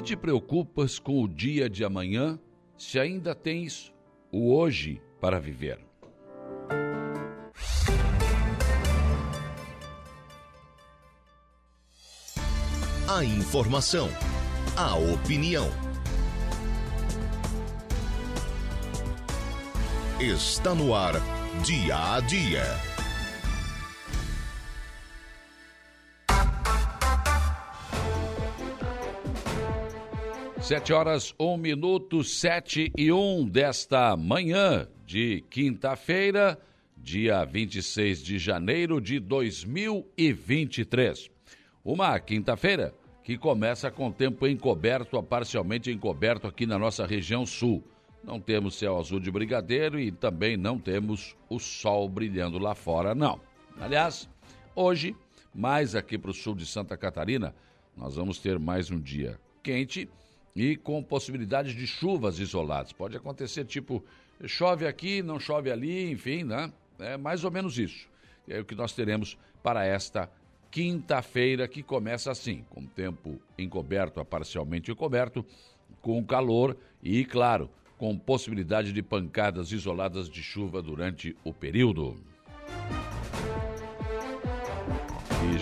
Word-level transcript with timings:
te 0.00 0.16
preocupas 0.16 0.98
com 0.98 1.22
o 1.22 1.28
dia 1.28 1.68
de 1.68 1.84
amanhã 1.84 2.38
se 2.76 2.98
ainda 2.98 3.34
tens 3.34 3.92
o 4.32 4.54
hoje 4.54 5.00
para 5.20 5.38
viver? 5.38 5.78
A 13.08 13.24
informação, 13.24 14.08
a 14.76 14.96
opinião. 14.96 15.68
Está 20.20 20.74
no 20.74 20.94
ar, 20.94 21.14
dia 21.64 22.14
a 22.14 22.20
dia. 22.20 22.89
Sete 30.70 30.92
horas, 30.92 31.34
um 31.36 31.56
minuto, 31.56 32.22
sete 32.22 32.92
e 32.96 33.10
um 33.10 33.44
desta 33.44 34.16
manhã 34.16 34.86
de 35.04 35.44
quinta-feira, 35.50 36.56
dia 36.96 37.44
26 37.44 38.22
de 38.22 38.38
janeiro 38.38 39.00
de 39.00 39.18
2023. 39.18 41.28
Uma 41.84 42.20
quinta-feira 42.20 42.94
que 43.24 43.36
começa 43.36 43.90
com 43.90 44.12
tempo 44.12 44.46
encoberto 44.46 45.18
a 45.18 45.22
parcialmente 45.24 45.90
encoberto 45.90 46.46
aqui 46.46 46.66
na 46.66 46.78
nossa 46.78 47.04
região 47.04 47.44
sul. 47.44 47.82
Não 48.22 48.38
temos 48.38 48.76
céu 48.76 48.96
azul 48.96 49.18
de 49.18 49.28
brigadeiro 49.28 49.98
e 49.98 50.12
também 50.12 50.56
não 50.56 50.78
temos 50.78 51.34
o 51.48 51.58
sol 51.58 52.08
brilhando 52.08 52.60
lá 52.60 52.76
fora, 52.76 53.12
não. 53.12 53.40
Aliás, 53.80 54.28
hoje, 54.76 55.16
mais 55.52 55.96
aqui 55.96 56.16
para 56.16 56.30
o 56.30 56.32
sul 56.32 56.54
de 56.54 56.64
Santa 56.64 56.96
Catarina, 56.96 57.56
nós 57.96 58.14
vamos 58.14 58.38
ter 58.38 58.56
mais 58.56 58.88
um 58.88 59.00
dia 59.00 59.36
quente 59.64 60.08
e 60.60 60.76
com 60.76 61.02
possibilidade 61.02 61.74
de 61.74 61.86
chuvas 61.86 62.38
isoladas. 62.38 62.92
Pode 62.92 63.16
acontecer 63.16 63.64
tipo, 63.64 64.04
chove 64.44 64.86
aqui, 64.86 65.22
não 65.22 65.40
chove 65.40 65.70
ali, 65.70 66.10
enfim, 66.10 66.44
né? 66.44 66.70
É 66.98 67.16
mais 67.16 67.44
ou 67.44 67.50
menos 67.50 67.78
isso. 67.78 68.06
É 68.46 68.60
o 68.60 68.64
que 68.64 68.74
nós 68.74 68.92
teremos 68.92 69.38
para 69.62 69.86
esta 69.86 70.30
quinta-feira, 70.70 71.66
que 71.66 71.82
começa 71.82 72.30
assim, 72.30 72.62
com 72.68 72.84
tempo 72.84 73.40
encoberto 73.56 74.20
a 74.20 74.24
parcialmente 74.24 74.90
encoberto, 74.90 75.44
com 76.02 76.22
calor 76.22 76.76
e, 77.02 77.24
claro, 77.24 77.70
com 77.96 78.18
possibilidade 78.18 78.92
de 78.92 79.02
pancadas 79.02 79.72
isoladas 79.72 80.28
de 80.28 80.42
chuva 80.42 80.82
durante 80.82 81.34
o 81.42 81.54
período. 81.54 82.18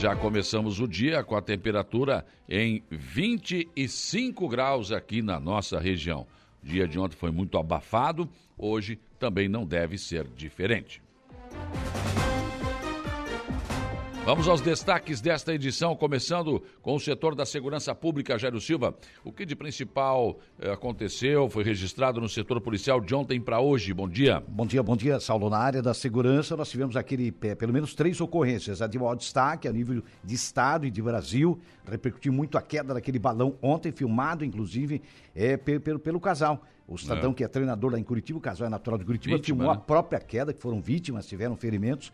Já 0.00 0.14
começamos 0.14 0.78
o 0.78 0.86
dia 0.86 1.24
com 1.24 1.34
a 1.34 1.42
temperatura 1.42 2.24
em 2.48 2.84
25 2.88 4.48
graus 4.48 4.92
aqui 4.92 5.20
na 5.20 5.40
nossa 5.40 5.80
região. 5.80 6.24
O 6.62 6.66
dia 6.66 6.86
de 6.86 7.00
ontem 7.00 7.16
foi 7.16 7.32
muito 7.32 7.58
abafado, 7.58 8.28
hoje 8.56 8.96
também 9.18 9.48
não 9.48 9.66
deve 9.66 9.98
ser 9.98 10.28
diferente. 10.28 11.02
Vamos 14.28 14.46
aos 14.46 14.60
destaques 14.60 15.22
desta 15.22 15.54
edição, 15.54 15.96
começando 15.96 16.62
com 16.82 16.94
o 16.94 17.00
setor 17.00 17.34
da 17.34 17.46
segurança 17.46 17.94
pública, 17.94 18.38
Jairo 18.38 18.60
Silva. 18.60 18.94
O 19.24 19.32
que 19.32 19.46
de 19.46 19.56
principal 19.56 20.38
eh, 20.60 20.70
aconteceu, 20.70 21.48
foi 21.48 21.64
registrado 21.64 22.20
no 22.20 22.28
setor 22.28 22.60
policial 22.60 23.00
de 23.00 23.14
ontem 23.14 23.40
para 23.40 23.58
hoje? 23.58 23.94
Bom 23.94 24.06
dia. 24.06 24.42
Bom 24.46 24.66
dia, 24.66 24.82
bom 24.82 24.94
dia, 24.94 25.18
Saulo. 25.18 25.48
Na 25.48 25.56
área 25.56 25.80
da 25.80 25.94
segurança, 25.94 26.54
nós 26.58 26.68
tivemos 26.68 26.94
aquele, 26.94 27.34
eh, 27.40 27.54
pelo 27.54 27.72
menos 27.72 27.94
três 27.94 28.20
ocorrências. 28.20 28.82
A 28.82 28.86
de 28.86 28.98
maior 28.98 29.14
destaque 29.14 29.66
a 29.66 29.72
nível 29.72 30.02
de 30.22 30.34
Estado 30.34 30.84
e 30.84 30.90
de 30.90 31.00
Brasil. 31.00 31.58
Repercutiu 31.90 32.30
muito 32.30 32.58
a 32.58 32.60
queda 32.60 32.92
daquele 32.92 33.18
balão 33.18 33.56
ontem, 33.62 33.90
filmado, 33.92 34.44
inclusive, 34.44 35.00
é, 35.34 35.56
pelo, 35.56 35.98
pelo 35.98 36.20
casal. 36.20 36.62
O 36.88 36.96
cidadão 36.96 37.32
é. 37.32 37.34
que 37.34 37.44
é 37.44 37.48
treinador 37.48 37.92
lá 37.92 37.98
em 37.98 38.02
Curitiba, 38.02 38.38
o 38.38 38.40
casal 38.40 38.66
é 38.66 38.70
natural 38.70 38.98
de 38.98 39.04
Curitiba, 39.04 39.36
Vítima, 39.36 39.58
filmou 39.58 39.74
né? 39.74 39.78
a 39.78 39.84
própria 39.84 40.18
queda, 40.18 40.54
que 40.54 40.60
foram 40.60 40.80
vítimas, 40.80 41.26
tiveram 41.26 41.54
ferimentos, 41.54 42.10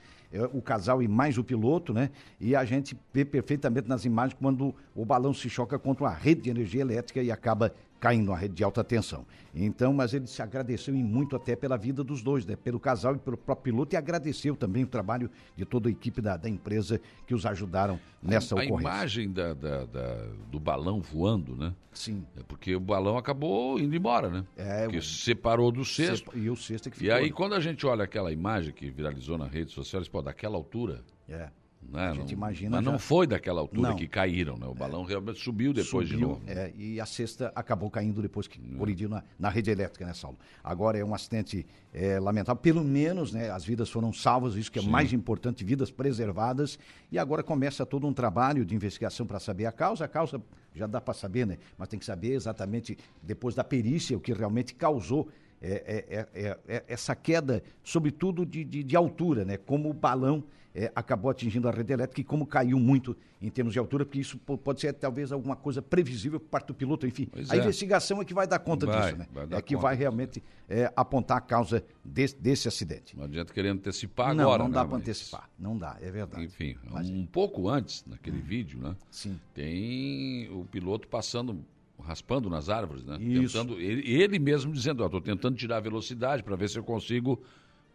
o 0.53 0.61
casal 0.61 1.03
e 1.03 1.09
mais 1.09 1.39
o 1.39 1.45
piloto, 1.45 1.93
né? 1.93 2.11
E 2.41 2.57
a 2.57 2.65
gente 2.65 2.97
vê 3.13 3.25
perfeitamente 3.25 3.89
nas 3.89 4.05
imagens 4.05 4.37
quando 4.41 4.75
o 4.95 5.05
balão 5.05 5.33
se 5.33 5.49
choca 5.49 5.79
contra 5.79 6.07
a 6.07 6.15
rede 6.15 6.43
de 6.43 6.51
energia 6.51 6.81
elétrica 6.81 7.23
e 7.23 7.31
acaba 7.31 7.73
caindo 8.05 8.31
na 8.33 8.37
rede 8.37 8.53
de 8.53 8.63
alta 8.63 8.85
tensão. 8.85 9.25
Então, 9.55 9.95
mas 9.95 10.13
ele 10.13 10.27
se 10.27 10.43
agradeceu 10.43 10.95
e 10.95 11.03
muito 11.03 11.35
até 11.35 11.57
pela 11.57 11.79
vida 11.79 12.05
dos 12.05 12.23
dois, 12.23 12.45
né? 12.45 12.55
pelo 12.55 12.79
casal 12.79 13.17
e 13.17 13.19
pelo 13.19 13.35
próprio 13.35 13.73
piloto, 13.73 13.95
e 13.95 13.97
agradeceu 13.97 14.55
também 14.55 14.85
o 14.85 14.87
trabalho 14.87 15.31
de 15.57 15.65
toda 15.65 15.89
a 15.89 15.91
equipe 15.91 16.21
da, 16.21 16.37
da 16.37 16.47
empresa 16.47 17.01
que 17.27 17.35
os 17.35 17.47
ajudaram 17.47 17.99
nessa 18.23 18.55
a, 18.55 18.63
ocorrência. 18.63 18.91
A 18.91 18.95
imagem 18.97 19.33
da, 19.33 19.55
da, 19.55 19.87
da, 19.87 20.27
do 20.51 20.61
balão 20.61 21.01
voando, 21.01 21.57
né? 21.57 21.73
Sim. 21.95 22.27
É 22.37 22.43
porque 22.47 22.77
o 22.77 22.81
balão 22.81 23.17
acabou 23.17 23.81
indo 23.81 23.97
embora, 23.97 24.29
né? 24.29 24.45
É. 24.55 24.87
Que 24.87 25.01
separou 25.01 25.73
do 25.73 25.83
cesto. 25.83 26.31
E 26.37 26.51
o 26.51 26.57
cesto 26.57 26.89
é 26.89 26.91
que 26.91 26.99
ficou. 26.99 27.11
E 27.11 27.19
aí, 27.19 27.31
quando 27.31 27.55
a 27.55 27.61
gente 27.61 27.87
olha 27.87 28.05
aquela 28.05 28.31
imagem 28.31 28.75
que 28.75 28.91
viralizou 28.91 29.39
nas 29.39 29.51
redes 29.51 29.73
sociais, 29.73 30.09
pô, 30.09 30.21
daquela 30.21 30.57
altura. 30.57 31.03
É. 31.27 31.49
Né? 31.91 32.09
A 32.09 32.13
gente 32.15 32.33
não, 32.33 32.39
imagina. 32.39 32.77
Mas 32.77 32.85
já... 32.85 32.91
não 32.91 32.99
foi 32.99 33.27
daquela 33.27 33.61
altura 33.61 33.91
não. 33.91 33.97
que 33.97 34.07
caíram, 34.09 34.57
né? 34.57 34.67
O 34.67 34.75
balão 34.75 35.05
é. 35.05 35.09
realmente 35.09 35.41
subiu 35.41 35.73
depois 35.73 36.09
subiu, 36.09 36.19
de 36.19 36.27
novo. 36.27 36.43
É, 36.47 36.73
e 36.77 37.01
a 37.01 37.07
cesta 37.07 37.53
acabou 37.55 37.91
caindo 37.91 38.21
depois 38.21 38.47
que 38.47 38.59
é. 38.59 38.77
colidiu 38.77 39.09
na, 39.09 39.23
na, 39.39 39.49
rede 39.49 39.71
elétrica, 39.71 40.05
né, 40.05 40.13
Saulo? 40.13 40.39
Agora 40.63 40.99
é 40.99 41.05
um 41.05 41.15
acidente 41.15 41.67
é, 41.93 42.19
lamentável. 42.19 42.61
Pelo 42.61 42.83
menos, 42.83 43.33
né, 43.33 43.51
as 43.51 43.65
vidas 43.65 43.91
foram 43.91 44.13
salvas, 44.13 44.57
isso 44.57 44.71
que 44.71 44.79
é 44.79 44.83
Sim. 44.83 44.91
mais 44.91 45.13
importante, 45.13 45.65
vidas 45.65 45.91
preservadas. 45.91 46.79
E 47.13 47.19
agora 47.19 47.43
começa 47.43 47.87
todo 47.87 48.07
um 48.07 48.13
trabalho 48.13 48.65
de 48.65 48.75
investigação 48.75 49.27
para 49.27 49.39
saber 49.39 49.67
a 49.67 49.73
causa. 49.73 50.05
A 50.05 50.09
causa 50.09 50.43
já 50.75 50.87
dá 50.87 51.01
para 51.01 51.15
saber, 51.15 51.47
né? 51.47 51.59
Mas 51.79 51.89
tem 51.89 51.99
que 51.99 52.05
saber 52.05 52.33
exatamente, 52.33 52.99
depois 53.23 53.55
da 53.55 53.63
perícia, 53.63 54.17
o 54.17 54.21
que 54.21 54.33
realmente 54.33 54.75
causou 54.75 55.29
é, 55.63 56.27
é, 56.35 56.59
é, 56.69 56.85
essa 56.87 57.15
queda, 57.15 57.63
sobretudo 57.83 58.45
de, 58.45 58.65
de, 58.65 58.83
de 58.83 58.97
altura, 58.97 59.45
né? 59.45 59.57
Como 59.57 59.89
o 59.89 59.95
balão 59.95 60.45
é, 60.75 60.91
acabou 60.95 61.31
atingindo 61.31 61.69
a 61.69 61.71
rede 61.71 61.93
elétrica 61.93 62.21
e 62.21 62.25
como 62.25 62.45
caiu 62.45 62.81
muito 62.81 63.17
em 63.41 63.49
termos 63.49 63.73
de 63.73 63.79
altura, 63.79 64.05
porque 64.05 64.19
isso 64.19 64.39
pode 64.39 64.81
ser 64.81 64.93
talvez 64.95 65.31
alguma 65.31 65.55
coisa 65.55 65.81
previsível 65.81 66.41
por 66.41 66.49
parte 66.49 66.67
do 66.67 66.75
piloto. 66.75 67.07
Enfim, 67.07 67.29
pois 67.31 67.51
a 67.51 67.57
é. 67.57 67.59
investigação 67.61 68.21
é 68.21 68.25
que 68.25 68.35
vai 68.35 68.47
dar 68.47 68.59
conta 68.59 68.87
vai, 68.87 69.01
disso, 69.01 69.17
né? 69.19 69.27
É 69.51 69.63
que 69.63 69.77
vai 69.77 69.95
realmente 69.95 70.43
é, 70.69 70.93
apontar 70.97 71.37
a 71.37 71.41
causa 71.41 71.85
desse, 72.05 72.37
desse, 72.37 72.67
acidente. 72.67 73.17
Não 73.17 73.25
adianta 73.25 73.53
querer 73.53 73.69
antecipar 73.69 74.35
não, 74.35 74.45
agora, 74.45 74.65
Não, 74.65 74.69
né? 74.69 74.75
dá 74.75 74.85
para 74.85 74.97
antecipar. 74.97 75.49
Não 75.59 75.79
dá, 75.79 75.97
é 76.01 76.11
verdade. 76.11 76.45
Enfim, 76.45 76.77
Mas... 76.91 77.09
um 77.09 77.27
pouco 77.27 77.69
antes, 77.69 78.05
naquele 78.07 78.39
hum. 78.39 78.45
vídeo, 78.45 78.81
né? 78.81 78.97
Sim. 79.11 79.39
Tem 79.55 80.49
o 80.51 80.65
piloto 80.65 81.07
passando 81.07 81.65
raspando 82.03 82.51
nas 82.51 82.69
árvores, 82.69 83.05
né? 83.05 83.17
Isso. 83.21 83.57
Tentando, 83.57 83.81
ele, 83.81 84.11
ele 84.11 84.39
mesmo 84.39 84.73
dizendo, 84.73 85.05
estou 85.05 85.21
tentando 85.21 85.57
tirar 85.57 85.77
a 85.77 85.81
velocidade 85.81 86.43
para 86.43 86.57
ver 86.57 86.69
se 86.69 86.79
eu 86.79 86.85
consigo 86.85 87.41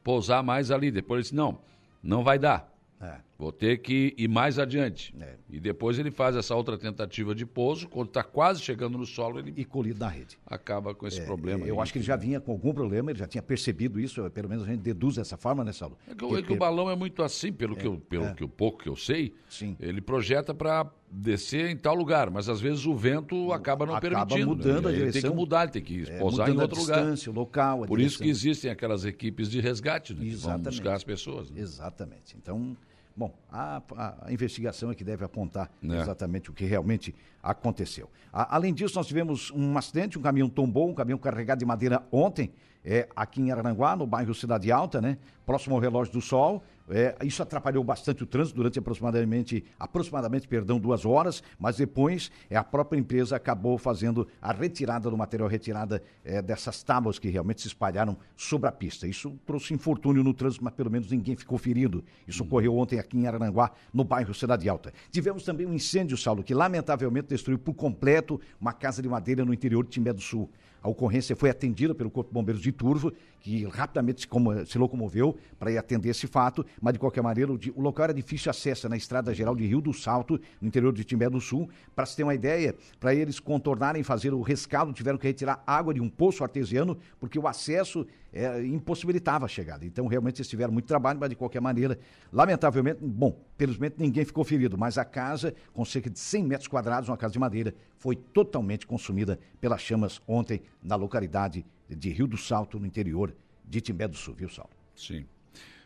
pousar 0.03 0.41
mais 0.41 0.72
ali. 0.72 0.89
Depois 0.89 1.18
ele 1.18 1.23
disse, 1.23 1.35
não, 1.35 1.59
não 2.01 2.23
vai 2.23 2.39
dar. 2.39 2.69
É. 3.01 3.15
Vou 3.37 3.53
ter 3.53 3.77
que 3.77 4.13
ir 4.17 4.27
mais 4.27 4.59
adiante. 4.59 5.15
É. 5.17 5.35
E 5.49 5.59
depois 5.59 5.97
ele 5.97 6.11
faz 6.11 6.35
essa 6.35 6.53
outra 6.53 6.77
tentativa 6.77 7.33
de 7.33 7.45
pouso, 7.45 7.87
quando 7.87 8.09
está 8.09 8.21
quase 8.21 8.61
chegando 8.61 8.97
no 8.97 9.05
solo, 9.05 9.39
ele. 9.39 9.53
E 9.55 9.63
colhido 9.63 10.01
na 10.01 10.09
rede. 10.09 10.38
Acaba 10.45 10.93
com 10.93 11.07
esse 11.07 11.21
é, 11.21 11.25
problema. 11.25 11.65
Eu 11.65 11.75
aí. 11.75 11.81
acho 11.81 11.93
que 11.93 11.99
ele 11.99 12.05
já 12.05 12.17
vinha 12.17 12.41
com 12.41 12.51
algum 12.51 12.73
problema, 12.73 13.11
ele 13.11 13.19
já 13.19 13.27
tinha 13.27 13.41
percebido 13.41 13.97
isso, 13.97 14.29
pelo 14.31 14.49
menos 14.49 14.65
a 14.65 14.67
gente 14.67 14.81
deduz 14.81 15.15
dessa 15.15 15.38
forma, 15.38 15.63
né, 15.63 15.71
Saulo? 15.71 15.97
É 16.09 16.13
que, 16.13 16.27
que, 16.27 16.35
é 16.35 16.41
que 16.41 16.51
o 16.51 16.57
balão 16.57 16.89
é 16.89 16.95
muito 16.95 17.23
assim, 17.23 17.53
pelo, 17.53 17.77
que, 17.77 17.88
eu, 17.88 17.93
é, 17.93 18.09
pelo 18.09 18.25
é. 18.25 18.33
que 18.33 18.43
o 18.43 18.49
pouco 18.49 18.83
que 18.83 18.89
eu 18.89 18.97
sei. 18.97 19.33
Sim. 19.49 19.77
Ele 19.79 20.01
projeta 20.01 20.53
para 20.53 20.91
descer 21.11 21.69
em 21.69 21.77
tal 21.77 21.95
lugar, 21.95 22.29
mas 22.29 22.47
às 22.47 22.61
vezes 22.61 22.85
o 22.85 22.95
vento 22.95 23.51
acaba 23.51 23.85
não 23.85 23.95
acaba 23.95 24.25
permitindo. 24.25 24.47
mudando 24.47 24.83
né? 24.83 24.89
a 24.89 24.91
direção. 24.91 25.03
Ele 25.03 25.11
tem 25.11 25.21
que 25.21 25.35
mudar, 25.37 25.63
ele 25.63 25.71
tem 25.71 25.83
que 25.83 26.11
pousar 26.19 26.49
em 26.49 26.59
outro 26.59 26.79
lugar. 26.79 27.03
o 27.03 27.31
local, 27.31 27.79
Por 27.79 27.97
direção. 27.97 28.05
isso 28.07 28.23
que 28.23 28.29
existem 28.29 28.71
aquelas 28.71 29.06
equipes 29.06 29.50
de 29.50 29.59
resgate, 29.59 30.13
né, 30.13 30.25
Exatamente. 30.25 30.38
que 30.38 30.63
vão 30.63 30.71
buscar 30.71 30.94
as 30.94 31.03
pessoas. 31.03 31.50
Né? 31.50 31.61
Exatamente. 31.61 32.35
Então 32.38 32.77
Bom, 33.19 33.33
a, 33.51 33.81
a, 33.97 34.27
a, 34.27 34.31
investigação 34.31 34.91
é 34.91 34.95
que 34.95 35.03
deve 35.03 35.25
apontar 35.25 35.69
é. 35.83 35.88
exatamente 35.88 36.50
o 36.50 36.53
que 36.53 36.63
realmente 36.63 37.13
aconteceu. 37.44 38.09
A, 38.31 38.55
além 38.55 38.73
disso, 38.73 38.95
nós 38.95 39.07
tivemos 39.07 39.51
um 39.51 39.77
acidente, 39.77 40.17
um 40.17 40.21
caminhão 40.21 40.47
tombou, 40.47 40.89
um 40.89 40.94
caminhão 40.94 41.19
carregado 41.19 41.59
de 41.59 41.65
madeira 41.65 42.01
ontem, 42.13 42.50
é, 42.81 43.09
aqui 43.13 43.41
em 43.41 43.51
Araranguá, 43.51 43.94
no 43.97 44.07
bairro 44.07 44.33
Cidade 44.33 44.71
Alta, 44.71 45.01
né? 45.01 45.17
Próximo 45.45 45.75
ao 45.75 45.81
relógio 45.81 46.13
do 46.13 46.21
sol. 46.21 46.63
É, 46.89 47.15
isso 47.24 47.44
atrapalhou 47.44 47.83
bastante 47.83 48.24
o 48.24 48.25
trânsito 48.25 48.56
durante 48.56 48.80
aproximadamente, 48.80 49.63
aproximadamente 49.80 50.47
perdão, 50.47 50.80
duas 50.80 51.06
horas, 51.06 51.44
mas 51.59 51.77
depois 51.77 52.31
é, 52.50 52.56
a 52.56 52.63
própria 52.63 53.00
empresa 53.00 53.36
acabou 53.36 53.77
fazendo 53.77 54.27
a 54.41 54.51
retirada 54.51 55.09
do 55.09 55.18
material, 55.18 55.47
retirada 55.47 56.01
é, 56.24 56.41
dessas 56.41 56.81
tábuas 56.81 57.19
que 57.19 57.30
realmente 57.30 57.62
se 57.62 57.68
espalharam 57.68 58.18
sobre 58.36 58.68
a 58.68 58.71
pista. 58.71 59.07
Isso 59.07 59.38
trouxe 59.45 59.74
infortúnio 59.74 60.24
no 60.24 60.33
trânsito, 60.33 60.63
mas 60.63 60.74
pelo 60.74 60.89
menos 60.89 61.12
ninguém 61.12 61.36
ficou 61.36 61.57
ferido. 61.57 62.03
Isso 62.27 62.44
ocorreu 62.44 62.75
ontem 62.75 63.00
aqui 63.00 63.18
em 63.18 63.27
Araranguá, 63.27 63.71
no 63.94 64.03
bairro 64.03 64.33
Cidade 64.33 64.68
Alta. 64.68 64.91
Tivemos 65.12 65.44
também 65.44 65.68
um 65.68 65.74
incêndio, 65.74 66.18
Saulo, 66.18 66.44
que 66.44 66.53
lamentavelmente 66.53 67.27
destruiu 67.27 67.59
por 67.59 67.74
completo 67.74 68.41
uma 68.59 68.74
casa 68.74 69.01
de 69.01 69.07
madeira 69.07 69.45
no 69.45 69.53
interior 69.53 69.83
de 69.83 69.91
Timbé 69.91 70.12
do 70.12 70.21
Sul. 70.21 70.50
A 70.81 70.88
ocorrência 70.88 71.36
foi 71.36 71.50
atendida 71.50 71.94
pelo 71.94 72.09
Corpo 72.09 72.30
de 72.30 72.33
Bombeiros 72.33 72.62
de 72.62 72.71
Turvo, 72.71 73.12
que 73.39 73.65
rapidamente 73.65 74.21
se, 74.21 74.27
como, 74.27 74.65
se 74.65 74.77
locomoveu 74.77 75.38
para 75.57 75.77
atender 75.80 76.09
esse 76.09 76.27
fato, 76.27 76.65
mas 76.81 76.94
de 76.94 77.00
qualquer 77.00 77.21
maneira 77.21 77.51
o, 77.51 77.81
local 77.81 78.06
era 78.06 78.13
difícil 78.13 78.50
acesso 78.50 78.88
na 78.89 78.97
Estrada 78.97 79.33
Geral 79.33 79.56
de 79.56 79.65
Rio 79.65 79.81
do 79.81 79.94
Salto, 79.94 80.39
no 80.62 80.68
interior 80.68 80.94
de 80.94 81.03
Timbé 81.03 81.30
do 81.30 81.39
Sul. 81.39 81.69
Para 81.95 82.06
se 82.06 82.15
ter 82.15 82.24
uma 82.24 82.36
ideia, 82.36 82.75
para 83.00 83.13
eles 83.13 83.39
contornarem, 83.39 84.03
fazer 84.03 84.33
o 84.33 84.41
rescaldo, 84.41 84.94
tiveram 84.94 85.18
que 85.18 85.27
retirar 85.27 85.63
água 85.65 85.94
de 85.94 86.01
um 86.01 86.09
poço 86.09 86.44
artesiano, 86.44 86.97
porque 87.19 87.39
o 87.39 87.47
acesso 87.47 88.06
é, 88.31 88.63
impossibilitava 88.63 89.45
a 89.45 89.47
chegada. 89.47 89.86
Então, 89.86 90.07
realmente, 90.07 90.39
eles 90.39 90.47
tiveram 90.47 90.71
muito 90.71 90.86
trabalho, 90.86 91.19
mas 91.19 91.30
de 91.30 91.36
qualquer 91.36 91.62
maneira, 91.62 91.97
lamentavelmente, 92.31 93.00
bom, 93.01 93.39
felizmente 93.57 93.95
ninguém 93.97 94.25
ficou 94.25 94.44
ferido, 94.44 94.77
mas 94.77 94.97
a 94.97 95.06
casa, 95.06 95.53
com 95.74 95.83
cerca 95.83 96.09
de 96.09 96.19
100 96.19 96.44
metros 96.44 96.68
quadrados, 96.68 97.09
uma 97.09 97.18
casa 97.18 97.33
de 97.33 97.39
madeira, 97.39 97.74
foi 97.97 98.15
totalmente 98.15 98.86
consumida 98.86 99.39
pelas 99.59 99.81
chamas 99.81 100.21
ontem 100.27 100.62
na 100.81 100.95
localidade 100.95 101.65
de 101.89 102.09
Rio 102.09 102.27
do 102.27 102.38
Salto, 102.38 102.80
no 102.80 102.86
interior 102.86 103.33
de 103.65 103.81
Timbé 103.81 104.07
do 104.07 104.15
Sul, 104.15 104.33
viu, 104.36 104.50
Saulo? 104.50 104.71
Sim. 104.95 105.25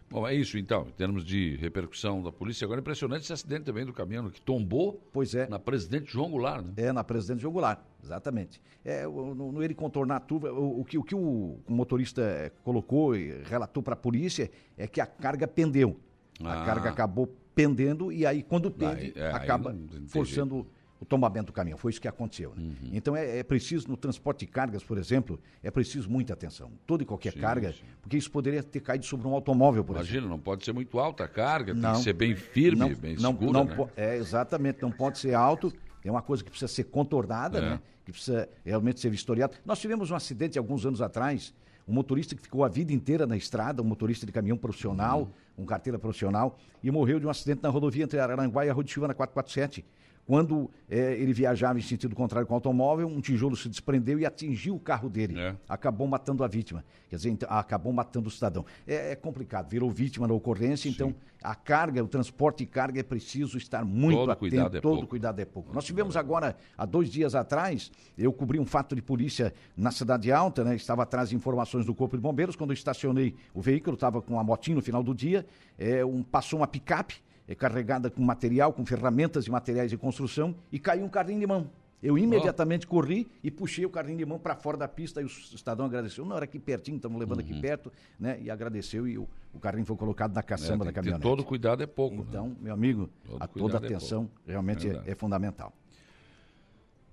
Bom, 0.09 0.27
é 0.27 0.35
isso 0.35 0.59
então, 0.59 0.85
em 0.87 0.91
termos 0.91 1.25
de 1.25 1.55
repercussão 1.55 2.21
da 2.21 2.31
polícia. 2.31 2.65
Agora, 2.65 2.79
impressionante 2.79 3.23
esse 3.23 3.33
acidente 3.33 3.63
também 3.63 3.83
do 3.83 3.91
caminhão 3.91 4.29
que 4.29 4.39
tombou 4.39 5.01
pois 5.11 5.33
é. 5.33 5.47
na 5.47 5.57
Presidente 5.57 6.11
João 6.11 6.29
Goulart, 6.29 6.63
né? 6.63 6.73
É, 6.77 6.91
na 6.91 7.03
Presidente 7.03 7.41
João 7.41 7.51
Goulart, 7.51 7.79
exatamente. 8.03 8.61
É, 8.85 9.07
no, 9.07 9.51
no 9.51 9.63
ele 9.63 9.73
contornar 9.73 10.17
a 10.17 10.19
turva, 10.19 10.51
o, 10.53 10.81
o, 10.81 10.85
que, 10.85 10.99
o 10.99 11.03
que 11.03 11.15
o 11.15 11.57
motorista 11.67 12.21
eh, 12.21 12.51
colocou 12.63 13.15
e 13.15 13.41
relatou 13.43 13.81
para 13.81 13.93
a 13.93 13.97
polícia 13.97 14.51
é 14.77 14.85
que 14.85 15.01
a 15.01 15.05
carga 15.07 15.47
pendeu. 15.47 15.99
Ah. 16.43 16.61
A 16.61 16.65
carga 16.65 16.89
acabou 16.89 17.35
pendendo 17.55 18.11
e 18.11 18.23
aí, 18.23 18.43
quando 18.43 18.69
pende, 18.69 19.13
é, 19.15 19.31
acaba 19.31 19.75
forçando... 20.09 20.55
Jeito 20.57 20.82
o 21.03 21.05
tombamento 21.05 21.47
do 21.47 21.53
caminhão. 21.53 21.77
Foi 21.77 21.91
isso 21.91 21.99
que 21.99 22.07
aconteceu. 22.07 22.53
Né? 22.55 22.63
Uhum. 22.63 22.89
Então 22.93 23.15
é, 23.15 23.39
é, 23.39 23.43
preciso, 23.43 23.89
no 23.89 23.97
transporte 23.97 24.45
de 24.45 24.47
cargas, 24.47 24.81
por 24.83 24.97
exemplo, 24.97 25.37
é 25.61 25.69
preciso 25.69 26.09
muita 26.09 26.31
atenção. 26.31 26.71
Toda 26.87 27.03
e 27.03 27.05
qualquer 27.05 27.33
sim, 27.33 27.39
carga, 27.39 27.73
sim. 27.73 27.81
porque 28.01 28.15
isso 28.15 28.31
poderia 28.31 28.63
ter 28.63 28.79
caído 28.79 29.05
sobre 29.05 29.27
um 29.27 29.33
automóvel, 29.33 29.83
por 29.83 29.97
Imagina, 29.97 30.19
exemplo. 30.19 30.29
não 30.29 30.39
pode 30.39 30.63
ser 30.63 30.71
muito 30.71 30.97
alta 30.97 31.25
a 31.25 31.27
carga, 31.27 31.73
não, 31.73 31.91
tem 31.91 31.99
que 31.99 32.03
ser 32.05 32.13
bem 32.13 32.35
firme, 32.35 32.79
não, 32.79 32.95
bem 32.95 33.15
não, 33.17 33.31
segura. 33.31 33.51
Não, 33.51 33.65
né? 33.65 33.89
É, 33.97 34.15
exatamente, 34.15 34.81
não 34.81 34.91
pode 34.91 35.19
ser 35.19 35.33
alto. 35.33 35.73
É 36.05 36.09
uma 36.09 36.21
coisa 36.21 36.41
que 36.41 36.49
precisa 36.49 36.71
ser 36.71 36.85
contornada, 36.85 37.57
é. 37.57 37.61
né? 37.61 37.79
que 38.05 38.11
precisa 38.11 38.47
realmente 38.65 38.99
ser 38.99 39.09
vistoriada. 39.09 39.53
Nós 39.65 39.79
tivemos 39.79 40.09
um 40.09 40.15
acidente 40.15 40.57
alguns 40.57 40.85
anos 40.85 41.01
atrás, 41.01 41.53
um 41.85 41.93
motorista 41.93 42.33
que 42.33 42.41
ficou 42.41 42.63
a 42.63 42.69
vida 42.69 42.93
inteira 42.93 43.27
na 43.27 43.35
estrada, 43.35 43.81
um 43.81 43.85
motorista 43.85 44.25
de 44.25 44.31
caminhão 44.31 44.57
profissional, 44.57 45.21
uhum. 45.57 45.63
um 45.63 45.65
carteira 45.65 45.99
profissional, 45.99 46.57
e 46.81 46.89
morreu 46.89 47.19
de 47.19 47.25
um 47.25 47.29
acidente 47.29 47.61
na 47.61 47.69
rodovia 47.69 48.03
entre 48.03 48.19
Aranguá 48.19 48.65
e 48.65 48.69
a 48.69 48.73
Rodoviária 48.73 49.09
na 49.09 49.13
447. 49.13 49.85
Quando 50.25 50.71
é, 50.89 51.13
ele 51.13 51.33
viajava 51.33 51.77
em 51.77 51.81
sentido 51.81 52.15
contrário 52.15 52.47
com 52.47 52.53
o 52.53 52.55
automóvel, 52.55 53.07
um 53.07 53.19
tijolo 53.19 53.57
se 53.57 53.67
desprendeu 53.67 54.17
e 54.19 54.25
atingiu 54.25 54.75
o 54.75 54.79
carro 54.79 55.09
dele. 55.09 55.37
É. 55.37 55.55
Acabou 55.67 56.07
matando 56.07 56.43
a 56.43 56.47
vítima. 56.47 56.83
Quer 57.09 57.17
dizer, 57.17 57.29
então, 57.29 57.49
acabou 57.51 57.91
matando 57.91 58.29
o 58.29 58.31
cidadão. 58.31 58.65
É, 58.87 59.11
é, 59.11 59.15
complicado, 59.15 59.69
virou 59.69 59.89
vítima 59.91 60.27
da 60.27 60.33
ocorrência, 60.33 60.89
Sim. 60.89 60.95
então 60.95 61.15
a 61.43 61.53
carga, 61.53 62.01
o 62.01 62.07
transporte 62.07 62.59
de 62.59 62.67
carga 62.67 63.01
é 63.01 63.03
preciso 63.03 63.57
estar 63.57 63.83
muito 63.83 64.17
todo 64.17 64.31
atento. 64.31 64.39
Cuidado 64.39 64.77
é 64.77 64.81
todo 64.81 64.93
pouco. 64.93 65.07
cuidado 65.07 65.39
é 65.39 65.45
pouco. 65.45 65.73
Nós 65.73 65.83
tivemos 65.83 66.15
agora, 66.15 66.55
há 66.77 66.85
dois 66.85 67.09
dias 67.09 67.35
atrás, 67.35 67.91
eu 68.17 68.31
cobri 68.31 68.59
um 68.59 68.65
fato 68.65 68.95
de 68.95 69.01
polícia 69.01 69.53
na 69.75 69.91
Cidade 69.91 70.31
Alta, 70.31 70.63
né? 70.63 70.75
Estava 70.75 71.03
atrás 71.03 71.29
de 71.29 71.35
informações 71.35 71.85
do 71.85 71.93
Corpo 71.93 72.15
de 72.15 72.21
Bombeiros. 72.21 72.55
Quando 72.55 72.69
eu 72.69 72.75
estacionei 72.75 73.35
o 73.53 73.61
veículo, 73.61 73.95
estava 73.95 74.21
com 74.21 74.35
uma 74.35 74.43
motinha 74.43 74.75
no 74.75 74.81
final 74.81 75.03
do 75.03 75.13
dia, 75.13 75.45
é, 75.77 76.05
um, 76.05 76.23
passou 76.23 76.59
uma 76.59 76.67
picape 76.67 77.15
carregada 77.57 78.09
com 78.09 78.21
material, 78.23 78.71
com 78.71 78.85
ferramentas 78.85 79.45
e 79.45 79.51
materiais 79.51 79.89
de 79.91 79.97
construção, 79.97 80.55
e 80.71 80.79
caiu 80.79 81.05
um 81.05 81.09
carrinho 81.09 81.39
de 81.39 81.47
mão. 81.47 81.69
Eu 82.03 82.17
imediatamente 82.17 82.85
oh. 82.85 82.89
corri 82.89 83.25
e 83.41 83.49
puxei 83.49 83.85
o 83.85 83.89
carrinho 83.89 84.17
de 84.17 84.25
mão 84.25 84.37
para 84.37 84.57
fora 84.57 84.75
da 84.75 84.89
pista 84.89 85.21
e 85.21 85.23
o 85.23 85.29
cidadão 85.29 85.85
agradeceu. 85.85 86.25
Não, 86.25 86.35
era 86.35 86.43
aqui 86.43 86.59
pertinho, 86.59 86.97
estamos 86.97 87.17
levando 87.17 87.39
uhum. 87.39 87.45
aqui 87.45 87.61
perto, 87.61 87.89
né? 88.19 88.37
E 88.41 88.51
agradeceu 88.51 89.07
e 89.07 89.17
o, 89.17 89.25
o 89.53 89.59
carrinho 89.59 89.85
foi 89.85 89.95
colocado 89.95 90.33
na 90.33 90.43
caçamba 90.43 90.83
é, 90.83 90.87
da 90.87 90.91
caminhonete. 90.91 91.23
todo 91.23 91.45
cuidado 91.45 91.81
é 91.81 91.87
pouco. 91.87 92.17
Né? 92.17 92.25
Então, 92.27 92.49
né? 92.49 92.55
meu 92.59 92.73
amigo, 92.73 93.09
todo 93.25 93.41
a 93.41 93.47
toda 93.47 93.75
é 93.75 93.77
atenção 93.77 94.29
é 94.45 94.51
realmente 94.51 94.89
é, 94.89 95.01
é, 95.05 95.15
fundamental. 95.15 95.71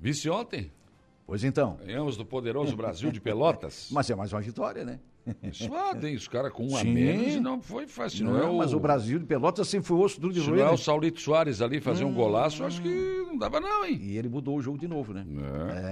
Vice 0.01 0.29
ontem? 0.29 0.73
Pois 1.25 1.45
então. 1.45 1.79
Ganhamos 1.87 2.17
do 2.17 2.25
poderoso 2.25 2.77
Brasil 2.77 3.13
de 3.13 3.21
Pelotas. 3.21 3.89
Mas 3.93 4.11
é 4.11 4.17
mais 4.17 4.33
uma 4.33 4.41
vitória, 4.41 4.85
né? 4.85 4.99
Suado, 5.53 6.07
hein? 6.07 6.17
Os 6.17 6.29
caras 6.29 6.53
com 6.53 6.65
um 6.65 6.71
Sim. 6.71 6.81
a 6.81 6.85
menos 6.85 7.35
e 7.35 7.41
não 7.41 7.61
foi 7.61 7.87
fácil. 7.87 8.25
Não, 8.25 8.33
não 8.33 8.41
é 8.41 8.47
o... 8.47 8.59
mas 8.59 8.73
o 8.73 8.81
Brasil 8.81 9.19
de 9.19 9.25
Pelotas 9.25 9.69
sempre 9.69 9.89
foi 9.89 9.99
osso 9.99 10.21
duro 10.21 10.33
de 10.33 10.41
roer. 10.41 10.59
Se 10.59 10.63
não 10.65 10.71
é 10.71 10.73
o 10.73 10.77
Saulito 10.77 11.21
Soares 11.21 11.61
ali 11.61 11.81
fazer 11.81 12.05
hum, 12.05 12.09
um 12.09 12.15
golaço, 12.15 12.65
acho 12.65 12.81
que 12.83 13.25
não 13.27 13.37
dava 13.37 13.61
não, 13.61 13.85
hein? 13.85 13.99
E 14.01 14.17
ele 14.17 14.29
mudou 14.29 14.57
o 14.57 14.63
jogo 14.63 14.79
de 14.79 14.89
novo, 14.89 15.13
né? 15.13 15.27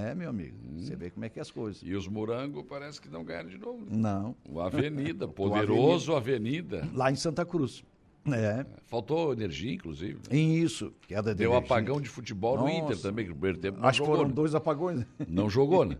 É, 0.05 0.11
é 0.11 0.15
meu 0.15 0.29
amigo. 0.29 0.57
Hum. 0.65 0.79
Você 0.79 0.95
vê 0.95 1.09
como 1.09 1.25
é 1.25 1.29
que 1.29 1.39
é 1.39 1.41
as 1.41 1.51
coisas. 1.51 1.81
E 1.83 1.93
os 1.93 2.07
morangos 2.07 2.63
parece 2.67 3.01
que 3.01 3.09
não 3.09 3.23
ganharam 3.23 3.49
de 3.49 3.57
novo. 3.57 3.85
Né? 3.85 3.97
Não. 3.97 4.35
O 4.49 4.59
Avenida, 4.59 5.27
poderoso 5.29 6.11
o 6.11 6.15
Avenida. 6.15 6.39
Avenida. 6.39 6.87
Lá 6.93 7.11
em 7.11 7.15
Santa 7.15 7.45
Cruz. 7.45 7.83
É. 8.27 8.65
Faltou 8.85 9.33
energia, 9.33 9.73
inclusive. 9.73 10.19
Em 10.29 10.55
isso. 10.55 10.93
Queda 11.07 11.33
de 11.33 11.39
Deu 11.39 11.51
energia. 11.51 11.65
apagão 11.65 12.01
de 12.01 12.09
futebol 12.09 12.57
Nossa. 12.57 12.71
no 12.71 12.85
Inter 12.85 13.01
também, 13.01 13.25
que 13.25 13.29
no 13.29 13.35
primeiro 13.35 13.59
tempo 13.59 13.79
Acho 13.81 14.01
que 14.01 14.07
foram 14.07 14.27
né? 14.27 14.33
dois 14.33 14.53
apagões. 14.53 15.05
Não 15.27 15.49
jogou, 15.49 15.85
né? 15.85 15.97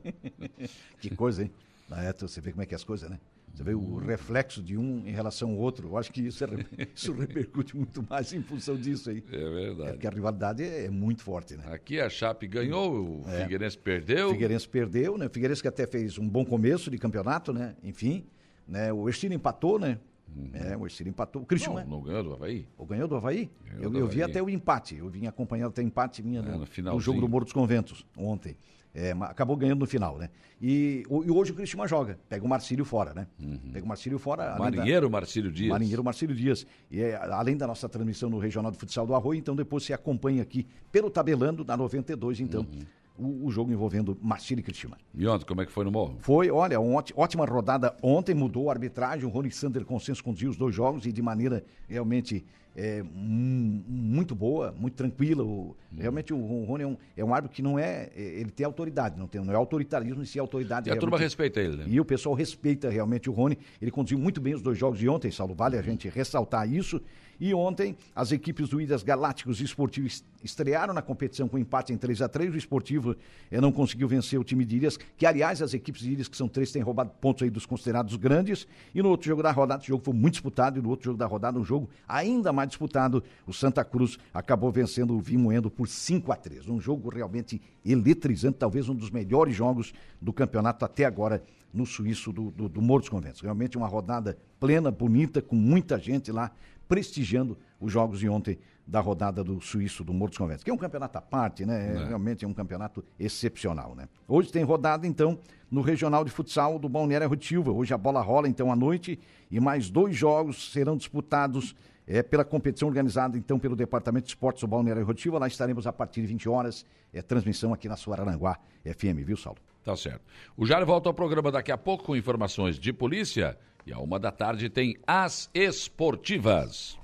que 1.00 1.16
coisa, 1.16 1.44
hein? 1.44 1.52
É, 1.92 2.14
você 2.14 2.40
vê 2.42 2.52
como 2.52 2.62
é 2.62 2.66
que 2.66 2.74
é 2.74 2.78
as 2.78 2.84
coisas, 2.84 3.10
né? 3.10 3.20
Você 3.54 3.64
vê 3.64 3.74
o 3.74 3.98
reflexo 3.98 4.62
de 4.62 4.78
um 4.78 5.08
em 5.08 5.12
relação 5.12 5.50
ao 5.50 5.58
outro. 5.58 5.90
Eu 5.90 5.98
acho 5.98 6.12
que 6.12 6.22
isso, 6.22 6.44
é, 6.44 6.48
isso 6.96 7.14
repercute 7.14 7.76
muito 7.76 8.06
mais 8.08 8.32
em 8.32 8.42
função 8.42 8.76
disso 8.76 9.10
aí. 9.10 9.24
É 9.32 9.50
verdade. 9.50 9.90
É 9.90 9.92
porque 9.94 10.08
a 10.08 10.12
rivalidade 10.12 10.64
é, 10.64 10.86
é, 10.86 10.90
muito 10.90 11.24
forte, 11.24 11.56
né? 11.58 11.64
Aqui 11.68 12.00
a 12.00 12.10
Chape 12.10 12.48
ganhou, 12.48 13.24
o 13.24 13.30
é. 13.30 13.42
Figueirense 13.42 13.78
perdeu. 13.78 14.30
O 14.30 14.32
Figueirense 14.32 14.68
perdeu, 14.68 15.18
né? 15.18 15.26
O 15.26 15.30
Figueirense 15.30 15.62
que 15.62 15.68
até 15.68 15.88
fez 15.88 16.18
um 16.18 16.28
bom 16.28 16.46
começo 16.46 16.90
de 16.90 16.98
campeonato, 16.98 17.52
né? 17.52 17.76
Enfim, 17.84 18.26
né? 18.68 18.94
O 18.94 19.10
Estilo 19.10 19.34
empatou, 19.34 19.80
né? 19.80 20.00
Uhum. 20.36 20.52
É, 20.54 20.78
o 20.78 20.86
Estilo 20.86 21.10
empatou. 21.10 21.42
O 21.42 21.46
Cristian, 21.46 21.74
não, 21.74 21.86
não 21.86 22.02
ganhou 22.02 22.24
do 22.24 22.34
Havaí? 22.34 22.68
O 22.78 22.86
ganhou 22.86 23.08
do 23.08 23.16
Havaí? 23.16 23.50
Ganhou 23.66 23.84
eu, 23.84 23.90
do 23.90 24.00
eu 24.00 24.08
vi 24.08 24.22
até 24.22 24.42
o 24.42 24.50
empate. 24.50 24.96
Eu 24.96 25.10
vim 25.10 25.26
acompanhando 25.26 25.70
até 25.70 25.82
empate 25.82 26.22
minha 26.22 26.40
é, 26.40 26.82
no, 26.82 26.92
no 26.92 27.00
jogo 27.00 27.20
do 27.20 27.28
Morro 27.28 27.46
dos 27.46 27.54
Conventos 27.54 28.06
ontem. 28.16 28.56
É, 28.94 29.12
acabou 29.22 29.56
ganhando 29.56 29.80
no 29.80 29.86
final, 29.86 30.18
né? 30.18 30.30
E, 30.62 31.04
e 31.08 31.32
hoje 31.32 31.52
o 31.52 31.56
Cristian 31.56 31.88
joga, 31.88 32.20
pega 32.28 32.44
o 32.44 32.50
Marcílio 32.50 32.84
fora, 32.84 33.14
né? 33.14 33.28
Uhum. 33.40 33.72
Pega 33.72 33.86
o 33.86 33.88
Marcílio 33.88 34.18
fora. 34.18 34.58
Marinheiro 34.58 35.08
da... 35.08 35.12
Marcílio 35.12 35.52
Dias. 35.52 35.70
Marinheiro 35.70 36.04
Marcílio 36.04 36.36
Dias. 36.36 36.66
E 36.90 37.00
é, 37.02 37.16
além 37.16 37.56
da 37.56 37.68
nossa 37.68 37.88
transmissão 37.88 38.30
no 38.30 38.40
Regional 38.40 38.72
de 38.72 38.78
Futsal 38.78 39.06
do 39.06 39.14
Arroio, 39.14 39.38
então 39.38 39.56
depois 39.56 39.84
você 39.84 39.94
acompanha 39.94 40.42
aqui 40.42 40.68
pelo 40.92 41.10
tabelando 41.10 41.64
da 41.64 41.78
92, 41.78 42.40
então. 42.40 42.62
Uhum. 42.62 42.80
O, 43.20 43.48
o, 43.48 43.52
jogo 43.52 43.72
envolvendo 43.72 44.18
Marcílio 44.22 44.62
e 44.62 44.64
Cristina. 44.64 44.98
E 45.14 45.28
ontem, 45.28 45.46
como 45.46 45.62
é 45.62 45.66
que 45.66 45.72
foi 45.72 45.84
no 45.84 45.92
Morro? 45.92 46.18
Foi, 46.22 46.50
olha, 46.50 46.80
uma 46.80 47.04
ótima 47.16 47.46
rodada 47.46 47.96
ontem, 48.02 48.34
mudou 48.34 48.70
a 48.70 48.74
arbitragem, 48.74 49.26
o 49.26 49.30
Rony 49.30 49.52
Sander 49.52 49.84
Consenso 49.86 50.24
conduziu 50.24 50.50
os 50.50 50.58
dois 50.58 50.74
jogos 50.74 51.06
e 51.06 51.12
de 51.12 51.22
maneira 51.22 51.64
realmente 51.88 52.46
é, 52.76 53.04
muito 53.04 54.34
boa, 54.34 54.74
muito 54.78 54.94
tranquila. 54.94 55.44
O, 55.44 55.76
realmente 55.98 56.34
o 56.34 56.64
Rony 56.64 56.84
é 56.84 56.88
um, 56.88 56.98
é 57.18 57.26
um 57.26 57.34
árbitro 57.34 57.56
que 57.56 57.62
não 57.62 57.78
é, 57.78 58.10
é. 58.16 58.22
Ele 58.22 58.52
tem 58.52 58.66
autoridade, 58.66 59.18
não, 59.18 59.28
tem, 59.28 59.44
não 59.44 59.54
é 59.54 59.56
autoritarismo, 59.56 60.26
se 60.26 60.38
é 60.38 60.42
autoridade. 60.42 60.90
E 60.90 60.92
a 60.92 60.98
turma 60.98 61.18
respeita 61.18 61.60
ele, 61.60 61.78
né? 61.78 61.86
E 61.88 62.00
o 62.00 62.06
pessoal 62.06 62.36
respeita 62.36 62.90
realmente 62.90 63.30
o 63.30 63.34
Rony. 63.34 63.58
Ele 63.82 63.92
conduziu 63.92 64.18
muito 64.18 64.40
bem 64.40 64.54
os 64.54 64.62
dois 64.62 64.78
jogos 64.78 65.00
de 65.00 65.10
ontem, 65.10 65.32
Saulo. 65.32 65.54
Vale 65.54 65.78
a 65.78 65.82
gente 65.82 66.08
ressaltar 66.10 66.72
isso. 66.72 67.02
E 67.40 67.54
ontem, 67.54 67.96
as 68.14 68.32
equipes 68.32 68.68
do 68.68 68.82
Ilhas 68.82 69.02
Galácticos 69.02 69.62
e 69.62 69.64
Esportivo 69.64 70.08
estrearam 70.44 70.94
na 70.94 71.02
competição 71.02 71.48
com 71.48 71.58
empate 71.58 71.94
em 71.94 71.98
3 71.98 72.22
a 72.22 72.28
3 72.28 72.54
O 72.54 72.58
Esportivo 72.58 73.16
eh, 73.50 73.62
não 73.62 73.72
conseguiu 73.72 74.08
vencer 74.08 74.38
o 74.38 74.44
time 74.44 74.66
de 74.66 74.76
Ilhas, 74.76 74.98
que 75.18 75.26
aliás 75.26 75.62
as 75.62 75.74
equipes 75.74 76.02
de 76.02 76.12
Ilhas, 76.12 76.28
que 76.28 76.36
são 76.36 76.50
três, 76.50 76.72
têm 76.72 76.82
roubado 76.82 77.12
pontos 77.22 77.44
aí 77.44 77.50
dos 77.50 77.66
considerados 77.66 78.16
grandes. 78.18 78.68
E 78.94 79.02
no 79.02 79.10
outro 79.10 79.28
jogo 79.28 79.42
da 79.42 79.52
rodada, 79.52 79.82
o 79.82 79.86
jogo 79.86 80.04
foi 80.04 80.14
muito 80.14 80.34
disputado, 80.34 80.80
e 80.80 80.82
no 80.82 80.90
outro 80.90 81.06
jogo 81.06 81.18
da 81.18 81.26
rodada, 81.26 81.58
um 81.58 81.64
jogo 81.64 81.90
ainda 82.08 82.52
mais 82.52 82.70
disputado, 82.70 83.24
o 83.48 83.54
Santa 83.54 83.86
Cruz 83.86 84.18
acabou 84.34 84.72
vencendo 84.72 85.16
o 85.16 85.22
Vimoendo 85.22 85.72
por 85.72 85.88
5 85.88 86.32
a 86.32 86.36
3 86.36 86.68
Um 86.68 86.80
jogo 86.80 87.10
realmente 87.10 87.62
eletrizante, 87.86 88.58
talvez 88.58 88.90
um 88.90 88.96
dos 88.96 89.10
melhores 89.10 89.56
jogos 89.56 89.94
do 90.22 90.34
campeonato 90.34 90.84
até 90.84 91.06
agora 91.06 91.42
no 91.74 91.86
Suíço 91.86 92.34
do, 92.34 92.52
do, 92.52 92.68
do 92.68 92.82
Morro 92.82 93.02
dos 93.02 93.10
Conventos. 93.10 93.42
Realmente 93.42 93.78
uma 93.78 93.88
rodada 93.88 94.38
plena, 94.60 94.92
bonita, 94.92 95.42
com 95.42 95.56
muita 95.56 96.00
gente 96.00 96.32
lá 96.32 96.52
prestigiando 96.90 97.56
os 97.80 97.94
jogos 97.94 98.20
de 98.20 98.28
ontem 98.28 98.58
da 98.86 99.00
rodada 99.00 99.44
do 99.44 99.62
Suíço 99.62 100.04
do 100.04 100.12
Morro 100.12 100.30
dos 100.30 100.38
Conventos, 100.40 100.64
que 100.64 100.72
é 100.72 100.74
um 100.74 100.78
campeonato 100.78 101.20
à 101.20 101.22
parte, 101.22 101.64
né? 101.64 101.96
É. 101.96 102.08
Realmente 102.08 102.44
é 102.44 102.48
um 102.48 102.54
campeonato 102.54 103.06
excepcional, 103.20 103.94
né? 103.96 104.10
Hoje 104.28 104.52
tem 104.52 104.64
rodada, 104.64 105.06
então, 105.06 105.38
no 105.70 105.82
Regional 105.82 106.26
de 106.26 106.32
Futsal 106.32 106.80
do 106.80 106.90
Balneário 106.90 107.30
Rotilva. 107.30 107.72
Hoje 107.72 107.94
a 107.94 107.98
bola 107.98 108.20
rola, 108.20 108.50
então, 108.50 108.72
à 108.72 108.76
noite, 108.76 109.20
e 109.52 109.60
mais 109.60 109.92
dois 109.92 110.16
jogos 110.16 110.72
serão 110.72 110.98
disputados 110.98 111.76
é, 112.08 112.24
pela 112.24 112.44
competição 112.44 112.88
organizada, 112.88 113.38
então, 113.38 113.60
pelo 113.60 113.76
Departamento 113.76 114.26
de 114.26 114.32
Esportes 114.32 114.62
do 114.62 114.68
Balneário 114.68 115.06
Rotilva. 115.06 115.38
Lá 115.38 115.48
estaremos 115.48 115.86
a 115.86 115.94
partir 115.94 116.22
de 116.22 116.28
20 116.28 116.50
horas, 116.50 116.84
é 117.14 117.22
transmissão 117.22 117.72
aqui 117.72 117.88
na 117.88 117.96
Suararanguá 117.96 118.58
FM, 118.84 119.24
viu, 119.24 119.38
Saulo? 119.38 119.60
Tá 119.84 119.96
certo. 119.96 120.22
O 120.58 120.66
Jair 120.66 120.86
volta 120.86 121.08
ao 121.08 121.14
programa 121.14 121.52
daqui 121.52 121.72
a 121.72 121.78
pouco 121.78 122.06
com 122.06 122.16
informações 122.16 122.80
de 122.80 122.92
polícia 122.92 123.56
e 123.90 123.94
a 123.94 123.98
uma 123.98 124.20
da 124.20 124.32
tarde 124.32 124.70
tem 124.70 124.96
As 125.08 125.50
Esportivas. 125.52 126.98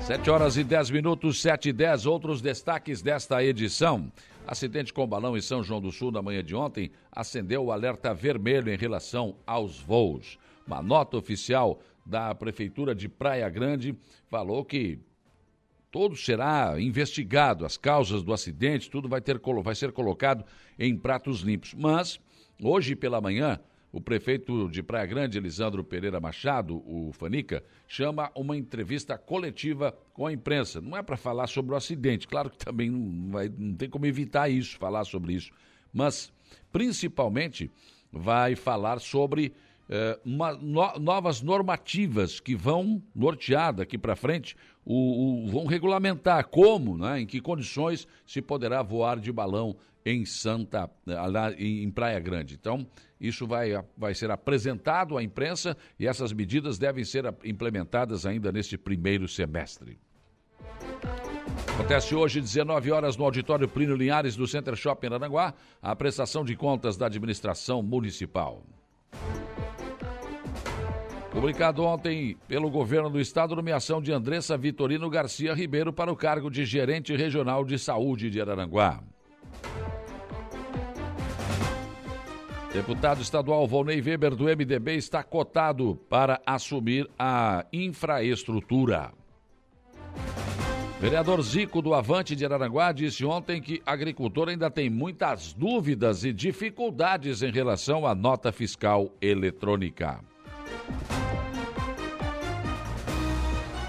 Sete 0.00 0.30
horas 0.30 0.56
e 0.56 0.62
dez 0.62 0.90
minutos, 0.90 1.42
sete 1.42 1.70
e 1.70 1.72
dez. 1.72 2.06
Outros 2.06 2.40
destaques 2.40 3.02
desta 3.02 3.42
edição. 3.42 4.12
Acidente 4.46 4.92
com 4.92 5.04
balão 5.08 5.36
em 5.36 5.40
São 5.40 5.60
João 5.60 5.80
do 5.80 5.90
Sul 5.90 6.12
na 6.12 6.22
manhã 6.22 6.44
de 6.44 6.54
ontem 6.54 6.92
acendeu 7.10 7.64
o 7.64 7.72
alerta 7.72 8.14
vermelho 8.14 8.72
em 8.72 8.76
relação 8.76 9.34
aos 9.44 9.80
voos. 9.80 10.38
Uma 10.64 10.80
nota 10.80 11.16
oficial 11.16 11.80
da 12.04 12.32
Prefeitura 12.32 12.94
de 12.94 13.08
Praia 13.08 13.48
Grande 13.48 13.98
falou 14.28 14.64
que 14.64 15.00
tudo 15.90 16.14
será 16.14 16.80
investigado, 16.80 17.64
as 17.64 17.76
causas 17.76 18.22
do 18.22 18.32
acidente, 18.32 18.88
tudo 18.88 19.08
vai, 19.08 19.20
ter, 19.20 19.40
vai 19.64 19.74
ser 19.74 19.90
colocado 19.90 20.44
em 20.78 20.96
pratos 20.96 21.40
limpos. 21.40 21.74
Mas, 21.74 22.20
hoje 22.62 22.94
pela 22.94 23.20
manhã, 23.20 23.58
o 23.96 24.00
prefeito 24.00 24.68
de 24.68 24.82
Praia 24.82 25.06
Grande, 25.06 25.38
Elisandro 25.38 25.82
Pereira 25.82 26.20
Machado, 26.20 26.82
o 26.86 27.12
Fanica, 27.14 27.64
chama 27.88 28.30
uma 28.34 28.54
entrevista 28.54 29.16
coletiva 29.16 29.96
com 30.12 30.26
a 30.26 30.32
imprensa. 30.34 30.82
Não 30.82 30.94
é 30.94 31.02
para 31.02 31.16
falar 31.16 31.46
sobre 31.46 31.72
o 31.72 31.76
acidente, 31.76 32.28
claro 32.28 32.50
que 32.50 32.58
também 32.58 32.90
não, 32.90 33.30
vai, 33.30 33.50
não 33.56 33.74
tem 33.74 33.88
como 33.88 34.04
evitar 34.04 34.50
isso, 34.50 34.76
falar 34.76 35.04
sobre 35.04 35.32
isso, 35.32 35.50
mas 35.94 36.30
principalmente 36.70 37.70
vai 38.12 38.54
falar 38.54 39.00
sobre 39.00 39.54
eh, 39.88 40.20
uma, 40.26 40.52
no, 40.52 40.98
novas 40.98 41.40
normativas 41.40 42.38
que 42.38 42.54
vão 42.54 43.02
nortear 43.14 43.72
daqui 43.72 43.96
para 43.96 44.14
frente, 44.14 44.54
o, 44.84 45.44
o, 45.44 45.46
vão 45.46 45.64
regulamentar 45.64 46.46
como, 46.48 46.98
né, 46.98 47.22
em 47.22 47.26
que 47.26 47.40
condições 47.40 48.06
se 48.26 48.42
poderá 48.42 48.82
voar 48.82 49.18
de 49.18 49.32
balão 49.32 49.74
em 50.04 50.24
Santa, 50.24 50.88
lá 51.04 51.52
em 51.58 51.90
Praia 51.90 52.20
Grande. 52.20 52.54
Então, 52.54 52.86
isso 53.20 53.46
vai, 53.46 53.70
vai 53.96 54.14
ser 54.14 54.30
apresentado 54.30 55.16
à 55.16 55.22
imprensa 55.22 55.76
e 55.98 56.06
essas 56.06 56.32
medidas 56.32 56.78
devem 56.78 57.04
ser 57.04 57.24
implementadas 57.44 58.26
ainda 58.26 58.52
neste 58.52 58.76
primeiro 58.76 59.26
semestre. 59.26 59.98
Acontece 61.74 62.14
hoje, 62.14 62.40
19 62.40 62.90
horas, 62.90 63.16
no 63.16 63.24
auditório 63.24 63.68
Plínio 63.68 63.96
Linhares 63.96 64.34
do 64.34 64.46
Center 64.46 64.74
Shopping 64.74 65.12
Aranguá, 65.12 65.54
a 65.82 65.94
prestação 65.94 66.44
de 66.44 66.56
contas 66.56 66.96
da 66.96 67.06
administração 67.06 67.82
municipal. 67.82 68.62
Publicado 71.30 71.84
ontem 71.84 72.34
pelo 72.48 72.70
governo 72.70 73.10
do 73.10 73.20
estado, 73.20 73.54
nomeação 73.54 74.00
de 74.00 74.10
Andressa 74.10 74.56
Vitorino 74.56 75.10
Garcia 75.10 75.52
Ribeiro 75.52 75.92
para 75.92 76.10
o 76.10 76.16
cargo 76.16 76.50
de 76.50 76.64
gerente 76.64 77.14
regional 77.14 77.62
de 77.62 77.78
saúde 77.78 78.30
de 78.30 78.40
Araranguá. 78.40 79.02
Deputado 82.76 83.22
estadual 83.22 83.66
Volney 83.66 84.02
Weber 84.02 84.36
do 84.36 84.44
MDB 84.44 84.96
está 84.96 85.22
cotado 85.22 85.98
para 86.10 86.42
assumir 86.44 87.08
a 87.18 87.64
infraestrutura. 87.72 89.14
Vereador 91.00 91.40
Zico 91.40 91.80
do 91.80 91.94
Avante 91.94 92.36
de 92.36 92.44
Araranguá 92.44 92.92
disse 92.92 93.24
ontem 93.24 93.62
que 93.62 93.80
agricultor 93.86 94.50
ainda 94.50 94.70
tem 94.70 94.90
muitas 94.90 95.54
dúvidas 95.54 96.22
e 96.22 96.34
dificuldades 96.34 97.40
em 97.40 97.50
relação 97.50 98.06
à 98.06 98.14
nota 98.14 98.52
fiscal 98.52 99.10
eletrônica. 99.22 100.20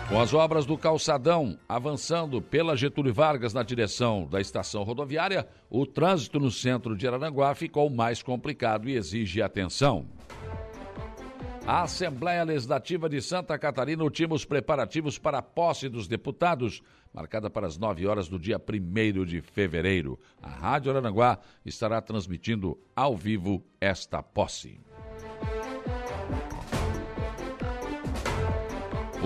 Com 0.09 0.21
as 0.21 0.33
obras 0.33 0.65
do 0.65 0.77
calçadão 0.77 1.59
avançando 1.67 2.41
pela 2.41 2.77
Getúlio 2.77 3.13
Vargas 3.13 3.53
na 3.53 3.61
direção 3.61 4.25
da 4.25 4.39
estação 4.39 4.83
rodoviária, 4.83 5.45
o 5.69 5.85
trânsito 5.85 6.39
no 6.39 6.49
centro 6.49 6.95
de 6.95 7.05
Araranguá 7.05 7.53
ficou 7.53 7.89
mais 7.89 8.23
complicado 8.23 8.87
e 8.87 8.95
exige 8.95 9.41
atenção. 9.41 10.07
A 11.65 11.81
Assembleia 11.81 12.45
Legislativa 12.45 13.09
de 13.09 13.21
Santa 13.21 13.59
Catarina 13.59 14.01
ultima 14.01 14.33
os 14.33 14.45
preparativos 14.45 15.19
para 15.19 15.39
a 15.39 15.41
posse 15.41 15.89
dos 15.89 16.07
deputados, 16.07 16.81
marcada 17.13 17.49
para 17.49 17.67
as 17.67 17.77
9 17.77 18.07
horas 18.07 18.29
do 18.29 18.39
dia 18.39 18.57
1 18.57 19.25
de 19.25 19.41
fevereiro. 19.41 20.17
A 20.41 20.47
Rádio 20.47 20.89
Araranguá 20.89 21.37
estará 21.65 21.99
transmitindo 21.99 22.79
ao 22.95 23.17
vivo 23.17 23.61
esta 23.81 24.23
posse. 24.23 24.79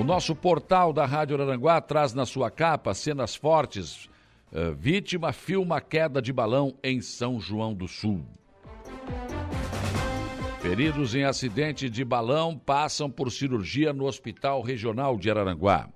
O 0.02 0.04
nosso 0.04 0.36
portal 0.36 0.92
da 0.92 1.06
Rádio 1.06 1.40
Aranguá 1.40 1.80
traz 1.80 2.12
na 2.12 2.26
sua 2.26 2.50
capa 2.50 2.92
cenas 2.92 3.36
fortes. 3.36 4.10
Uh, 4.52 4.74
vítima 4.74 5.32
filma 5.32 5.80
queda 5.80 6.20
de 6.20 6.34
balão 6.34 6.74
em 6.84 7.00
São 7.02 7.40
João 7.40 7.72
do 7.72 7.88
Sul. 7.88 8.26
Feridos 10.60 11.14
em 11.14 11.24
acidente 11.24 11.88
de 11.88 12.04
balão 12.04 12.58
passam 12.58 13.12
por 13.12 13.32
cirurgia 13.32 13.94
no 13.94 14.06
Hospital 14.06 14.64
Regional 14.64 15.20
de 15.20 15.30
Araranguá. 15.30 15.88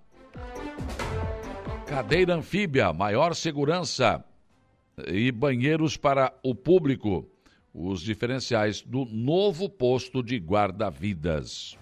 Cadeira 1.88 2.36
anfíbia, 2.36 2.94
maior 2.94 3.34
segurança 3.34 4.24
e 5.08 5.32
banheiros 5.32 5.98
para 5.98 6.32
o 6.44 6.54
público. 6.54 7.28
Os 7.74 8.02
diferenciais 8.02 8.84
do 8.84 9.04
novo 9.04 9.68
posto 9.68 10.22
de 10.22 10.38
guarda-vidas. 10.38 11.76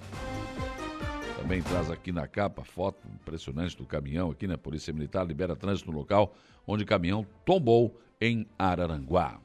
Também 1.44 1.62
traz 1.62 1.92
aqui 1.92 2.10
na 2.10 2.26
capa 2.26 2.64
foto 2.64 3.06
impressionante 3.06 3.76
do 3.76 3.86
caminhão 3.86 4.32
aqui 4.32 4.48
na 4.48 4.58
Polícia 4.58 4.94
Militar 4.94 5.28
libera 5.28 5.58
trânsito 5.58 5.92
no 5.92 5.98
local 5.98 6.34
onde 6.66 6.86
o 6.86 6.88
caminhão 6.88 7.28
tombou 7.46 8.00
em 8.20 8.48
Araranguá. 8.58 9.42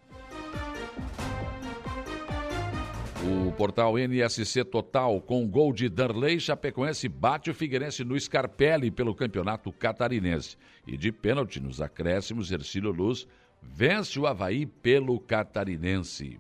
O 3.21 3.50
portal 3.50 3.99
NSC 3.99 4.64
Total, 4.64 5.21
com 5.21 5.49
gol 5.49 5.73
de 5.73 5.88
Darley, 5.88 6.38
Chapecoense 6.38 7.09
bate 7.09 7.50
o 7.50 7.55
Figueirense 7.55 8.05
no 8.05 8.19
Scarpelli 8.19 8.93
pelo 8.93 9.12
campeonato 9.12 9.73
catarinense. 9.73 10.57
E 10.87 10.97
de 10.97 11.11
pênalti 11.11 11.59
nos 11.59 11.81
acréscimos, 11.81 12.52
Ercílio 12.52 12.93
Luz 12.93 13.26
vence 13.61 14.21
o 14.21 14.26
Havaí 14.28 14.67
pelo 14.67 15.19
catarinense. 15.19 16.38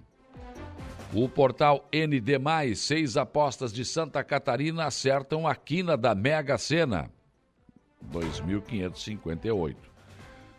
O 1.12 1.26
portal 1.26 1.88
ND, 1.90 2.74
seis 2.76 3.16
apostas 3.16 3.72
de 3.72 3.82
Santa 3.82 4.22
Catarina 4.22 4.84
acertam 4.84 5.46
a 5.46 5.54
quina 5.54 5.96
da 5.96 6.14
Mega 6.14 6.58
Sena. 6.58 7.10
2.558. 8.12 9.76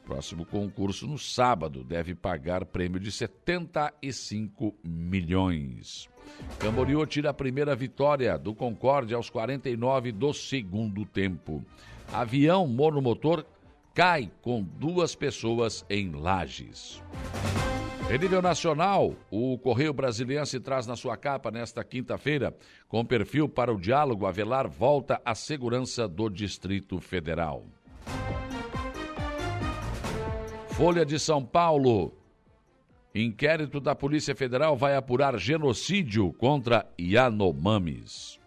Próximo 0.03 0.43
concurso 0.43 1.05
no 1.05 1.19
sábado 1.19 1.83
deve 1.83 2.15
pagar 2.15 2.65
prêmio 2.65 2.99
de 2.99 3.11
75 3.11 4.73
milhões. 4.83 6.09
Camboriú 6.57 7.05
tira 7.05 7.29
a 7.29 7.33
primeira 7.33 7.75
vitória 7.75 8.35
do 8.35 8.55
Concorde 8.55 9.13
aos 9.13 9.29
49 9.29 10.11
do 10.11 10.33
segundo 10.33 11.05
tempo. 11.05 11.63
Avião 12.11 12.65
monomotor 12.65 13.45
cai 13.93 14.31
com 14.41 14.63
duas 14.63 15.13
pessoas 15.13 15.85
em 15.87 16.11
Lages. 16.11 17.03
Em 18.11 18.17
nível 18.17 18.41
nacional, 18.41 19.13
o 19.29 19.55
Correio 19.59 19.93
Brasiliense 19.93 20.59
traz 20.59 20.87
na 20.87 20.95
sua 20.95 21.15
capa 21.15 21.51
nesta 21.51 21.83
quinta-feira, 21.83 22.57
com 22.87 23.05
perfil 23.05 23.47
para 23.47 23.71
o 23.71 23.79
diálogo, 23.79 24.25
Avelar 24.25 24.67
volta 24.67 25.21
à 25.23 25.35
segurança 25.35 26.07
do 26.07 26.27
Distrito 26.27 26.99
Federal. 26.99 27.63
Folha 30.71 31.05
de 31.05 31.19
São 31.19 31.45
Paulo. 31.45 32.11
Inquérito 33.13 33.79
da 33.79 33.93
Polícia 33.93 34.35
Federal 34.35 34.75
vai 34.75 34.95
apurar 34.95 35.37
genocídio 35.37 36.33
contra 36.33 36.91
Yanomamis. 36.99 38.39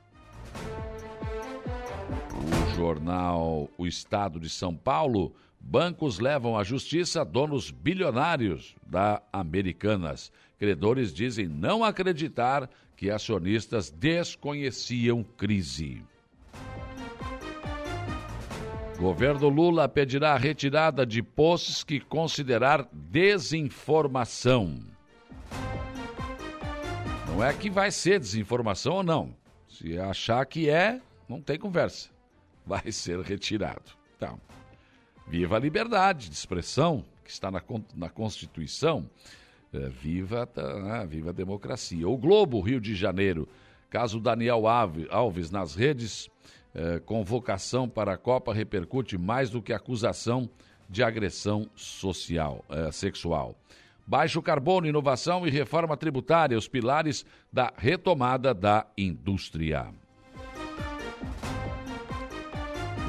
O 2.34 2.74
jornal 2.74 3.68
O 3.78 3.86
Estado 3.86 4.40
de 4.40 4.50
São 4.50 4.74
Paulo 4.74 5.32
Bancos 5.64 6.18
levam 6.18 6.58
à 6.58 6.64
justiça 6.64 7.24
donos 7.24 7.70
bilionários 7.70 8.74
da 8.86 9.22
Americanas. 9.32 10.32
Credores 10.58 11.14
dizem 11.14 11.46
não 11.46 11.84
acreditar 11.84 12.68
que 12.96 13.10
acionistas 13.10 13.90
desconheciam 13.90 15.22
crise. 15.22 16.04
Governo 18.98 19.48
Lula 19.48 19.88
pedirá 19.88 20.34
a 20.34 20.36
retirada 20.36 21.06
de 21.06 21.22
posts 21.22 21.82
que 21.82 21.98
considerar 21.98 22.86
desinformação. 22.92 24.78
Não 27.28 27.42
é 27.42 27.54
que 27.54 27.70
vai 27.70 27.90
ser 27.90 28.20
desinformação 28.20 28.96
ou 28.96 29.02
não. 29.02 29.34
Se 29.66 29.98
achar 29.98 30.44
que 30.44 30.68
é, 30.68 31.00
não 31.28 31.40
tem 31.40 31.58
conversa. 31.58 32.10
Vai 32.66 32.92
ser 32.92 33.20
retirado. 33.20 33.92
Então. 34.16 34.38
Viva 35.26 35.56
a 35.56 35.58
liberdade 35.58 36.28
de 36.28 36.34
expressão, 36.34 37.04
que 37.24 37.30
está 37.30 37.50
na, 37.50 37.62
na 37.94 38.08
Constituição. 38.08 39.08
É, 39.72 39.88
viva, 39.88 40.46
tá, 40.46 41.04
viva 41.06 41.30
a 41.30 41.32
democracia. 41.32 42.06
O 42.08 42.16
Globo, 42.16 42.60
Rio 42.60 42.80
de 42.80 42.94
Janeiro. 42.94 43.48
Caso 43.88 44.20
Daniel 44.20 44.64
Alves 44.66 45.50
nas 45.50 45.74
redes, 45.74 46.30
é, 46.74 46.98
convocação 46.98 47.88
para 47.88 48.14
a 48.14 48.18
Copa 48.18 48.54
repercute 48.54 49.18
mais 49.18 49.50
do 49.50 49.60
que 49.60 49.72
acusação 49.72 50.48
de 50.88 51.02
agressão 51.02 51.68
social, 51.74 52.64
é, 52.68 52.90
sexual. 52.90 53.54
Baixo 54.06 54.42
carbono, 54.42 54.86
inovação 54.86 55.46
e 55.46 55.50
reforma 55.50 55.96
tributária, 55.96 56.58
os 56.58 56.68
pilares 56.68 57.24
da 57.52 57.72
retomada 57.76 58.52
da 58.52 58.86
indústria. 58.96 59.92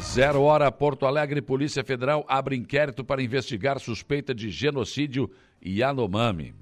Zero 0.03 0.43
hora, 0.43 0.71
Porto 0.71 1.07
Alegre, 1.07 1.41
Polícia 1.41 1.83
Federal 1.83 2.23
abre 2.27 2.55
inquérito 2.55 3.03
para 3.03 3.23
investigar 3.23 3.79
suspeita 3.79 4.33
de 4.33 4.51
genocídio 4.51 5.29
Yanomami. 5.65 6.53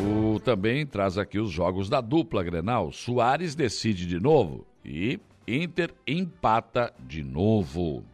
O 0.00 0.38
também 0.38 0.86
traz 0.86 1.18
aqui 1.18 1.40
os 1.40 1.50
jogos 1.50 1.88
da 1.88 2.00
dupla 2.00 2.44
Grenal. 2.44 2.92
Soares 2.92 3.56
decide 3.56 4.06
de 4.06 4.20
novo 4.20 4.64
e 4.84 5.18
Inter 5.48 5.92
empata 6.06 6.92
de 7.00 7.24
novo. 7.24 8.04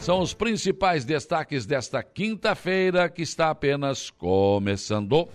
São 0.00 0.20
os 0.20 0.32
principais 0.32 1.04
destaques 1.04 1.66
desta 1.66 2.02
quinta-feira 2.02 3.08
que 3.08 3.22
está 3.22 3.50
apenas 3.50 4.10
começando. 4.10 5.28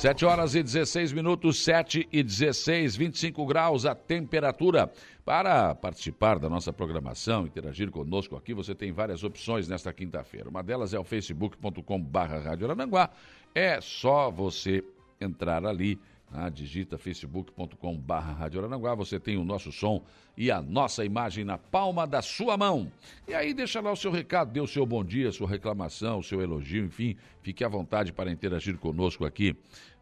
Sete 0.00 0.24
horas 0.24 0.54
e 0.54 0.62
16 0.62 1.12
minutos, 1.12 1.62
sete 1.62 2.08
e 2.10 2.22
16, 2.22 2.96
25 2.96 3.44
graus 3.44 3.84
a 3.84 3.94
temperatura. 3.94 4.90
Para 5.26 5.74
participar 5.74 6.38
da 6.38 6.48
nossa 6.48 6.72
programação, 6.72 7.46
interagir 7.46 7.90
conosco 7.90 8.34
aqui, 8.34 8.54
você 8.54 8.74
tem 8.74 8.92
várias 8.92 9.22
opções 9.22 9.68
nesta 9.68 9.92
quinta-feira. 9.92 10.48
Uma 10.48 10.62
delas 10.62 10.94
é 10.94 10.98
o 10.98 11.04
facebook.com 11.04 12.00
barra 12.00 12.38
Rádio 12.38 12.64
Arananguá. 12.64 13.10
É 13.54 13.78
só 13.82 14.30
você 14.30 14.82
entrar 15.20 15.66
ali, 15.66 16.00
né? 16.30 16.50
digita 16.50 16.96
facebook.com 16.96 17.94
barra 17.98 18.32
Rádio 18.32 18.60
Arananguá, 18.60 18.94
você 18.94 19.20
tem 19.20 19.36
o 19.36 19.44
nosso 19.44 19.70
som 19.70 20.02
e 20.36 20.50
a 20.50 20.62
nossa 20.62 21.04
imagem 21.04 21.44
na 21.44 21.58
palma 21.58 22.06
da 22.06 22.22
sua 22.22 22.56
mão. 22.56 22.90
E 23.28 23.34
aí 23.34 23.52
deixa 23.52 23.80
lá 23.80 23.92
o 23.92 23.96
seu 23.96 24.10
recado, 24.10 24.50
dê 24.50 24.60
o 24.60 24.66
seu 24.66 24.86
bom 24.86 25.04
dia, 25.04 25.30
sua 25.32 25.46
reclamação, 25.46 26.20
o 26.20 26.22
seu 26.22 26.40
elogio, 26.40 26.84
enfim, 26.86 27.14
fique 27.42 27.62
à 27.62 27.68
vontade 27.68 28.12
para 28.12 28.30
interagir 28.30 28.78
conosco 28.78 29.26
aqui. 29.26 29.54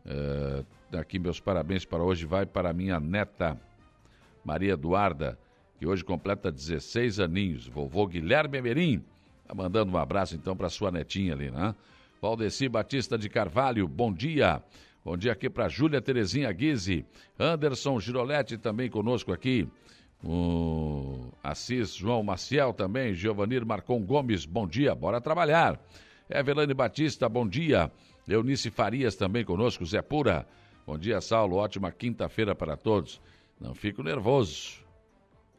Uh, 0.09 0.65
aqui 0.97 1.19
meus 1.19 1.39
parabéns 1.39 1.85
para 1.85 2.03
hoje 2.03 2.25
vai 2.25 2.47
para 2.47 2.73
minha 2.73 2.99
neta 2.99 3.61
Maria 4.43 4.73
Eduarda, 4.73 5.39
que 5.79 5.87
hoje 5.87 6.03
completa 6.03 6.51
16 6.51 7.21
aninhos. 7.21 7.67
Vovô 7.67 8.07
Guilherme 8.07 8.57
Emerim, 8.57 9.05
tá 9.47 9.55
mandando 9.55 9.93
um 9.93 9.99
abraço 9.99 10.35
então 10.35 10.57
para 10.57 10.71
sua 10.71 10.91
netinha 10.91 11.35
ali, 11.35 11.51
né? 11.51 11.75
Valdeci 12.23 12.69
Batista 12.69 13.19
de 13.19 13.29
Carvalho, 13.29 13.87
bom 13.87 14.13
dia. 14.13 14.63
Bom 15.05 15.17
dia 15.17 15.33
aqui 15.33 15.49
para 15.49 15.69
Júlia 15.69 16.01
Terezinha 16.01 16.51
Guise, 16.53 17.05
Anderson 17.39 18.01
Giroletti 18.01 18.57
também 18.57 18.91
conosco 18.91 19.33
aqui. 19.33 19.69
O 20.25 21.31
Assis 21.43 21.95
João 21.95 22.23
Maciel 22.23 22.73
também, 22.73 23.15
Giovanir 23.15 23.65
Marcon 23.65 24.03
Gomes, 24.05 24.45
bom 24.45 24.67
dia, 24.67 24.95
bora 24.95 25.21
trabalhar. 25.21 25.79
Evelane 26.29 26.75
Batista, 26.75 27.29
bom 27.29 27.47
dia. 27.47 27.91
Eunice 28.29 28.71
Farias 28.71 29.17
também 29.17 29.45
conosco, 29.45 29.85
Zé 29.87 30.03
Pura. 30.03 30.47
Bom 30.87 30.99
dia, 30.99 31.21
Saulo. 31.21 31.57
Ótima 31.57 31.91
quinta-feira 31.91 32.55
para 32.55 32.77
todos. 32.77 33.21
Não 33.61 33.75
fico 33.75 34.03
nervoso, 34.03 34.79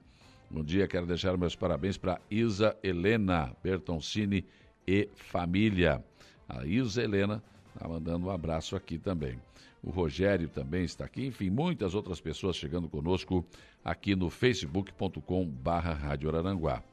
Bom 0.49 0.61
dia, 0.61 0.85
quero 0.89 1.05
deixar 1.05 1.37
meus 1.37 1.55
parabéns 1.55 1.97
para 1.97 2.19
Isa 2.29 2.75
Helena 2.83 3.55
Bertoncini 3.63 4.45
e 4.85 5.07
família. 5.15 6.03
A 6.49 6.65
Isa 6.65 7.01
Helena 7.01 7.41
está 7.73 7.87
mandando 7.87 8.27
um 8.27 8.29
abraço 8.29 8.75
aqui 8.75 8.97
também. 8.97 9.39
O 9.81 9.89
Rogério 9.89 10.49
também 10.49 10.83
está 10.83 11.05
aqui, 11.05 11.25
enfim, 11.25 11.49
muitas 11.49 11.95
outras 11.95 12.19
pessoas 12.19 12.57
chegando 12.57 12.89
conosco 12.89 13.45
aqui 13.85 14.13
no 14.13 14.29
facebook.com 14.29 15.45
barra 15.45 15.93
Rádio 15.93 16.27
Araranguá. 16.27 16.83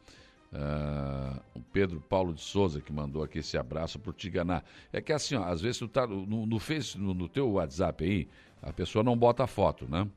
Uh, 0.51 1.39
o 1.55 1.61
Pedro 1.61 2.01
Paulo 2.01 2.33
de 2.33 2.41
Souza 2.41 2.81
que 2.81 2.91
mandou 2.91 3.23
aqui 3.23 3.41
esse 3.41 3.59
abraço 3.59 3.99
para 3.99 4.11
o 4.11 4.15
Tiganá. 4.15 4.63
É 4.91 5.01
que 5.01 5.13
assim, 5.13 5.35
ó, 5.35 5.45
às 5.45 5.61
vezes 5.61 5.79
tu 5.79 5.87
tá 5.87 6.07
no, 6.07 6.47
no, 6.47 6.59
face, 6.59 6.97
no, 6.97 7.13
no 7.13 7.29
teu 7.29 7.51
WhatsApp 7.53 8.03
aí, 8.03 8.29
a 8.63 8.73
pessoa 8.73 9.05
não 9.05 9.17
bota 9.17 9.45
a 9.45 9.47
foto, 9.47 9.87
né? 9.87 10.09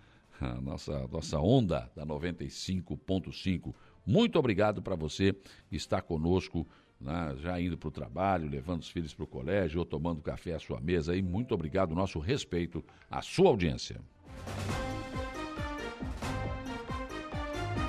A 0.41 0.61
nossa, 0.61 1.07
nossa 1.09 1.41
onda 1.41 1.91
da 1.97 2.05
95.5. 2.05 3.75
Muito 4.07 4.39
obrigado 4.39 4.81
para 4.81 4.95
você 4.95 5.35
que 5.69 5.75
está 5.75 6.01
conosco, 6.01 6.65
né? 7.01 7.35
já 7.41 7.61
indo 7.61 7.77
para 7.77 7.89
o 7.89 7.91
trabalho, 7.91 8.49
levando 8.49 8.83
os 8.83 8.89
filhos 8.89 9.13
para 9.13 9.25
o 9.25 9.27
colégio 9.27 9.81
ou 9.81 9.85
tomando 9.85 10.23
café 10.23 10.55
à 10.55 10.61
sua 10.61 10.81
mesa. 10.81 11.17
E 11.17 11.21
muito 11.21 11.53
obrigado, 11.53 11.93
nosso 11.93 12.21
respeito 12.21 12.85
à 13.11 13.21
sua 13.21 13.49
audiência. 13.49 14.01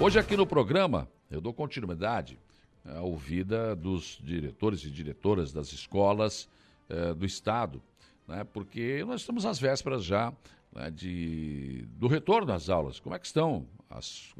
Hoje 0.01 0.17
aqui 0.17 0.35
no 0.35 0.47
programa 0.47 1.07
eu 1.29 1.39
dou 1.39 1.53
continuidade 1.53 2.39
à 2.83 3.01
ouvida 3.01 3.75
dos 3.75 4.19
diretores 4.23 4.83
e 4.83 4.89
diretoras 4.89 5.53
das 5.53 5.71
escolas 5.71 6.49
eh, 6.89 7.13
do 7.13 7.25
Estado, 7.25 7.81
né, 8.27 8.43
porque 8.43 9.03
nós 9.05 9.21
estamos 9.21 9.45
às 9.45 9.59
vésperas 9.59 10.03
já 10.03 10.33
né, 10.73 10.89
de, 10.89 11.85
do 11.91 12.07
retorno 12.07 12.51
às 12.53 12.69
aulas. 12.69 12.99
Como 12.99 13.15
é 13.15 13.19
que 13.19 13.25
estão 13.27 13.67
as, 13.89 14.33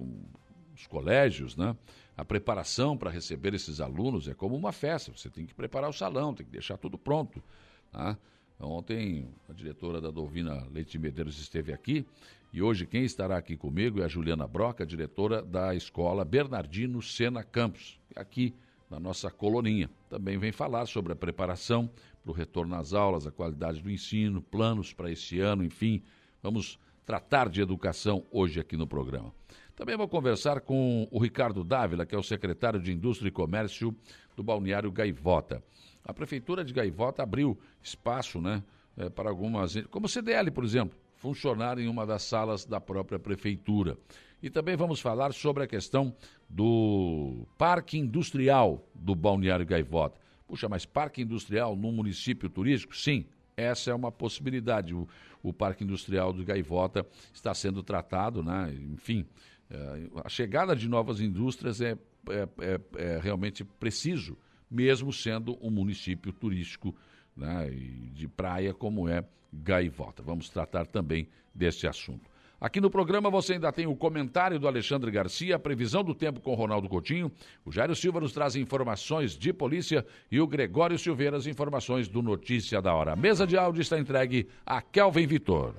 os 0.78 0.86
colégios, 0.86 1.58
né? 1.58 1.76
A 2.16 2.24
preparação 2.24 2.96
para 2.96 3.10
receber 3.10 3.54
esses 3.54 3.82
alunos 3.82 4.28
é 4.28 4.34
como 4.34 4.56
uma 4.56 4.72
festa, 4.72 5.12
você 5.16 5.30
tem 5.30 5.46
que 5.46 5.54
preparar 5.54 5.90
o 5.90 5.94
salão, 5.94 6.34
tem 6.34 6.46
que 6.46 6.52
deixar 6.52 6.78
tudo 6.78 6.98
pronto. 6.98 7.44
Tá? 7.92 8.18
Ontem 8.60 9.28
a 9.50 9.54
diretora 9.54 10.00
da 10.00 10.10
Dovina 10.10 10.68
Leite 10.72 10.98
Medeiros 10.98 11.40
esteve 11.40 11.74
aqui 11.74 12.06
e 12.52 12.62
hoje 12.62 12.86
quem 12.86 13.04
estará 13.04 13.38
aqui 13.38 13.58
comigo 13.58 14.02
é 14.02 14.06
a 14.06 14.08
Juliana 14.08 14.48
Broca, 14.48 14.86
diretora 14.86 15.42
da 15.42 15.76
escola 15.76 16.24
Bernardino 16.24 17.02
Sena 17.02 17.44
Campos, 17.44 18.00
aqui 18.16 18.56
na 18.90 19.00
nossa 19.00 19.30
coloninha. 19.30 19.90
Também 20.10 20.38
vem 20.38 20.52
falar 20.52 20.86
sobre 20.86 21.14
a 21.14 21.16
preparação 21.16 21.90
para 22.24 22.32
o 22.32 22.34
retorno 22.34 22.76
às 22.76 22.94
aulas, 22.94 23.28
a 23.28 23.32
qualidade 23.32 23.82
do 23.82 23.92
ensino, 23.92 24.42
planos 24.42 24.94
para 24.94 25.12
esse 25.12 25.40
ano, 25.40 25.64
enfim. 25.64 26.02
Vamos 26.42 26.80
tratar 27.06 27.48
de 27.50 27.62
educação 27.62 28.26
hoje 28.32 28.60
aqui 28.60 28.76
no 28.76 28.88
programa. 28.88 29.34
Também 29.78 29.96
vou 29.96 30.08
conversar 30.08 30.62
com 30.62 31.08
o 31.12 31.20
Ricardo 31.20 31.64
Dávila, 31.64 32.04
que 32.04 32.16
é 32.16 32.18
o 32.18 32.24
secretário 32.24 32.82
de 32.82 32.92
Indústria 32.92 33.30
e 33.30 33.32
Comércio 33.32 33.96
do 34.36 34.42
Balneário 34.42 34.92
Gaivota. 34.92 35.64
A 36.04 36.12
Prefeitura 36.12 36.66
de 36.66 36.74
Gaivota 36.74 37.22
abriu 37.22 37.56
espaço 37.80 38.42
né, 38.42 38.64
é, 38.98 39.08
para 39.08 39.30
algumas, 39.30 39.76
como 39.92 40.08
o 40.08 40.10
CDL, 40.10 40.50
por 40.50 40.64
exemplo, 40.64 40.98
funcionar 41.18 41.78
em 41.78 41.88
uma 41.88 42.08
das 42.08 42.24
salas 42.24 42.66
da 42.66 42.82
própria 42.82 43.20
prefeitura. 43.20 43.96
E 44.42 44.50
também 44.50 44.76
vamos 44.76 45.00
falar 45.00 45.32
sobre 45.32 45.64
a 45.64 45.68
questão 45.68 46.12
do 46.50 47.46
parque 47.56 48.00
industrial 48.00 48.84
do 48.96 49.14
Balneário 49.14 49.66
Gaivota. 49.66 50.20
Puxa, 50.48 50.68
mas 50.68 50.88
parque 50.88 51.22
industrial 51.22 51.76
num 51.76 51.92
município 51.92 52.50
turístico? 52.50 52.98
Sim, 52.98 53.28
essa 53.56 53.92
é 53.92 53.94
uma 53.94 54.12
possibilidade. 54.12 54.96
O, 54.96 55.08
o 55.44 55.54
parque 55.54 55.84
industrial 55.84 56.34
do 56.34 56.44
Gaivota 56.44 57.06
está 57.32 57.54
sendo 57.54 57.84
tratado, 57.84 58.42
né? 58.42 58.74
enfim. 58.92 59.24
É, 59.70 60.10
a 60.24 60.30
chegada 60.30 60.76
de 60.76 60.88
novas 60.88 61.20
indústrias 61.20 61.82
é, 61.82 61.98
é, 62.30 62.48
é, 62.60 62.80
é 62.98 63.20
realmente 63.22 63.64
preciso, 63.64 64.38
mesmo 64.70 65.12
sendo 65.12 65.58
um 65.62 65.70
município 65.70 66.32
turístico 66.32 66.96
né, 67.36 67.70
de 68.14 68.28
praia 68.28 68.74
como 68.74 69.08
é 69.08 69.24
Gaivota. 69.52 70.24
Vamos 70.24 70.50
tratar 70.50 70.86
também 70.86 71.28
deste 71.54 71.88
assunto. 71.88 72.30
Aqui 72.60 72.82
no 72.82 72.90
programa 72.90 73.30
você 73.30 73.54
ainda 73.54 73.72
tem 73.72 73.86
o 73.86 73.96
comentário 73.96 74.60
do 74.60 74.68
Alexandre 74.68 75.12
Garcia, 75.12 75.56
a 75.56 75.60
previsão 75.60 76.04
do 76.04 76.16
tempo 76.16 76.40
com 76.40 76.56
Ronaldo 76.56 76.90
Coutinho. 76.90 77.32
O 77.64 77.72
Jairo 77.72 77.96
Silva 77.96 78.20
nos 78.20 78.34
traz 78.34 78.56
informações 78.56 79.38
de 79.38 79.54
polícia 79.54 80.04
e 80.32 80.42
o 80.42 80.48
Gregório 80.48 80.98
Silveira 80.98 81.38
as 81.38 81.46
informações 81.46 82.08
do 82.08 82.24
Notícia 82.24 82.82
da 82.82 82.94
Hora. 82.94 83.14
A 83.14 83.16
mesa 83.16 83.46
de 83.46 83.56
áudio 83.56 83.82
está 83.82 84.00
entregue 84.00 84.48
a 84.66 84.82
Kelvin 84.82 85.28
Vitor. 85.28 85.76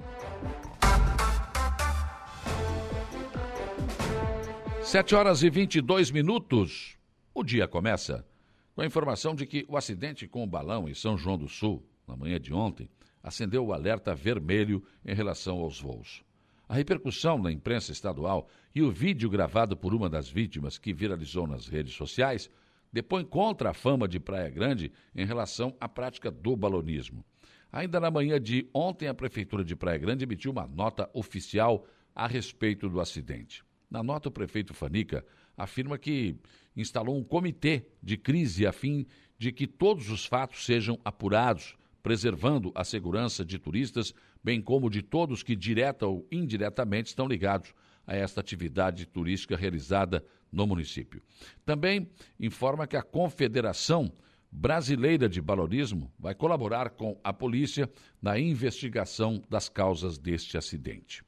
Sete 4.89 5.15
horas 5.15 5.43
e 5.43 5.51
22 5.51 6.11
minutos. 6.11 6.97
O 7.35 7.45
dia 7.45 7.69
começa 7.69 8.27
com 8.75 8.81
a 8.81 8.87
informação 8.87 9.35
de 9.35 9.45
que 9.45 9.67
o 9.69 9.77
acidente 9.77 10.27
com 10.27 10.43
o 10.43 10.47
balão 10.47 10.89
em 10.89 10.95
São 10.95 11.15
João 11.15 11.37
do 11.37 11.47
Sul, 11.47 11.87
na 12.07 12.17
manhã 12.17 12.41
de 12.41 12.55
ontem, 12.55 12.89
acendeu 13.23 13.67
o 13.67 13.75
alerta 13.75 14.15
vermelho 14.15 14.83
em 15.05 15.15
relação 15.15 15.59
aos 15.59 15.79
voos. 15.79 16.25
A 16.67 16.73
repercussão 16.73 17.37
na 17.37 17.53
imprensa 17.53 17.93
estadual 17.93 18.49
e 18.75 18.81
o 18.81 18.91
vídeo 18.91 19.29
gravado 19.29 19.77
por 19.77 19.93
uma 19.93 20.09
das 20.09 20.31
vítimas 20.31 20.79
que 20.79 20.95
viralizou 20.95 21.47
nas 21.47 21.69
redes 21.69 21.93
sociais 21.93 22.49
depõe 22.91 23.27
contra 23.27 23.69
a 23.69 23.75
fama 23.75 24.09
de 24.09 24.19
Praia 24.19 24.49
Grande 24.49 24.91
em 25.15 25.27
relação 25.27 25.77
à 25.79 25.87
prática 25.87 26.31
do 26.31 26.57
balonismo. 26.57 27.23
Ainda 27.71 28.01
na 28.01 28.11
manhã 28.11 28.41
de 28.41 28.67
ontem, 28.73 29.07
a 29.07 29.13
Prefeitura 29.13 29.63
de 29.63 29.77
Praia 29.77 29.99
Grande 29.99 30.25
emitiu 30.25 30.51
uma 30.51 30.67
nota 30.67 31.11
oficial 31.13 31.87
a 32.15 32.27
respeito 32.27 32.89
do 32.89 33.03
acidente. 33.03 33.68
Na 33.91 34.03
nota, 34.03 34.29
o 34.29 34.33
prefeito 34.33 34.75
Fanica 34.75 35.25
afirma 35.57 35.99
que 35.99 36.37
instalou 36.77 37.19
um 37.19 37.25
comitê 37.25 37.87
de 38.03 38.17
crise 38.17 38.67
a 38.67 38.73
fim 38.73 39.07
de 39.39 39.51
que 39.53 39.67
todos 39.67 40.11
os 40.11 40.27
fatos 40.27 40.65
sejam 40.65 40.99
apurados, 41.05 41.77
preservando 42.03 42.71
a 42.75 42.85
segurança 42.85 43.45
de 43.45 43.59
turistas, 43.59 44.15
bem 44.43 44.61
como 44.61 44.91
de 44.91 45.03
todos 45.03 45.43
que 45.43 45.57
direta 45.57 46.07
ou 46.07 46.27
indiretamente 46.31 47.09
estão 47.09 47.27
ligados 47.27 47.75
a 48.07 48.15
esta 48.15 48.41
atividade 48.41 49.07
turística 49.07 49.57
realizada 49.57 50.25
no 50.51 50.67
município. 50.67 51.23
Também 51.65 52.09
informa 52.39 52.87
que 52.87 52.97
a 52.97 53.03
Confederação 53.03 54.13
Brasileira 54.51 55.29
de 55.29 55.43
Balonismo 55.43 56.11
vai 56.19 56.35
colaborar 56.35 56.91
com 56.91 57.21
a 57.23 57.33
polícia 57.33 57.91
na 58.21 58.39
investigação 58.39 59.43
das 59.49 59.69
causas 59.69 60.17
deste 60.19 60.57
acidente. 60.57 61.23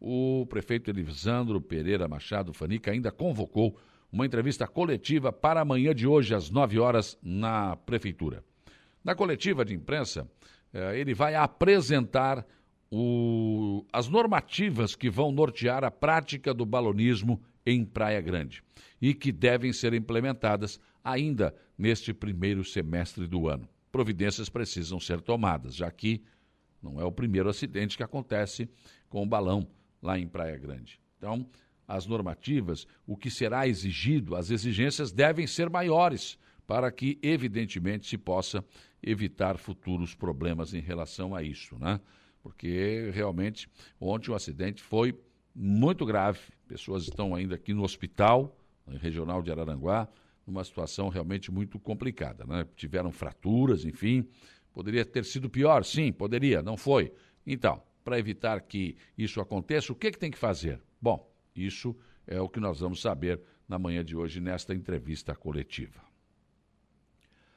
O 0.00 0.46
prefeito 0.48 0.88
Elisandro 0.88 1.60
Pereira 1.60 2.08
Machado 2.08 2.54
Fanica 2.54 2.90
ainda 2.90 3.12
convocou 3.12 3.76
uma 4.10 4.24
entrevista 4.24 4.66
coletiva 4.66 5.30
para 5.30 5.60
amanhã 5.60 5.94
de 5.94 6.06
hoje, 6.06 6.34
às 6.34 6.48
9 6.48 6.78
horas, 6.78 7.18
na 7.22 7.76
Prefeitura. 7.76 8.42
Na 9.04 9.14
coletiva 9.14 9.62
de 9.62 9.74
imprensa, 9.74 10.26
eh, 10.72 10.98
ele 10.98 11.12
vai 11.12 11.34
apresentar 11.34 12.46
o, 12.90 13.84
as 13.92 14.08
normativas 14.08 14.96
que 14.96 15.10
vão 15.10 15.30
nortear 15.30 15.84
a 15.84 15.90
prática 15.90 16.54
do 16.54 16.64
balonismo 16.64 17.40
em 17.64 17.84
Praia 17.84 18.22
Grande 18.22 18.64
e 19.00 19.12
que 19.12 19.30
devem 19.30 19.72
ser 19.72 19.92
implementadas 19.92 20.80
ainda 21.04 21.54
neste 21.76 22.12
primeiro 22.14 22.64
semestre 22.64 23.26
do 23.26 23.48
ano. 23.48 23.68
Providências 23.92 24.48
precisam 24.48 24.98
ser 24.98 25.20
tomadas, 25.20 25.74
já 25.74 25.90
que 25.90 26.22
não 26.82 26.98
é 26.98 27.04
o 27.04 27.12
primeiro 27.12 27.50
acidente 27.50 27.96
que 27.96 28.02
acontece 28.02 28.68
com 29.08 29.22
o 29.22 29.26
balão 29.26 29.68
lá 30.02 30.18
em 30.18 30.26
Praia 30.26 30.56
Grande. 30.56 31.00
Então, 31.16 31.46
as 31.86 32.06
normativas, 32.06 32.86
o 33.06 33.16
que 33.16 33.30
será 33.30 33.66
exigido, 33.66 34.36
as 34.36 34.50
exigências 34.50 35.10
devem 35.10 35.46
ser 35.46 35.68
maiores 35.68 36.38
para 36.66 36.90
que, 36.92 37.18
evidentemente, 37.20 38.06
se 38.06 38.16
possa 38.16 38.64
evitar 39.02 39.58
futuros 39.58 40.14
problemas 40.14 40.72
em 40.72 40.80
relação 40.80 41.34
a 41.34 41.42
isso, 41.42 41.76
né? 41.78 42.00
Porque 42.42 43.10
realmente 43.12 43.68
ontem 44.00 44.30
o 44.30 44.34
acidente 44.34 44.82
foi 44.82 45.18
muito 45.54 46.06
grave. 46.06 46.38
Pessoas 46.68 47.02
estão 47.02 47.34
ainda 47.34 47.56
aqui 47.56 47.74
no 47.74 47.82
hospital 47.82 48.56
regional 49.00 49.42
de 49.42 49.50
Araranguá, 49.50 50.08
numa 50.46 50.64
situação 50.64 51.08
realmente 51.08 51.50
muito 51.50 51.78
complicada, 51.78 52.44
né? 52.44 52.66
Tiveram 52.76 53.10
fraturas, 53.10 53.84
enfim. 53.84 54.24
Poderia 54.72 55.04
ter 55.04 55.24
sido 55.24 55.50
pior, 55.50 55.84
sim, 55.84 56.12
poderia, 56.12 56.62
não 56.62 56.76
foi. 56.76 57.12
Então, 57.46 57.82
para 58.04 58.18
evitar 58.18 58.60
que 58.60 58.96
isso 59.16 59.40
aconteça, 59.40 59.92
o 59.92 59.96
que, 59.96 60.10
que 60.10 60.18
tem 60.18 60.30
que 60.30 60.38
fazer? 60.38 60.80
Bom, 61.00 61.30
isso 61.54 61.96
é 62.26 62.40
o 62.40 62.48
que 62.48 62.60
nós 62.60 62.80
vamos 62.80 63.00
saber 63.00 63.40
na 63.68 63.78
manhã 63.78 64.04
de 64.04 64.16
hoje, 64.16 64.40
nesta 64.40 64.74
entrevista 64.74 65.34
coletiva. 65.34 66.00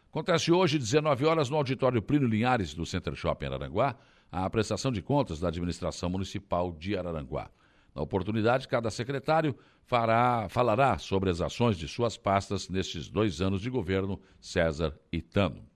Acontece 0.10 0.52
hoje, 0.52 0.78
19 0.78 1.26
horas, 1.26 1.50
no 1.50 1.58
auditório 1.58 2.02
Plínio 2.02 2.28
Linhares, 2.28 2.74
do 2.74 2.86
Center 2.86 3.16
Shopping 3.16 3.48
Araranguá, 3.48 3.98
a 4.32 4.48
prestação 4.50 4.92
de 4.92 5.02
contas 5.02 5.40
da 5.40 5.48
administração 5.48 6.10
municipal 6.10 6.72
de 6.72 6.96
Araranguá. 6.96 7.50
Na 7.96 8.02
oportunidade, 8.02 8.68
cada 8.68 8.90
secretário 8.92 9.56
fará, 9.86 10.48
falará 10.50 10.98
sobre 10.98 11.30
as 11.30 11.42
ações 11.42 11.78
de 11.78 11.88
suas 11.88 12.18
pastas 12.18 12.70
nestes 12.70 13.10
dois 13.10 13.42
anos 13.42 13.62
de 13.62 13.70
governo 13.70 14.20
César 14.40 14.98
e 15.12 15.22
Tano. 15.22 15.73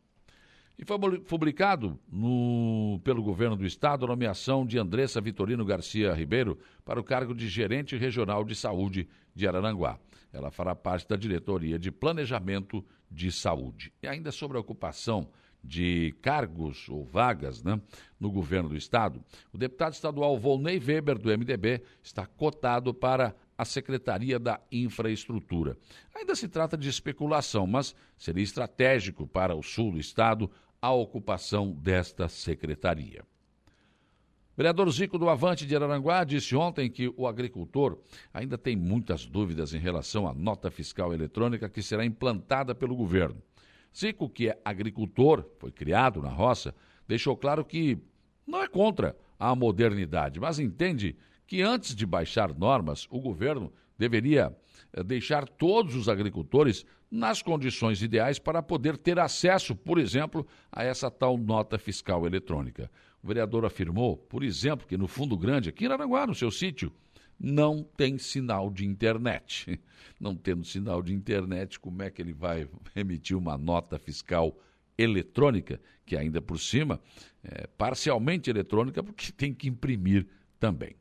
E 0.77 0.85
foi 0.85 0.97
publicado 1.21 1.99
no, 2.07 3.01
pelo 3.03 3.23
governo 3.23 3.55
do 3.55 3.65
estado 3.65 4.05
a 4.05 4.09
nomeação 4.09 4.63
de 4.63 4.77
Andressa 4.77 5.19
Vitorino 5.19 5.65
Garcia 5.65 6.13
Ribeiro 6.13 6.59
para 6.85 6.99
o 6.99 7.03
cargo 7.03 7.33
de 7.33 7.47
gerente 7.47 7.97
regional 7.97 8.43
de 8.43 8.53
saúde 8.53 9.09
de 9.33 9.47
Araranguá. 9.47 9.97
Ela 10.31 10.51
fará 10.51 10.75
parte 10.75 11.07
da 11.07 11.15
diretoria 11.15 11.79
de 11.79 11.91
planejamento 11.91 12.85
de 13.09 13.31
saúde. 13.31 13.91
E 14.03 14.07
ainda 14.07 14.31
sobre 14.31 14.55
a 14.55 14.59
ocupação 14.59 15.27
de 15.63 16.15
cargos 16.21 16.87
ou 16.89 17.03
vagas 17.03 17.63
né, 17.63 17.81
no 18.19 18.29
governo 18.31 18.69
do 18.69 18.77
estado, 18.77 19.23
o 19.51 19.57
deputado 19.57 19.93
estadual 19.93 20.37
Volney 20.37 20.79
Weber, 20.79 21.17
do 21.17 21.35
MDB, 21.35 21.81
está 22.03 22.25
cotado 22.25 22.93
para 22.93 23.35
a 23.57 23.65
Secretaria 23.65 24.37
da 24.37 24.61
Infraestrutura. 24.71 25.75
Ainda 26.15 26.35
se 26.35 26.47
trata 26.47 26.77
de 26.77 26.87
especulação, 26.87 27.65
mas 27.65 27.95
seria 28.15 28.43
estratégico 28.43 29.27
para 29.27 29.55
o 29.55 29.63
sul 29.63 29.93
do 29.93 29.99
estado 29.99 30.49
a 30.81 30.91
ocupação 30.91 31.71
desta 31.71 32.27
secretaria. 32.29 33.23
O 34.53 34.57
vereador 34.57 34.89
Zico 34.91 35.19
do 35.19 35.29
Avante 35.29 35.65
de 35.67 35.75
Araranguá 35.75 36.23
disse 36.23 36.55
ontem 36.55 36.89
que 36.89 37.13
o 37.15 37.27
agricultor 37.27 37.99
ainda 38.33 38.57
tem 38.57 38.75
muitas 38.75 39.25
dúvidas 39.25 39.73
em 39.73 39.77
relação 39.77 40.27
à 40.27 40.33
nota 40.33 40.71
fiscal 40.71 41.13
eletrônica 41.13 41.69
que 41.69 41.83
será 41.83 42.03
implantada 42.03 42.73
pelo 42.73 42.95
governo. 42.95 43.41
Zico, 43.95 44.27
que 44.29 44.49
é 44.49 44.59
agricultor, 44.65 45.45
foi 45.59 45.71
criado 45.71 46.21
na 46.21 46.29
roça, 46.29 46.73
deixou 47.07 47.37
claro 47.37 47.63
que 47.63 47.97
não 48.47 48.61
é 48.61 48.67
contra 48.67 49.15
a 49.39 49.55
modernidade, 49.55 50.39
mas 50.39 50.57
entende 50.57 51.15
que 51.45 51.61
antes 51.61 51.95
de 51.95 52.05
baixar 52.05 52.53
normas, 52.53 53.07
o 53.11 53.19
governo 53.19 53.71
deveria 53.97 54.55
deixar 55.05 55.47
todos 55.47 55.95
os 55.95 56.09
agricultores 56.09 56.85
nas 57.09 57.41
condições 57.41 58.01
ideais 58.01 58.37
para 58.37 58.61
poder 58.61 58.97
ter 58.97 59.17
acesso, 59.19 59.75
por 59.75 59.97
exemplo, 59.97 60.45
a 60.71 60.83
essa 60.83 61.09
tal 61.09 61.37
nota 61.37 61.77
fiscal 61.77 62.25
eletrônica. 62.25 62.91
O 63.23 63.27
vereador 63.27 63.65
afirmou, 63.65 64.17
por 64.17 64.43
exemplo, 64.43 64.87
que 64.87 64.97
no 64.97 65.07
Fundo 65.07 65.37
Grande, 65.37 65.69
aqui 65.69 65.85
em 65.85 65.91
Aranguá, 65.91 66.27
no 66.27 66.35
seu 66.35 66.51
sítio, 66.51 66.91
não 67.39 67.83
tem 67.83 68.17
sinal 68.17 68.69
de 68.69 68.85
internet. 68.85 69.79
Não 70.19 70.35
tendo 70.35 70.65
sinal 70.65 71.03
de 71.03 71.13
internet, 71.13 71.79
como 71.79 72.01
é 72.01 72.09
que 72.09 72.19
ele 72.19 72.33
vai 72.33 72.67
emitir 72.95 73.37
uma 73.37 73.55
nota 73.55 73.99
fiscal 73.99 74.57
eletrônica, 74.97 75.79
que 76.07 76.17
ainda 76.17 76.41
por 76.41 76.59
cima 76.59 76.99
é 77.43 77.67
parcialmente 77.77 78.49
eletrônica, 78.49 79.03
porque 79.03 79.31
tem 79.37 79.53
que 79.53 79.69
imprimir 79.69 80.25
também. 80.59 80.95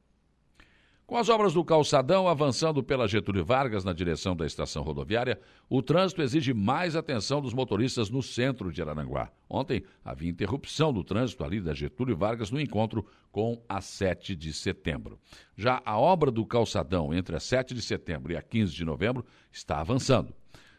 Com 1.07 1.17
as 1.17 1.29
obras 1.29 1.55
do 1.55 1.65
calçadão 1.65 2.27
avançando 2.27 2.83
pela 2.83 3.07
Getúlio 3.07 3.45
Vargas 3.45 3.85
na 3.85 3.93
direção 3.93 4.35
da 4.35 4.45
estação 4.45 4.83
rodoviária, 4.83 5.41
o 5.71 5.81
trânsito 5.81 6.21
exige 6.21 6.53
mais 6.53 6.97
atenção 6.97 7.41
dos 7.41 7.55
motoristas 7.55 8.11
no 8.11 8.21
centro 8.21 8.73
de 8.73 8.83
Araranguá. 8.83 9.31
Ontem 9.49 9.85
havia 10.05 10.29
interrupção 10.29 10.93
do 10.93 11.05
trânsito 11.05 11.45
ali 11.45 11.61
da 11.61 11.73
Getúlio 11.73 12.17
Vargas 12.17 12.51
no 12.51 12.61
encontro 12.61 13.07
com 13.31 13.63
a 13.69 13.81
7 13.81 14.35
de 14.35 14.53
setembro. 14.53 15.17
Já 15.57 15.81
a 15.85 15.97
obra 15.97 16.29
do 16.29 16.45
calçadão 16.45 17.15
entre 17.15 17.37
a 17.37 17.41
7 17.41 17.73
de 17.73 17.83
setembro 17.83 18.33
e 18.33 18.37
a 18.37 18.43
15 18.43 18.75
de 18.75 18.85
novembro 18.85 19.25
está 19.53 19.79
avançando. 19.79 20.35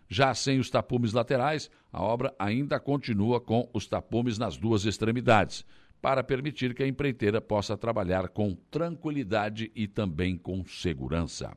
Já 0.09 0.33
sem 0.33 0.59
os 0.59 0.69
tapumes 0.69 1.13
laterais, 1.13 1.71
a 1.91 2.03
obra 2.03 2.35
ainda 2.37 2.81
continua 2.81 3.39
com 3.39 3.69
os 3.73 3.87
tapumes 3.87 4.37
nas 4.37 4.57
duas 4.57 4.83
extremidades 4.83 5.63
para 6.01 6.23
permitir 6.23 6.73
que 6.73 6.83
a 6.83 6.87
empreiteira 6.87 7.41
possa 7.41 7.77
trabalhar 7.77 8.29
com 8.29 8.55
tranquilidade 8.69 9.71
e 9.75 9.87
também 9.87 10.37
com 10.37 10.65
segurança. 10.65 11.55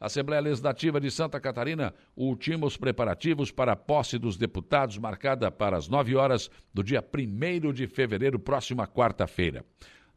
A 0.00 0.06
Assembleia 0.06 0.42
Legislativa 0.42 1.00
de 1.00 1.10
Santa 1.10 1.40
Catarina 1.40 1.94
ultima 2.14 2.66
os 2.66 2.76
preparativos 2.76 3.50
para 3.50 3.72
a 3.72 3.76
posse 3.76 4.18
dos 4.18 4.36
deputados, 4.36 4.98
marcada 4.98 5.50
para 5.50 5.76
as 5.76 5.88
9 5.88 6.14
horas 6.14 6.50
do 6.74 6.82
dia 6.82 7.02
1 7.02 7.72
de 7.72 7.86
fevereiro, 7.86 8.38
próxima 8.38 8.86
quarta-feira. 8.86 9.64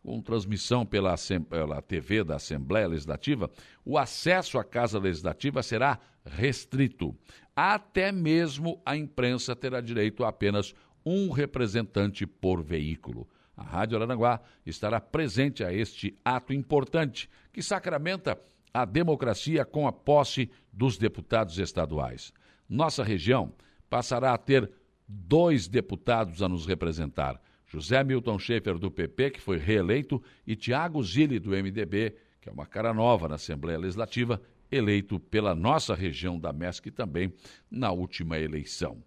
Com 0.04 0.22
transmissão 0.22 0.86
pela, 0.86 1.16
pela 1.50 1.82
TV 1.82 2.24
da 2.24 2.36
Assembleia 2.36 2.88
Legislativa, 2.88 3.50
o 3.86 3.98
acesso 3.98 4.58
à 4.58 4.64
Casa 4.64 5.00
Legislativa 5.00 5.62
será 5.64 6.00
restrito. 6.26 7.16
Até 7.56 8.12
mesmo 8.12 8.82
a 8.86 8.96
imprensa 8.96 9.56
terá 9.56 9.82
direito 9.82 10.24
a 10.24 10.30
apenas 10.30 10.76
um 11.06 11.30
representante 11.30 12.26
por 12.26 12.62
veículo. 12.62 13.28
A 13.56 13.64
Rádio 13.64 13.98
Aranaguá 13.98 14.42
estará 14.66 15.02
presente 15.02 15.64
a 15.64 15.74
este 15.74 16.16
ato 16.24 16.54
importante 16.54 17.30
que 17.52 17.62
sacramenta 17.62 18.40
a 18.74 18.86
democracia 18.86 19.66
com 19.66 19.88
a 19.88 19.92
posse 19.92 20.50
dos 20.72 20.98
deputados 20.98 21.58
estaduais. 21.58 22.32
Nossa 22.70 23.04
região 23.04 23.54
passará 23.90 24.34
a 24.34 24.38
ter 24.38 24.70
dois 25.08 25.68
deputados 25.68 26.44
a 26.44 26.50
nos 26.50 26.68
representar: 26.68 27.42
José 27.66 28.04
Milton 28.04 28.38
Schaefer, 28.38 28.78
do 28.78 28.92
PP, 28.92 29.32
que 29.32 29.42
foi 29.42 29.58
reeleito, 29.58 30.22
e 30.46 30.56
Tiago 30.56 31.02
Zilli, 31.04 31.40
do 31.40 31.52
MDB, 31.52 32.16
que 32.40 32.50
é 32.50 32.52
uma 32.52 32.66
cara 32.66 32.94
nova 32.94 33.28
na 33.28 33.36
Assembleia 33.36 33.80
Legislativa, 33.80 34.42
eleito 34.72 35.20
pela 35.20 35.56
nossa 35.56 35.96
região 35.96 36.40
da 36.40 36.54
MESC 36.54 36.92
também 36.92 37.34
na 37.72 37.92
última 37.92 38.38
eleição. 38.38 39.02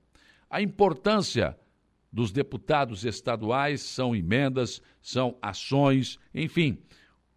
A 0.48 0.60
importância 0.60 1.56
dos 2.12 2.32
deputados 2.32 3.04
estaduais 3.04 3.80
são 3.80 4.14
emendas, 4.14 4.82
são 5.00 5.36
ações, 5.40 6.18
enfim. 6.34 6.78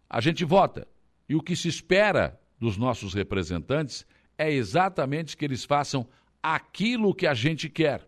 A 0.08 0.20
gente 0.20 0.44
vota. 0.44 0.86
E 1.28 1.34
o 1.34 1.42
que 1.42 1.56
se 1.56 1.68
espera 1.68 2.38
dos 2.58 2.76
nossos 2.76 3.14
representantes 3.14 4.06
é 4.36 4.52
exatamente 4.52 5.36
que 5.36 5.44
eles 5.44 5.64
façam 5.64 6.06
aquilo 6.42 7.14
que 7.14 7.26
a 7.26 7.34
gente 7.34 7.68
quer. 7.68 8.06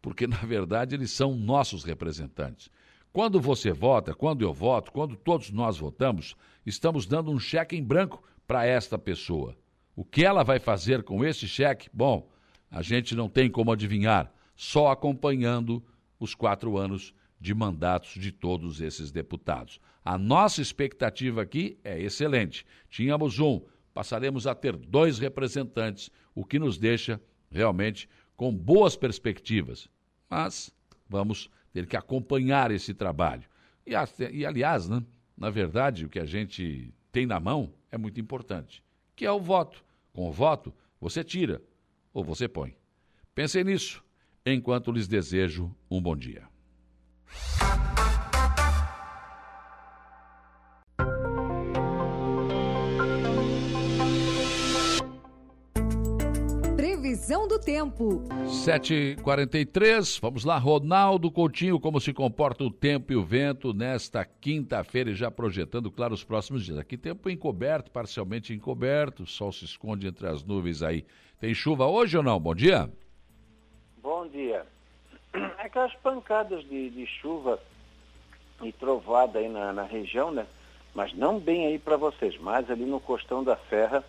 Porque, 0.00 0.26
na 0.26 0.36
verdade, 0.36 0.94
eles 0.94 1.10
são 1.10 1.36
nossos 1.36 1.84
representantes. 1.84 2.70
Quando 3.12 3.40
você 3.40 3.72
vota, 3.72 4.14
quando 4.14 4.42
eu 4.42 4.52
voto, 4.52 4.92
quando 4.92 5.16
todos 5.16 5.50
nós 5.50 5.78
votamos, 5.78 6.36
estamos 6.64 7.06
dando 7.06 7.30
um 7.30 7.38
cheque 7.38 7.76
em 7.76 7.82
branco 7.82 8.22
para 8.46 8.66
esta 8.66 8.98
pessoa. 8.98 9.56
O 9.94 10.04
que 10.04 10.24
ela 10.24 10.44
vai 10.44 10.58
fazer 10.58 11.02
com 11.02 11.24
esse 11.24 11.48
cheque? 11.48 11.88
Bom, 11.92 12.28
a 12.70 12.82
gente 12.82 13.14
não 13.14 13.28
tem 13.28 13.50
como 13.50 13.72
adivinhar, 13.72 14.30
só 14.54 14.88
acompanhando 14.88 15.82
os 16.18 16.34
quatro 16.34 16.76
anos 16.76 17.14
de 17.40 17.54
mandatos 17.54 18.20
de 18.20 18.32
todos 18.32 18.80
esses 18.80 19.10
deputados. 19.10 19.80
A 20.04 20.16
nossa 20.16 20.62
expectativa 20.62 21.42
aqui 21.42 21.78
é 21.84 22.00
excelente. 22.00 22.64
Tínhamos 22.88 23.38
um, 23.38 23.60
passaremos 23.92 24.46
a 24.46 24.54
ter 24.54 24.76
dois 24.76 25.18
representantes, 25.18 26.10
o 26.34 26.44
que 26.44 26.58
nos 26.58 26.78
deixa 26.78 27.20
realmente 27.50 28.08
com 28.36 28.54
boas 28.54 28.96
perspectivas. 28.96 29.88
Mas 30.28 30.74
vamos 31.08 31.50
ter 31.72 31.86
que 31.86 31.96
acompanhar 31.96 32.70
esse 32.70 32.94
trabalho. 32.94 33.44
E, 33.86 33.92
e 34.32 34.46
aliás, 34.46 34.88
né, 34.88 35.02
na 35.36 35.50
verdade, 35.50 36.06
o 36.06 36.08
que 36.08 36.18
a 36.18 36.24
gente 36.24 36.92
tem 37.12 37.26
na 37.26 37.38
mão 37.38 37.72
é 37.90 37.98
muito 37.98 38.20
importante, 38.20 38.82
que 39.14 39.26
é 39.26 39.32
o 39.32 39.40
voto. 39.40 39.84
Com 40.12 40.28
o 40.28 40.32
voto, 40.32 40.72
você 41.00 41.22
tira 41.22 41.62
ou 42.12 42.24
você 42.24 42.48
põe. 42.48 42.74
Pensem 43.34 43.64
nisso 43.64 44.05
enquanto 44.52 44.92
lhes 44.92 45.08
desejo 45.08 45.74
um 45.90 46.00
bom 46.00 46.16
dia. 46.16 46.44
Previsão 56.76 57.48
do 57.48 57.58
tempo. 57.58 58.22
7h43, 58.46 60.20
vamos 60.20 60.44
lá, 60.44 60.58
Ronaldo 60.58 61.30
Coutinho, 61.30 61.80
como 61.80 62.00
se 62.00 62.12
comporta 62.12 62.62
o 62.62 62.70
tempo 62.70 63.12
e 63.12 63.16
o 63.16 63.24
vento 63.24 63.74
nesta 63.74 64.24
quinta-feira 64.24 65.10
e 65.10 65.14
já 65.14 65.30
projetando, 65.30 65.90
claro, 65.90 66.14
os 66.14 66.22
próximos 66.22 66.64
dias. 66.64 66.78
Aqui 66.78 66.96
tempo 66.96 67.28
encoberto, 67.28 67.90
parcialmente 67.90 68.54
encoberto, 68.54 69.24
o 69.24 69.26
sol 69.26 69.50
se 69.50 69.64
esconde 69.64 70.06
entre 70.06 70.28
as 70.28 70.44
nuvens 70.44 70.82
aí. 70.82 71.04
Tem 71.40 71.52
chuva 71.52 71.86
hoje 71.86 72.16
ou 72.16 72.22
não? 72.22 72.38
Bom 72.38 72.54
dia. 72.54 72.88
Bom 74.06 74.28
dia. 74.28 74.64
Aquelas 75.58 75.92
pancadas 75.94 76.62
de, 76.68 76.90
de 76.90 77.06
chuva 77.06 77.58
e 78.62 78.70
trovada 78.70 79.40
aí 79.40 79.48
na, 79.48 79.72
na, 79.72 79.82
região, 79.82 80.30
né? 80.30 80.46
Mas 80.94 81.12
não 81.12 81.40
bem 81.40 81.66
aí 81.66 81.76
para 81.76 81.96
vocês, 81.96 82.38
mais 82.38 82.70
ali 82.70 82.84
no 82.84 83.00
costão 83.00 83.42
da 83.42 83.56
Serra, 83.68 84.04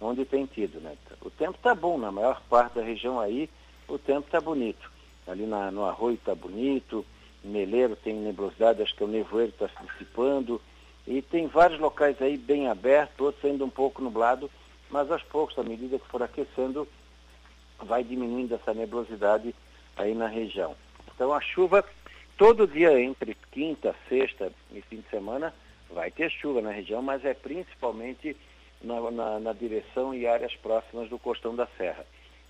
onde 0.00 0.24
tem 0.24 0.46
tido, 0.46 0.80
né? 0.80 0.96
O 1.20 1.28
tempo 1.28 1.58
tá 1.62 1.74
bom 1.74 1.98
na 1.98 2.10
maior 2.10 2.40
parte 2.48 2.76
da 2.76 2.82
região 2.82 3.20
aí, 3.20 3.46
o 3.86 3.98
tempo 3.98 4.26
tá 4.30 4.40
bonito. 4.40 4.90
Ali 5.26 5.44
na, 5.44 5.70
no 5.70 5.84
Arroio 5.84 6.16
tá 6.24 6.34
bonito, 6.34 7.04
Meleiro 7.44 7.94
tem 7.94 8.14
nebulosidade, 8.14 8.80
acho 8.80 8.96
que 8.96 9.04
o 9.04 9.06
nevoeiro 9.06 9.52
está 9.52 9.68
se 9.68 9.86
dissipando, 9.86 10.62
e 11.06 11.20
tem 11.20 11.46
vários 11.46 11.78
locais 11.78 12.16
aí 12.22 12.38
bem 12.38 12.68
abertos, 12.68 13.20
outros 13.20 13.44
ainda 13.44 13.66
um 13.66 13.70
pouco 13.70 14.00
nublado, 14.00 14.50
mas 14.88 15.10
aos 15.10 15.22
poucos, 15.24 15.58
à 15.58 15.62
medida 15.62 15.98
que 15.98 16.08
for 16.08 16.22
aquecendo, 16.22 16.88
vai 17.82 18.02
diminuindo 18.04 18.54
essa 18.54 18.72
nebulosidade 18.72 19.54
aí 19.96 20.14
na 20.14 20.26
região. 20.26 20.74
Então 21.14 21.32
a 21.32 21.40
chuva, 21.40 21.84
todo 22.36 22.66
dia 22.66 22.98
entre 23.00 23.36
quinta, 23.50 23.94
sexta 24.08 24.52
e 24.72 24.80
fim 24.82 24.96
de 24.96 25.08
semana, 25.10 25.52
vai 25.90 26.10
ter 26.10 26.30
chuva 26.30 26.60
na 26.60 26.70
região, 26.70 27.02
mas 27.02 27.24
é 27.24 27.34
principalmente 27.34 28.36
na, 28.82 29.10
na, 29.10 29.40
na 29.40 29.52
direção 29.52 30.14
e 30.14 30.26
áreas 30.26 30.54
próximas 30.56 31.08
do 31.08 31.18
costão 31.18 31.54
da 31.54 31.66
Serra. 31.78 32.04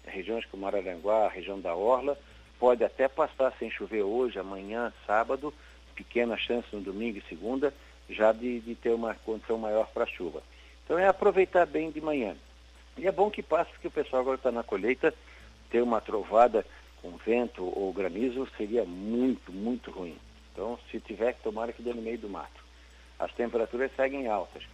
Regiões 0.07 0.45
como 0.47 0.67
Araranguá, 0.67 1.29
região 1.29 1.61
da 1.61 1.75
Orla, 1.75 2.19
pode 2.59 2.85
até 2.85 3.09
passar 3.09 3.53
sem 3.59 3.71
chover 3.71 4.03
hoje, 4.03 4.39
amanhã, 4.39 4.93
sábado, 5.07 5.53
pequena 5.95 6.37
chance 6.37 6.69
no 6.73 6.81
domingo 6.81 7.19
e 7.19 7.29
segunda, 7.29 7.75
já 8.09 8.33
de, 8.33 8.61
de 8.61 8.75
ter 8.75 8.91
uma 8.91 9.15
condição 9.15 9.59
maior 9.59 9.89
para 9.89 10.07
chuva. 10.07 10.43
Então 10.85 10.99
é 10.99 11.07
aproveitar 11.07 11.67
bem 11.67 11.91
de 11.91 12.01
manhã. 12.01 12.37
E 12.97 13.07
é 13.07 13.13
bom 13.13 13.31
que 13.31 13.43
passe, 13.43 13.71
porque 13.73 13.89
o 13.89 13.91
pessoal 13.91 14.23
agora 14.23 14.37
está 14.37 14.51
na 14.51 14.63
colheita, 14.63 15.15
ter 15.71 15.83
uma 15.83 16.01
trovada 16.01 16.65
com 17.01 17.17
vento 17.17 17.65
ou 17.65 17.93
granizo 17.93 18.47
seria 18.57 18.85
muito, 18.85 19.53
muito 19.53 19.91
ruim. 19.91 20.17
Então, 20.53 20.79
se 20.91 21.01
tiver 21.01 21.35
que 21.35 21.43
tomar 21.43 21.73
que 21.73 21.83
dê 21.83 21.93
no 21.93 22.03
meio 22.03 22.19
do 22.19 22.29
mato. 22.29 22.63
As 23.19 23.33
temperaturas 23.33 23.91
seguem 23.97 24.29
altas, 24.29 24.65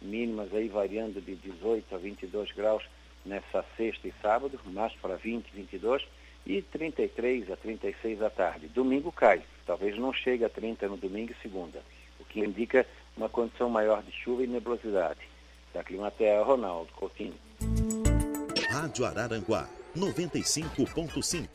mínimas 0.00 0.52
aí 0.54 0.68
variando 0.68 1.20
de 1.20 1.34
18 1.34 1.94
a 1.94 1.98
22 1.98 2.52
graus 2.52 2.84
nessa 3.24 3.64
sexta 3.76 4.08
e 4.08 4.14
sábado, 4.22 4.58
mais 4.64 4.92
para 4.94 5.16
20, 5.16 5.50
22, 5.52 6.06
e 6.46 6.62
33 6.62 7.50
a 7.50 7.56
36 7.56 8.22
à 8.22 8.30
tarde. 8.30 8.68
Domingo 8.68 9.10
cai, 9.10 9.42
talvez 9.66 9.98
não 9.98 10.12
chegue 10.12 10.44
a 10.44 10.48
30 10.48 10.88
no 10.88 10.96
domingo 10.96 11.32
e 11.32 11.42
segunda, 11.42 11.82
o 12.20 12.24
que 12.24 12.40
indica 12.40 12.86
uma 13.16 13.28
condição 13.28 13.68
maior 13.68 14.02
de 14.02 14.12
chuva 14.12 14.44
e 14.44 14.46
nebulosidade. 14.46 15.20
Da 15.74 15.82
Climaterra, 15.82 16.42
Ronaldo 16.42 16.90
Coutinho. 16.94 17.34
Rádio 18.78 19.06
Araranguá 19.06 19.66
95.5. 19.96 21.48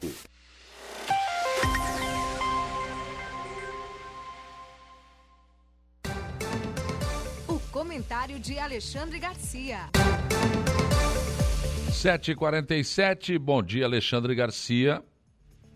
O 7.47 7.59
comentário 7.71 8.39
de 8.39 8.57
Alexandre 8.57 9.19
Garcia. 9.19 9.91
7h47, 11.91 13.37
bom 13.37 13.61
dia, 13.61 13.85
Alexandre 13.85 14.33
Garcia. 14.33 15.03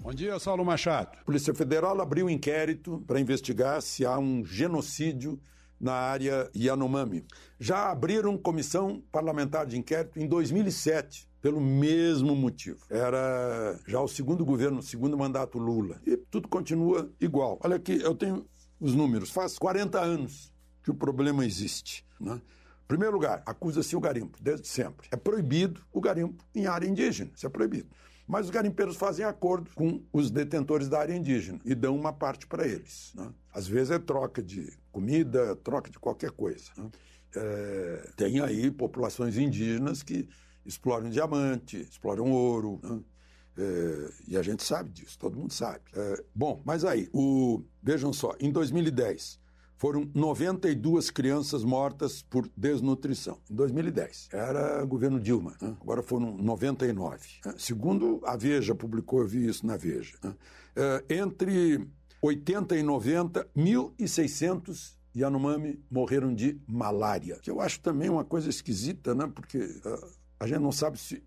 Bom 0.01 0.15
dia, 0.15 0.39
Saulo 0.39 0.65
Machado. 0.65 1.15
A 1.21 1.23
Polícia 1.25 1.53
Federal 1.53 2.01
abriu 2.01 2.25
um 2.25 2.29
inquérito 2.31 3.03
para 3.05 3.19
investigar 3.19 3.83
se 3.83 4.03
há 4.03 4.17
um 4.17 4.43
genocídio 4.43 5.39
na 5.79 5.93
área 5.93 6.49
Yanomami. 6.55 7.25
Já 7.59 7.91
abriram 7.91 8.37
comissão 8.37 9.03
parlamentar 9.11 9.65
de 9.65 9.77
inquérito 9.77 10.19
em 10.19 10.27
2007, 10.27 11.27
pelo 11.41 11.61
mesmo 11.61 12.35
motivo. 12.35 12.79
Era 12.89 13.79
já 13.87 14.01
o 14.01 14.07
segundo 14.07 14.43
governo, 14.43 14.79
o 14.79 14.83
segundo 14.83 15.17
mandato 15.17 15.59
Lula. 15.59 16.01
E 16.05 16.17
tudo 16.17 16.47
continua 16.47 17.11
igual. 17.19 17.59
Olha 17.63 17.75
aqui, 17.75 17.99
eu 18.01 18.15
tenho 18.15 18.45
os 18.79 18.95
números. 18.95 19.29
Faz 19.29 19.57
40 19.57 19.99
anos 19.99 20.51
que 20.83 20.91
o 20.91 20.95
problema 20.95 21.45
existe. 21.45 22.05
Né? 22.19 22.41
Primeiro 22.87 23.13
lugar, 23.13 23.41
acusa-se 23.45 23.95
o 23.95 23.99
garimpo, 23.99 24.37
desde 24.41 24.67
sempre. 24.67 25.07
É 25.11 25.15
proibido 25.15 25.81
o 25.91 25.99
garimpo 25.99 26.43
em 26.53 26.67
área 26.67 26.87
indígena. 26.87 27.31
Isso 27.35 27.45
é 27.45 27.49
proibido. 27.49 27.89
Mas 28.27 28.45
os 28.45 28.51
garimpeiros 28.51 28.95
fazem 28.95 29.23
acordo 29.23 29.69
com 29.75 30.01
os 30.11 30.31
detentores 30.31 30.89
da 30.89 30.99
área 30.99 31.15
indígena 31.15 31.59
e 31.63 31.75
dão 31.75 31.95
uma 31.95 32.11
parte 32.11 32.47
para 32.47 32.67
eles. 32.67 33.13
Né? 33.15 33.31
Às 33.53 33.67
vezes 33.67 33.91
é 33.91 33.99
troca 33.99 34.41
de 34.41 34.73
comida, 34.91 35.55
troca 35.57 35.91
de 35.91 35.99
qualquer 35.99 36.31
coisa. 36.31 36.71
Né? 36.75 36.89
É, 37.35 38.11
tem 38.15 38.39
aí 38.39 38.71
populações 38.71 39.37
indígenas 39.37 40.01
que 40.01 40.27
exploram 40.65 41.09
diamante, 41.09 41.77
exploram 41.77 42.31
ouro. 42.31 42.79
Né? 42.81 42.99
É, 43.57 44.09
e 44.29 44.37
a 44.37 44.41
gente 44.41 44.63
sabe 44.63 44.89
disso, 44.89 45.19
todo 45.19 45.37
mundo 45.37 45.53
sabe. 45.53 45.83
É, 45.93 46.23
bom, 46.33 46.61
mas 46.65 46.83
aí, 46.83 47.07
o, 47.13 47.63
vejam 47.81 48.11
só, 48.11 48.35
em 48.39 48.51
2010 48.51 49.39
foram 49.85 50.09
92 50.15 51.11
crianças 51.11 51.63
mortas 51.63 52.23
por 52.23 52.49
desnutrição. 52.57 53.37
Em 53.51 53.53
2010. 53.53 54.29
Era 54.33 54.83
governo 54.83 55.19
Dilma. 55.19 55.55
Né? 55.61 55.77
Agora 55.79 56.01
foram 56.01 56.35
99. 56.35 57.19
Né? 57.45 57.53
Segundo 57.59 58.19
a 58.25 58.35
Veja 58.35 58.73
publicou, 58.73 59.21
eu 59.21 59.27
vi 59.27 59.45
isso 59.45 59.63
na 59.63 59.77
Veja. 59.77 60.17
Né? 60.23 60.33
É, 60.75 61.17
entre 61.17 61.87
80 62.19 62.75
e 62.75 62.81
90, 62.81 63.47
1.600 63.55 64.95
Yanomami 65.15 65.79
morreram 65.87 66.33
de 66.33 66.59
malária. 66.65 67.37
Que 67.39 67.51
eu 67.51 67.61
acho 67.61 67.79
também 67.79 68.09
uma 68.09 68.25
coisa 68.25 68.49
esquisita, 68.49 69.13
né? 69.13 69.31
Porque 69.35 69.59
uh, 69.59 70.11
a 70.39 70.47
gente 70.47 70.61
não 70.61 70.71
sabe 70.71 70.97
se, 70.97 71.21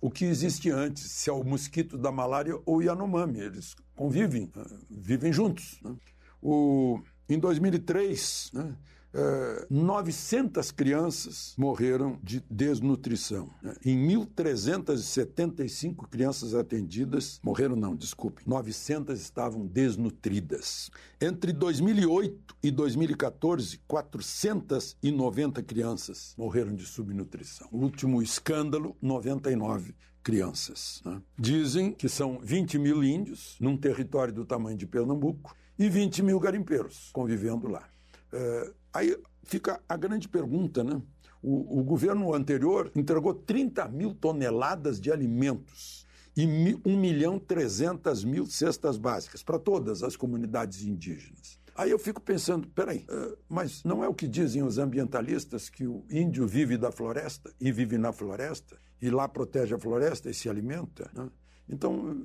o 0.00 0.10
que 0.10 0.24
existe 0.24 0.70
antes, 0.70 1.12
se 1.12 1.28
é 1.28 1.32
o 1.32 1.44
mosquito 1.44 1.98
da 1.98 2.10
malária 2.10 2.58
ou 2.64 2.78
o 2.78 2.82
Yanomami. 2.82 3.38
Eles 3.38 3.76
convivem, 3.94 4.50
uh, 4.56 4.78
vivem 4.90 5.30
juntos. 5.30 5.78
Né? 5.84 5.94
O, 6.40 6.98
em 7.34 7.38
2003, 7.38 8.50
né, 8.52 8.76
é, 9.14 9.66
900 9.68 10.72
crianças 10.72 11.54
morreram 11.58 12.18
de 12.22 12.42
desnutrição. 12.50 13.50
Né? 13.62 13.74
Em 13.84 14.08
1.375 14.08 16.08
crianças 16.08 16.54
atendidas, 16.54 17.38
morreram 17.42 17.76
não, 17.76 17.94
desculpe, 17.94 18.42
900 18.46 19.20
estavam 19.20 19.66
desnutridas. 19.66 20.90
Entre 21.20 21.52
2008 21.52 22.56
e 22.62 22.70
2014, 22.70 23.80
490 23.86 25.62
crianças 25.62 26.34
morreram 26.38 26.74
de 26.74 26.86
subnutrição. 26.86 27.68
O 27.70 27.78
último 27.78 28.22
escândalo, 28.22 28.96
99 29.02 29.94
crianças. 30.22 31.02
Né? 31.04 31.20
Dizem 31.38 31.92
que 31.92 32.08
são 32.08 32.38
20 32.42 32.78
mil 32.78 33.04
índios 33.04 33.58
num 33.60 33.76
território 33.76 34.32
do 34.32 34.46
tamanho 34.46 34.78
de 34.78 34.86
Pernambuco 34.86 35.54
e 35.78 35.88
20 35.88 36.22
mil 36.22 36.38
garimpeiros 36.38 37.10
convivendo 37.12 37.68
lá. 37.68 37.88
É, 38.32 38.72
aí 38.92 39.16
fica 39.44 39.80
a 39.88 39.96
grande 39.96 40.28
pergunta, 40.28 40.82
né? 40.82 41.00
O, 41.42 41.80
o, 41.80 41.82
governo 41.82 42.32
anterior 42.32 42.92
entregou 42.94 43.34
30 43.34 43.88
mil 43.88 44.14
toneladas 44.14 45.00
de 45.00 45.10
alimentos 45.10 46.06
e 46.36 46.46
1 46.46 46.96
milhão 46.96 47.36
300 47.36 48.24
mil 48.24 48.46
cestas 48.46 48.96
básicas 48.96 49.42
para 49.42 49.58
todas 49.58 50.04
as 50.04 50.16
comunidades 50.16 50.84
indígenas. 50.84 51.58
Aí 51.74 51.90
eu 51.90 51.98
fico 51.98 52.20
pensando, 52.20 52.68
peraí, 52.68 53.04
uh, 53.08 53.36
mas 53.48 53.82
não 53.82 54.04
é 54.04 54.08
o 54.08 54.14
que 54.14 54.28
dizem 54.28 54.62
os 54.62 54.78
ambientalistas 54.78 55.68
que 55.68 55.86
o 55.86 56.04
índio 56.10 56.46
vive 56.46 56.76
da 56.76 56.92
floresta 56.92 57.52
e 57.60 57.72
vive 57.72 57.98
na 57.98 58.12
floresta 58.12 58.76
e 59.00 59.10
lá 59.10 59.26
protege 59.26 59.74
a 59.74 59.78
floresta 59.78 60.30
e 60.30 60.34
se 60.34 60.48
alimenta? 60.48 61.10
Né? 61.14 61.28
Então, 61.68 62.24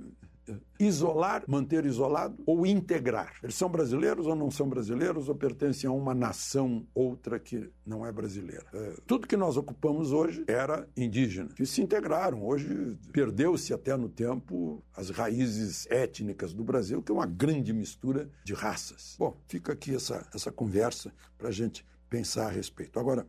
isolar, 0.80 1.44
manter 1.48 1.86
isolado 1.86 2.42
ou 2.46 2.66
integrar. 2.66 3.34
Eles 3.42 3.56
são 3.56 3.70
brasileiros 3.70 4.28
ou 4.28 4.36
não 4.36 4.52
são 4.52 4.68
brasileiros 4.70 5.30
ou 5.30 5.36
pertencem 5.36 5.90
a 5.90 5.94
uma 5.94 6.14
nação 6.14 6.86
outra 6.94 7.40
que 7.40 7.70
não 7.86 8.06
é 8.06 8.12
brasileira. 8.12 8.66
É, 8.74 8.96
tudo 9.06 9.28
que 9.28 9.38
nós 9.38 9.58
ocupamos 9.58 10.12
hoje 10.12 10.44
era 10.48 10.88
indígena, 10.96 11.50
que 11.56 11.66
se 11.66 11.82
integraram. 11.82 12.46
Hoje 12.46 12.98
perdeu-se 13.12 13.74
até 13.74 13.96
no 13.96 14.10
tempo 14.10 14.84
as 14.96 15.10
raízes 15.10 15.88
étnicas 15.90 16.54
do 16.54 16.64
Brasil, 16.64 17.02
que 17.02 17.12
é 17.12 17.16
uma 17.16 17.26
grande 17.26 17.74
mistura 17.74 18.30
de 18.44 18.54
raças. 18.54 19.16
Bom, 19.18 19.36
fica 19.48 19.74
aqui 19.74 19.96
essa, 19.96 20.28
essa 20.34 20.52
conversa 20.52 21.12
para 21.38 21.50
a 21.50 21.52
gente 21.52 21.86
pensar 22.10 22.48
a 22.48 22.52
respeito. 22.52 23.00
Agora, 23.00 23.26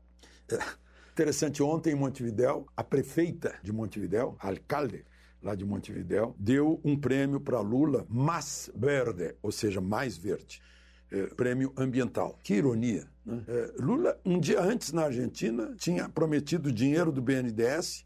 é 0.50 0.58
interessante, 1.12 1.62
ontem 1.62 1.92
em 1.92 1.96
Montevidéu, 1.96 2.66
a 2.76 2.84
prefeita 2.84 3.54
de 3.62 3.72
Montevidéu, 3.72 4.36
a 4.38 4.48
alcalde, 4.48 5.04
lá 5.42 5.54
de 5.54 5.64
Montevidéu, 5.64 6.34
deu 6.38 6.80
um 6.84 6.96
prêmio 6.96 7.40
para 7.40 7.60
Lula 7.60 8.06
mais 8.08 8.70
verde, 8.74 9.34
ou 9.42 9.52
seja, 9.52 9.80
mais 9.80 10.16
verde. 10.16 10.60
É, 11.10 11.26
prêmio 11.28 11.72
ambiental. 11.76 12.38
Que 12.42 12.54
ironia. 12.54 13.08
Né? 13.24 13.42
É, 13.48 13.72
Lula, 13.78 14.20
um 14.24 14.38
dia 14.38 14.60
antes 14.60 14.92
na 14.92 15.04
Argentina, 15.04 15.74
tinha 15.78 16.08
prometido 16.08 16.70
dinheiro 16.70 17.10
do 17.10 17.22
BNDES 17.22 18.04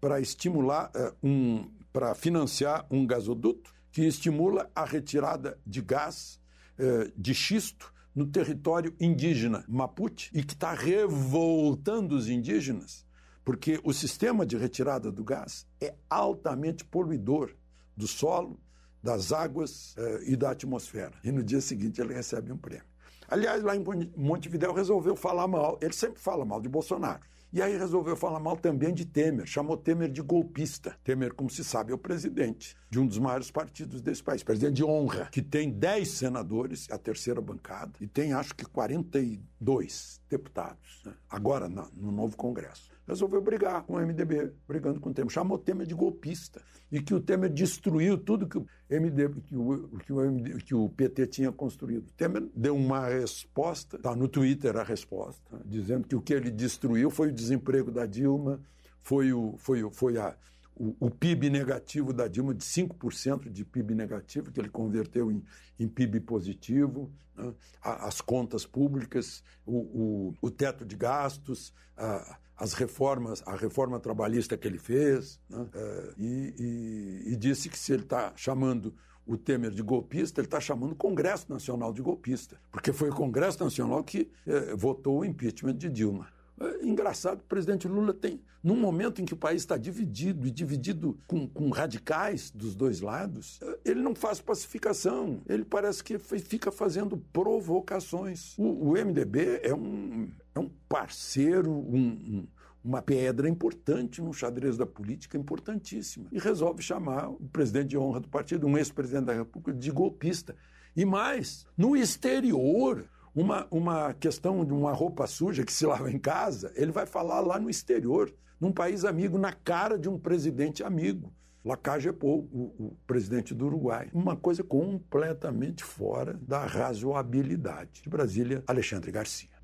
para 0.00 0.20
estimular 0.20 0.90
é, 0.94 1.12
um, 1.22 1.70
para 1.92 2.14
financiar 2.14 2.86
um 2.90 3.06
gasoduto 3.06 3.72
que 3.92 4.02
estimula 4.02 4.70
a 4.74 4.84
retirada 4.84 5.58
de 5.66 5.80
gás 5.80 6.40
é, 6.78 7.12
de 7.16 7.34
xisto 7.34 7.92
no 8.14 8.26
território 8.26 8.94
indígena 8.98 9.64
Mapuche 9.68 10.30
e 10.34 10.42
que 10.42 10.54
está 10.54 10.72
revoltando 10.72 12.16
os 12.16 12.28
indígenas 12.28 13.06
porque 13.44 13.80
o 13.84 13.92
sistema 13.92 14.44
de 14.44 14.56
retirada 14.56 15.10
do 15.10 15.24
gás 15.24 15.66
é 15.80 15.94
altamente 16.08 16.84
poluidor 16.84 17.54
do 17.96 18.06
solo, 18.06 18.60
das 19.02 19.32
águas 19.32 19.94
eh, 19.96 20.20
e 20.26 20.36
da 20.36 20.50
atmosfera. 20.50 21.14
E 21.24 21.32
no 21.32 21.42
dia 21.42 21.60
seguinte 21.60 22.00
ele 22.00 22.12
recebe 22.12 22.52
um 22.52 22.56
prêmio. 22.56 22.84
Aliás, 23.28 23.62
lá 23.62 23.76
em 23.76 23.84
Montevidéu 24.16 24.72
resolveu 24.72 25.14
falar 25.14 25.46
mal, 25.46 25.78
ele 25.80 25.92
sempre 25.92 26.20
fala 26.20 26.44
mal 26.44 26.60
de 26.60 26.68
Bolsonaro. 26.68 27.20
E 27.52 27.60
aí 27.60 27.76
resolveu 27.76 28.14
falar 28.14 28.38
mal 28.38 28.56
também 28.56 28.94
de 28.94 29.04
Temer, 29.04 29.44
chamou 29.44 29.76
Temer 29.76 30.08
de 30.08 30.22
golpista. 30.22 30.96
Temer, 31.02 31.34
como 31.34 31.50
se 31.50 31.64
sabe, 31.64 31.90
é 31.90 31.94
o 31.94 31.98
presidente 31.98 32.76
de 32.88 33.00
um 33.00 33.06
dos 33.06 33.18
maiores 33.18 33.50
partidos 33.50 34.00
desse 34.00 34.22
país, 34.22 34.44
presidente 34.44 34.76
de 34.76 34.84
honra, 34.84 35.28
que 35.32 35.42
tem 35.42 35.68
10 35.68 36.08
senadores, 36.08 36.86
a 36.92 36.98
terceira 36.98 37.40
bancada, 37.40 37.92
e 38.00 38.06
tem 38.06 38.32
acho 38.32 38.54
que 38.54 38.64
42 38.64 40.20
deputados, 40.28 41.02
né? 41.04 41.12
agora 41.28 41.68
no 41.68 42.12
novo 42.12 42.36
Congresso 42.36 42.90
resolveu 43.10 43.40
brigar 43.42 43.82
com 43.82 43.94
o 43.94 44.00
MDB, 44.00 44.52
brigando 44.66 45.00
com 45.00 45.10
o 45.10 45.12
Temer. 45.12 45.30
Chamou 45.30 45.56
o 45.56 45.60
Temer 45.60 45.86
de 45.86 45.94
golpista. 45.94 46.62
E 46.90 47.00
que 47.00 47.14
o 47.14 47.20
Temer 47.20 47.50
destruiu 47.50 48.16
tudo 48.16 48.48
que 48.48 48.56
o, 48.56 48.66
MDB, 48.88 49.40
que 49.42 49.56
o, 49.56 49.88
que 49.98 50.12
o, 50.12 50.58
que 50.58 50.74
o 50.74 50.88
PT 50.88 51.26
tinha 51.26 51.52
construído. 51.52 52.08
O 52.08 52.12
Temer 52.12 52.48
deu 52.54 52.74
uma 52.74 53.06
resposta, 53.08 53.96
está 53.96 54.14
no 54.16 54.26
Twitter 54.26 54.76
a 54.76 54.82
resposta, 54.82 55.60
dizendo 55.64 56.06
que 56.08 56.16
o 56.16 56.20
que 56.20 56.32
ele 56.32 56.50
destruiu 56.50 57.10
foi 57.10 57.28
o 57.28 57.32
desemprego 57.32 57.90
da 57.90 58.06
Dilma, 58.06 58.60
foi, 59.02 59.32
o, 59.32 59.54
foi, 59.58 59.88
foi 59.92 60.18
a, 60.18 60.34
o, 60.74 60.96
o, 60.98 61.10
PIB 61.10 61.50
negativo 61.50 62.12
da 62.12 62.26
Dilma, 62.26 62.54
de 62.54 62.64
5% 62.64 63.50
de 63.50 63.64
PIB 63.64 63.94
negativo, 63.94 64.50
que 64.50 64.60
ele 64.60 64.68
converteu 64.68 65.30
em, 65.30 65.42
em 65.78 65.88
PIB 65.88 66.20
positivo, 66.20 67.10
né? 67.36 67.52
as 67.82 68.20
contas 68.20 68.66
públicas, 68.66 69.42
o, 69.64 69.78
o, 69.78 70.34
o 70.42 70.50
teto 70.50 70.84
de 70.84 70.96
gastos, 70.96 71.72
a, 71.96 72.38
as 72.60 72.74
reformas, 72.74 73.42
a 73.46 73.56
reforma 73.56 73.98
trabalhista 73.98 74.54
que 74.54 74.68
ele 74.68 74.78
fez, 74.78 75.40
né? 75.48 75.66
é, 75.74 76.12
e, 76.18 76.54
e, 76.58 77.32
e, 77.32 77.36
disse 77.36 77.70
que 77.70 77.78
se 77.78 77.90
ele 77.90 78.02
está 78.02 78.34
chamando 78.36 78.94
o 79.26 79.34
Temer 79.38 79.70
de 79.70 79.82
golpista, 79.82 80.40
ele 80.40 80.46
está 80.46 80.60
chamando 80.60 80.92
o 80.92 80.96
Congresso 80.96 81.46
Nacional 81.48 81.90
de 81.90 82.02
golpista, 82.02 82.60
porque 82.70 82.92
foi 82.92 83.08
o 83.08 83.14
Congresso 83.14 83.64
Nacional 83.64 84.04
que 84.04 84.30
é, 84.46 84.76
votou 84.76 85.20
o 85.20 85.24
impeachment 85.24 85.74
de 85.74 85.88
Dilma. 85.88 86.28
É 86.60 86.84
engraçado, 86.84 87.40
o 87.40 87.44
presidente 87.44 87.88
Lula 87.88 88.12
tem, 88.12 88.42
num 88.62 88.76
momento 88.76 89.22
em 89.22 89.24
que 89.24 89.32
o 89.32 89.36
país 89.36 89.62
está 89.62 89.78
dividido 89.78 90.46
e 90.46 90.50
dividido 90.50 91.18
com, 91.26 91.48
com 91.48 91.70
radicais 91.70 92.50
dos 92.50 92.74
dois 92.74 93.00
lados, 93.00 93.58
ele 93.82 94.02
não 94.02 94.14
faz 94.14 94.42
pacificação, 94.42 95.40
ele 95.48 95.64
parece 95.64 96.04
que 96.04 96.18
fica 96.18 96.70
fazendo 96.70 97.16
provocações. 97.32 98.58
O, 98.58 98.90
o 98.90 98.92
MDB 98.92 99.60
é 99.62 99.74
um, 99.74 100.30
é 100.54 100.60
um 100.60 100.70
parceiro, 100.88 101.70
um, 101.70 102.08
um 102.08 102.48
uma 102.82 103.02
pedra 103.02 103.48
importante 103.48 104.22
no 104.22 104.32
xadrez 104.32 104.76
da 104.76 104.86
política, 104.86 105.36
importantíssima. 105.36 106.26
E 106.32 106.38
resolve 106.38 106.82
chamar 106.82 107.28
o 107.28 107.48
presidente 107.52 107.88
de 107.88 107.98
honra 107.98 108.20
do 108.20 108.28
partido, 108.28 108.66
um 108.66 108.76
ex-presidente 108.76 109.26
da 109.26 109.34
República, 109.34 109.78
de 109.78 109.90
golpista. 109.90 110.56
E 110.96 111.04
mais, 111.04 111.66
no 111.76 111.94
exterior, 111.94 113.04
uma, 113.34 113.66
uma 113.70 114.14
questão 114.14 114.64
de 114.64 114.72
uma 114.72 114.92
roupa 114.92 115.26
suja 115.26 115.64
que 115.64 115.72
se 115.72 115.86
lava 115.86 116.10
em 116.10 116.18
casa, 116.18 116.72
ele 116.74 116.90
vai 116.90 117.06
falar 117.06 117.40
lá 117.40 117.58
no 117.58 117.70
exterior, 117.70 118.32
num 118.58 118.72
país 118.72 119.04
amigo, 119.04 119.38
na 119.38 119.52
cara 119.52 119.98
de 119.98 120.08
um 120.08 120.18
presidente 120.18 120.82
amigo. 120.82 121.32
Lacagepou, 121.62 122.48
o, 122.50 122.86
o 122.86 122.96
presidente 123.06 123.54
do 123.54 123.66
Uruguai. 123.66 124.08
Uma 124.14 124.34
coisa 124.34 124.64
completamente 124.64 125.84
fora 125.84 126.40
da 126.40 126.64
razoabilidade. 126.64 128.00
De 128.02 128.08
Brasília, 128.08 128.64
Alexandre 128.66 129.12
Garcia. 129.12 129.59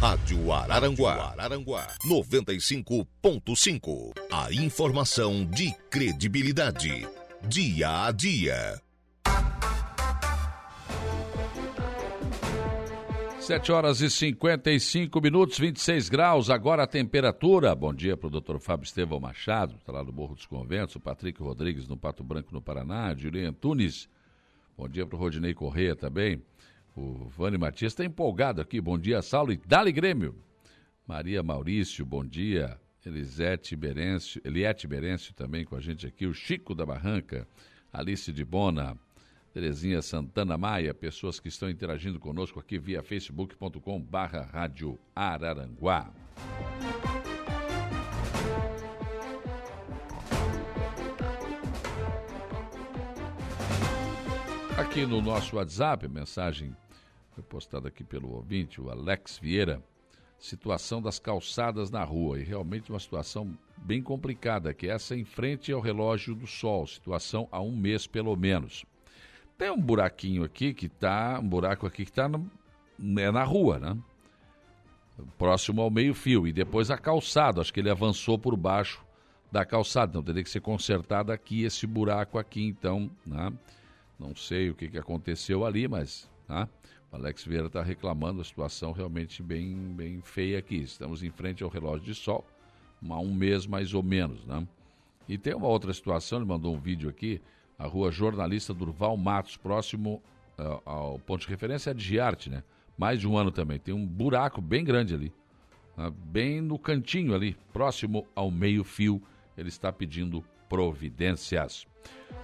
Rádio 0.00 0.50
Araranguá, 0.50 1.34
Araranguá 1.36 1.86
95.5. 2.06 4.14
A 4.32 4.50
informação 4.50 5.44
de 5.44 5.74
credibilidade. 5.90 7.06
Dia 7.46 8.06
a 8.06 8.10
dia. 8.10 8.80
7 13.40 13.70
horas 13.70 14.00
e 14.00 14.08
55 14.08 15.20
minutos, 15.20 15.58
26 15.58 16.08
graus, 16.08 16.48
agora 16.48 16.84
a 16.84 16.86
temperatura. 16.86 17.74
Bom 17.74 17.92
dia 17.92 18.16
para 18.16 18.28
o 18.28 18.30
doutor 18.30 18.58
Fábio 18.58 18.86
Estevão 18.86 19.20
Machado, 19.20 19.76
está 19.76 19.92
lá 19.92 20.02
no 20.02 20.14
Morro 20.14 20.34
dos 20.34 20.46
Conventos, 20.46 20.96
o 20.96 21.00
Patrick 21.00 21.42
Rodrigues 21.42 21.86
no 21.86 21.98
Pato 21.98 22.24
Branco, 22.24 22.54
no 22.54 22.62
Paraná, 22.62 23.14
Julian 23.14 23.52
Tunes. 23.52 24.08
Bom 24.78 24.88
dia 24.88 25.04
para 25.04 25.16
o 25.16 25.18
Rodinei 25.18 25.52
Corrêa 25.52 25.94
também. 25.94 26.42
O 26.96 27.28
Vani 27.28 27.56
Matias 27.56 27.92
está 27.92 28.04
empolgado 28.04 28.60
aqui. 28.60 28.80
Bom 28.80 28.98
dia, 28.98 29.22
Saulo 29.22 29.52
e 29.52 29.56
Dali 29.56 29.92
Grêmio. 29.92 30.34
Maria 31.06 31.42
Maurício, 31.42 32.04
bom 32.04 32.24
dia. 32.24 32.78
Elisete 33.04 33.74
Berencio, 33.74 34.40
Eliette 34.44 34.86
Berencio 34.86 35.32
também 35.34 35.64
com 35.64 35.74
a 35.74 35.80
gente 35.80 36.06
aqui. 36.06 36.26
O 36.26 36.34
Chico 36.34 36.74
da 36.74 36.84
Barranca, 36.84 37.48
Alice 37.92 38.30
de 38.32 38.44
Bona, 38.44 38.96
Terezinha 39.52 40.02
Santana 40.02 40.56
Maia, 40.58 40.94
pessoas 40.94 41.40
que 41.40 41.48
estão 41.48 41.70
interagindo 41.70 42.20
conosco 42.20 42.60
aqui 42.60 42.78
via 42.78 43.02
facebook.com 43.02 44.00
barra 44.00 44.42
rádio 44.42 44.98
Araranguá. 45.14 46.12
Aqui 54.90 55.06
no 55.06 55.22
nosso 55.22 55.54
WhatsApp, 55.54 56.08
mensagem 56.08 56.74
foi 57.30 57.44
postada 57.44 57.86
aqui 57.86 58.02
pelo 58.02 58.34
ouvinte, 58.34 58.80
o 58.80 58.90
Alex 58.90 59.38
Vieira, 59.38 59.80
situação 60.36 61.00
das 61.00 61.16
calçadas 61.16 61.92
na 61.92 62.02
rua, 62.02 62.40
e 62.40 62.42
realmente 62.42 62.90
uma 62.90 62.98
situação 62.98 63.56
bem 63.76 64.02
complicada, 64.02 64.74
que 64.74 64.88
é 64.88 64.90
essa 64.90 65.14
em 65.14 65.24
frente 65.24 65.70
ao 65.70 65.80
relógio 65.80 66.34
do 66.34 66.44
sol, 66.44 66.88
situação 66.88 67.46
há 67.52 67.60
um 67.60 67.70
mês 67.70 68.08
pelo 68.08 68.34
menos. 68.34 68.84
Tem 69.56 69.70
um 69.70 69.80
buraquinho 69.80 70.42
aqui 70.42 70.74
que 70.74 70.88
tá, 70.88 71.38
um 71.40 71.48
buraco 71.48 71.86
aqui 71.86 72.04
que 72.04 72.10
está 72.10 72.28
é 72.28 73.30
na 73.30 73.44
rua, 73.44 73.78
né? 73.78 73.96
Próximo 75.38 75.82
ao 75.82 75.90
meio-fio. 75.90 76.48
E 76.48 76.52
depois 76.52 76.90
a 76.90 76.98
calçada, 76.98 77.60
acho 77.60 77.72
que 77.72 77.78
ele 77.78 77.90
avançou 77.90 78.36
por 78.36 78.56
baixo 78.56 79.00
da 79.52 79.64
calçada. 79.64 80.10
Então 80.10 80.22
teria 80.24 80.42
que 80.42 80.50
ser 80.50 80.60
consertado 80.60 81.30
aqui, 81.30 81.62
esse 81.62 81.86
buraco 81.86 82.40
aqui, 82.40 82.64
então, 82.64 83.08
né? 83.24 83.52
Não 84.20 84.36
sei 84.36 84.68
o 84.68 84.74
que, 84.74 84.86
que 84.86 84.98
aconteceu 84.98 85.64
ali, 85.64 85.88
mas 85.88 86.30
né? 86.46 86.68
o 87.10 87.16
Alex 87.16 87.42
Vieira 87.42 87.68
está 87.68 87.82
reclamando 87.82 88.42
a 88.42 88.44
situação 88.44 88.92
realmente 88.92 89.42
bem, 89.42 89.74
bem 89.74 90.20
feia 90.20 90.58
aqui. 90.58 90.76
Estamos 90.76 91.22
em 91.22 91.30
frente 91.30 91.64
ao 91.64 91.70
relógio 91.70 92.04
de 92.04 92.14
sol, 92.14 92.46
há 93.08 93.18
um 93.18 93.32
mês 93.32 93.66
mais 93.66 93.94
ou 93.94 94.02
menos, 94.02 94.44
né? 94.44 94.68
E 95.26 95.38
tem 95.38 95.54
uma 95.54 95.68
outra 95.68 95.92
situação, 95.94 96.38
ele 96.38 96.46
mandou 96.46 96.74
um 96.74 96.78
vídeo 96.78 97.08
aqui, 97.08 97.40
a 97.78 97.86
rua 97.86 98.10
Jornalista 98.10 98.74
Durval 98.74 99.16
Matos, 99.16 99.56
próximo 99.56 100.22
uh, 100.58 100.82
ao 100.84 101.18
ponto 101.20 101.40
de 101.40 101.48
referência 101.48 101.90
é 101.90 101.94
de 101.94 102.04
Giarte, 102.04 102.50
né? 102.50 102.62
Mais 102.98 103.20
de 103.20 103.26
um 103.26 103.38
ano 103.38 103.50
também. 103.50 103.78
Tem 103.78 103.94
um 103.94 104.06
buraco 104.06 104.60
bem 104.60 104.84
grande 104.84 105.14
ali, 105.14 105.32
uh, 105.96 106.10
bem 106.10 106.60
no 106.60 106.78
cantinho 106.78 107.34
ali, 107.34 107.56
próximo 107.72 108.26
ao 108.34 108.50
meio-fio. 108.50 109.22
Ele 109.56 109.68
está 109.68 109.90
pedindo 109.90 110.44
providências. 110.68 111.86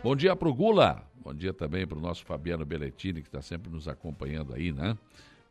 Bom 0.02 0.14
dia 0.14 0.36
para 0.36 0.48
o 0.48 0.54
Gula. 0.54 1.02
Bom 1.16 1.34
dia 1.34 1.52
também 1.52 1.86
para 1.86 1.98
o 1.98 2.00
nosso 2.00 2.24
Fabiano 2.24 2.64
Belletini, 2.64 3.20
que 3.20 3.28
está 3.28 3.42
sempre 3.42 3.70
nos 3.70 3.88
acompanhando 3.88 4.54
aí, 4.54 4.70
né? 4.72 4.96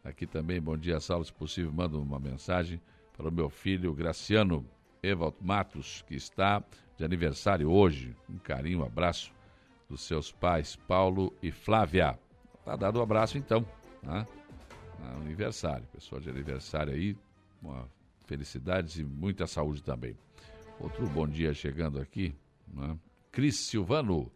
Aqui 0.03 0.25
também, 0.25 0.61
bom 0.61 0.77
dia, 0.77 0.99
Saulo, 0.99 1.25
se 1.25 1.33
possível, 1.33 1.71
manda 1.71 1.97
uma 1.97 2.19
mensagem 2.19 2.79
para 3.17 3.27
o 3.27 3.31
meu 3.31 3.49
filho 3.49 3.93
Graciano 3.93 4.65
Evald 5.03 5.35
Matos, 5.41 6.03
que 6.07 6.15
está 6.15 6.63
de 6.95 7.03
aniversário 7.03 7.69
hoje. 7.69 8.15
Um 8.29 8.37
carinho, 8.37 8.79
um 8.79 8.85
abraço 8.85 9.31
dos 9.89 10.01
seus 10.01 10.31
pais, 10.31 10.75
Paulo 10.75 11.33
e 11.41 11.51
Flávia. 11.51 12.17
Tá 12.63 12.75
dado 12.75 12.99
um 12.99 13.03
abraço 13.03 13.37
então, 13.37 13.65
né? 14.01 14.25
Aniversário, 15.21 15.85
pessoal 15.87 16.21
de 16.21 16.29
aniversário 16.29 16.93
aí, 16.93 17.17
uma 17.61 17.87
felicidades 18.25 18.97
e 18.97 19.03
muita 19.03 19.45
saúde 19.45 19.83
também. 19.83 20.17
Outro 20.79 21.05
bom 21.07 21.27
dia 21.27 21.53
chegando 21.53 21.99
aqui, 21.99 22.33
né? 22.73 22.97
Cris 23.35 23.57
Silvano, 23.57 24.31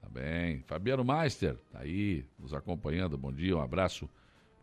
tá 0.00 0.08
bem. 0.08 0.60
Fabiano 0.60 1.04
Meister, 1.04 1.58
tá 1.72 1.80
aí, 1.80 2.24
nos 2.38 2.54
acompanhando. 2.54 3.18
Bom 3.18 3.32
dia, 3.32 3.56
um 3.56 3.60
abraço 3.60 4.08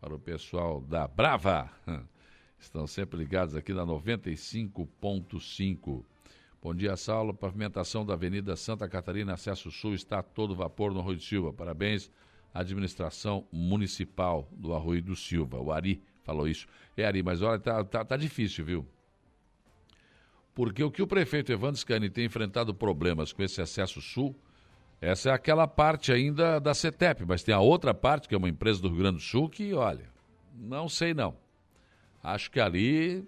para 0.00 0.14
o 0.14 0.18
pessoal 0.18 0.80
da 0.80 1.06
Brava. 1.06 1.70
Estão 2.58 2.86
sempre 2.86 3.18
ligados 3.18 3.54
aqui 3.54 3.74
na 3.74 3.84
95.5. 3.84 6.02
Bom 6.62 6.74
dia, 6.74 6.96
Saulo. 6.96 7.34
Pavimentação 7.34 8.06
da 8.06 8.14
Avenida 8.14 8.56
Santa 8.56 8.88
Catarina, 8.88 9.34
acesso 9.34 9.70
sul, 9.70 9.92
está 9.92 10.22
todo 10.22 10.56
vapor 10.56 10.94
no 10.94 11.00
Arroio 11.00 11.18
do 11.18 11.22
Silva. 11.22 11.52
Parabéns 11.52 12.10
à 12.54 12.60
administração 12.60 13.46
municipal 13.52 14.48
do 14.52 14.72
Arroio 14.72 15.02
do 15.02 15.14
Silva. 15.14 15.60
O 15.60 15.70
Ari 15.70 16.02
falou 16.24 16.48
isso. 16.48 16.66
É, 16.96 17.04
Ari, 17.04 17.22
mas 17.22 17.42
olha, 17.42 17.58
tá, 17.58 17.84
tá, 17.84 18.02
tá 18.02 18.16
difícil, 18.16 18.64
viu? 18.64 18.88
Porque 20.54 20.82
o 20.82 20.90
que 20.90 21.02
o 21.02 21.06
prefeito 21.06 21.52
Evandro 21.52 21.80
Scani 21.80 22.10
tem 22.10 22.26
enfrentado 22.26 22.74
problemas 22.74 23.32
com 23.32 23.42
esse 23.42 23.60
acesso 23.60 24.00
sul, 24.00 24.36
essa 25.00 25.30
é 25.30 25.32
aquela 25.32 25.66
parte 25.66 26.12
ainda 26.12 26.60
da 26.60 26.74
CETEP, 26.74 27.24
mas 27.26 27.42
tem 27.42 27.54
a 27.54 27.60
outra 27.60 27.92
parte, 27.92 28.28
que 28.28 28.34
é 28.34 28.38
uma 28.38 28.48
empresa 28.48 28.80
do 28.80 28.88
Rio 28.88 28.98
Grande 28.98 29.16
do 29.16 29.22
Sul, 29.22 29.48
que, 29.48 29.74
olha, 29.74 30.08
não 30.54 30.88
sei 30.88 31.12
não. 31.12 31.36
Acho 32.22 32.50
que 32.50 32.60
ali 32.60 33.26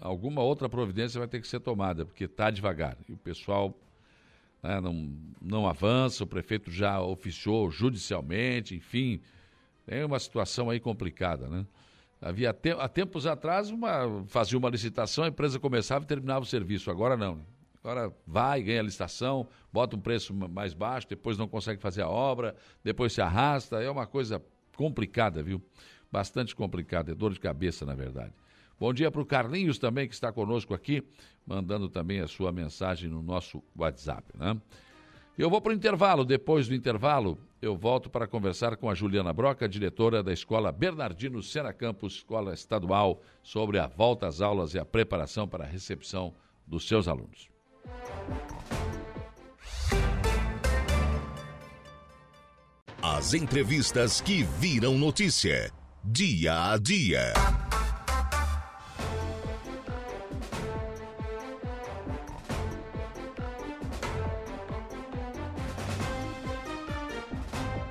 alguma 0.00 0.42
outra 0.42 0.68
providência 0.68 1.18
vai 1.18 1.28
ter 1.28 1.40
que 1.40 1.46
ser 1.46 1.60
tomada, 1.60 2.04
porque 2.04 2.24
está 2.24 2.50
devagar. 2.50 2.96
E 3.08 3.12
o 3.12 3.16
pessoal 3.16 3.78
né, 4.62 4.80
não, 4.80 5.16
não 5.40 5.68
avança, 5.68 6.24
o 6.24 6.26
prefeito 6.26 6.70
já 6.70 7.00
oficiou 7.00 7.70
judicialmente, 7.70 8.74
enfim, 8.74 9.20
tem 9.86 10.04
uma 10.04 10.18
situação 10.18 10.70
aí 10.70 10.80
complicada, 10.80 11.46
né? 11.48 11.66
Havia 12.22 12.52
te, 12.52 12.70
há 12.70 12.88
tempos 12.88 13.26
atrás 13.26 13.68
uma, 13.68 14.24
fazia 14.28 14.56
uma 14.56 14.70
licitação, 14.70 15.24
a 15.24 15.28
empresa 15.28 15.58
começava 15.58 16.04
e 16.04 16.06
terminava 16.06 16.44
o 16.44 16.46
serviço. 16.46 16.88
Agora 16.88 17.16
não. 17.16 17.44
Agora 17.82 18.14
vai, 18.24 18.62
ganha 18.62 18.78
a 18.78 18.84
licitação, 18.84 19.48
bota 19.72 19.96
um 19.96 19.98
preço 19.98 20.32
mais 20.32 20.72
baixo, 20.72 21.08
depois 21.08 21.36
não 21.36 21.48
consegue 21.48 21.82
fazer 21.82 22.02
a 22.02 22.08
obra, 22.08 22.54
depois 22.84 23.12
se 23.12 23.20
arrasta. 23.20 23.82
É 23.82 23.90
uma 23.90 24.06
coisa 24.06 24.40
complicada, 24.76 25.42
viu? 25.42 25.60
Bastante 26.12 26.54
complicada, 26.54 27.10
é 27.10 27.14
dor 27.14 27.32
de 27.32 27.40
cabeça, 27.40 27.84
na 27.84 27.94
verdade. 27.94 28.32
Bom 28.78 28.92
dia 28.92 29.10
para 29.10 29.20
o 29.20 29.26
Carlinhos 29.26 29.78
também, 29.78 30.06
que 30.06 30.14
está 30.14 30.30
conosco 30.30 30.74
aqui, 30.74 31.02
mandando 31.44 31.88
também 31.88 32.20
a 32.20 32.28
sua 32.28 32.52
mensagem 32.52 33.10
no 33.10 33.20
nosso 33.20 33.60
WhatsApp. 33.76 34.24
Né? 34.38 34.56
Eu 35.36 35.50
vou 35.50 35.60
para 35.60 35.70
o 35.70 35.74
intervalo. 35.74 36.24
Depois 36.24 36.68
do 36.68 36.74
intervalo, 36.74 37.36
eu 37.62 37.76
volto 37.76 38.10
para 38.10 38.26
conversar 38.26 38.76
com 38.76 38.90
a 38.90 38.94
Juliana 38.94 39.32
Broca, 39.32 39.68
diretora 39.68 40.20
da 40.20 40.32
Escola 40.32 40.72
Bernardino 40.72 41.40
Sena 41.40 41.72
Campos, 41.72 42.16
Escola 42.16 42.52
Estadual, 42.52 43.22
sobre 43.40 43.78
a 43.78 43.86
volta 43.86 44.26
às 44.26 44.40
aulas 44.40 44.74
e 44.74 44.80
a 44.80 44.84
preparação 44.84 45.46
para 45.46 45.62
a 45.62 45.66
recepção 45.66 46.34
dos 46.66 46.88
seus 46.88 47.06
alunos. 47.06 47.48
As 53.00 53.32
entrevistas 53.32 54.20
que 54.20 54.42
viram 54.42 54.98
notícia. 54.98 55.72
Dia 56.04 56.72
a 56.72 56.78
dia. 56.78 57.32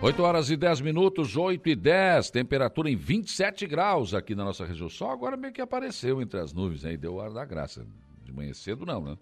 8 0.04 0.24
horas 0.24 0.50
e 0.50 0.58
10 0.58 0.82
minutos, 0.82 1.38
8 1.38 1.70
e 1.70 1.76
10, 1.76 2.32
temperatura 2.32 2.90
em 2.90 2.96
27 2.96 3.68
graus 3.68 4.16
aqui 4.16 4.34
na 4.34 4.44
nossa 4.44 4.66
região. 4.66 4.90
Só 4.90 5.12
agora 5.12 5.38
meio 5.38 5.54
que 5.54 5.62
apareceu 5.62 6.20
entre 6.20 6.40
as 6.40 6.52
nuvens 6.52 6.84
aí, 6.84 6.98
deu 6.98 7.22
ar 7.22 7.32
da 7.32 7.46
graça. 7.46 7.86
De 8.26 8.34
manhã 8.34 8.52
cedo 8.52 8.84
não, 8.84 9.04
né? 9.04 9.16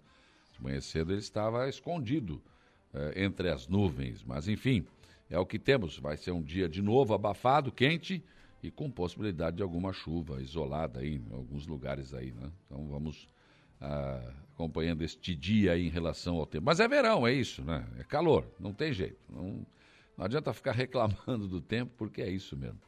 De 0.54 0.62
manhã 0.62 0.80
cedo 0.80 1.12
ele 1.12 1.20
estava 1.20 1.68
escondido 1.68 2.40
eh, 2.94 3.24
entre 3.24 3.50
as 3.50 3.68
nuvens. 3.68 4.24
Mas 4.24 4.48
enfim, 4.48 4.86
é 5.28 5.38
o 5.38 5.44
que 5.44 5.58
temos. 5.58 5.98
Vai 5.98 6.16
ser 6.16 6.30
um 6.30 6.42
dia 6.42 6.66
de 6.66 6.80
novo 6.80 7.12
abafado, 7.12 7.70
quente 7.70 8.24
e 8.62 8.70
com 8.70 8.90
possibilidade 8.90 9.58
de 9.58 9.62
alguma 9.62 9.92
chuva 9.92 10.40
isolada 10.40 11.00
aí 11.00 11.16
em 11.16 11.26
alguns 11.30 11.66
lugares 11.66 12.14
aí, 12.14 12.32
né? 12.32 12.50
Então 12.64 12.88
vamos 12.88 13.28
ah, 13.82 14.32
acompanhando 14.54 15.02
este 15.02 15.34
dia 15.34 15.72
aí 15.72 15.86
em 15.86 15.90
relação 15.90 16.36
ao 16.36 16.46
tempo. 16.46 16.64
Mas 16.64 16.80
é 16.80 16.88
verão, 16.88 17.26
é 17.26 17.34
isso, 17.34 17.62
né? 17.62 17.86
É 17.98 18.02
calor, 18.02 18.46
não 18.58 18.72
tem 18.72 18.94
jeito. 18.94 19.18
Não 19.28 19.62
não 20.20 20.26
adianta 20.26 20.52
ficar 20.52 20.72
reclamando 20.76 21.48
do 21.48 21.62
tempo, 21.62 21.92
porque 21.96 22.20
é 22.20 22.28
isso 22.28 22.54
mesmo. 22.54 22.78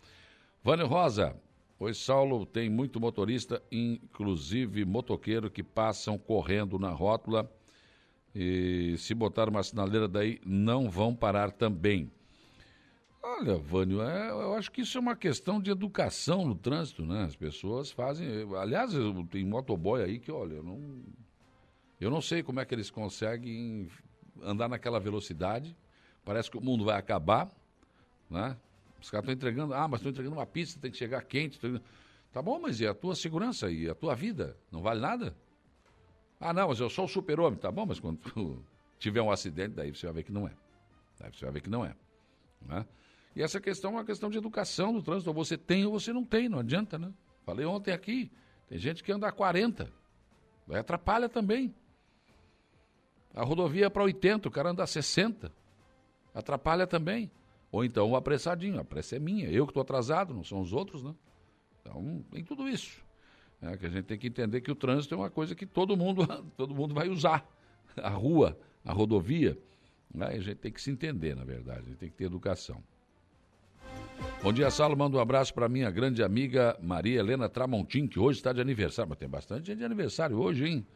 Vânio 0.63 0.87
Rosa, 0.87 1.35
Oi, 1.81 1.95
Saulo, 1.95 2.47
tem 2.47 2.71
muito 2.71 3.01
motorista, 3.01 3.61
inclusive 3.73 4.85
motoqueiro, 4.85 5.51
que 5.51 5.65
passam 5.65 6.17
correndo 6.17 6.79
na 6.79 6.91
rótula 6.91 7.51
e 8.33 8.95
se 8.99 9.15
botar 9.15 9.49
uma 9.49 9.65
sinaleira 9.65 10.07
daí, 10.07 10.41
não 10.47 10.89
vão 10.89 11.13
parar 11.13 11.51
também. 11.51 12.09
Olha, 13.21 13.57
Vânio, 13.57 14.01
é, 14.03 14.31
eu 14.31 14.55
acho 14.55 14.71
que 14.71 14.83
isso 14.83 14.97
é 14.97 15.01
uma 15.01 15.17
questão 15.17 15.61
de 15.61 15.71
educação 15.73 16.47
no 16.47 16.55
trânsito, 16.55 17.05
né? 17.05 17.25
As 17.25 17.35
pessoas 17.35 17.91
fazem. 17.91 18.29
Aliás, 18.57 18.93
tem 19.31 19.45
motoboy 19.45 20.05
aí 20.05 20.21
que, 20.21 20.31
olha, 20.31 20.55
eu 20.55 20.63
não, 20.63 21.03
eu 22.01 22.11
não 22.11 22.21
sei 22.21 22.43
como 22.45 22.61
é 22.61 22.65
que 22.65 22.75
eles 22.75 22.91
conseguem 22.91 23.89
andar 24.41 24.69
naquela 24.69 25.01
velocidade 25.01 25.75
parece 26.25 26.51
que 26.51 26.57
o 26.57 26.61
mundo 26.61 26.85
vai 26.85 26.97
acabar, 26.97 27.49
né? 28.31 28.57
Os 29.01 29.11
caras 29.11 29.25
estão 29.25 29.35
entregando, 29.35 29.75
ah, 29.75 29.89
mas 29.89 30.01
estão 30.01 30.11
entregando 30.11 30.37
uma 30.37 30.47
pista, 30.47 30.81
tem 30.81 30.91
que 30.91 30.97
chegar 30.97 31.23
quente. 31.23 31.59
Tá 32.33 32.41
bom, 32.41 32.61
mas 32.61 32.81
e 32.81 32.87
a 32.87 32.95
tua 32.95 33.15
segurança 33.17 33.71
e 33.71 33.89
a 33.89 33.95
tua 33.95 34.15
vida? 34.15 34.57
Não 34.71 34.81
vale 34.81 35.01
nada? 35.01 35.37
Ah, 36.41 36.53
não, 36.53 36.69
mas 36.69 36.81
eu 36.81 36.89
sou 36.89 37.05
o 37.05 37.09
super-homem. 37.09 37.59
Tá 37.59 37.71
bom, 37.71 37.85
mas 37.85 37.99
quando 37.99 38.21
tiver 38.99 39.21
um 39.21 39.31
acidente, 39.31 39.75
daí 39.75 39.95
você 39.95 40.07
vai 40.07 40.17
ver 40.17 40.23
que 40.23 40.33
não 40.33 40.47
é. 40.47 40.53
Daí 41.19 41.33
você 41.33 41.45
vai 41.45 41.55
ver 41.55 41.61
que 41.61 41.69
não 41.69 41.85
é. 41.85 41.95
Né? 42.63 42.87
E 43.35 43.43
essa 43.43 43.61
questão 43.61 43.91
é 43.93 43.95
uma 43.95 44.05
questão 44.05 44.31
de 44.31 44.39
educação 44.39 44.93
do 44.93 45.03
trânsito. 45.03 45.31
Ou 45.31 45.35
você 45.35 45.59
tem 45.59 45.85
ou 45.85 45.93
você 45.93 46.13
não 46.13 46.25
tem, 46.25 46.49
não 46.49 46.61
adianta, 46.61 46.99
né? 46.99 47.13
Falei 47.45 47.67
ontem 47.67 47.93
aqui, 47.93 48.31
tem 48.69 48.79
gente 48.79 49.03
que 49.03 49.11
anda 49.11 49.27
a 49.27 49.33
40. 49.33 49.93
Vai 50.67 50.79
atrapalha 50.79 51.29
também. 51.29 51.75
A 53.35 53.43
rodovia 53.43 53.87
é 53.87 53.91
para 53.91 54.05
80, 54.05 54.49
o 54.49 54.51
cara 54.51 54.71
anda 54.71 54.85
a 54.85 54.87
60 54.87 55.53
atrapalha 56.35 56.87
também. 56.87 57.31
Ou 57.71 57.85
então 57.85 58.11
o 58.11 58.17
apressadinho, 58.17 58.79
a 58.79 58.85
pressa 58.85 59.17
é 59.17 59.19
minha, 59.19 59.49
eu 59.49 59.67
que 59.67 59.71
estou 59.71 59.81
atrasado, 59.81 60.35
não 60.35 60.45
são 60.45 60.61
os 60.61 60.73
outros, 60.73 61.03
né? 61.03 61.15
Então, 61.81 62.25
tem 62.31 62.45
tudo 62.45 62.69
isso. 62.69 63.03
É, 63.61 63.77
que 63.77 63.87
a 63.87 63.89
gente 63.89 64.05
tem 64.05 64.19
que 64.19 64.27
entender 64.27 64.61
que 64.61 64.71
o 64.71 64.75
trânsito 64.75 65.15
é 65.15 65.17
uma 65.17 65.31
coisa 65.31 65.55
que 65.55 65.65
todo 65.65 65.97
mundo, 65.97 66.27
todo 66.57 66.75
mundo 66.75 66.95
vai 66.95 67.09
usar. 67.09 67.47
A 67.97 68.09
rua, 68.09 68.59
a 68.85 68.93
rodovia. 68.93 69.59
Né? 70.13 70.27
A 70.27 70.39
gente 70.39 70.57
tem 70.57 70.73
que 70.73 70.81
se 70.81 70.91
entender, 70.91 71.37
na 71.37 71.45
verdade, 71.45 71.81
a 71.81 71.83
gente 71.85 71.97
tem 71.97 72.11
que 72.11 72.17
ter 72.17 72.25
educação. 72.25 72.83
Bom 74.43 74.53
dia, 74.53 74.71
Saulo. 74.71 74.97
Manda 74.97 75.17
um 75.17 75.21
abraço 75.21 75.55
para 75.55 75.69
minha 75.69 75.91
grande 75.91 76.23
amiga 76.23 76.77
Maria 76.83 77.21
Helena 77.21 77.49
Tramontim, 77.49 78.07
que 78.07 78.19
hoje 78.19 78.39
está 78.39 78.53
de 78.53 78.61
aniversário. 78.61 79.09
Mas 79.09 79.19
tem 79.19 79.29
bastante 79.29 79.67
gente 79.67 79.79
de 79.79 79.85
aniversário 79.85 80.37
hoje, 80.37 80.67
hein? 80.67 80.87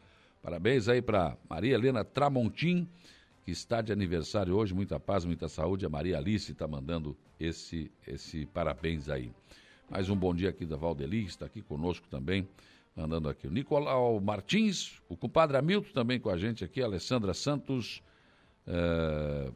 Parabéns 0.41 0.87
aí 0.87 1.01
para 1.01 1.37
Maria 1.49 1.73
Helena 1.73 2.03
Tramontim 2.03 2.87
que 3.47 3.51
está 3.51 3.79
de 3.79 3.93
aniversário 3.93 4.53
hoje. 4.53 4.73
Muita 4.73 4.99
paz, 4.99 5.23
muita 5.23 5.47
saúde. 5.47 5.85
A 5.85 5.89
Maria 5.89 6.17
Alice 6.17 6.51
está 6.51 6.67
mandando 6.67 7.15
esse, 7.39 7.89
esse 8.05 8.45
parabéns 8.47 9.07
aí. 9.07 9.31
Mais 9.89 10.09
um 10.09 10.17
bom 10.17 10.35
dia 10.35 10.49
aqui 10.49 10.65
da 10.65 10.75
Valdeli, 10.75 11.23
está 11.23 11.45
aqui 11.45 11.61
conosco 11.61 12.05
também, 12.09 12.45
mandando 12.93 13.29
aqui. 13.29 13.47
O 13.47 13.49
Nicolau 13.49 14.19
Martins, 14.19 15.01
o 15.07 15.15
compadre 15.15 15.55
Hamilton 15.55 15.93
também 15.93 16.19
com 16.19 16.29
a 16.29 16.35
gente 16.35 16.65
aqui, 16.65 16.81
a 16.81 16.85
Alessandra 16.87 17.33
Santos, 17.33 18.03
é, 18.67 19.49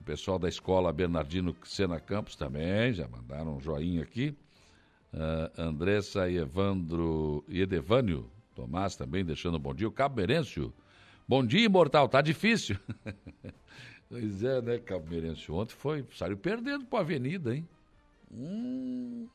o 0.00 0.02
pessoal 0.02 0.36
da 0.36 0.48
escola 0.48 0.92
Bernardino 0.92 1.54
Sena 1.62 2.00
Campos 2.00 2.34
também, 2.34 2.92
já 2.92 3.06
mandaram 3.06 3.58
um 3.58 3.60
joinha 3.60 4.02
aqui. 4.02 4.34
Uh, 5.14 5.62
Andressa 5.62 6.28
e 6.28 6.38
Evandro 6.38 7.44
e 7.46 7.60
Edevânio 7.60 8.28
Tomás 8.56 8.96
também 8.96 9.24
deixando 9.24 9.56
um 9.56 9.60
bom 9.60 9.72
dia. 9.72 9.86
O 9.86 9.92
Cabo 9.92 10.16
Merêncio 10.16 10.72
Bom 11.32 11.46
dia, 11.46 11.64
imortal. 11.64 12.10
Tá 12.10 12.20
difícil. 12.20 12.76
pois 14.06 14.44
é, 14.44 14.60
né, 14.60 14.78
Cabo 14.78 15.08
Meirense? 15.08 15.50
Ontem 15.50 15.72
foi, 15.72 16.04
saiu 16.12 16.36
perdendo 16.36 16.84
para 16.84 16.98
a 16.98 17.00
Avenida, 17.00 17.56
hein? 17.56 17.66
Hum. 18.30 19.26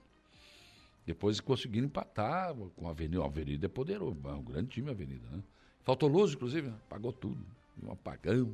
Depois 1.07 1.39
conseguiram 1.39 1.87
empatar 1.87 2.53
com 2.53 2.87
a 2.87 2.91
Avenida. 2.91 3.23
A 3.23 3.25
Avenida 3.25 3.65
é 3.65 3.67
poderoso, 3.67 4.15
é 4.25 4.31
um 4.31 4.43
grande 4.43 4.67
time 4.67 4.89
a 4.89 4.91
Avenida, 4.91 5.25
né? 5.31 5.41
Faltou 5.83 6.07
luz, 6.07 6.33
inclusive, 6.33 6.67
né? 6.67 6.75
pagou 6.87 7.11
tudo. 7.11 7.43
Um 7.81 7.91
apagão. 7.91 8.53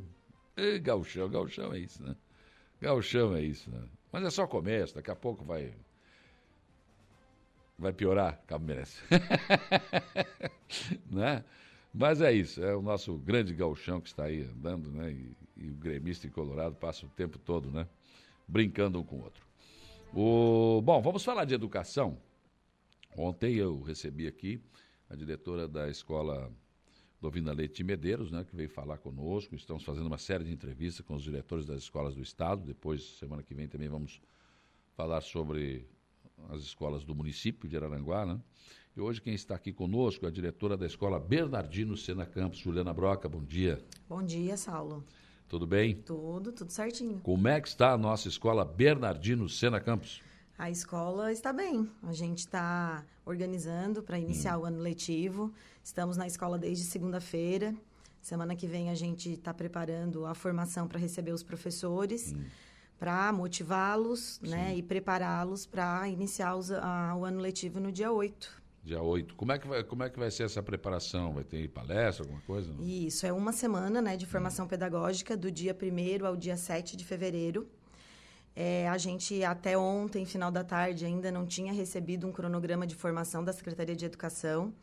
E 0.55 0.79
gauchão, 0.79 1.29
gauchão 1.29 1.73
é 1.73 1.79
isso, 1.79 2.01
né? 2.01 2.15
Gauchão 2.79 3.35
é 3.35 3.41
isso, 3.41 3.69
né? 3.69 3.83
Mas 4.09 4.23
é 4.23 4.29
só 4.29 4.47
começo, 4.47 4.95
daqui 4.95 5.11
a 5.11 5.17
pouco 5.17 5.43
vai. 5.43 5.73
Vai 7.77 7.91
piorar, 7.91 8.41
Cabo 8.47 8.65
Merece. 8.65 9.01
né? 11.11 11.43
Mas 11.93 12.21
é 12.21 12.33
isso, 12.33 12.63
é 12.63 12.75
o 12.75 12.81
nosso 12.81 13.15
grande 13.19 13.53
galchão 13.53 14.01
que 14.01 14.07
está 14.07 14.23
aí 14.23 14.41
andando, 14.41 14.91
né? 14.91 15.11
E, 15.11 15.37
e, 15.55 15.69
o 15.69 15.75
gremista 15.75 16.25
em 16.25 16.29
Colorado 16.31 16.75
passa 16.75 17.05
o 17.05 17.09
tempo 17.09 17.37
todo, 17.37 17.69
né? 17.69 17.87
Brincando 18.47 18.99
um 18.99 19.03
com 19.03 19.17
o 19.17 19.23
outro. 19.23 19.45
O, 20.11 20.81
bom, 20.81 21.01
vamos 21.01 21.23
falar 21.23 21.45
de 21.45 21.53
educação. 21.53 22.17
Ontem 23.15 23.55
eu 23.55 23.79
recebi 23.81 24.27
aqui 24.27 24.59
a 25.07 25.15
diretora 25.15 25.67
da 25.67 25.87
escola 25.87 26.51
Dovina 27.21 27.53
Leite 27.53 27.83
Medeiros, 27.83 28.31
né, 28.31 28.43
que 28.43 28.55
veio 28.55 28.69
falar 28.69 28.97
conosco. 28.97 29.55
Estamos 29.55 29.83
fazendo 29.83 30.07
uma 30.07 30.17
série 30.17 30.43
de 30.43 30.51
entrevistas 30.51 31.05
com 31.05 31.13
os 31.13 31.23
diretores 31.23 31.65
das 31.65 31.83
escolas 31.83 32.15
do 32.15 32.21
Estado. 32.21 32.65
Depois, 32.65 33.17
semana 33.17 33.43
que 33.43 33.53
vem, 33.53 33.67
também 33.67 33.87
vamos 33.87 34.19
falar 34.95 35.21
sobre 35.21 35.87
as 36.49 36.61
escolas 36.61 37.03
do 37.03 37.13
município 37.15 37.69
de 37.69 37.77
Araranguá, 37.77 38.25
né? 38.25 38.39
E 38.95 39.01
hoje 39.01 39.19
quem 39.19 39.33
está 39.33 39.55
aqui 39.55 39.73
conosco 39.73 40.23
é 40.23 40.27
a 40.27 40.31
diretora 40.31 40.77
da 40.77 40.85
escola 40.85 41.19
Bernardino 41.19 41.97
Sena 41.97 42.27
Campos, 42.27 42.59
Juliana 42.59 42.93
Broca. 42.93 43.27
Bom 43.27 43.43
dia. 43.43 43.83
Bom 44.07 44.21
dia, 44.21 44.55
Saulo. 44.55 45.03
Tudo 45.49 45.65
bem? 45.65 45.95
Tudo, 45.95 46.51
tudo 46.51 46.69
certinho. 46.71 47.19
Como 47.23 47.47
é 47.47 47.59
que 47.59 47.67
está 47.67 47.93
a 47.93 47.97
nossa 47.97 48.27
escola 48.27 48.63
Bernardino 48.63 49.49
Sena 49.49 49.79
Campos? 49.79 50.21
A 50.55 50.69
escola 50.69 51.31
está 51.31 51.51
bem. 51.51 51.89
A 52.03 52.13
gente 52.13 52.39
está 52.39 53.03
organizando 53.25 54.03
para 54.03 54.19
iniciar 54.19 54.59
hum. 54.59 54.61
o 54.61 54.65
ano 54.65 54.77
letivo. 54.77 55.51
Estamos 55.83 56.15
na 56.15 56.27
escola 56.27 56.59
desde 56.59 56.83
segunda-feira. 56.83 57.73
Semana 58.21 58.55
que 58.55 58.67
vem 58.67 58.91
a 58.91 58.95
gente 58.95 59.31
está 59.31 59.55
preparando 59.55 60.23
a 60.23 60.35
formação 60.35 60.87
para 60.87 60.99
receber 60.99 61.31
os 61.31 61.41
professores. 61.41 62.31
Hum 62.31 62.43
para 62.99 63.33
motivá-los 63.33 64.39
né, 64.39 64.77
e 64.77 64.81
prepará-los 64.81 65.65
para 65.65 66.07
iniciar 66.07 66.55
os, 66.55 66.71
a, 66.71 67.13
o 67.17 67.25
ano 67.25 67.41
letivo 67.41 67.77
no 67.77 67.91
dia 67.91 68.09
8. 68.09 68.62
Dia 68.83 69.01
8. 69.01 69.35
Como 69.35 69.51
é, 69.51 69.57
que 69.57 69.65
vai, 69.65 69.81
como 69.83 70.03
é 70.03 70.09
que 70.09 70.19
vai 70.19 70.29
ser 70.29 70.43
essa 70.43 70.61
preparação? 70.61 71.31
Vai 71.33 71.45
ter 71.45 71.69
palestra, 71.69 72.25
alguma 72.25 72.41
coisa? 72.41 72.73
Não? 72.73 72.83
Isso, 72.83 73.25
é 73.25 73.31
uma 73.31 73.53
semana 73.53 74.01
né, 74.01 74.17
de 74.17 74.25
formação 74.25 74.65
hum. 74.65 74.67
pedagógica, 74.67 75.37
do 75.37 75.49
dia 75.49 75.75
1 75.75 76.25
ao 76.25 76.35
dia 76.35 76.57
7 76.57 76.97
de 76.97 77.05
fevereiro. 77.05 77.65
É, 78.53 78.87
a 78.89 78.97
gente, 78.97 79.41
até 79.41 79.77
ontem, 79.77 80.25
final 80.25 80.51
da 80.51 80.65
tarde, 80.65 81.05
ainda 81.05 81.31
não 81.31 81.45
tinha 81.45 81.71
recebido 81.71 82.27
um 82.27 82.31
cronograma 82.33 82.85
de 82.85 82.93
formação 82.93 83.41
da 83.41 83.53
Secretaria 83.53 83.95
de 83.95 84.05
Educação. 84.05 84.73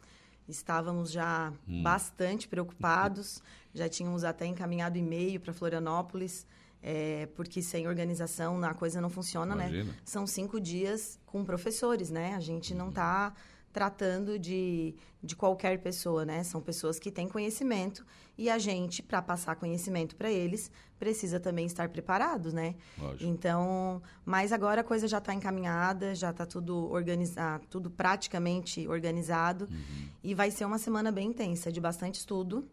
Estávamos 0.49 1.13
já 1.13 1.53
hum. 1.69 1.83
bastante 1.83 2.49
preocupados, 2.49 3.43
já 3.75 3.87
tínhamos 3.87 4.25
até 4.25 4.47
encaminhado 4.47 4.97
e-mail 4.97 5.39
para 5.39 5.53
Florianópolis, 5.53 6.47
é, 6.83 7.29
porque 7.37 7.61
sem 7.61 7.87
organização 7.87 8.65
a 8.65 8.73
coisa 8.73 8.99
não 8.99 9.11
funciona, 9.11 9.55
né? 9.55 9.69
Imagina. 9.69 9.93
né? 9.93 9.99
São 10.07 10.27
cinco 10.27 10.59
dias 10.59 11.21
com 11.27 11.45
professores, 11.45 12.09
né? 12.09 12.35
A 12.35 12.41
gente 12.41 12.75
não 12.75 12.89
está 12.89 13.35
uhum 13.37 13.60
tratando 13.73 14.39
de, 14.39 14.95
de 15.23 15.37
qualquer 15.37 15.79
pessoa, 15.79 16.25
né? 16.25 16.43
São 16.43 16.61
pessoas 16.61 16.99
que 16.99 17.11
têm 17.11 17.29
conhecimento 17.29 18.05
e 18.37 18.49
a 18.49 18.59
gente, 18.59 19.03
para 19.03 19.21
passar 19.21 19.55
conhecimento 19.57 20.17
para 20.17 20.31
eles, 20.31 20.71
precisa 20.99 21.39
também 21.39 21.67
estar 21.67 21.89
preparado, 21.89 22.53
né? 22.53 22.75
Lógico. 22.99 23.31
Então, 23.31 24.03
mas 24.25 24.53
agora 24.53 24.81
a 24.81 24.85
coisa 24.85 25.07
já 25.07 25.19
está 25.19 25.35
encaminhada, 25.35 26.15
já 26.15 26.31
está 26.31 26.47
tudo 26.47 26.91
organizado, 26.91 27.67
tudo 27.69 27.91
praticamente 27.91 28.89
organizado 28.89 29.69
uhum. 29.71 30.09
e 30.25 30.35
vai 30.35 30.51
ser 30.51 30.65
uma 30.65 30.79
semana 30.79 31.13
bem 31.13 31.29
intensa, 31.29 31.71
de 31.71 31.81
bastante 31.81 32.17
estudo. 32.17 32.67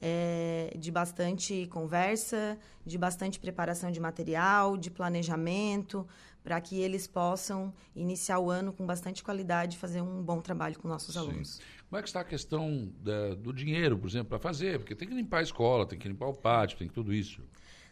É, 0.00 0.76
de 0.78 0.92
bastante 0.92 1.66
conversa, 1.66 2.56
de 2.86 2.96
bastante 2.96 3.40
preparação 3.40 3.90
de 3.90 3.98
material, 3.98 4.76
de 4.76 4.92
planejamento, 4.92 6.06
para 6.48 6.58
que 6.62 6.80
eles 6.80 7.06
possam 7.06 7.74
iniciar 7.94 8.38
o 8.38 8.48
ano 8.48 8.72
com 8.72 8.86
bastante 8.86 9.22
qualidade 9.22 9.76
e 9.76 9.78
fazer 9.78 10.00
um 10.00 10.22
bom 10.22 10.40
trabalho 10.40 10.78
com 10.78 10.88
nossos 10.88 11.12
Sim. 11.12 11.18
alunos. 11.18 11.60
Como 11.86 11.98
é 11.98 12.02
que 12.02 12.08
está 12.08 12.20
a 12.20 12.24
questão 12.24 12.90
da, 13.02 13.34
do 13.34 13.52
dinheiro, 13.52 13.98
por 13.98 14.08
exemplo, 14.08 14.30
para 14.30 14.38
fazer? 14.38 14.78
Porque 14.78 14.94
tem 14.94 15.06
que 15.06 15.14
limpar 15.14 15.40
a 15.40 15.42
escola, 15.42 15.84
tem 15.84 15.98
que 15.98 16.08
limpar 16.08 16.26
o 16.26 16.32
pátio, 16.32 16.78
tem 16.78 16.88
que 16.88 16.94
tudo 16.94 17.12
isso. 17.12 17.42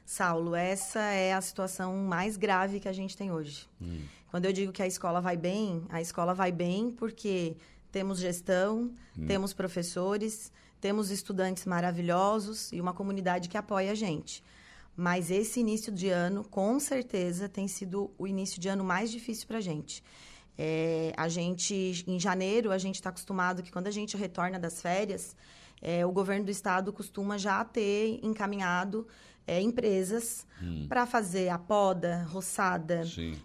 Saulo, 0.06 0.54
essa 0.54 1.00
é 1.00 1.34
a 1.34 1.40
situação 1.42 1.94
mais 1.96 2.38
grave 2.38 2.80
que 2.80 2.88
a 2.88 2.94
gente 2.94 3.14
tem 3.14 3.30
hoje. 3.30 3.68
Hum. 3.78 4.00
Quando 4.30 4.46
eu 4.46 4.54
digo 4.54 4.72
que 4.72 4.82
a 4.82 4.86
escola 4.86 5.20
vai 5.20 5.36
bem, 5.36 5.84
a 5.90 6.00
escola 6.00 6.32
vai 6.32 6.50
bem 6.50 6.90
porque 6.90 7.58
temos 7.92 8.18
gestão, 8.18 8.90
hum. 9.18 9.26
temos 9.26 9.52
professores, 9.52 10.50
temos 10.80 11.10
estudantes 11.10 11.66
maravilhosos 11.66 12.72
e 12.72 12.80
uma 12.80 12.94
comunidade 12.94 13.50
que 13.50 13.58
apoia 13.58 13.92
a 13.92 13.94
gente. 13.94 14.42
Mas 14.96 15.30
esse 15.30 15.60
início 15.60 15.92
de 15.92 16.08
ano, 16.08 16.42
com 16.42 16.80
certeza, 16.80 17.48
tem 17.48 17.68
sido 17.68 18.10
o 18.16 18.26
início 18.26 18.60
de 18.60 18.68
ano 18.68 18.82
mais 18.82 19.10
difícil 19.10 19.46
para 19.46 19.58
a 19.58 19.60
gente. 19.60 20.02
É, 20.56 21.12
a 21.16 21.28
gente, 21.28 22.02
em 22.06 22.18
janeiro, 22.18 22.72
a 22.72 22.78
gente 22.78 22.94
está 22.94 23.10
acostumado 23.10 23.62
que 23.62 23.70
quando 23.70 23.88
a 23.88 23.90
gente 23.90 24.16
retorna 24.16 24.58
das 24.58 24.80
férias, 24.80 25.36
é, 25.82 26.06
o 26.06 26.10
governo 26.10 26.46
do 26.46 26.50
estado 26.50 26.92
costuma 26.92 27.36
já 27.36 27.62
ter 27.62 28.18
encaminhado 28.22 29.06
é, 29.46 29.60
empresas 29.60 30.46
hum. 30.62 30.86
para 30.88 31.04
fazer 31.06 31.50
a 31.50 31.58
poda, 31.58 32.24
roçada, 32.30 33.02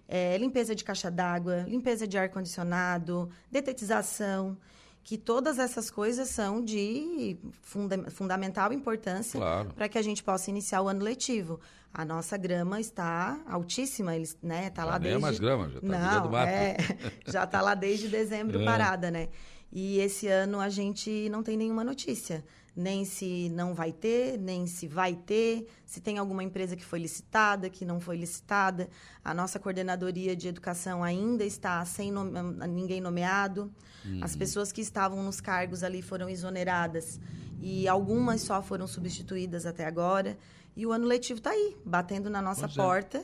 é, 0.08 0.38
limpeza 0.38 0.74
de 0.74 0.84
caixa 0.84 1.12
d'água, 1.12 1.66
limpeza 1.68 2.08
de 2.08 2.18
ar-condicionado, 2.18 3.30
detetização 3.52 4.58
que 5.04 5.18
todas 5.18 5.58
essas 5.60 5.90
coisas 5.90 6.30
são 6.30 6.64
de 6.64 7.38
funda 7.62 8.10
fundamental 8.12 8.72
importância 8.72 9.40
claro. 9.40 9.74
para 9.74 9.90
que 9.90 9.98
a 9.98 10.02
gente 10.02 10.24
possa 10.24 10.50
iniciar 10.50 10.82
o 10.82 10.88
ano 10.88 11.04
letivo. 11.04 11.60
A 11.94 12.06
nossa 12.06 12.38
grama 12.38 12.80
está 12.80 13.42
altíssima, 13.46 14.16
eles, 14.16 14.38
né? 14.42 14.70
Tá 14.70 14.84
já 14.84 14.92
lá 14.92 14.98
desde. 14.98 15.18
é 15.18 15.22
mais 15.22 15.40
grama, 15.40 15.70
já 15.70 15.80
está 15.80 15.88
Não, 16.22 16.32
mato. 16.32 16.48
É, 16.48 16.78
já 17.28 17.44
está 17.44 17.62
lá 17.62 17.76
desde 17.76 18.08
dezembro 18.08 18.62
é. 18.62 18.66
parada, 18.66 19.12
né? 19.12 19.30
E 19.72 20.00
esse 20.00 20.28
ano 20.28 20.60
a 20.60 20.70
gente 20.70 21.28
não 21.30 21.44
tem 21.44 21.58
nenhuma 21.58 21.84
notícia 21.84 22.44
nem 22.76 23.04
se 23.04 23.50
não 23.50 23.74
vai 23.74 23.92
ter, 23.92 24.38
nem 24.38 24.66
se 24.66 24.88
vai 24.88 25.14
ter, 25.16 25.68
se 25.86 26.00
tem 26.00 26.18
alguma 26.18 26.44
empresa 26.44 26.76
que 26.76 26.86
foi 26.86 27.00
licitada, 27.00 27.70
que 27.70 27.84
não 27.84 28.00
foi 28.00 28.16
licitada. 28.16 28.90
A 29.24 29.34
nossa 29.34 29.60
coordenadoria 29.60 30.36
de 30.36 30.48
educação 30.48 31.04
ainda 31.04 31.44
está 31.44 31.84
sem 31.86 32.12
nome, 32.12 32.32
ninguém 32.68 33.02
nomeado. 33.02 33.72
Uhum. 34.06 34.20
As 34.24 34.36
pessoas 34.36 34.72
que 34.72 34.82
estavam 34.82 35.22
nos 35.22 35.42
cargos 35.42 35.84
ali 35.84 36.02
foram 36.02 36.30
exoneradas 36.30 37.20
e 37.62 37.88
algumas 37.88 38.42
só 38.42 38.62
foram 38.62 38.88
substituídas 38.88 39.66
até 39.66 39.86
agora. 39.86 40.38
E 40.76 40.86
o 40.86 40.92
ano 40.92 41.06
letivo 41.06 41.40
está 41.40 41.52
aí, 41.52 41.76
batendo 41.86 42.30
na 42.30 42.42
nossa 42.42 42.62
pois 42.62 42.78
é. 42.78 42.82
porta. 42.82 43.18
É. 43.18 43.24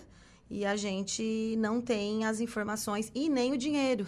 E 0.50 0.66
a 0.66 0.76
gente 0.76 1.56
não 1.58 1.82
tem 1.82 2.26
as 2.26 2.40
informações 2.40 3.12
e 3.16 3.30
nem 3.30 3.54
o 3.54 3.58
dinheiro. 3.58 4.06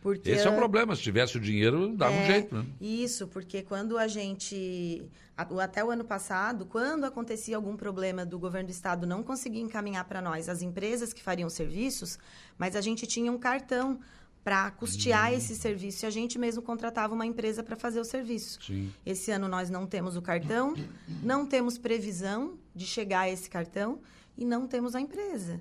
Porque 0.00 0.30
Esse 0.30 0.46
é 0.46 0.50
o 0.50 0.56
problema. 0.56 0.96
Se 0.96 1.02
tivesse 1.02 1.36
o 1.36 1.40
dinheiro, 1.40 1.94
dava 1.94 2.14
é, 2.14 2.22
um 2.22 2.26
jeito, 2.26 2.54
né? 2.54 2.66
Isso, 2.80 3.26
porque 3.28 3.62
quando 3.62 3.98
a 3.98 4.08
gente. 4.08 5.02
Até 5.36 5.82
o 5.82 5.90
ano 5.90 6.04
passado, 6.04 6.66
quando 6.66 7.04
acontecia 7.04 7.56
algum 7.56 7.74
problema 7.74 8.26
do 8.26 8.38
governo 8.38 8.68
do 8.68 8.72
estado 8.72 9.06
não 9.06 9.22
conseguia 9.22 9.62
encaminhar 9.62 10.04
para 10.04 10.20
nós 10.20 10.50
as 10.50 10.60
empresas 10.60 11.14
que 11.14 11.22
fariam 11.22 11.48
serviços, 11.48 12.18
mas 12.58 12.76
a 12.76 12.80
gente 12.82 13.06
tinha 13.06 13.32
um 13.32 13.38
cartão 13.38 13.98
para 14.44 14.70
custear 14.70 15.30
hum. 15.30 15.34
esse 15.36 15.54
serviço 15.56 16.04
e 16.04 16.06
a 16.06 16.10
gente 16.10 16.38
mesmo 16.38 16.62
contratava 16.62 17.14
uma 17.14 17.26
empresa 17.26 17.62
para 17.62 17.76
fazer 17.76 18.00
o 18.00 18.04
serviço. 18.04 18.58
Sim. 18.62 18.92
Esse 19.04 19.30
ano 19.30 19.48
nós 19.48 19.70
não 19.70 19.86
temos 19.86 20.16
o 20.16 20.22
cartão, 20.22 20.74
não 21.22 21.46
temos 21.46 21.78
previsão 21.78 22.58
de 22.74 22.86
chegar 22.86 23.20
a 23.20 23.30
esse 23.30 23.48
cartão 23.48 24.00
e 24.36 24.44
não 24.44 24.66
temos 24.66 24.94
a 24.94 25.00
empresa. 25.00 25.60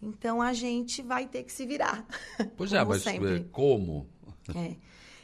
Então 0.00 0.40
a 0.40 0.52
gente 0.52 1.02
vai 1.02 1.26
ter 1.26 1.42
que 1.42 1.52
se 1.52 1.66
virar. 1.66 2.04
Pois 2.56 2.72
é, 2.72 2.84
mas 2.84 3.02
sempre. 3.02 3.36
É, 3.36 3.44
como? 3.50 4.06
É. 4.54 4.76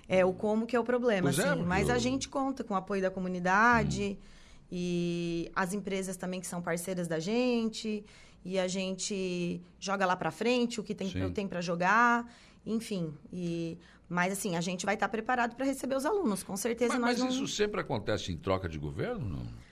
É 0.06 0.24
o 0.24 0.34
como 0.34 0.66
que 0.66 0.76
é 0.76 0.80
o 0.80 0.84
problema, 0.84 1.28
é, 1.28 1.30
assim. 1.30 1.42
É, 1.42 1.54
mas 1.54 1.88
eu... 1.88 1.94
a 1.94 1.98
gente 1.98 2.28
conta 2.28 2.62
com 2.62 2.74
o 2.74 2.76
apoio 2.76 3.00
da 3.00 3.10
comunidade 3.10 4.18
hum. 4.20 4.66
e 4.70 5.50
as 5.54 5.72
empresas 5.72 6.16
também 6.16 6.40
que 6.40 6.46
são 6.46 6.60
parceiras 6.60 7.08
da 7.08 7.18
gente. 7.18 8.04
E 8.44 8.58
a 8.58 8.68
gente 8.68 9.62
joga 9.80 10.04
lá 10.04 10.14
para 10.14 10.30
frente 10.30 10.78
o 10.78 10.84
que 10.84 10.94
tem, 10.94 11.10
tem 11.32 11.48
para 11.48 11.62
jogar, 11.62 12.30
enfim. 12.66 13.14
E, 13.32 13.78
mas 14.06 14.34
assim, 14.34 14.54
a 14.54 14.60
gente 14.60 14.84
vai 14.84 14.94
estar 14.94 15.08
preparado 15.08 15.56
para 15.56 15.64
receber 15.64 15.96
os 15.96 16.04
alunos, 16.04 16.42
com 16.42 16.54
certeza. 16.54 16.98
Mas, 16.98 17.18
mas 17.18 17.20
não... 17.20 17.28
isso 17.28 17.48
sempre 17.48 17.80
acontece 17.80 18.30
em 18.30 18.36
troca 18.36 18.68
de 18.68 18.78
governo, 18.78 19.26
não? 19.26 19.63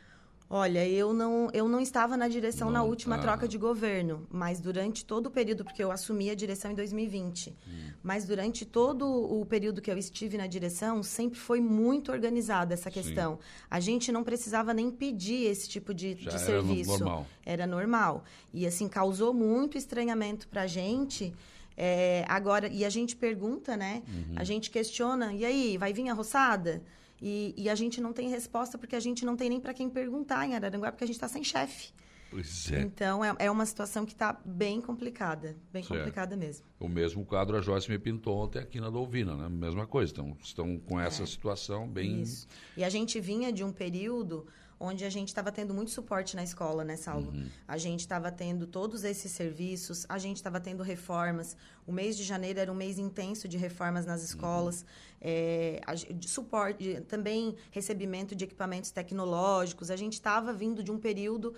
Olha, 0.54 0.86
eu 0.86 1.14
não, 1.14 1.48
eu 1.54 1.66
não 1.66 1.80
estava 1.80 2.14
na 2.14 2.28
direção 2.28 2.66
não, 2.66 2.74
na 2.74 2.82
última 2.82 3.16
tá. 3.16 3.22
troca 3.22 3.48
de 3.48 3.56
governo, 3.56 4.26
mas 4.30 4.60
durante 4.60 5.02
todo 5.02 5.28
o 5.28 5.30
período, 5.30 5.64
porque 5.64 5.82
eu 5.82 5.90
assumi 5.90 6.28
a 6.28 6.34
direção 6.34 6.70
em 6.70 6.74
2020, 6.74 7.48
hum. 7.48 7.90
mas 8.02 8.26
durante 8.26 8.66
todo 8.66 9.06
o 9.06 9.46
período 9.46 9.80
que 9.80 9.90
eu 9.90 9.96
estive 9.96 10.36
na 10.36 10.46
direção, 10.46 11.02
sempre 11.02 11.38
foi 11.38 11.58
muito 11.58 12.12
organizada 12.12 12.74
essa 12.74 12.90
questão. 12.90 13.36
Sim. 13.36 13.64
A 13.70 13.80
gente 13.80 14.12
não 14.12 14.22
precisava 14.22 14.74
nem 14.74 14.90
pedir 14.90 15.46
esse 15.46 15.66
tipo 15.66 15.94
de, 15.94 16.14
de 16.16 16.38
serviço. 16.38 16.96
Era 16.96 16.98
normal. 16.98 17.26
Era 17.46 17.66
normal. 17.66 18.24
E, 18.52 18.66
assim, 18.66 18.88
causou 18.88 19.32
muito 19.32 19.78
estranhamento 19.78 20.46
para 20.48 20.64
a 20.64 20.66
gente. 20.66 21.32
É, 21.74 22.26
agora, 22.28 22.68
e 22.68 22.84
a 22.84 22.90
gente 22.90 23.16
pergunta, 23.16 23.74
né? 23.74 24.02
Uhum. 24.06 24.34
A 24.36 24.44
gente 24.44 24.70
questiona, 24.70 25.32
e 25.32 25.46
aí, 25.46 25.78
vai 25.78 25.94
vir 25.94 26.10
a 26.10 26.12
roçada? 26.12 26.82
E, 27.24 27.54
e, 27.56 27.70
a 27.70 27.74
gente 27.76 28.00
não 28.00 28.12
tem 28.12 28.28
resposta 28.28 28.76
porque 28.76 28.96
a 28.96 29.00
gente 29.00 29.24
não 29.24 29.36
tem 29.36 29.48
nem 29.48 29.60
para 29.60 29.72
quem 29.72 29.88
perguntar 29.88 30.44
em 30.44 30.56
Araranguá, 30.56 30.90
porque 30.90 31.04
a 31.04 31.06
gente 31.06 31.14
está 31.14 31.28
sem 31.28 31.44
chefe. 31.44 31.92
Pois 32.32 32.72
é. 32.72 32.80
Então, 32.80 33.24
é, 33.24 33.32
é 33.38 33.50
uma 33.50 33.64
situação 33.64 34.04
que 34.04 34.12
está 34.12 34.40
bem 34.44 34.80
complicada, 34.80 35.54
bem 35.72 35.84
certo. 35.84 35.98
complicada 35.98 36.34
mesmo. 36.34 36.66
O 36.80 36.88
mesmo 36.88 37.24
quadro 37.24 37.56
a 37.56 37.60
Joyce 37.60 37.88
me 37.88 37.98
pintou 37.98 38.38
ontem 38.38 38.58
aqui 38.58 38.80
na 38.80 38.90
Dolvina, 38.90 39.36
né? 39.36 39.48
Mesma 39.48 39.86
coisa, 39.86 40.10
então, 40.10 40.36
estão 40.42 40.78
com 40.80 40.98
essa 40.98 41.22
é. 41.22 41.26
situação 41.26 41.86
bem... 41.86 42.22
Isso. 42.22 42.48
E 42.76 42.82
a 42.82 42.88
gente 42.88 43.20
vinha 43.20 43.52
de 43.52 43.62
um 43.62 43.70
período 43.70 44.46
onde 44.82 45.04
a 45.04 45.10
gente 45.10 45.28
estava 45.28 45.52
tendo 45.52 45.72
muito 45.72 45.92
suporte 45.92 46.34
na 46.34 46.42
escola, 46.42 46.82
né, 46.84 46.96
Saulo? 46.96 47.30
Uhum. 47.30 47.48
A 47.68 47.78
gente 47.78 48.00
estava 48.00 48.32
tendo 48.32 48.66
todos 48.66 49.04
esses 49.04 49.30
serviços, 49.30 50.04
a 50.08 50.18
gente 50.18 50.38
estava 50.38 50.58
tendo 50.60 50.82
reformas. 50.82 51.56
O 51.86 51.92
mês 51.92 52.16
de 52.16 52.24
janeiro 52.24 52.58
era 52.58 52.70
um 52.70 52.74
mês 52.74 52.98
intenso 52.98 53.46
de 53.46 53.56
reformas 53.56 54.04
nas 54.04 54.24
escolas, 54.24 54.82
uhum. 54.82 54.86
é, 55.20 55.80
de 56.10 56.28
suporte, 56.28 57.00
também 57.02 57.54
recebimento 57.70 58.34
de 58.34 58.44
equipamentos 58.44 58.90
tecnológicos. 58.90 59.88
A 59.90 59.96
gente 59.96 60.14
estava 60.14 60.52
vindo 60.52 60.82
de 60.82 60.90
um 60.90 60.98
período 60.98 61.54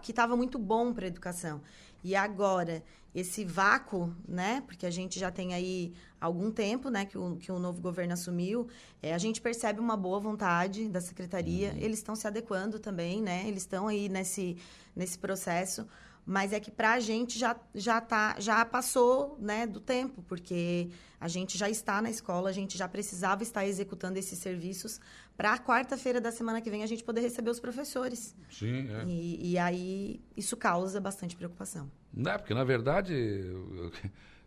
que 0.00 0.12
estava 0.12 0.36
muito 0.36 0.58
bom 0.58 0.94
para 0.94 1.04
a 1.04 1.08
educação. 1.08 1.60
E 2.02 2.16
agora, 2.16 2.82
esse 3.14 3.44
vácuo, 3.44 4.14
né? 4.26 4.62
Porque 4.66 4.86
a 4.86 4.90
gente 4.90 5.18
já 5.18 5.30
tem 5.30 5.54
aí 5.54 5.92
algum 6.20 6.50
tempo, 6.50 6.88
né, 6.88 7.04
que 7.04 7.18
o, 7.18 7.36
que 7.36 7.50
o 7.50 7.58
novo 7.58 7.80
governo 7.80 8.12
assumiu, 8.12 8.68
é, 9.02 9.12
a 9.12 9.18
gente 9.18 9.40
percebe 9.40 9.80
uma 9.80 9.96
boa 9.96 10.18
vontade 10.20 10.88
da 10.88 11.00
secretaria. 11.00 11.72
Uhum. 11.72 11.78
Eles 11.78 11.98
estão 11.98 12.14
se 12.14 12.26
adequando 12.26 12.78
também, 12.78 13.20
né? 13.20 13.44
Eles 13.46 13.62
estão 13.62 13.88
aí 13.88 14.08
nesse, 14.08 14.56
nesse 14.94 15.18
processo. 15.18 15.86
Mas 16.24 16.52
é 16.52 16.60
que 16.60 16.70
para 16.70 16.92
a 16.92 17.00
gente 17.00 17.38
já, 17.38 17.56
já, 17.74 18.00
tá, 18.00 18.36
já 18.38 18.64
passou 18.64 19.36
né, 19.40 19.66
do 19.66 19.80
tempo, 19.80 20.22
porque 20.22 20.88
a 21.20 21.26
gente 21.26 21.58
já 21.58 21.68
está 21.68 22.00
na 22.00 22.10
escola, 22.10 22.48
a 22.48 22.52
gente 22.52 22.78
já 22.78 22.88
precisava 22.88 23.42
estar 23.42 23.66
executando 23.66 24.18
esses 24.18 24.38
serviços 24.38 25.00
para 25.36 25.54
a 25.54 25.58
quarta-feira 25.58 26.20
da 26.20 26.30
semana 26.30 26.60
que 26.60 26.70
vem 26.70 26.82
a 26.82 26.86
gente 26.86 27.02
poder 27.02 27.22
receber 27.22 27.50
os 27.50 27.58
professores. 27.58 28.36
Sim, 28.50 28.88
é. 28.88 29.04
E, 29.04 29.52
e 29.52 29.58
aí 29.58 30.20
isso 30.36 30.56
causa 30.56 31.00
bastante 31.00 31.34
preocupação. 31.34 31.90
Não, 32.14 32.32
é, 32.32 32.38
porque 32.38 32.54
na 32.54 32.64
verdade 32.64 33.14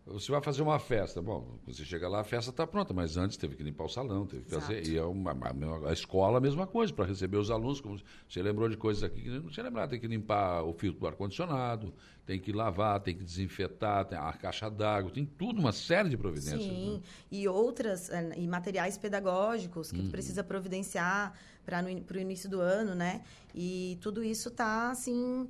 você 0.06 0.32
vai 0.32 0.40
fazer 0.40 0.62
uma 0.62 0.78
festa. 0.78 1.20
Bom, 1.20 1.58
você 1.66 1.84
chega 1.84 2.08
lá, 2.08 2.22
a 2.22 2.24
festa 2.24 2.52
está 2.52 2.68
pronta, 2.68 2.94
mas 2.94 3.18
antes 3.18 3.38
teve 3.38 3.56
que 3.56 3.64
limpar 3.64 3.86
o 3.86 3.90
salão, 3.90 4.28
teve 4.28 4.44
que 4.44 4.52
Exato. 4.52 4.68
fazer. 4.68 4.88
E 4.88 4.98
é 4.98 5.04
uma, 5.04 5.32
a, 5.32 5.90
a 5.90 5.94
escola 5.94 6.38
a 6.38 6.42
mesma 6.42 6.68
coisa, 6.68 6.94
para 6.94 7.06
receber 7.06 7.38
os 7.38 7.50
alunos. 7.50 7.82
Como 7.82 8.00
você 8.30 8.42
lembrou 8.44 8.70
de 8.70 8.78
coisas 8.78 9.02
aqui 9.02 9.24
que 9.24 9.30
não 9.30 9.52
se 9.52 9.60
lembrar, 9.64 9.88
tem 9.88 10.00
que 10.00 10.08
limpar 10.08 10.64
o 10.64 10.74
filtro 10.74 11.00
do 11.00 11.08
ar-condicionado, 11.08 11.92
tem 12.24 12.40
que 12.40 12.52
lavar, 12.52 13.00
tem 13.00 13.18
que 13.18 13.24
desinfetar, 13.24 14.06
tem 14.06 14.16
a 14.16 14.32
caixa 14.34 14.70
d'água, 14.70 15.10
tem 15.10 15.26
tudo, 15.26 15.60
uma 15.60 15.72
série 15.72 16.10
de 16.10 16.18
providências. 16.18 16.62
Sim, 16.62 16.94
né? 16.94 17.02
e 17.32 17.48
outras, 17.48 18.12
eh, 18.12 18.34
e 18.38 18.48
materiais 18.48 19.00
pedagógicos 19.00 19.92
que 19.92 19.98
uhum. 20.00 20.06
tu 20.06 20.12
precisa 20.12 20.44
providenciar 20.44 21.34
para 21.66 21.84
o 21.84 22.20
início 22.20 22.48
do 22.48 22.62
ano, 22.62 22.94
né? 22.94 23.24
E 23.56 23.98
tudo 24.02 24.24
isso 24.24 24.50
está 24.50 24.92
assim 24.92 25.50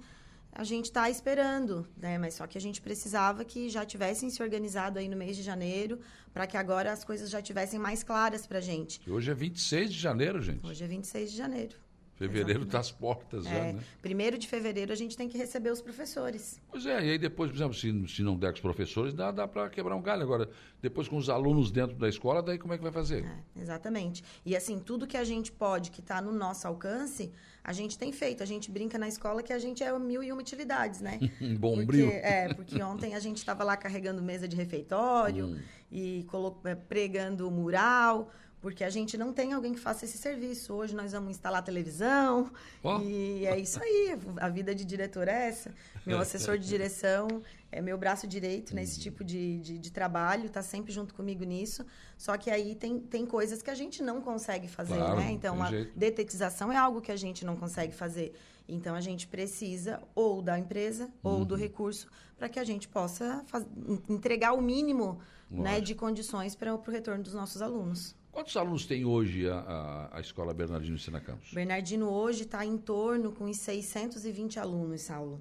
a 0.56 0.64
gente 0.64 0.86
está 0.86 1.10
esperando, 1.10 1.86
né? 1.98 2.18
Mas 2.18 2.36
só 2.36 2.48
que 2.48 2.58
a 2.58 2.62
gente 2.62 2.82
precisava 2.82 3.44
que 3.44 3.68
já 3.68 3.86
tivessem 3.86 4.30
se 4.30 4.42
organizado 4.42 4.98
aí 4.98 5.10
no 5.10 5.18
mês 5.18 5.36
de 5.36 5.44
janeiro, 5.44 6.00
para 6.34 6.48
que 6.48 6.56
agora 6.56 6.94
as 6.94 7.04
coisas 7.04 7.30
já 7.30 7.42
tivessem 7.42 7.78
mais 7.78 8.04
claras 8.04 8.48
para 8.48 8.60
a 8.60 8.62
gente. 8.62 9.02
E 9.06 9.12
hoje 9.12 9.30
é 9.30 9.34
26 9.34 9.92
de 9.92 10.00
janeiro, 10.00 10.42
gente. 10.42 10.66
Hoje 10.66 10.82
é 10.82 10.88
26 10.88 11.32
de 11.32 11.38
janeiro. 11.38 11.76
Fevereiro 12.16 12.64
está 12.64 12.80
às 12.80 12.90
portas 12.90 13.46
é, 13.46 13.50
já, 13.50 13.74
né? 13.74 13.84
Primeiro 14.02 14.38
de 14.38 14.48
fevereiro 14.48 14.94
a 14.94 14.96
gente 14.96 15.18
tem 15.18 15.28
que 15.28 15.38
receber 15.38 15.70
os 15.70 15.82
professores. 15.82 16.62
Pois 16.72 16.86
é, 16.86 17.06
e 17.06 17.12
aí 17.12 17.18
depois, 17.18 17.52
por 17.52 17.58
exemplo, 17.58 17.74
se, 17.74 18.08
se 18.08 18.24
não 18.24 18.38
der 18.38 18.52
com 18.52 18.56
os 18.56 18.62
professores, 18.62 19.14
dá, 19.14 19.32
dá 19.32 19.46
para 19.46 19.70
quebrar 19.70 19.98
um 19.98 20.02
galho. 20.02 20.24
Agora, 20.24 20.50
depois 20.82 21.10
com 21.10 21.18
os 21.18 21.30
alunos 21.30 21.70
dentro 21.70 21.98
da 21.98 22.08
escola, 22.08 22.42
daí 22.42 22.58
como 22.58 22.74
é 22.74 22.78
que 22.78 22.84
vai 22.84 22.94
fazer? 22.94 23.26
É, 23.26 23.62
exatamente. 23.62 24.24
E 24.46 24.56
assim, 24.56 24.80
tudo 24.80 25.06
que 25.06 25.18
a 25.18 25.26
gente 25.26 25.52
pode, 25.52 25.92
que 25.92 26.00
está 26.00 26.22
no 26.22 26.32
nosso 26.32 26.66
alcance, 26.66 27.34
a 27.66 27.74
gente 27.74 27.98
tem 27.98 28.12
feito. 28.12 28.44
A 28.44 28.46
gente 28.46 28.70
brinca 28.70 28.98
na 28.98 29.08
escola 29.08 29.42
que 29.42 29.52
a 29.52 29.58
gente 29.58 29.84
é 29.84 29.98
mil 29.98 30.24
e 30.24 30.32
uma 30.32 30.40
utilidades, 30.40 31.02
né? 31.02 31.20
Bombril. 31.58 32.06
Porque, 32.06 32.22
é, 32.24 32.54
porque 32.54 32.84
ontem 32.84 33.16
a 33.16 33.20
gente 33.20 33.38
estava 33.38 33.64
lá 33.64 33.76
carregando 33.76 34.22
mesa 34.22 34.48
de 34.48 34.56
refeitório 34.56 35.48
hum. 35.48 35.60
e 35.92 36.28
é, 36.64 36.76
pregando 36.76 37.50
mural 37.50 38.32
porque 38.66 38.84
a 38.84 38.90
gente 38.90 39.16
não 39.16 39.32
tem 39.32 39.54
alguém 39.54 39.74
que 39.76 39.80
faça 39.80 40.06
esse 40.06 40.18
serviço. 40.18 40.74
Hoje 40.74 40.96
nós 40.96 41.12
vamos 41.12 41.30
instalar 41.30 41.62
televisão 41.64 42.52
Ó. 42.84 43.00
e 43.00 43.46
é 43.46 43.60
isso 43.60 43.80
aí. 43.80 44.18
A 44.38 44.50
vida 44.50 44.74
de 44.74 44.84
diretor 44.84 45.28
é 45.28 45.50
essa. 45.50 45.72
Meu 46.04 46.18
assessor 46.26 46.58
de 46.58 46.68
direção 46.68 47.28
é 47.72 47.80
meu 47.80 47.96
braço 47.96 48.26
direito 48.26 48.74
nesse 48.74 49.00
tipo 49.00 49.24
de, 49.24 49.60
de, 49.60 49.78
de 49.78 49.92
trabalho, 49.92 50.48
está 50.48 50.64
sempre 50.64 50.92
junto 50.92 51.14
comigo 51.14 51.44
nisso. 51.44 51.86
Só 52.18 52.36
que 52.38 52.50
aí 52.50 52.74
tem, 52.74 52.98
tem 53.00 53.24
coisas 53.24 53.62
que 53.62 53.70
a 53.70 53.76
gente 53.76 54.02
não 54.02 54.20
consegue 54.20 54.68
fazer, 54.68 54.96
Claro, 54.98 55.18
né? 55.18 55.30
Então, 55.32 55.62
a 55.62 55.70
jeito. 55.70 55.92
detetização 55.96 56.72
é 56.72 56.76
algo 56.78 57.02
que 57.02 57.12
a 57.12 57.16
gente 57.16 57.46
não 57.46 57.56
consegue 57.56 57.94
fazer. 57.94 58.34
Então, 58.68 58.96
a 58.96 59.02
gente 59.02 59.28
precisa 59.28 60.02
ou 60.16 60.42
da 60.42 60.58
empresa 60.58 61.08
ou 61.22 61.38
Uhum. 61.40 61.46
do 61.46 61.54
recurso 61.56 62.08
para 62.36 62.50
que 62.50 62.58
a 62.58 62.64
gente 62.64 62.88
possa 62.88 63.44
faz- 63.46 63.68
en- 63.88 64.02
entregar 64.16 64.54
o 64.54 64.62
mínimo 64.62 65.20
né, 65.52 65.80
de 65.80 65.94
condições 65.94 66.56
para 66.56 66.74
o 66.74 66.82
retorno 66.82 67.24
dos 67.24 67.36
nossos 67.36 67.62
alunos. 67.62 68.16
Quantos 68.36 68.58
alunos 68.58 68.86
tem 68.86 69.06
hoje 69.06 69.50
a, 69.50 69.60
a, 69.60 70.18
a 70.18 70.20
Escola 70.20 70.54
Bernardino 70.54 71.00
Sena 71.00 71.22
Campos? 71.22 71.54
Bernardino 71.54 72.10
hoje 72.10 72.44
está 72.44 72.66
em 72.66 72.78
torno 72.78 73.32
com 73.32 73.46
uns 73.46 73.60
620 73.60 74.60
alunos, 74.60 75.04
Saulo. 75.04 75.40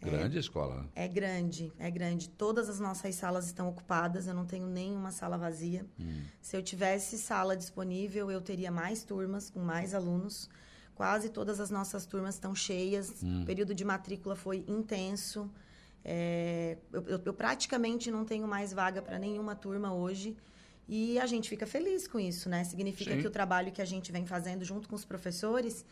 Grande 0.00 0.38
a 0.38 0.40
escola? 0.40 0.88
É 0.94 1.06
grande, 1.06 1.70
é 1.78 1.90
grande. 1.90 2.30
Todas 2.30 2.70
as 2.70 2.80
nossas 2.80 3.14
salas 3.16 3.44
estão 3.44 3.68
ocupadas, 3.68 4.26
eu 4.26 4.32
não 4.32 4.46
tenho 4.46 4.66
nenhuma 4.66 5.10
sala 5.10 5.36
vazia. 5.36 5.84
Se 6.40 6.56
eu 6.56 6.62
tivesse 6.62 7.18
sala 7.18 7.54
disponível, 7.54 8.30
eu 8.30 8.40
teria 8.40 8.70
mais 8.70 9.04
turmas, 9.04 9.50
com 9.50 9.60
mais 9.60 9.94
alunos. 9.94 10.48
Quase 10.94 11.28
todas 11.28 11.60
as 11.60 11.68
nossas 11.70 12.06
turmas 12.06 12.36
estão 12.36 12.54
cheias. 12.54 13.22
O 13.42 13.44
período 13.44 13.74
de 13.74 13.84
matrícula 13.84 14.34
foi 14.34 14.64
intenso. 14.66 15.50
É, 16.02 16.78
eu, 16.90 17.02
eu- 17.08 17.22
eu 17.26 17.34
praticamente 17.34 18.10
não 18.10 18.24
tenho 18.24 18.48
mais 18.48 18.72
vaga 18.72 19.02
para 19.02 19.18
nenhuma 19.18 19.54
turma 19.54 19.92
hoje. 19.92 20.34
E 20.88 21.18
a 21.18 21.26
gente 21.26 21.48
fica 21.48 21.66
feliz 21.66 22.06
com 22.06 22.20
isso, 22.20 22.48
né? 22.48 22.62
Significa 22.64 23.12
Sim. 23.12 23.20
que 23.20 23.26
o 23.26 23.30
trabalho 23.30 23.72
que 23.72 23.80
a 23.80 23.84
gente 23.84 24.12
vem 24.12 24.26
fazendo 24.26 24.64
junto 24.64 24.88
com 24.88 24.94
os 24.94 25.04
professores 25.04 25.84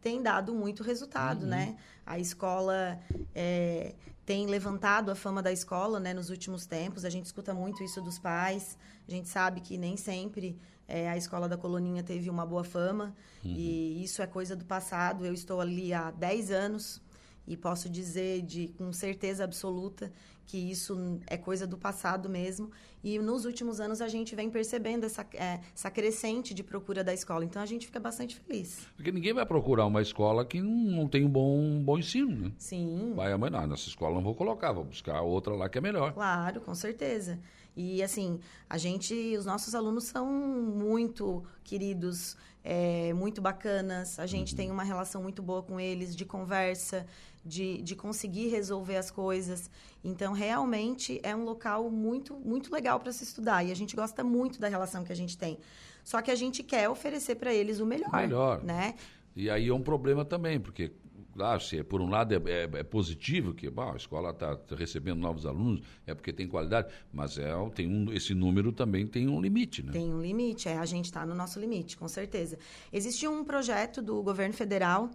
tem 0.00 0.22
dado 0.22 0.54
muito 0.54 0.82
resultado, 0.82 1.46
né? 1.46 1.76
A 2.06 2.18
escola 2.18 2.98
é, 3.34 3.94
tem 4.24 4.46
levantado 4.46 5.10
a 5.10 5.14
fama 5.14 5.42
da 5.42 5.52
escola, 5.52 5.98
né? 5.98 6.14
Nos 6.14 6.30
últimos 6.30 6.66
tempos, 6.66 7.04
a 7.04 7.10
gente 7.10 7.26
escuta 7.26 7.52
muito 7.52 7.82
isso 7.82 8.00
dos 8.00 8.18
pais. 8.18 8.78
A 9.06 9.10
gente 9.10 9.28
sabe 9.28 9.60
que 9.60 9.76
nem 9.76 9.96
sempre 9.96 10.58
é, 10.86 11.08
a 11.08 11.16
escola 11.16 11.48
da 11.48 11.56
Coloninha 11.56 12.02
teve 12.02 12.30
uma 12.30 12.46
boa 12.46 12.64
fama 12.64 13.14
e 13.44 14.02
isso 14.02 14.22
é 14.22 14.26
coisa 14.26 14.56
do 14.56 14.64
passado. 14.64 15.26
Eu 15.26 15.34
estou 15.34 15.60
ali 15.60 15.92
há 15.92 16.10
10 16.10 16.50
anos 16.50 17.02
e 17.48 17.56
posso 17.56 17.88
dizer 17.88 18.42
de 18.42 18.68
com 18.76 18.92
certeza 18.92 19.42
absoluta 19.42 20.12
que 20.46 20.56
isso 20.56 21.20
é 21.26 21.36
coisa 21.36 21.66
do 21.66 21.76
passado 21.76 22.28
mesmo. 22.28 22.70
E 23.04 23.18
nos 23.18 23.44
últimos 23.44 23.80
anos 23.80 24.00
a 24.00 24.08
gente 24.08 24.34
vem 24.34 24.50
percebendo 24.50 25.04
essa, 25.04 25.26
é, 25.34 25.60
essa 25.74 25.90
crescente 25.90 26.54
de 26.54 26.62
procura 26.62 27.04
da 27.04 27.12
escola. 27.12 27.44
Então 27.44 27.60
a 27.60 27.66
gente 27.66 27.86
fica 27.86 28.00
bastante 28.00 28.36
feliz. 28.36 28.86
Porque 28.96 29.12
ninguém 29.12 29.34
vai 29.34 29.44
procurar 29.44 29.86
uma 29.86 30.00
escola 30.00 30.44
que 30.44 30.60
não, 30.60 31.06
tem 31.06 31.24
um 31.24 31.28
bom, 31.28 31.58
um 31.58 31.82
bom 31.82 31.98
ensino, 31.98 32.34
né? 32.34 32.52
Sim. 32.58 33.12
Vai 33.14 33.32
amanhã, 33.32 33.66
nessa 33.66 33.88
escola 33.88 34.14
não 34.14 34.22
vou 34.22 34.34
colocar, 34.34 34.72
vou 34.72 34.84
buscar 34.84 35.20
outra 35.20 35.54
lá 35.54 35.68
que 35.68 35.78
é 35.78 35.80
melhor. 35.80 36.12
Claro, 36.14 36.60
com 36.62 36.74
certeza. 36.74 37.38
E 37.76 38.02
assim, 38.02 38.40
a 38.68 38.76
gente, 38.76 39.14
os 39.36 39.46
nossos 39.46 39.74
alunos 39.74 40.04
são 40.04 40.26
muito 40.26 41.44
queridos, 41.62 42.36
é, 42.64 43.12
muito 43.12 43.40
bacanas. 43.40 44.18
A 44.18 44.26
gente 44.26 44.56
tem 44.56 44.70
uma 44.70 44.82
relação 44.82 45.22
muito 45.22 45.42
boa 45.42 45.62
com 45.62 45.78
eles, 45.78 46.16
de 46.16 46.24
conversa, 46.24 47.06
de, 47.48 47.82
de 47.82 47.96
conseguir 47.96 48.48
resolver 48.48 48.96
as 48.96 49.10
coisas. 49.10 49.70
Então, 50.04 50.32
realmente 50.32 51.18
é 51.22 51.34
um 51.34 51.44
local 51.44 51.90
muito, 51.90 52.34
muito 52.36 52.72
legal 52.72 53.00
para 53.00 53.10
se 53.10 53.24
estudar. 53.24 53.64
E 53.64 53.72
a 53.72 53.74
gente 53.74 53.96
gosta 53.96 54.22
muito 54.22 54.60
da 54.60 54.68
relação 54.68 55.02
que 55.02 55.12
a 55.12 55.16
gente 55.16 55.36
tem. 55.36 55.58
Só 56.04 56.22
que 56.22 56.30
a 56.30 56.34
gente 56.34 56.62
quer 56.62 56.88
oferecer 56.88 57.34
para 57.36 57.52
eles 57.52 57.80
o 57.80 57.86
melhor. 57.86 58.12
Melhor. 58.12 58.62
Né? 58.62 58.94
E 59.34 59.50
aí 59.50 59.68
é 59.68 59.74
um 59.74 59.82
problema 59.82 60.24
também, 60.24 60.58
porque, 60.58 60.90
claro, 61.34 61.60
se 61.60 61.78
é- 61.78 61.82
por 61.82 62.00
um 62.00 62.08
lado 62.08 62.34
é, 62.34 62.38
é- 62.50 62.70
é 62.80 62.82
positivo, 62.82 63.52
que 63.54 63.68
bom, 63.70 63.92
a 63.92 63.96
escola 63.96 64.30
está 64.30 64.58
recebendo 64.76 65.20
novos 65.20 65.46
alunos, 65.46 65.80
é 66.06 66.14
porque 66.14 66.32
tem 66.32 66.48
qualidade, 66.48 66.88
mas 67.12 67.38
é, 67.38 67.50
tem 67.74 67.86
um, 67.86 68.12
esse 68.12 68.34
número 68.34 68.72
também 68.72 69.06
tem 69.06 69.28
um 69.28 69.40
limite, 69.40 69.82
né? 69.82 69.92
Tem 69.92 70.12
um 70.12 70.20
limite, 70.20 70.68
é, 70.68 70.76
a 70.78 70.84
gente 70.84 71.06
está 71.06 71.24
no 71.26 71.34
nosso 71.34 71.60
limite, 71.60 71.96
com 71.96 72.08
certeza. 72.08 72.58
Existe 72.92 73.28
um 73.28 73.44
projeto 73.44 74.02
do 74.02 74.22
governo 74.22 74.54
federal 74.54 75.10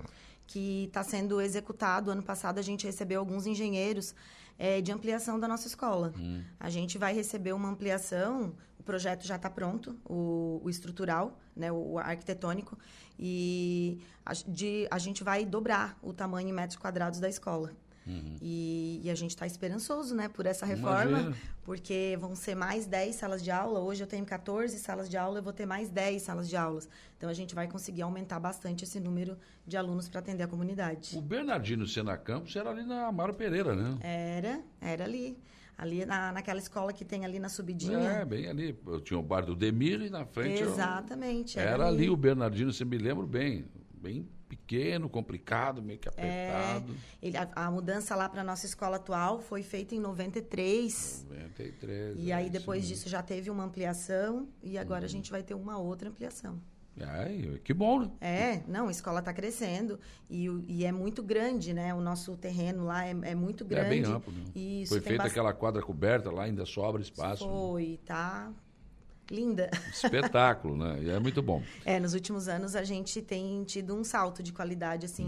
que 0.47 0.85
está 0.85 1.03
sendo 1.03 1.41
executado. 1.41 2.11
Ano 2.11 2.23
passado 2.23 2.59
a 2.59 2.61
gente 2.61 2.85
recebeu 2.85 3.19
alguns 3.19 3.45
engenheiros 3.45 4.15
é, 4.57 4.81
de 4.81 4.91
ampliação 4.91 5.39
da 5.39 5.47
nossa 5.47 5.67
escola. 5.67 6.13
A 6.59 6.69
gente 6.69 6.97
vai 6.97 7.13
receber 7.13 7.53
uma 7.53 7.69
ampliação, 7.69 8.55
o 8.79 8.83
projeto 8.83 9.25
já 9.25 9.35
está 9.35 9.49
pronto, 9.49 9.97
o, 10.05 10.61
o 10.63 10.69
estrutural, 10.69 11.39
né, 11.55 11.71
o 11.71 11.97
arquitetônico, 11.97 12.77
e 13.17 13.99
a, 14.25 14.33
de, 14.33 14.87
a 14.89 14.97
gente 14.99 15.23
vai 15.23 15.45
dobrar 15.45 15.97
o 16.01 16.13
tamanho 16.13 16.49
em 16.49 16.53
metros 16.53 16.77
quadrados 16.77 17.19
da 17.19 17.29
escola. 17.29 17.71
E, 18.41 19.01
e 19.03 19.09
a 19.09 19.15
gente 19.15 19.31
está 19.31 19.45
esperançoso, 19.45 20.13
né, 20.15 20.27
por 20.27 20.45
essa 20.45 20.65
reforma, 20.65 21.09
Imagina. 21.19 21.35
porque 21.63 22.17
vão 22.19 22.35
ser 22.35 22.55
mais 22.55 22.85
10 22.85 23.15
salas 23.15 23.43
de 23.43 23.49
aula. 23.51 23.79
Hoje 23.79 24.03
eu 24.03 24.07
tenho 24.07 24.25
14 24.25 24.77
salas 24.79 25.09
de 25.09 25.17
aula, 25.17 25.39
eu 25.39 25.43
vou 25.43 25.53
ter 25.53 25.65
mais 25.65 25.89
10 25.89 26.21
salas 26.21 26.49
de 26.49 26.55
aulas. 26.57 26.89
Então 27.17 27.29
a 27.29 27.33
gente 27.33 27.55
vai 27.55 27.67
conseguir 27.67 28.01
aumentar 28.01 28.39
bastante 28.39 28.83
esse 28.83 28.99
número 28.99 29.37
de 29.65 29.77
alunos 29.77 30.09
para 30.09 30.19
atender 30.19 30.43
a 30.43 30.47
comunidade. 30.47 31.17
O 31.17 31.21
Bernardino 31.21 31.87
Sena 31.87 32.17
Campos 32.17 32.55
era 32.55 32.69
ali 32.69 32.83
na 32.83 33.07
Amaro 33.07 33.33
Pereira, 33.33 33.75
né? 33.75 33.97
Era, 34.01 34.61
era 34.81 35.03
ali. 35.05 35.37
Ali 35.75 36.05
na, 36.05 36.31
naquela 36.31 36.59
escola 36.59 36.93
que 36.93 37.03
tem 37.03 37.25
ali 37.25 37.39
na 37.39 37.49
subidinha. 37.49 37.97
É, 37.97 38.25
bem 38.25 38.47
ali. 38.47 38.77
Eu 38.85 39.01
tinha 39.01 39.17
o 39.19 39.23
bar 39.23 39.41
do 39.43 39.55
Demir 39.55 40.01
e 40.01 40.09
na 40.09 40.23
frente. 40.23 40.61
eu- 40.61 40.69
Exatamente. 40.69 41.57
Era 41.57 41.87
ali 41.87 42.09
o 42.09 42.15
Bernardino, 42.15 42.71
você 42.71 42.85
me 42.85 42.97
lembro 42.97 43.25
bem. 43.25 43.65
Bem 43.95 44.27
pequeno, 44.55 45.09
complicado, 45.09 45.81
meio 45.81 45.97
que 45.99 46.07
apertado. 46.07 46.95
Ele- 47.21 47.37
a, 47.37 47.49
a 47.55 47.71
mudança 47.71 48.15
lá 48.15 48.29
para 48.29 48.43
nossa 48.43 48.65
escola 48.65 48.97
atual 48.97 49.39
foi 49.39 49.63
feita 49.63 49.95
em 49.95 49.99
93. 49.99 51.25
93. 51.29 52.17
E 52.19 52.31
é 52.31 52.35
aí 52.35 52.49
depois 52.49 52.81
mesmo. 52.83 52.95
disso 52.95 53.09
já 53.09 53.21
teve 53.23 53.49
uma 53.49 53.63
ampliação 53.63 54.47
e 54.61 54.77
agora 54.77 55.05
a 55.05 55.09
gente 55.09 55.31
vai 55.31 55.41
ter 55.43 55.53
uma 55.53 55.77
outra 55.77 56.09
ampliação. 56.09 56.59
Ai, 57.01 57.59
que 57.63 57.73
bom, 57.73 58.01
né? 58.01 58.11
É, 58.21 58.61
não, 58.67 58.87
a 58.87 58.91
escola 58.91 59.17
está 59.19 59.33
crescendo 59.33 59.99
e, 60.29 60.45
e 60.67 60.85
é 60.85 60.91
muito 60.91 61.23
grande, 61.23 61.73
né? 61.73 61.91
O 61.91 61.99
nosso 61.99 62.37
terreno 62.37 62.83
lá 62.85 63.03
é, 63.03 63.09
é 63.23 63.33
muito 63.33 63.63
É 63.63 63.67
grande. 63.67 63.89
bem 63.89 64.03
amplo. 64.05 64.31
Né? 64.31 64.43
Isso 64.55 64.93
Foi 64.93 65.01
feita 65.01 65.23
aquela 65.23 65.51
quadra 65.53 65.81
coberta 65.81 66.29
lá, 66.29 66.43
ainda 66.43 66.67
sobra 66.67 67.01
espaço. 67.01 67.45
né? 67.47 67.51
Foi, 67.51 67.99
tá 68.05 68.53
linda. 69.29 69.69
Espetáculo, 69.91 70.75
né? 70.77 71.01
E 71.03 71.09
é 71.09 71.19
muito 71.19 71.41
bom. 71.41 71.61
É, 71.85 71.99
nos 71.99 72.13
últimos 72.13 72.47
anos 72.47 72.75
a 72.75 72.83
gente 72.83 73.21
tem 73.21 73.63
tido 73.63 73.93
um 73.95 74.03
salto 74.03 74.41
de 74.43 74.51
qualidade, 74.51 75.05
assim, 75.05 75.25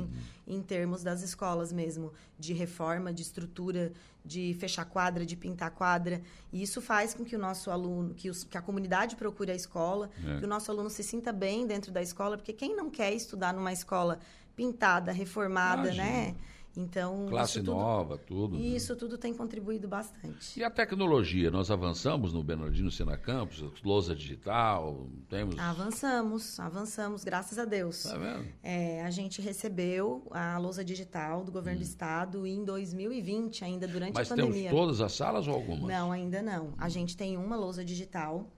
Uhum. 0.48 0.56
em 0.58 0.62
termos 0.62 1.04
das 1.04 1.22
escolas 1.22 1.72
mesmo, 1.72 2.12
de 2.40 2.54
reforma, 2.54 3.14
de 3.14 3.22
estrutura, 3.22 3.92
de 4.24 4.56
fechar 4.60 4.86
quadra, 4.86 5.26
de 5.26 5.36
pintar 5.36 5.72
quadra. 5.72 6.22
E 6.52 6.62
isso 6.62 6.82
faz 6.82 7.14
com 7.14 7.24
que 7.24 7.36
o 7.36 7.40
nosso 7.40 7.70
aluno, 7.72 8.14
que, 8.14 8.30
os- 8.30 8.44
que 8.44 8.58
a 8.58 8.62
comunidade 8.62 9.16
procure 9.16 9.52
a 9.52 9.56
escola, 9.56 10.10
É. 10.26 10.40
que 10.40 10.46
o 10.46 10.48
nosso 10.48 10.72
aluno 10.72 10.90
se 10.90 11.04
sinta 11.04 11.32
bem 11.32 11.68
dentro 11.68 11.92
da 11.92 12.02
escola, 12.02 12.36
porque 12.38 12.54
quem 12.54 12.76
não 12.76 12.90
quer 12.90 13.14
estudar 13.14 13.54
numa 13.54 13.72
escola 13.74 14.20
pintada, 14.56 15.12
reformada, 15.12 15.84
Imagina. 15.94 16.04
né? 16.04 16.36
Então, 16.78 17.26
Classe 17.30 17.60
tudo, 17.60 17.72
nova, 17.72 18.18
tudo. 18.18 18.58
né? 18.58 18.66
Isso 18.66 18.96
tudo 18.96 19.18
tem 19.18 19.34
contribuído 19.34 19.88
bastante. 19.88 20.60
E 20.60 20.64
a 20.64 20.70
tecnologia? 20.70 21.50
Nós 21.50 21.72
avançamos 21.72 22.34
no 22.34 22.44
Bernardino 22.44 22.92
Sena 22.92 23.18
Campos, 23.18 23.64
lousa 23.84 24.14
digital, 24.16 25.08
temos... 25.30 25.58
Avançamos, 25.58 26.60
avançamos, 26.60 27.24
graças 27.24 27.58
a 27.58 27.66
Deus. 27.66 28.04
Tá 28.04 28.18
vendo? 28.18 28.46
É, 28.62 29.02
a 29.04 29.10
gente 29.10 29.42
recebeu 29.42 30.28
a 30.32 30.58
lousa 30.58 30.84
digital 30.84 31.44
do 31.44 31.52
governo 31.52 31.80
do 31.80 31.84
estado 31.86 32.46
em 32.46 32.64
2020, 32.66 33.64
ainda 33.64 33.88
durante 33.88 34.12
Hum. 34.12 34.14
Mas 34.16 34.32
a 34.32 34.36
temos 34.36 34.50
pandemia. 34.52 34.70
todas 34.72 35.02
as 35.02 35.14
salas 35.14 35.48
ou 35.48 35.54
algumas? 35.54 35.84
Não, 35.88 36.12
ainda 36.12 36.42
não. 36.42 36.74
A 36.78 36.90
gente 36.90 37.16
tem 37.16 37.38
uma 37.38 37.56
lousa 37.56 37.84
digital. 37.86 38.50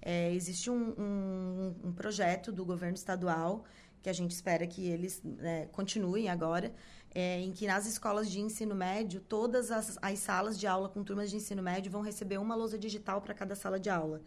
É, 0.00 0.32
existe 0.34 0.68
um, 0.70 0.92
um- 0.98 1.74
um 1.84 1.92
projeto 1.92 2.50
do 2.52 2.64
governo 2.64 2.96
estadual 2.96 3.64
que 4.02 4.10
a 4.10 4.12
gente 4.12 4.32
espera 4.32 4.66
que 4.66 4.84
eles 4.88 5.22
é, 5.40 5.66
continuem 5.70 6.28
agora, 6.28 6.74
é, 7.14 7.40
em 7.40 7.52
que 7.52 7.66
nas 7.66 7.86
escolas 7.86 8.30
de 8.30 8.40
ensino 8.40 8.74
médio, 8.74 9.20
todas 9.20 9.70
as, 9.70 9.98
as 10.00 10.18
salas 10.18 10.58
de 10.58 10.66
aula 10.66 10.88
com 10.88 11.04
turmas 11.04 11.30
de 11.30 11.36
ensino 11.36 11.62
médio 11.62 11.90
vão 11.92 12.00
receber 12.00 12.38
uma 12.38 12.54
lousa 12.54 12.78
digital 12.78 13.20
para 13.20 13.34
cada 13.34 13.54
sala 13.54 13.78
de 13.78 13.90
aula. 13.90 14.22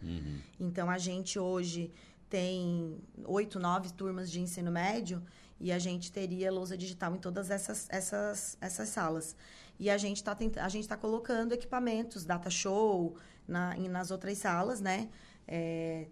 Então, 0.58 0.88
a 0.88 0.98
gente 0.98 1.38
hoje 1.38 1.90
tem 2.28 2.98
oito, 3.24 3.58
nove 3.58 3.92
turmas 3.92 4.30
de 4.30 4.40
ensino 4.40 4.70
médio 4.70 5.22
e 5.58 5.72
a 5.72 5.78
gente 5.78 6.12
teria 6.12 6.50
lousa 6.52 6.76
digital 6.76 7.14
em 7.14 7.18
todas 7.18 7.50
essas, 7.50 7.86
essas, 7.90 8.56
essas 8.60 8.88
salas. 8.88 9.36
E 9.78 9.90
a 9.90 9.98
gente 9.98 10.16
está 10.18 10.34
tá 10.34 10.96
colocando 10.96 11.52
equipamentos, 11.52 12.24
data 12.24 12.50
show, 12.50 13.16
na, 13.46 13.76
em- 13.76 13.88
nas 13.88 14.10
outras 14.10 14.38
salas, 14.38 14.80
né? 14.80 15.08
É, 15.46 16.08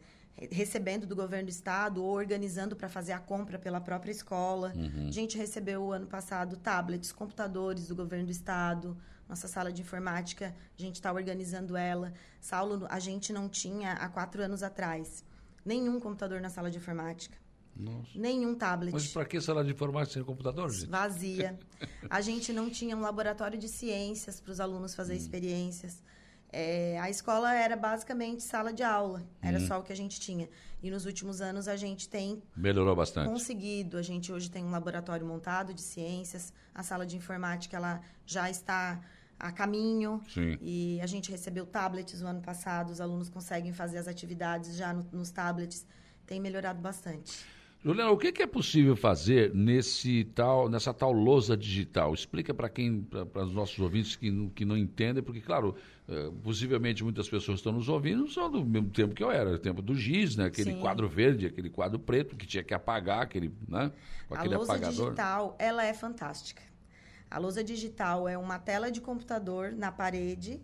recebendo 0.51 1.07
do 1.07 1.15
governo 1.15 1.47
do 1.47 1.51
estado 1.51 2.03
ou 2.03 2.11
organizando 2.13 2.75
para 2.77 2.89
fazer 2.89 3.13
a 3.13 3.19
compra 3.19 3.59
pela 3.59 3.81
própria 3.81 4.11
escola. 4.13 4.73
A 5.09 5.11
gente 5.11 5.37
recebeu 5.39 5.93
ano 5.93 6.07
passado 6.07 6.57
tablets, 6.57 7.13
computadores 7.13 7.87
do 7.89 7.95
governo 7.95 8.27
do 8.27 8.33
estado. 8.33 8.97
Nossa 9.29 9.49
sala 9.49 9.73
de 9.73 9.81
informática, 9.81 10.55
a 10.79 10.83
gente 10.83 10.97
está 10.97 11.11
organizando 11.13 11.77
ela. 11.77 12.13
Saulo, 12.41 12.87
a 12.91 12.99
gente 12.99 13.33
não 13.33 13.49
tinha 13.49 13.93
há 13.93 14.09
quatro 14.09 14.43
anos 14.43 14.63
atrás. 14.63 15.25
nenhum 15.65 15.99
computador 15.99 16.41
na 16.43 16.51
sala 16.51 16.71
de 16.71 16.77
informática. 16.77 17.39
Nossa. 17.75 18.11
Nenhum 18.15 18.55
tablet. 18.55 18.93
Mas 18.93 19.09
para 19.09 19.25
que 19.25 19.41
sala 19.41 19.65
de 19.65 19.73
informática 19.73 20.13
sem 20.15 20.23
computador, 20.23 20.71
gente? 20.71 20.91
Vazia. 20.91 21.59
A 22.11 22.21
gente 22.21 22.53
não 22.53 22.69
tinha 22.71 22.97
um 22.97 23.01
laboratório 23.01 23.59
de 23.59 23.67
ciências 23.69 24.41
para 24.41 24.53
os 24.53 24.61
alunos 24.61 24.93
Hum. 24.93 24.97
fazer 24.97 25.17
experiências. 25.17 26.03
É, 26.57 26.99
a 27.01 27.11
escola 27.11 27.53
era 27.53 27.77
basicamente 27.77 28.43
sala 28.45 28.73
de 28.73 28.83
aula. 28.85 29.23
Era 29.43 29.59
Hum. 29.59 29.67
só 29.67 29.81
o 29.81 29.83
que 29.83 29.93
a 29.93 29.97
gente 29.97 30.21
tinha. 30.21 30.49
E 30.81 30.89
nos 30.91 31.05
últimos 31.05 31.41
anos 31.41 31.67
a 31.67 31.75
gente 31.75 32.09
tem 32.09 32.41
Melhorou 32.57 32.95
bastante. 32.95 33.29
conseguido. 33.29 33.97
A 33.99 34.03
gente 34.03 34.31
hoje 34.33 34.49
tem 34.49 34.65
um 34.65 34.71
laboratório 34.71 35.27
montado 35.27 35.75
de 35.75 35.81
ciências. 35.83 36.53
A 36.73 36.83
sala 36.85 37.05
de 37.05 37.17
informática 37.17 37.77
ela 37.77 38.01
já 38.25 38.49
está 38.49 39.01
a 39.37 39.51
caminho. 39.51 40.23
Sim. 40.33 40.57
E 40.61 41.01
a 41.03 41.07
gente 41.07 41.29
recebeu 41.31 41.67
tablets 41.67 42.21
no 42.21 42.29
ano 42.29 42.41
passado. 42.41 42.91
Os 42.91 43.01
alunos 43.01 43.29
conseguem 43.29 43.73
fazer 43.73 43.99
as 43.99 44.07
atividades 44.07 44.77
já 44.77 44.93
no- 44.93 45.05
nos 45.11 45.31
tablets. 45.33 45.85
Tem 46.25 46.39
melhorado 46.41 46.81
bastante. 46.81 47.45
Juliana, 47.85 48.11
o 48.13 48.17
que, 48.17 48.33
que 48.33 48.43
é 48.43 48.47
possível 48.47 48.97
fazer 48.97 49.55
nesse 49.55 50.25
tal, 50.35 50.71
nessa 50.71 50.95
tal 50.95 51.13
lousa 51.13 51.55
digital? 51.55 52.15
Explica 52.15 52.55
para 52.55 52.71
quem, 52.71 53.03
para 53.03 53.45
os 53.45 53.53
nossos 53.53 53.79
ouvintes 53.79 54.17
que 54.17 54.31
não, 54.31 54.49
que 54.49 54.65
não 54.65 54.75
entendem, 54.75 55.23
porque, 55.23 55.43
claro, 55.43 55.75
eh, 56.09 56.31
possivelmente 56.43 57.05
muitas 57.05 57.29
pessoas 57.29 57.59
estão 57.59 57.73
nos 57.73 57.91
ouvindo 57.91 58.27
são 58.31 58.51
do 58.51 58.65
mesmo 58.65 58.89
tempo 58.89 59.15
que 59.15 59.23
eu 59.23 59.31
era, 59.31 59.51
o 59.51 59.59
tempo 59.59 59.83
do 59.83 59.95
giz, 59.95 60.35
né? 60.35 60.47
Aquele 60.47 60.73
Sim. 60.73 60.81
quadro 60.81 61.07
verde, 61.07 61.45
aquele 61.45 61.69
quadro 61.69 61.99
preto 61.99 62.35
que 62.37 62.47
tinha 62.47 62.63
que 62.65 62.73
apagar, 62.73 63.21
aquele, 63.21 63.53
né? 63.69 63.93
Com 64.29 64.35
aquele 64.35 64.55
a 64.55 64.57
lousa 64.57 64.73
apagador. 64.73 65.05
digital, 65.05 65.55
ela 65.59 65.85
é 65.85 65.93
fantástica. 65.93 66.63
A 67.31 67.39
lousa 67.39 67.63
digital 67.63 68.27
é 68.27 68.39
uma 68.39 68.59
tela 68.59 68.91
de 68.91 69.01
computador 69.03 69.73
na 69.73 69.93
parede 69.93 70.59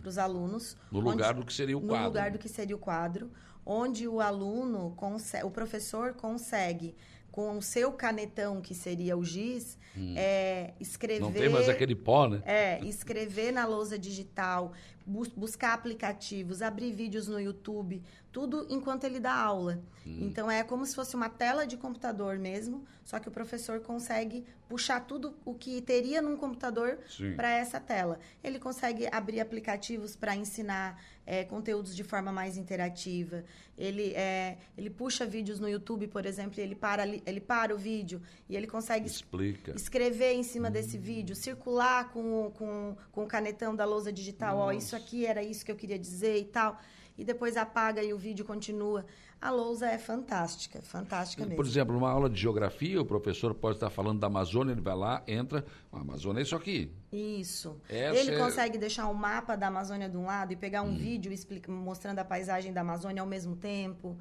para 0.00 0.08
os 0.08 0.18
alunos. 0.18 0.76
No 0.90 0.98
onde- 0.98 1.08
lugar 1.10 1.34
do 1.34 1.44
que 1.44 1.52
seria 1.52 1.78
o 1.78 1.80
no 1.80 1.86
quadro. 1.88 2.06
lugar 2.08 2.30
do 2.32 2.38
que 2.38 2.48
seria 2.48 2.74
o 2.74 2.78
quadro, 2.78 3.30
onde 3.64 4.06
o 4.06 4.20
aluno, 4.20 4.92
consegue, 4.96 5.44
o 5.44 5.50
professor 5.50 6.14
consegue, 6.14 6.94
com 7.30 7.58
o 7.58 7.62
seu 7.62 7.90
canetão, 7.92 8.60
que 8.60 8.74
seria 8.74 9.16
o 9.16 9.24
giz, 9.24 9.76
é, 10.16 10.72
escrever... 10.78 11.22
Hum. 11.22 11.26
Não 11.26 11.32
tem 11.32 11.48
mais 11.48 11.68
aquele 11.68 11.94
pó, 11.94 12.28
né? 12.28 12.42
É, 12.44 12.78
escrever 12.84 13.52
na 13.52 13.66
lousa 13.66 13.98
digital, 13.98 14.72
bus- 15.06 15.28
buscar 15.28 15.72
aplicativos, 15.74 16.62
abrir 16.62 16.92
vídeos 16.92 17.28
no 17.28 17.40
YouTube, 17.40 18.02
tudo 18.32 18.66
enquanto 18.68 19.04
ele 19.04 19.20
dá 19.20 19.32
aula. 19.34 19.80
Hum. 20.06 20.18
Então 20.22 20.50
é 20.50 20.62
como 20.64 20.84
se 20.84 20.94
fosse 20.94 21.14
uma 21.14 21.28
tela 21.28 21.66
de 21.66 21.76
computador 21.76 22.38
mesmo, 22.38 22.84
só 23.04 23.18
que 23.18 23.28
o 23.28 23.32
professor 23.32 23.80
consegue 23.80 24.44
puxar 24.68 25.00
tudo 25.00 25.36
o 25.44 25.54
que 25.54 25.80
teria 25.82 26.20
num 26.22 26.36
computador 26.36 26.98
para 27.36 27.50
essa 27.50 27.78
tela. 27.78 28.18
Ele 28.42 28.58
consegue 28.58 29.06
abrir 29.12 29.40
aplicativos 29.40 30.16
para 30.16 30.34
ensinar 30.34 31.00
é, 31.26 31.44
conteúdos 31.44 31.94
de 31.94 32.02
forma 32.02 32.32
mais 32.32 32.56
interativa. 32.56 33.44
Ele, 33.78 34.12
é, 34.14 34.58
ele 34.76 34.90
puxa 34.90 35.24
vídeos 35.26 35.58
no 35.60 35.68
YouTube, 35.68 36.06
por 36.08 36.26
exemplo, 36.26 36.58
e 36.58 36.62
ele 36.62 36.74
para, 36.74 37.06
ele 37.06 37.40
para 37.40 37.74
o 37.74 37.78
vídeo 37.78 38.20
e 38.48 38.56
ele 38.56 38.66
consegue 38.66 39.06
Explica. 39.06 39.72
escrever 39.76 40.32
em 40.34 40.42
cima 40.42 40.70
desse 40.70 40.96
vídeo, 40.98 41.34
circular 41.36 42.10
com, 42.10 42.46
o- 42.46 42.50
com, 42.50 42.96
com 43.12 43.24
o 43.24 43.26
canetão 43.26 43.74
da 43.76 43.84
lousa 43.84 44.12
digital, 44.12 44.58
ó, 44.58 44.72
isso 44.72 44.93
aqui 44.94 45.26
era 45.26 45.42
isso 45.42 45.64
que 45.64 45.70
eu 45.72 45.76
queria 45.76 45.98
dizer 45.98 46.38
e 46.38 46.44
tal, 46.44 46.78
e 47.16 47.24
depois 47.24 47.56
apaga 47.56 48.02
e 48.02 48.12
o 48.12 48.18
vídeo 48.18 48.44
continua. 48.44 49.04
A 49.40 49.50
lousa 49.50 49.86
é 49.88 49.98
fantástica, 49.98 50.80
fantástica 50.80 51.42
mesmo. 51.44 51.56
Por 51.56 51.66
exemplo, 51.66 51.92
numa 51.92 52.10
aula 52.10 52.30
de 52.30 52.40
geografia, 52.40 53.00
o 53.00 53.04
professor 53.04 53.52
pode 53.54 53.76
estar 53.76 53.90
falando 53.90 54.18
da 54.18 54.26
Amazônia, 54.26 54.72
ele 54.72 54.80
vai 54.80 54.96
lá, 54.96 55.22
entra, 55.26 55.64
a 55.92 56.00
Amazônia 56.00 56.40
é 56.40 56.42
isso 56.42 56.56
aqui. 56.56 56.90
Isso. 57.12 57.78
Essa 57.88 58.18
Ele 58.20 58.30
é- 58.32 58.38
consegue 58.38 58.78
deixar 58.78 59.06
um 59.08 59.12
mapa 59.14 59.54
da 59.54 59.66
Amazônia 59.66 60.08
de 60.08 60.16
um 60.16 60.24
lado 60.24 60.52
e 60.52 60.56
pegar 60.56 60.82
um 60.82 60.88
Hum. 60.92 60.96
vídeo 60.96 61.30
explica- 61.30 61.70
mostrando 61.70 62.20
a 62.20 62.24
paisagem 62.24 62.72
da 62.72 62.80
Amazônia 62.80 63.20
ao 63.20 63.28
mesmo 63.28 63.54
tempo. 63.54 64.16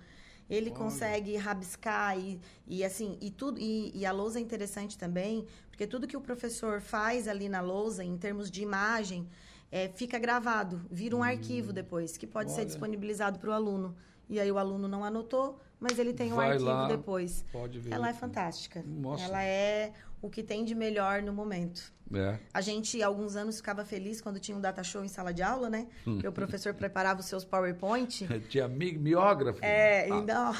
Ele 0.50 0.70
consegue 0.72 1.38
rabiscar 1.38 2.20
e, 2.20 2.38
e 2.68 2.84
assim, 2.84 3.18
e 3.22 3.32
tudo. 3.32 3.58
E, 3.62 3.92
e 3.96 4.06
a 4.06 4.12
lousa 4.12 4.40
é 4.40 4.42
interessante 4.42 4.98
também, 4.98 5.46
porque 5.70 5.88
tudo 5.88 6.06
que 6.06 6.18
o 6.18 6.22
professor 6.22 6.82
faz 6.82 7.30
ali 7.30 7.48
na 7.48 7.62
lousa, 7.62 8.04
em 8.04 8.18
termos 8.18 8.52
de 8.52 8.62
imagem, 8.62 9.26
é, 9.76 9.90
fica 9.90 10.20
gravado, 10.20 10.82
vira 10.92 11.16
um 11.16 11.24
arquivo 11.24 11.74
depois, 11.74 12.16
que 12.16 12.28
pode 12.28 12.52
ser 12.52 12.58
Hum. 12.58 12.60
Olha. 12.60 12.66
disponibilizado 12.68 13.40
para 13.40 13.50
o 13.50 13.54
aluno. 13.54 13.96
E 14.30 14.40
aí 14.40 14.52
o 14.52 14.58
aluno 14.60 14.88
não 14.88 15.04
anotou, 15.04 15.60
mas 15.80 15.98
ele 15.98 16.14
tem 16.14 16.32
um 16.32 16.36
Vai 16.36 16.52
arquivo 16.52 16.70
lá, 16.70 16.88
depois. 16.88 17.44
pode 17.52 17.80
ver. 17.80 17.92
Ela 17.92 18.10
é 18.10 18.14
fantástica. 18.14 18.84
Nossa. 18.86 19.24
Ela 19.24 19.44
é 19.44 19.92
o 20.22 20.30
que 20.30 20.44
tem 20.44 20.64
de 20.64 20.76
melhor 20.76 21.22
no 21.24 21.34
momento. 21.34 21.92
É. 22.14 22.38
A 22.54 22.62
gente, 22.62 23.02
há 23.02 23.08
alguns 23.08 23.36
anos, 23.36 23.58
ficava 23.58 23.84
feliz 23.84 24.22
quando 24.22 24.40
tinha 24.40 24.56
um 24.56 24.62
data 24.62 24.84
show 24.84 25.04
em 25.04 25.08
sala 25.08 25.34
de 25.34 25.42
aula, 25.42 25.70
né? 25.70 25.88
Hum. 26.06 26.20
E 26.24 26.28
o 26.28 26.32
professor 26.32 26.74
preparava 26.76 27.20
os 27.22 27.26
seus 27.26 27.44
PowerPoint. 27.44 28.28
Tinha 28.50 28.68
mi- 28.68 28.98
miógrafo. 28.98 29.60
É, 29.66 30.04
Ah, 30.12 30.18
então, 30.20 30.56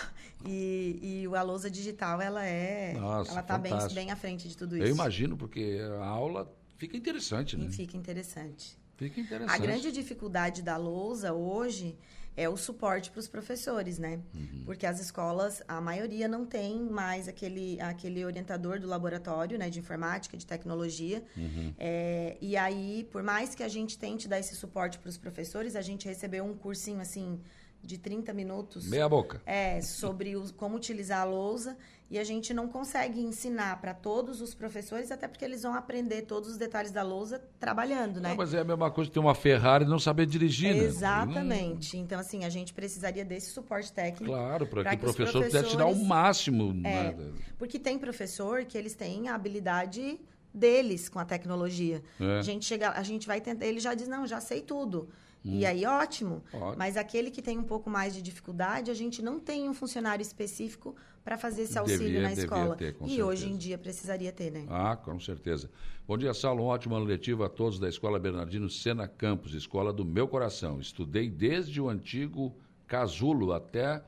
e, 0.46 1.00
e 1.22 1.28
o 1.28 1.36
a 1.36 1.42
lousa 1.44 1.70
digital, 1.70 2.20
ela 2.20 2.44
é... 2.46 2.94
Nossa, 2.94 3.32
ela 3.32 3.44
tá 3.44 3.58
bem, 3.58 3.74
bem 3.94 4.10
à 4.12 4.16
frente 4.16 4.48
de 4.50 4.58
tudo 4.58 4.76
isso. 4.76 4.86
Eu 4.88 4.92
imagino, 4.92 5.38
porque 5.38 5.80
a 6.02 6.06
aula 6.06 6.52
fica 6.78 6.98
interessante, 6.98 7.56
né? 7.56 7.66
E 7.66 7.70
fica 7.72 7.96
interessante. 7.96 8.78
Fica 8.98 9.20
interessante. 9.20 9.56
A 9.56 9.58
grande 9.58 9.92
dificuldade 9.92 10.62
da 10.62 10.78
lousa 10.78 11.34
hoje 11.34 11.98
é 12.36 12.50
o 12.50 12.58
suporte 12.58 13.12
para 13.12 13.20
os 13.20 13.28
professores, 13.28 14.00
né? 14.00 14.20
Uhum. 14.34 14.64
Porque 14.66 14.86
as 14.88 15.00
escolas, 15.00 15.62
a 15.68 15.80
maioria 15.80 16.28
não 16.28 16.46
tem 16.46 16.80
mais 16.80 17.28
aquele, 17.28 17.80
aquele 17.80 18.26
orientador 18.26 18.80
do 18.80 18.88
laboratório, 18.88 19.58
né? 19.58 19.70
De 19.70 19.80
informática, 19.80 20.36
de 20.36 20.46
tecnologia. 20.46 21.24
Uhum. 21.38 21.74
É, 21.78 22.36
e 22.42 22.58
aí, 22.58 23.08
por 23.12 23.22
mais 23.22 23.54
que 23.54 23.62
a 23.62 23.68
gente 23.68 23.98
tente 24.00 24.28
dar 24.28 24.40
esse 24.40 24.56
suporte 24.56 24.98
para 24.98 25.10
os 25.10 25.18
professores, 25.18 25.76
a 25.76 25.82
gente 25.82 26.08
recebeu 26.08 26.44
um 26.44 26.56
cursinho, 26.56 27.00
assim, 27.02 27.40
de 27.84 27.98
30 28.00 28.34
minutos. 28.34 28.88
Meia 28.88 29.08
boca. 29.08 29.42
É, 29.46 29.80
sobre 29.82 30.36
os- 30.36 30.52
como 30.52 30.76
utilizar 30.76 31.22
a 31.22 31.26
lousa 31.26 31.78
e 32.14 32.20
a 32.20 32.24
gente 32.24 32.54
não 32.54 32.68
consegue 32.68 33.20
ensinar 33.20 33.82
para 33.82 33.92
todos 33.92 34.40
os 34.40 34.54
professores, 34.54 35.10
até 35.10 35.28
porque 35.28 35.44
eles 35.44 35.64
vão 35.64 35.74
aprender 35.74 36.22
todos 36.22 36.48
os 36.48 36.58
detalhes 36.58 36.92
da 36.92 37.02
lousa 37.02 37.44
trabalhando, 37.60 38.22
né? 38.22 38.30
Não, 38.30 38.36
mas 38.36 38.54
é 38.54 38.60
a 38.60 38.64
mesma 38.64 38.92
coisa 38.92 39.10
ter 39.10 39.18
uma 39.18 39.34
Ferrari 39.34 39.84
e 39.84 39.88
não 39.88 39.98
saber 39.98 40.28
dirigir, 40.28 40.76
né? 40.76 40.84
Exatamente. 40.84 41.98
Então, 41.98 42.20
assim, 42.20 42.46
a 42.46 42.50
gente 42.50 42.72
precisaria 42.72 43.26
desse 43.26 43.50
suporte 43.50 43.90
Hum, 43.90 43.96
técnico. 43.96 44.32
claro, 44.32 44.68
para 44.68 44.84
que 44.84 44.96
o 44.96 45.00
que 45.00 45.06
os 45.08 45.16
professor 45.16 45.44
pudesse 45.44 45.70
te 45.70 45.76
dar 45.76 45.88
o 45.88 46.06
máximo. 46.06 46.70
É, 46.86 47.16
né? 47.16 47.32
porque 47.58 47.80
tem 47.80 47.98
professor 47.98 48.64
que 48.64 48.78
eles 48.78 48.94
têm 48.94 49.30
a 49.30 49.34
habilidade 49.34 50.20
deles 50.54 51.10
com 51.10 51.18
a 51.18 51.26
tecnologia. 51.26 52.04
É. 52.20 52.38
A 52.38 52.42
gente 52.44 52.64
chega, 52.64 52.92
a 52.92 53.02
gente 53.02 53.26
vai 53.26 53.42
tentar, 53.42 53.66
ele 53.66 53.80
já 53.80 53.96
diz, 53.96 54.08
não, 54.08 54.28
já 54.28 54.40
sei 54.40 54.62
tudo. 54.62 55.10
E 55.44 55.66
aí, 55.66 55.86
ótimo. 55.86 56.44
Hum. 56.54 56.58
Ótimo. 56.58 56.76
Mas 56.78 56.96
aquele 56.96 57.30
que 57.30 57.42
tem 57.42 57.58
um 57.58 57.64
pouco 57.64 57.90
mais 57.90 58.14
de 58.14 58.22
dificuldade, 58.22 58.92
a 58.92 58.94
gente 58.94 59.22
não 59.22 59.40
tem 59.40 59.68
um 59.68 59.74
funcionário 59.74 60.22
específico 60.22 60.96
para 61.24 61.38
fazer 61.38 61.64
esse 61.64 61.78
auxílio 61.78 62.04
Devia- 62.06 62.22
na 62.24 62.34
escola. 62.34 62.76
ter, 62.76 62.96
e 63.02 63.22
hoje 63.24 63.42
certeza. 63.42 63.46
em 63.48 63.58
dia 63.58 63.78
precisaria 63.78 64.32
ter, 64.32 64.52
né? 64.52 64.66
Ah, 64.70 64.96
com 64.96 65.20
certeza. 65.20 65.70
Bom 66.08 66.18
dia, 66.18 66.34
Saulo. 66.34 66.64
Um 66.64 66.68
ótimo 66.68 66.96
ano 66.96 67.06
letivo 67.06 67.44
a 67.44 67.50
todos 67.50 67.80
da 67.80 67.88
Escola 67.88 68.20
Bernardino 68.20 68.70
Sena 68.70 69.08
Campos, 69.08 69.54
escola 69.54 69.94
do 69.94 70.04
meu 70.04 70.28
coração. 70.28 70.80
Estudei 70.82 71.30
desde 71.30 71.80
o 71.80 71.88
antigo 71.90 72.54
casulo 72.88 73.54
até 73.54 74.04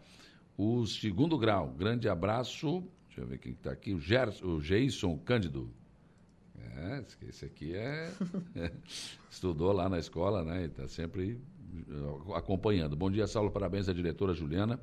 o 0.57 0.85
segundo 0.85 1.37
grau. 1.37 1.69
Grande 1.69 2.09
abraço. 2.09 2.83
Deixa 3.07 3.21
eu 3.21 3.27
ver 3.27 3.37
quem 3.37 3.53
está 3.53 3.71
aqui. 3.71 3.93
O, 3.93 3.99
Gerson, 3.99 4.45
o 4.45 4.61
Geison 4.61 5.17
Cândido. 5.19 5.69
É, 6.77 7.03
esse 7.29 7.45
aqui 7.45 7.73
é. 7.75 8.11
estudou 9.31 9.71
lá 9.71 9.87
na 9.87 9.97
escola, 9.99 10.43
né? 10.43 10.63
E 10.63 10.65
está 10.65 10.87
sempre 10.89 11.39
eh, 11.73 12.33
acompanhando. 12.35 12.93
Bom 12.95 13.09
dia, 13.09 13.25
Saulo. 13.27 13.49
Parabéns 13.49 13.87
à 13.87 13.93
diretora 13.93 14.33
Juliana, 14.33 14.77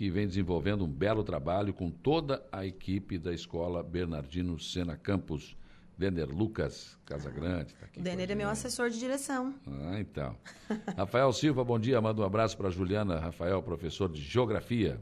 que 0.00 0.08
vem 0.08 0.26
desenvolvendo 0.26 0.82
um 0.82 0.88
belo 0.88 1.22
trabalho 1.22 1.74
com 1.74 1.90
toda 1.90 2.42
a 2.50 2.64
equipe 2.64 3.18
da 3.18 3.34
escola 3.34 3.82
Bernardino 3.82 4.58
Sena 4.58 4.96
Campos. 4.96 5.54
Denner 5.94 6.26
Lucas 6.26 6.96
Casagrande. 7.04 7.74
Tá 7.74 7.84
aqui 7.84 7.98
O 7.98 8.00
a 8.00 8.04
Denner 8.04 8.30
é 8.30 8.34
meu 8.34 8.48
assessor 8.48 8.88
de 8.88 8.98
direção. 8.98 9.54
Ah, 9.66 10.00
então. 10.00 10.34
Rafael 10.96 11.30
Silva, 11.34 11.62
bom 11.62 11.78
dia. 11.78 12.00
Manda 12.00 12.22
um 12.22 12.24
abraço 12.24 12.56
para 12.56 12.68
a 12.68 12.70
Juliana. 12.70 13.20
Rafael, 13.20 13.62
professor 13.62 14.08
de 14.08 14.22
Geografia. 14.22 14.98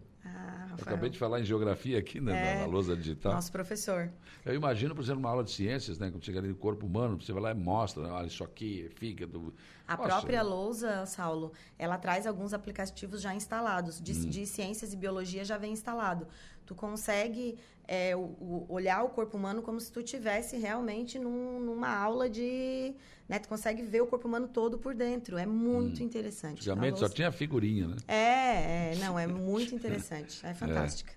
Rafael, 0.78 0.94
acabei 0.96 1.10
de 1.10 1.18
falar 1.18 1.40
em 1.40 1.44
geografia 1.44 1.98
aqui 1.98 2.20
né, 2.20 2.32
na, 2.32 2.38
É. 2.38 2.58
na 2.60 2.66
lousa 2.66 2.96
digital. 2.96 3.32
nosso 3.34 3.52
professor. 3.52 4.10
Eu 4.44 4.54
imagino, 4.54 4.94
por 4.94 5.02
exemplo, 5.02 5.20
uma 5.20 5.30
aula 5.30 5.44
de 5.44 5.50
ciências, 5.50 5.98
né? 5.98 6.10
Quando 6.10 6.24
chega 6.24 6.38
ali 6.38 6.48
no 6.48 6.54
corpo 6.54 6.86
humano, 6.86 7.20
você 7.20 7.32
vai 7.32 7.42
lá 7.42 7.50
e 7.50 7.54
mostra, 7.54 8.02
né, 8.04 8.10
olha, 8.10 8.26
isso 8.26 8.42
aqui 8.44 8.90
fígado. 8.96 9.52
A 9.86 9.96
Nossa, 9.96 10.08
própria 10.08 10.42
lousa, 10.42 11.04
Saulo, 11.06 11.52
ela 11.78 11.98
traz 11.98 12.26
alguns 12.26 12.52
aplicativos 12.52 13.20
já 13.20 13.34
instalados. 13.34 14.00
De, 14.00 14.12
Hum. 14.12 14.28
de 14.30 14.46
ciências 14.46 14.92
e 14.92 14.96
biologia 14.96 15.44
já 15.44 15.58
vem 15.58 15.72
instalado. 15.72 16.26
Tu 16.66 16.74
consegue 16.74 17.58
é, 17.88 18.14
o- 18.14 18.20
o- 18.20 18.66
olhar 18.68 19.02
o 19.02 19.08
corpo 19.08 19.36
humano 19.36 19.62
como 19.62 19.80
se 19.80 19.90
tu 19.90 20.02
tivesse 20.02 20.56
realmente 20.58 21.18
num- 21.18 21.58
numa 21.58 21.88
aula 21.88 22.28
de... 22.28 22.94
Né? 23.26 23.38
Tu 23.38 23.48
consegue 23.48 23.82
ver 23.82 24.02
o 24.02 24.06
corpo 24.06 24.28
humano 24.28 24.46
todo 24.46 24.78
por 24.78 24.94
dentro. 24.94 25.38
É 25.38 25.46
muito 25.46 26.02
interessante. 26.02 26.56
Hum. 26.68 26.72
Antigamente 26.72 26.94
A 26.94 27.08
só 27.08 27.08
tinha 27.08 27.32
figurinha, 27.32 27.88
né? 27.88 27.96
É, 28.06 28.92
é, 28.92 28.96
não, 29.00 29.18
é 29.18 29.26
muito 29.26 29.74
interessante. 29.74 30.44
É 30.46 30.52
fantástica. 30.54 31.12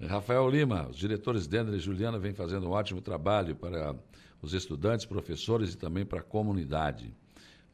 Rafael 0.00 0.46
Lima, 0.50 0.88
os 0.90 0.96
diretores 0.96 1.46
Denner 1.46 1.72
e 1.74 1.78
Juliana 1.78 2.18
vêm 2.18 2.34
fazendo 2.34 2.66
um 2.66 2.70
ótimo 2.72 3.00
trabalho 3.00 3.56
para 3.56 3.94
os 4.42 4.52
estudantes, 4.52 5.06
professores 5.06 5.72
e 5.72 5.78
também 5.78 6.04
para 6.04 6.18
a 6.20 6.22
comunidade. 6.22 7.14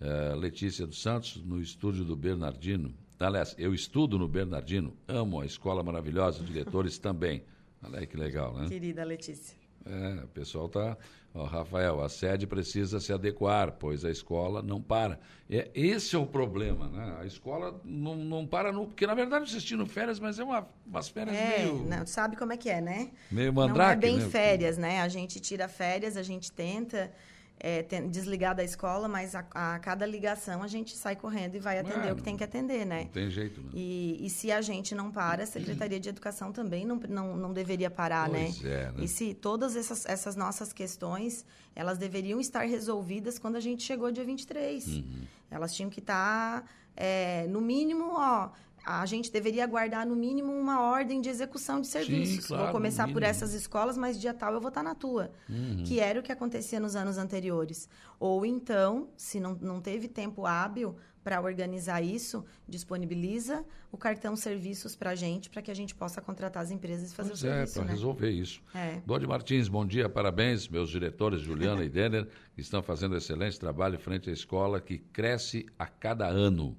Eh, 0.00 0.34
Letícia 0.36 0.86
dos 0.86 1.00
Santos, 1.02 1.42
no 1.44 1.60
estúdio 1.60 2.04
do 2.04 2.14
Bernardino. 2.14 2.94
Aliás, 3.18 3.54
eu 3.58 3.72
estudo 3.74 4.18
no 4.18 4.26
Bernardino, 4.28 4.96
amo 5.08 5.40
a 5.40 5.46
escola 5.46 5.82
maravilhosa, 5.82 6.42
diretores 6.44 6.98
também. 7.00 7.42
Olha 7.82 8.00
aí 8.00 8.06
que 8.06 8.16
legal, 8.16 8.54
né? 8.54 8.68
Querida 8.68 9.04
Letícia. 9.04 9.56
É, 9.84 10.24
o 10.24 10.28
pessoal 10.28 10.68
tá. 10.68 10.96
Ó, 11.34 11.44
Rafael, 11.44 12.00
a 12.02 12.08
sede 12.08 12.46
precisa 12.46 13.00
se 13.00 13.12
adequar, 13.12 13.72
pois 13.72 14.04
a 14.04 14.10
escola 14.10 14.62
não 14.62 14.80
para. 14.80 15.18
É, 15.50 15.70
esse 15.74 16.14
é 16.14 16.18
o 16.18 16.26
problema, 16.26 16.88
né? 16.88 17.16
A 17.20 17.24
escola 17.26 17.80
não, 17.84 18.14
não 18.14 18.46
para 18.46 18.70
no. 18.70 18.86
Porque, 18.86 19.06
na 19.06 19.14
verdade, 19.14 19.50
vocês 19.50 19.64
tiram 19.64 19.86
férias, 19.86 20.20
mas 20.20 20.38
é 20.38 20.44
uma, 20.44 20.68
umas 20.86 21.08
férias 21.08 21.34
É, 21.34 21.58
meio. 21.58 21.84
não, 21.84 22.06
sabe 22.06 22.36
como 22.36 22.52
é 22.52 22.56
que 22.56 22.68
é, 22.68 22.80
né? 22.80 23.10
Meio 23.30 23.50
não 23.52 23.62
é 23.64 23.66
mandrake, 23.68 24.00
bem 24.02 24.18
né? 24.18 24.28
férias, 24.28 24.76
né? 24.76 25.00
A 25.00 25.08
gente 25.08 25.40
tira 25.40 25.66
férias, 25.68 26.16
a 26.16 26.22
gente 26.22 26.52
tenta 26.52 27.10
é, 27.58 27.82
desligar 27.82 28.56
da 28.56 28.64
escola, 28.64 29.06
mas 29.06 29.34
a, 29.34 29.44
a 29.52 29.78
cada 29.78 30.04
ligação 30.04 30.62
a 30.62 30.66
gente 30.66 30.96
sai 30.96 31.14
correndo 31.14 31.54
e 31.54 31.60
vai 31.60 31.78
atender 31.78 32.08
É, 32.08 32.12
o 32.12 32.16
que 32.16 32.22
tem 32.22 32.36
que 32.36 32.42
atender, 32.42 32.84
né? 32.84 33.04
Não 33.04 33.10
tem 33.10 33.30
jeito, 33.30 33.60
né? 33.60 33.70
E, 33.72 34.18
e 34.20 34.28
se 34.30 34.50
a 34.50 34.60
gente 34.60 34.94
não 34.94 35.12
para, 35.12 35.44
a 35.44 35.46
Secretaria 35.46 36.00
de 36.00 36.08
Educação 36.08 36.52
também 36.52 36.84
não, 36.84 36.96
não, 37.08 37.36
não 37.36 37.52
deveria 37.52 37.90
parar, 37.90 38.28
Pois 38.28 38.60
né? 38.62 38.70
é, 38.70 38.84
né? 38.92 38.94
E 38.98 39.06
se 39.08 39.32
todas 39.32 39.76
essas, 39.76 40.04
essas 40.06 40.34
nossas 40.34 40.72
questões, 40.72 41.44
elas 41.74 41.98
deveriam 41.98 42.40
estar 42.40 42.62
resolvidas 42.62 43.38
quando 43.38 43.56
a 43.56 43.60
gente 43.60 43.82
chegou 43.84 44.10
dia 44.10 44.24
23. 44.24 44.86
Uhum. 44.86 45.22
Elas 45.50 45.72
tinham 45.72 45.88
que 45.88 46.00
estar, 46.00 46.64
é, 46.96 47.46
no 47.48 47.60
mínimo, 47.60 48.14
ó, 48.14 48.50
a 48.84 49.06
gente 49.06 49.30
deveria 49.30 49.64
aguardar 49.64 50.06
no 50.06 50.16
mínimo 50.16 50.52
uma 50.52 50.80
ordem 50.80 51.20
de 51.20 51.28
execução 51.28 51.80
de 51.80 51.86
serviços. 51.86 52.46
claro, 52.46 52.64
vou 52.64 52.72
começar 52.72 53.10
por 53.12 53.22
essas 53.22 53.54
escolas, 53.54 53.96
mas 53.96 54.20
dia 54.20 54.34
tal 54.34 54.52
eu 54.54 54.60
vou 54.60 54.68
estar 54.68 54.82
na 54.82 54.94
tua. 54.94 55.30
Uhum. 55.48 55.84
Que 55.84 56.00
era 56.00 56.18
o 56.18 56.22
que 56.22 56.32
acontecia 56.32 56.80
nos 56.80 56.96
anos 56.96 57.18
anteriores. 57.18 57.88
Ou 58.18 58.44
então, 58.44 59.08
se 59.16 59.38
não, 59.40 59.54
não 59.60 59.80
teve 59.80 60.08
tempo 60.08 60.46
hábil 60.46 60.96
para 61.22 61.40
organizar 61.40 62.02
isso, 62.02 62.44
disponibiliza 62.68 63.64
o 63.92 63.96
cartão 63.96 64.34
serviços 64.34 64.96
para 64.96 65.10
a 65.10 65.14
gente, 65.14 65.48
para 65.48 65.62
que 65.62 65.70
a 65.70 65.74
gente 65.74 65.94
possa 65.94 66.20
contratar 66.20 66.62
as 66.62 66.70
empresas 66.70 67.12
e 67.12 67.14
fazer 67.14 67.30
Pois 67.30 67.42
o 67.42 67.46
é, 67.46 67.50
serviço. 67.50 67.74
para 67.74 67.84
né? 67.84 67.90
resolver 67.92 68.30
isso. 68.30 68.60
É. 68.74 69.00
Dodi 69.06 69.26
Martins, 69.26 69.68
bom 69.68 69.86
dia, 69.86 70.08
parabéns, 70.08 70.68
meus 70.68 70.90
diretores 70.90 71.40
Juliana 71.40 71.84
e 71.84 71.88
Denner, 71.90 72.26
que 72.54 72.60
estão 72.60 72.82
fazendo 72.82 73.16
excelente 73.16 73.58
trabalho 73.60 73.98
frente 73.98 74.30
à 74.30 74.32
escola 74.32 74.80
que 74.80 74.98
cresce 74.98 75.66
a 75.78 75.86
cada 75.86 76.26
ano. 76.26 76.76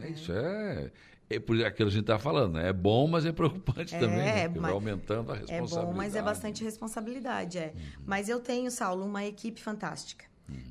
É, 0.00 0.08
Isso 0.10 0.32
é. 0.32 0.90
É 1.30 1.38
por 1.38 1.56
aquilo 1.64 1.72
que 1.72 1.82
a 1.82 1.86
gente 1.98 2.00
está 2.02 2.18
falando, 2.18 2.54
né? 2.54 2.68
É 2.68 2.72
bom, 2.72 3.06
mas 3.06 3.24
é 3.24 3.32
preocupante 3.32 3.94
É, 3.94 3.98
também, 3.98 4.18
né? 4.18 4.44
Porque 4.48 4.60
vai 4.60 4.72
aumentando 4.72 5.32
a 5.32 5.36
É 5.36 5.38
responsabilidade. 5.38 5.86
bom, 5.86 5.92
mas 5.94 6.14
é 6.14 6.22
bastante 6.22 6.62
responsabilidade, 6.62 7.58
é. 7.58 7.72
Mas 8.04 8.28
eu 8.28 8.38
tenho, 8.40 8.70
Saulo, 8.70 9.04
uma 9.04 9.24
equipe 9.24 9.60
fantástica. 9.60 10.24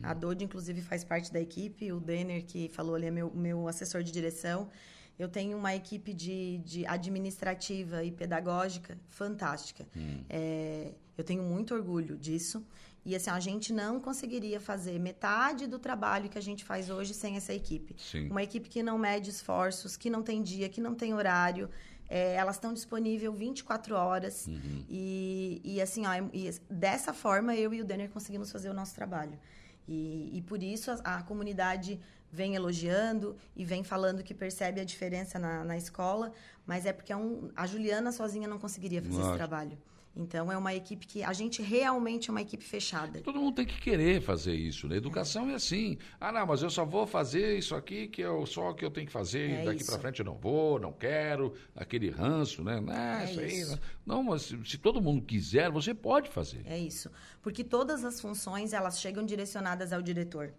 A 0.04 0.14
Dodi, 0.14 0.46
inclusive, 0.46 0.80
faz 0.82 1.04
parte 1.04 1.34
da 1.34 1.40
equipe. 1.42 1.92
O 1.92 2.00
Denner, 2.00 2.46
que 2.46 2.70
falou 2.70 2.94
ali, 2.94 3.08
é 3.08 3.12
meu, 3.12 3.32
meu 3.34 3.68
assessor 3.68 4.04
de 4.04 4.12
direção. 4.12 4.70
Eu 5.18 5.28
tenho 5.28 5.58
uma 5.58 5.74
equipe 5.76 6.14
de, 6.14 6.60
de 6.60 6.86
administrativa 6.86 8.04
e 8.04 8.12
pedagógica 8.12 8.98
fantástica. 9.08 9.86
É, 10.30 10.92
eu 11.18 11.24
tenho 11.24 11.42
muito 11.42 11.74
orgulho 11.74 12.16
disso. 12.18 12.64
E 13.04 13.16
assim, 13.16 13.30
a 13.30 13.40
gente 13.40 13.74
não 13.74 14.00
conseguiria 14.00 14.60
fazer 14.60 15.00
metade 15.00 15.66
do 15.66 15.80
trabalho 15.80 16.30
que 16.30 16.38
a 16.38 16.42
gente 16.42 16.64
faz 16.64 16.90
hoje 16.90 17.14
sem 17.14 17.36
essa 17.36 17.54
equipe. 17.54 17.96
Sim. 17.98 18.30
Uma 18.30 18.44
equipe 18.44 18.70
que 18.70 18.84
não 18.84 18.98
mede 18.98 19.30
esforços, 19.30 19.98
que 19.98 20.10
não 20.10 20.22
tem 20.22 20.44
dia, 20.44 20.70
que 20.70 20.80
não 20.80 20.94
tem 20.94 21.14
horário. 21.14 21.70
É, 22.08 22.36
elas 22.36 22.58
estão 22.58 22.74
disponíveis 22.74 23.34
24 23.36 23.96
horas. 23.96 24.48
E, 24.90 25.62
e 25.64 25.82
assim, 25.82 26.06
ó, 26.06 26.12
e 26.32 26.52
dessa 26.70 27.14
forma 27.14 27.56
eu 27.56 27.74
e 27.74 27.82
o 27.82 27.86
Denner 27.86 28.10
conseguimos 28.10 28.52
fazer 28.52 28.70
o 28.70 28.74
nosso 28.74 28.94
trabalho. 28.94 29.40
E, 29.88 30.30
e 30.38 30.42
por 30.42 30.62
isso 30.62 30.92
a, 30.92 31.18
a 31.18 31.24
comunidade 31.24 32.00
vem 32.32 32.56
elogiando 32.56 33.36
e 33.56 33.66
vem 33.66 33.84
falando 33.84 34.24
que 34.24 34.34
percebe 34.34 34.80
a 34.80 34.86
diferença 34.86 35.38
na, 35.38 35.64
na 35.64 35.76
escola, 35.76 36.32
mas 36.66 36.86
é 36.86 36.94
porque 36.94 37.12
é 37.12 37.18
um, 37.18 37.50
a 37.56 37.68
Juliana 37.68 38.12
sozinha 38.12 38.48
não 38.48 38.58
conseguiria 38.58 39.02
fazer 39.02 39.14
esse 39.16 39.22
Lógico. 39.22 39.38
trabalho. 39.38 39.78
Então 40.14 40.52
é 40.52 40.58
uma 40.58 40.74
equipe 40.74 41.08
que 41.08 41.24
a 41.24 41.32
gente 41.32 41.62
realmente 41.62 42.30
é 42.30 42.32
uma 42.32 42.42
equipe 42.42 42.64
fechada. 42.66 43.22
Todo 43.22 43.40
mundo 43.40 43.56
tem 43.56 43.66
que 43.66 43.80
querer 43.80 44.22
fazer 44.22 44.54
isso, 44.54 44.86
né? 44.88 44.98
Educação 44.98 45.50
é 45.50 45.54
assim. 45.54 45.98
Ah, 46.20 46.34
não, 46.34 46.46
mas 46.46 46.62
eu 46.62 46.70
só 46.70 46.84
vou 46.84 47.08
fazer 47.08 47.58
isso 47.58 47.74
aqui 47.76 48.08
que 48.08 48.22
é 48.22 48.46
só 48.46 48.72
o 48.72 48.74
que 48.76 48.84
eu 48.84 48.92
tenho 48.92 49.08
que 49.08 49.14
fazer. 49.14 49.50
É 49.52 49.66
Daqui 49.66 49.86
para 49.86 49.98
frente 50.00 50.20
eu 50.20 50.26
não 50.26 50.36
vou, 50.36 50.78
não 50.80 50.92
quero. 50.92 51.54
Aquele 51.74 52.10
ranço, 52.10 52.62
né? 52.62 52.84
Ah, 52.90 53.22
É 53.24 53.32
isso 53.32 53.40
aí. 53.40 53.60
isso. 53.62 53.80
Não, 54.06 54.22
mas 54.22 54.42
se, 54.42 54.60
se 54.66 54.78
todo 54.78 55.02
mundo 55.02 55.22
quiser, 55.22 55.72
você 55.72 55.94
pode 55.94 56.30
fazer. 56.30 56.62
É 56.66 56.78
isso. 56.78 57.10
Porque 57.42 57.64
todas 57.64 58.04
as 58.04 58.20
funções, 58.20 58.74
elas 58.74 59.00
chegam 59.00 59.26
direcionadas 59.26 59.94
ao 59.94 60.02
diretor. 60.02 60.54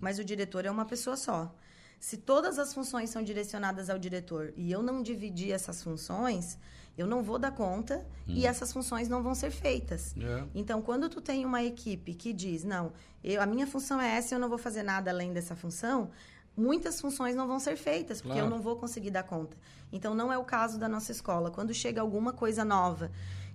Mas 0.00 0.18
o 0.18 0.24
diretor 0.24 0.64
é 0.64 0.70
uma 0.70 0.86
pessoa 0.86 1.16
só. 1.16 1.54
Se 2.00 2.16
todas 2.16 2.58
as 2.58 2.74
funções 2.74 3.10
são 3.10 3.22
direcionadas 3.22 3.88
ao 3.88 3.98
diretor 3.98 4.52
e 4.56 4.70
eu 4.70 4.82
não 4.82 5.02
dividir 5.02 5.52
essas 5.52 5.82
funções, 5.82 6.58
eu 6.96 7.06
não 7.06 7.22
vou 7.22 7.38
dar 7.38 7.50
conta 7.50 8.04
e 8.26 8.46
essas 8.46 8.72
funções 8.72 9.08
não 9.08 9.22
vão 9.22 9.34
ser 9.34 9.50
feitas. 9.50 10.14
É. 10.16 10.44
Então, 10.54 10.80
quando 10.80 11.08
tu 11.08 11.20
tem 11.20 11.44
uma 11.44 11.62
equipe 11.62 12.14
que 12.14 12.32
diz, 12.32 12.64
não, 12.64 12.92
eu, 13.22 13.40
a 13.42 13.46
minha 13.46 13.66
função 13.66 14.00
é 14.00 14.16
essa, 14.16 14.34
eu 14.34 14.38
não 14.38 14.48
vou 14.48 14.58
fazer 14.58 14.82
nada 14.82 15.10
além 15.10 15.32
dessa 15.32 15.54
função, 15.56 16.10
muitas 16.56 17.00
funções 17.00 17.34
não 17.34 17.46
vão 17.46 17.58
ser 17.58 17.76
feitas, 17.76 18.20
porque 18.20 18.34
Claro. 18.38 18.46
eu 18.46 18.50
não 18.50 18.62
vou 18.62 18.76
conseguir 18.76 19.10
dar 19.10 19.24
conta. 19.24 19.56
Então, 19.92 20.14
não 20.14 20.32
é 20.32 20.38
o 20.38 20.44
caso 20.44 20.78
da 20.78 20.88
nossa 20.88 21.10
escola. 21.12 21.50
Quando 21.50 21.74
chega 21.74 22.00
alguma 22.00 22.32
coisa 22.32 22.64
nova, 22.64 23.10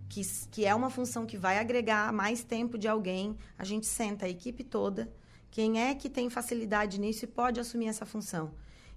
que, 0.10 0.22
que 0.52 0.66
é 0.66 0.76
uma 0.76 0.90
função 0.90 1.26
que 1.26 1.38
vai 1.38 1.60
agregar 1.60 2.12
mais 2.12 2.44
tempo 2.44 2.78
de 2.78 2.88
alguém, 2.88 3.38
a 3.58 3.64
gente 3.64 3.86
senta 3.86 4.26
a 4.26 4.30
equipe 4.30 4.64
toda, 4.64 5.10
quem 5.52 5.82
é 5.82 5.96
que 5.96 6.10
tem 6.10 6.30
facilidade 6.30 7.00
nisso 7.00 7.26
e 7.26 7.28
pode 7.28 7.60
assumir 7.60 7.88
essa 7.88 8.06
função. 8.06 8.52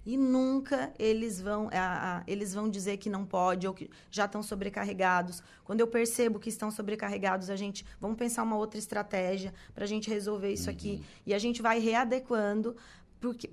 E 0.05 0.17
nunca 0.17 0.91
eles 0.99 1.39
vão, 1.39 1.69
a- 1.71 2.17
a- 2.17 2.23
eles 2.27 2.53
vão 2.53 2.69
dizer 2.69 2.97
que 2.97 3.09
não 3.09 3.25
pode 3.25 3.65
ou 3.67 3.73
que 3.73 3.89
já 4.11 4.25
estão 4.25 4.43
sobrecarregados. 4.43 5.41
Quando 5.63 5.79
eu 5.79 5.87
percebo 5.87 6.39
que 6.39 6.49
estão 6.49 6.69
sobrecarregados, 6.69 7.49
a 7.49 7.55
gente 7.55 7.85
vamos 8.01 8.17
pensar 8.17 8.43
uma 8.43 8.57
outra 8.57 8.77
estratégia 8.77 9.53
para 9.73 9.85
a 9.85 9.87
gente 9.87 10.09
resolver 10.09 10.51
isso 10.51 10.69
aqui. 10.69 11.01
E 11.25 11.33
a 11.33 11.39
gente 11.39 11.61
vai 11.61 11.79
readequando 11.79 12.75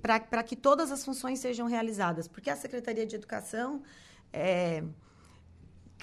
para 0.01 0.43
que 0.43 0.55
todas 0.55 0.91
as 0.91 1.05
funções 1.05 1.39
sejam 1.39 1.67
realizadas. 1.67 2.27
Porque 2.27 2.49
a 2.49 2.55
Secretaria 2.57 3.05
de 3.05 3.15
Educação 3.15 3.81
é, 4.33 4.83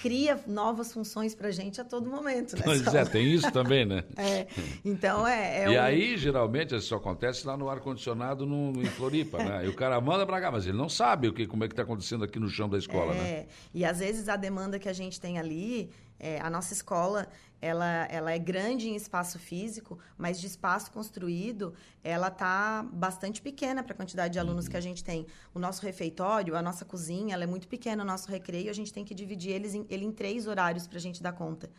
cria 0.01 0.39
novas 0.47 0.91
funções 0.93 1.35
para 1.35 1.49
a 1.49 1.51
gente 1.51 1.79
a 1.79 1.83
todo 1.83 2.09
momento. 2.09 2.55
Né, 2.55 2.61
Pois 2.63 2.85
é, 2.93 3.05
tem 3.05 3.31
isso 3.33 3.51
também, 3.51 3.85
né? 3.85 4.03
É, 4.17 4.47
então 4.83 5.25
é. 5.27 5.63
é 5.63 5.71
e 5.71 5.77
um- 5.77 5.81
aí, 5.81 6.17
geralmente, 6.17 6.75
isso 6.75 6.93
acontece 6.95 7.45
lá 7.47 7.55
no 7.55 7.69
ar-condicionado 7.69 8.45
em 8.45 8.85
Floripa, 8.85 9.37
né? 9.37 9.65
E 9.65 9.69
o 9.69 9.75
cara 9.75 9.99
manda 10.01 10.25
pra 10.25 10.41
cá, 10.41 10.51
mas 10.51 10.65
ele 10.65 10.77
não 10.77 10.89
sabe 10.89 11.27
o 11.27 11.33
que, 11.33 11.47
como 11.47 11.63
é 11.63 11.67
que 11.67 11.73
está 11.73 11.83
acontecendo 11.83 12.23
aqui 12.23 12.39
no 12.39 12.49
chão 12.49 12.67
da 12.67 12.77
escola, 12.77 13.13
né? 13.13 13.29
É, 13.29 13.47
e 13.73 13.85
às 13.85 13.99
vezes 13.99 14.27
a 14.27 14.35
demanda 14.35 14.77
que 14.77 14.89
a 14.89 14.93
gente 14.93 15.19
tem 15.19 15.37
ali, 15.37 15.89
é, 16.19 16.39
a 16.41 16.49
nossa 16.49 16.73
escola, 16.73 17.27
ela, 17.61 18.05
ela 18.09 18.31
é 18.31 18.39
grande 18.39 18.89
em 18.89 18.95
espaço 18.95 19.37
físico, 19.37 19.99
mas 20.17 20.39
de 20.39 20.47
espaço 20.47 20.91
construído, 20.91 21.73
ela 22.03 22.29
tá 22.29 22.85
bastante 22.91 23.41
pequena 23.41 23.83
para 23.83 23.93
a 23.93 23.95
quantidade 23.95 24.33
de 24.33 24.39
alunos 24.39 24.67
que 24.67 24.77
a 24.77 24.81
gente 24.81 25.03
tem. 25.03 25.25
O 25.53 25.59
nosso 25.59 25.81
refeitório, 25.85 26.55
a 26.55 26.61
nossa 26.61 26.85
cozinha, 26.85 27.33
ela 27.33 27.43
é 27.43 27.47
muito 27.47 27.67
pequena, 27.67 28.03
o 28.03 28.05
nosso 28.05 28.29
recreio, 28.29 28.69
a 28.69 28.73
gente 28.73 28.93
tem 28.93 29.03
que 29.03 29.13
dividir 29.13 29.51
eles 29.51 29.73
em, 29.73 29.85
ele 29.89 30.05
em 30.05 30.11
três 30.11 30.47
horários 30.47 30.87
para 30.87 30.97
a 30.97 31.01
gente 31.01 31.21
dar 31.21 31.33
conta. 31.33 31.69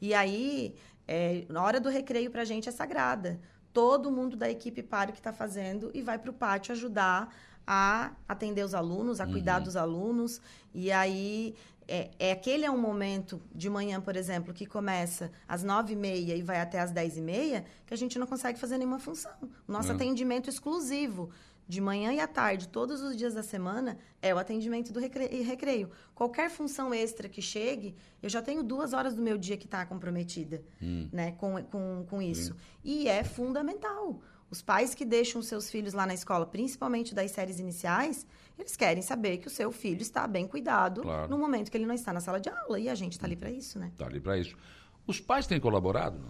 E 0.00 0.14
aí, 0.14 0.74
é, 1.06 1.44
na 1.48 1.62
hora 1.62 1.80
do 1.80 1.88
recreio 1.88 2.30
para 2.30 2.42
a 2.42 2.44
gente 2.44 2.68
é 2.68 2.72
sagrada. 2.72 3.40
Todo 3.72 4.10
mundo 4.10 4.36
da 4.36 4.48
equipe 4.50 4.82
para 4.82 5.10
o 5.10 5.12
que 5.12 5.20
está 5.20 5.32
fazendo 5.32 5.90
e 5.92 6.00
vai 6.00 6.18
para 6.18 6.30
o 6.30 6.34
pátio 6.34 6.72
ajudar 6.72 7.34
a 7.66 8.12
atender 8.26 8.64
os 8.64 8.74
alunos, 8.74 9.20
a 9.20 9.26
cuidar 9.26 9.58
dos 9.58 9.76
alunos. 9.76 10.40
E 10.72 10.90
aí, 10.90 11.54
é, 11.88 12.10
é 12.18 12.32
aquele 12.32 12.64
é 12.66 12.70
um 12.70 12.78
momento 12.78 13.40
de 13.54 13.68
manhã, 13.70 14.00
por 14.00 14.14
exemplo, 14.14 14.52
que 14.52 14.66
começa 14.66 15.32
às 15.48 15.62
nove 15.62 15.94
e 15.94 15.96
meia 15.96 16.36
e 16.36 16.42
vai 16.42 16.60
até 16.60 16.78
às 16.78 16.90
dez 16.90 17.16
e 17.16 17.20
meia, 17.22 17.64
que 17.86 17.94
a 17.94 17.96
gente 17.96 18.18
não 18.18 18.26
consegue 18.26 18.58
fazer 18.58 18.76
nenhuma 18.78 18.98
função. 18.98 19.32
O 19.66 19.72
nosso 19.72 19.90
É. 19.90 19.94
atendimento 19.94 20.48
exclusivo 20.50 21.30
de 21.66 21.80
manhã 21.82 22.12
e 22.14 22.20
à 22.20 22.26
tarde, 22.26 22.66
todos 22.68 23.02
os 23.02 23.14
dias 23.16 23.34
da 23.34 23.42
semana, 23.42 23.98
é 24.22 24.34
o 24.34 24.38
atendimento 24.38 24.90
do 24.92 24.98
recre- 25.00 25.42
recreio. 25.42 25.90
Qualquer 26.14 26.48
função 26.50 26.94
extra 26.94 27.28
que 27.28 27.42
chegue, 27.42 27.94
eu 28.22 28.28
já 28.30 28.40
tenho 28.40 28.62
duas 28.62 28.92
horas 28.94 29.14
do 29.14 29.20
meu 29.22 29.36
dia 29.36 29.56
que 29.56 29.66
está 29.66 29.84
comprometida 29.84 30.62
né, 31.12 31.32
com, 31.32 31.62
com, 31.64 32.06
com 32.08 32.22
isso. 32.22 32.54
E 32.84 33.06
é 33.08 33.22
fundamental. 33.24 34.20
Os 34.50 34.62
pais 34.62 34.94
que 34.94 35.04
deixam 35.04 35.42
seus 35.42 35.68
filhos 35.70 35.92
lá 35.92 36.06
na 36.06 36.14
escola, 36.14 36.46
principalmente 36.46 37.14
das 37.14 37.30
séries 37.32 37.58
iniciais, 37.58 38.26
eles 38.58 38.76
querem 38.76 39.02
saber 39.02 39.38
que 39.38 39.46
o 39.46 39.50
seu 39.50 39.70
filho 39.70 40.02
está 40.02 40.26
bem 40.26 40.46
cuidado 40.46 41.02
Claro. 41.02 41.30
no 41.30 41.38
momento 41.38 41.70
que 41.70 41.76
ele 41.76 41.86
não 41.86 41.94
está 41.94 42.12
na 42.12 42.20
sala 42.20 42.40
de 42.40 42.48
aula. 42.48 42.78
E 42.80 42.88
a 42.88 42.94
gente 42.94 43.12
está 43.12 43.26
ali 43.26 43.36
para 43.36 43.50
isso, 43.50 43.78
né? 43.78 43.92
Tá 43.96 44.06
ali 44.06 44.20
para 44.20 44.36
isso. 44.36 44.56
Os 45.06 45.20
pais 45.20 45.46
têm 45.46 45.60
colaborado? 45.60 46.20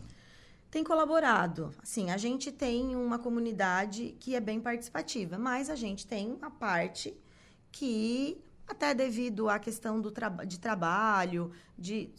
Tem 0.71 0.85
colaborado. 0.85 1.75
Assim, 1.83 2.11
a 2.11 2.17
gente 2.19 2.53
tem 2.53 2.95
uma 2.95 3.19
comunidade 3.19 4.15
que 4.21 4.35
é 4.35 4.41
bem 4.41 4.61
participativa, 4.61 5.39
mas 5.39 5.71
a 5.71 5.75
gente 5.75 6.07
tem 6.07 6.31
uma 6.31 6.51
parte 6.51 7.17
que, 7.73 8.39
até 8.67 8.93
devido 8.95 9.49
à 9.49 9.59
questão 9.59 9.99
do 10.01 10.11
traba 10.11 10.45
de 10.45 10.59
trabalho, 10.61 11.51
de 11.79 12.11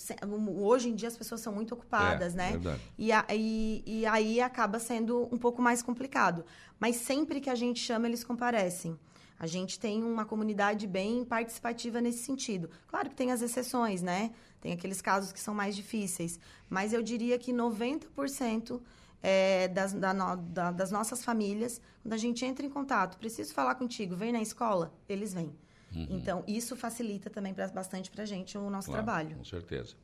hoje 0.57 0.89
em 0.89 0.95
dia 0.95 1.07
as 1.07 1.17
pessoas 1.17 1.41
são 1.41 1.53
muito 1.53 1.73
ocupadas, 1.75 2.33
É, 2.33 2.37
né? 2.37 2.51
verdade. 2.53 2.81
E, 2.97 3.11
a- 3.11 3.25
e- 3.29 3.83
e 3.85 4.05
aí 4.07 4.41
acaba 4.41 4.79
sendo 4.79 5.29
um 5.31 5.37
pouco 5.37 5.61
mais 5.61 5.81
complicado. 5.83 6.43
Mas 6.79 6.95
sempre 6.97 7.39
que 7.39 7.49
a 7.49 7.55
gente 7.55 7.79
chama, 7.79 8.07
eles 8.07 8.23
comparecem. 8.23 8.97
A 9.39 9.47
gente 9.47 9.79
tem 9.79 10.03
uma 10.03 10.25
comunidade 10.25 10.85
bem 10.85 11.23
participativa 11.23 12.01
nesse 12.01 12.23
sentido. 12.23 12.69
Claro 12.87 13.09
que 13.09 13.15
tem 13.15 13.31
as 13.31 13.41
exceções, 13.41 14.01
né? 14.01 14.31
Tem 14.59 14.73
aqueles 14.73 15.01
casos 15.01 15.31
que 15.31 15.39
são 15.39 15.53
mais 15.53 15.75
difíceis. 15.75 16.37
Mas 16.69 16.91
eu 16.91 17.01
diria 17.01 17.39
que 17.39 17.53
90% 17.53 18.81
é, 19.23 19.69
das, 19.69 19.93
da, 19.93 20.35
da, 20.35 20.71
das 20.71 20.91
nossas 20.91 21.23
famílias, 21.23 21.81
quando 22.01 22.13
a 22.13 22.17
gente 22.17 22.43
entra 22.43 22.65
em 22.65 22.69
contato, 22.69 23.17
preciso 23.17 23.53
falar 23.53 23.75
contigo, 23.75 24.15
vem 24.15 24.33
na 24.33 24.41
escola, 24.41 24.93
eles 25.07 25.33
vêm. 25.33 25.55
Uhum. 25.95 26.07
Então, 26.09 26.43
isso 26.47 26.75
facilita 26.75 27.29
também 27.29 27.53
pra, 27.53 27.67
bastante 27.69 28.11
para 28.11 28.23
a 28.23 28.25
gente 28.25 28.57
o 28.57 28.69
nosso 28.69 28.89
claro, 28.89 29.03
trabalho. 29.03 29.37
Com 29.37 29.45
certeza. 29.45 29.95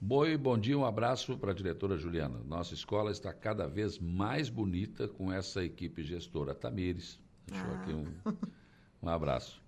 Boi, 0.00 0.36
bom 0.36 0.58
dia, 0.58 0.78
um 0.78 0.84
abraço 0.84 1.36
para 1.36 1.52
a 1.52 1.54
diretora 1.54 1.96
Juliana. 1.96 2.40
Nossa 2.46 2.74
escola 2.74 3.10
está 3.10 3.32
cada 3.32 3.66
vez 3.66 3.98
mais 3.98 4.48
bonita 4.48 5.06
com 5.08 5.32
essa 5.32 5.62
equipe 5.62 6.02
gestora. 6.02 6.54
Tamires, 6.54 7.20
deixou 7.46 7.70
ah. 7.70 7.74
aqui 7.74 7.92
um, 7.92 8.06
um 9.02 9.08
abraço. 9.08 9.60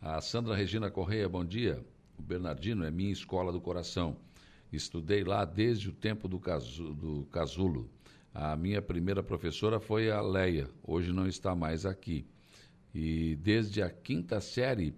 A 0.00 0.20
Sandra 0.20 0.54
Regina 0.54 0.90
Correia, 0.90 1.28
bom 1.28 1.44
dia. 1.44 1.84
O 2.18 2.22
Bernardino 2.22 2.84
é 2.84 2.90
minha 2.90 3.12
escola 3.12 3.52
do 3.52 3.60
coração. 3.60 4.16
Estudei 4.72 5.22
lá 5.22 5.44
desde 5.44 5.88
o 5.88 5.92
tempo 5.92 6.26
do, 6.26 6.38
casu, 6.38 6.94
do 6.94 7.26
casulo. 7.26 7.90
A 8.34 8.56
minha 8.56 8.80
primeira 8.80 9.22
professora 9.22 9.78
foi 9.78 10.10
a 10.10 10.20
Leia, 10.20 10.68
hoje 10.82 11.12
não 11.12 11.26
está 11.26 11.54
mais 11.54 11.84
aqui. 11.84 12.24
E 12.94 13.36
desde 13.36 13.82
a 13.82 13.90
quinta 13.90 14.40
série 14.40 14.94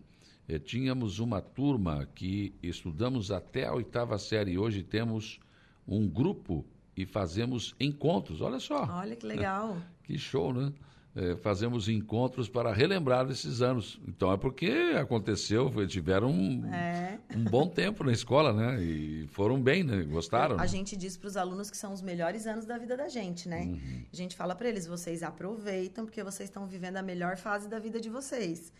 eh, 0.48 0.58
tínhamos 0.58 1.18
uma 1.18 1.40
turma 1.40 2.08
que 2.14 2.54
estudamos 2.62 3.32
até 3.32 3.66
a 3.66 3.74
oitava 3.74 4.18
série. 4.18 4.56
Hoje 4.56 4.82
temos 4.82 5.40
um 5.86 6.08
grupo 6.08 6.64
e 6.96 7.04
fazemos 7.04 7.74
encontros. 7.80 8.40
Olha 8.40 8.60
só. 8.60 8.86
Olha 8.88 9.16
que 9.16 9.26
legal. 9.26 9.76
que 10.04 10.16
show, 10.16 10.52
né? 10.52 10.72
É, 11.16 11.36
fazemos 11.36 11.88
encontros 11.88 12.48
para 12.48 12.72
relembrar 12.72 13.30
esses 13.30 13.62
anos. 13.62 14.00
Então 14.08 14.32
é 14.32 14.36
porque 14.36 14.96
aconteceu, 15.00 15.72
tiveram 15.86 16.28
um, 16.28 16.66
é. 16.66 17.20
um 17.36 17.44
bom 17.44 17.68
tempo 17.68 18.02
na 18.02 18.10
escola, 18.10 18.52
né? 18.52 18.82
E 18.82 19.28
foram 19.28 19.62
bem, 19.62 19.84
né? 19.84 20.02
Gostaram. 20.02 20.56
A 20.56 20.62
né? 20.62 20.66
gente 20.66 20.96
diz 20.96 21.16
para 21.16 21.28
os 21.28 21.36
alunos 21.36 21.70
que 21.70 21.76
são 21.76 21.92
os 21.92 22.02
melhores 22.02 22.48
anos 22.48 22.66
da 22.66 22.76
vida 22.78 22.96
da 22.96 23.08
gente, 23.08 23.48
né? 23.48 23.62
Uhum. 23.62 24.04
A 24.12 24.16
gente 24.16 24.34
fala 24.34 24.56
para 24.56 24.68
eles: 24.68 24.88
vocês 24.88 25.22
aproveitam 25.22 26.04
porque 26.04 26.20
vocês 26.22 26.48
estão 26.48 26.66
vivendo 26.66 26.96
a 26.96 27.02
melhor 27.02 27.36
fase 27.36 27.68
da 27.68 27.78
vida 27.78 28.00
de 28.00 28.10
vocês. 28.10 28.72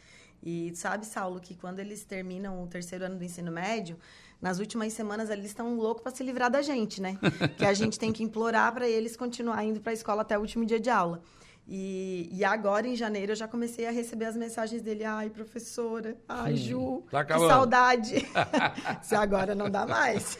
E 0.42 0.72
sabe, 0.74 1.06
Saulo, 1.06 1.40
que 1.40 1.54
quando 1.54 1.78
eles 1.78 2.04
terminam 2.04 2.62
o 2.62 2.66
terceiro 2.66 3.04
ano 3.04 3.16
do 3.16 3.24
ensino 3.24 3.50
médio, 3.50 3.96
nas 4.42 4.58
últimas 4.58 4.92
semanas 4.92 5.30
eles 5.30 5.46
estão 5.46 5.74
loucos 5.76 6.02
para 6.02 6.12
se 6.14 6.22
livrar 6.22 6.50
da 6.50 6.60
gente, 6.60 7.00
né? 7.00 7.16
que 7.56 7.64
a 7.64 7.72
gente 7.72 7.98
tem 7.98 8.12
que 8.12 8.22
implorar 8.22 8.74
para 8.74 8.88
eles 8.88 9.16
continuar 9.16 9.64
indo 9.64 9.80
para 9.80 9.92
a 9.92 9.94
escola 9.94 10.22
até 10.22 10.36
o 10.36 10.40
último 10.40 10.66
dia 10.66 10.80
de 10.80 10.90
aula. 10.90 11.22
E, 11.66 12.28
e, 12.30 12.44
agora, 12.44 12.86
em 12.86 12.94
janeiro, 12.94 13.32
eu 13.32 13.36
já 13.36 13.48
comecei 13.48 13.86
a 13.86 13.90
receber 13.90 14.26
as 14.26 14.36
mensagens 14.36 14.82
dele. 14.82 15.02
Ai, 15.02 15.30
professora. 15.30 16.14
Ai, 16.28 16.56
Ju, 16.56 17.02
tá 17.10 17.24
que 17.24 17.38
saudade. 17.38 18.16
Se 19.02 19.14
agora 19.14 19.54
não 19.54 19.70
dá 19.70 19.86
mais. 19.86 20.38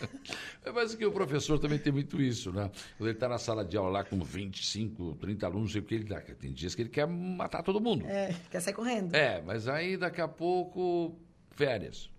É, 0.63 0.71
mas 0.71 0.95
que 0.95 1.05
o 1.07 1.11
professor 1.11 1.59
também 1.59 1.79
tem 1.79 1.93
muito 1.93 2.21
isso, 2.21 2.53
né? 2.53 2.71
Quando 2.99 3.09
ele 3.09 3.17
está 3.17 3.27
na 3.27 3.39
sala 3.39 3.65
de 3.65 3.77
aula 3.77 3.91
lá 3.91 4.05
com 4.05 4.19
25, 4.21 5.17
30 5.17 5.47
alunos, 5.47 5.73
sei 5.73 5.81
o 5.81 5.85
que 5.85 5.95
ele 5.95 6.05
dá. 6.05 6.21
Tem 6.21 6.53
dias 6.53 6.75
que 6.75 6.83
ele 6.83 6.91
quer 6.91 7.07
matar 7.07 7.63
todo 7.63 7.81
mundo. 7.81 8.05
É, 8.07 8.35
quer 8.51 8.61
sair 8.61 8.75
correndo. 8.75 9.15
É, 9.15 9.41
mas 9.41 9.67
aí 9.67 9.97
daqui 9.97 10.21
a 10.21 10.29
pouco, 10.29 11.19
férias. 11.53 12.14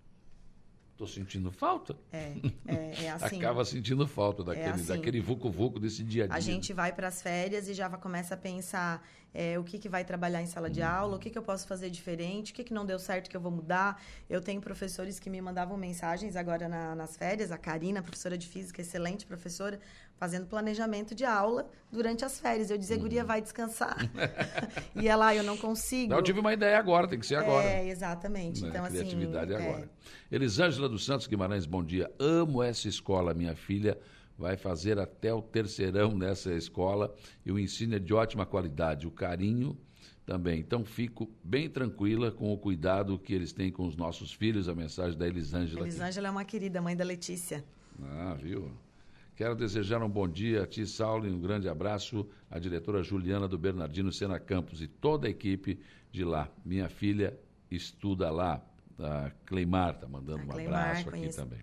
Estou 0.96 1.08
sentindo 1.08 1.52
falta. 1.52 1.94
É, 2.10 2.32
é, 2.66 3.04
é 3.04 3.12
assim. 3.20 3.38
Acaba 3.38 3.66
sentindo 3.66 4.08
falta 4.08 4.44
é 4.44 4.46
daquele, 4.46 4.66
é 4.66 4.72
assim. 4.72 4.86
daquele 4.86 5.20
vucu-vucu 5.20 5.78
desse 5.78 6.02
dia 6.02 6.24
a 6.24 6.28
dia. 6.28 6.36
A 6.38 6.40
gente 6.40 6.72
vai 6.72 6.94
para 6.94 7.10
as 7.10 7.22
férias 7.22 7.68
e 7.68 7.74
já 7.74 7.90
começa 7.90 8.34
a 8.34 8.38
pensar 8.38 9.06
é, 9.34 9.60
o 9.60 9.64
que, 9.66 9.78
que 9.78 9.90
vai 9.90 10.06
trabalhar 10.06 10.42
em 10.42 10.48
sala 10.48 10.70
de 10.70 10.80
uhum. 10.80 10.88
aula, 10.88 11.18
o 11.18 11.20
que, 11.20 11.30
que 11.30 11.38
eu 11.38 11.44
posso 11.44 11.68
fazer 11.68 11.90
diferente, 11.90 12.54
o 12.54 12.56
que, 12.56 12.64
que 12.64 12.74
não 12.74 12.86
deu 12.86 12.98
certo 12.98 13.30
que 13.30 13.36
eu 13.36 13.42
vou 13.42 13.52
mudar. 13.52 14.02
Eu 14.30 14.40
tenho 14.40 14.62
professores 14.62 15.20
que 15.20 15.30
me 15.30 15.42
mandavam 15.42 15.76
mensagens 15.76 16.38
agora 16.38 16.70
na, 16.70 16.96
nas 16.96 17.18
férias, 17.18 17.52
a 17.52 17.58
Karina, 17.58 18.02
professora 18.02 18.38
de 18.38 18.48
física, 18.48 18.80
excelente 18.80 19.26
professora, 19.26 19.78
fazendo 20.18 20.48
planejamento 20.48 21.14
de 21.14 21.26
aula 21.26 21.70
durante 21.92 22.24
as 22.24 22.40
férias. 22.40 22.70
Eu 22.70 22.78
dizia, 22.78 22.98
guria, 22.98 23.22
uhum. 23.22 23.28
vai 23.28 23.42
descansar. 23.42 23.98
e 24.96 25.08
ela, 25.08 25.28
ah, 25.28 25.36
eu 25.36 25.44
não 25.44 25.58
consigo. 25.58 26.12
Não, 26.12 26.18
eu 26.18 26.24
tive 26.24 26.40
uma 26.40 26.54
ideia 26.54 26.78
agora, 26.78 27.08
tem 27.08 27.20
que 27.20 27.26
ser 27.26 27.36
agora. 27.36 27.66
É, 27.66 27.88
exatamente. 27.88 28.62
Né? 28.62 28.70
Então, 28.70 28.86
Criatividade 28.86 29.54
assim, 29.54 29.64
é 29.64 29.68
agora. 29.68 29.90
Elisângela 30.32 30.90
dos 30.90 31.06
Santos 31.06 31.28
Guimarães, 31.28 31.66
bom 31.66 31.84
dia. 31.84 32.12
Amo 32.20 32.64
essa 32.64 32.88
escola, 32.88 33.34
minha 33.34 33.56
filha 33.56 33.98
vai 34.38 34.58
fazer 34.58 35.00
até 35.00 35.34
o 35.34 35.42
terceirão 35.42 36.16
nessa 36.16 36.54
escola 36.54 37.14
e 37.46 37.52
o 37.52 37.60
ensino 37.60 37.96
é 37.96 38.00
de 38.00 38.14
ótima 38.14 38.46
qualidade, 38.46 39.08
o 39.08 39.12
carinho 39.12 39.78
também. 40.26 40.60
Então 40.60 40.84
fico 40.84 41.30
bem 41.44 41.70
tranquila 41.70 42.32
com 42.32 42.52
o 42.52 42.58
cuidado 42.58 43.18
que 43.18 43.34
eles 43.34 43.54
têm 43.54 43.72
com 43.72 43.86
os 43.86 43.96
nossos 43.96 44.34
filhos, 44.34 44.68
a 44.68 44.76
mensagem 44.76 45.18
da 45.18 45.28
Elisângela. 45.28 45.82
Elisângela 45.82 46.28
é 46.28 46.32
uma 46.32 46.44
querida, 46.44 46.82
mãe 46.82 46.96
da 46.96 47.06
Letícia. 47.06 47.64
Ah, 48.02 48.34
viu? 48.34 48.72
Quero 49.36 49.54
desejar 49.54 50.02
um 50.02 50.10
bom 50.10 50.30
dia 50.30 50.64
a 50.64 50.66
ti, 50.66 50.88
Saulo, 50.88 51.28
e 51.28 51.30
um 51.30 51.42
grande 51.42 51.68
abraço 51.68 52.26
à 52.50 52.58
diretora 52.58 53.04
Juliana 53.04 53.50
do 53.50 53.58
Bernardino 53.58 54.10
Sena 54.10 54.40
Campos 54.40 54.82
e 54.82 54.88
toda 54.88 55.28
a 55.28 55.30
equipe 55.30 55.78
de 56.10 56.24
lá. 56.24 56.50
Minha 56.64 56.88
filha 56.88 57.38
estuda 57.70 58.32
lá, 58.32 58.66
a 58.98 59.30
Cleimar 59.46 59.96
está 59.96 60.08
mandando 60.08 60.44
a 60.44 60.46
um 60.46 60.48
Cleimar, 60.48 60.84
abraço 60.84 61.10
aqui 61.10 61.20
conheço. 61.20 61.38
também. 61.38 61.60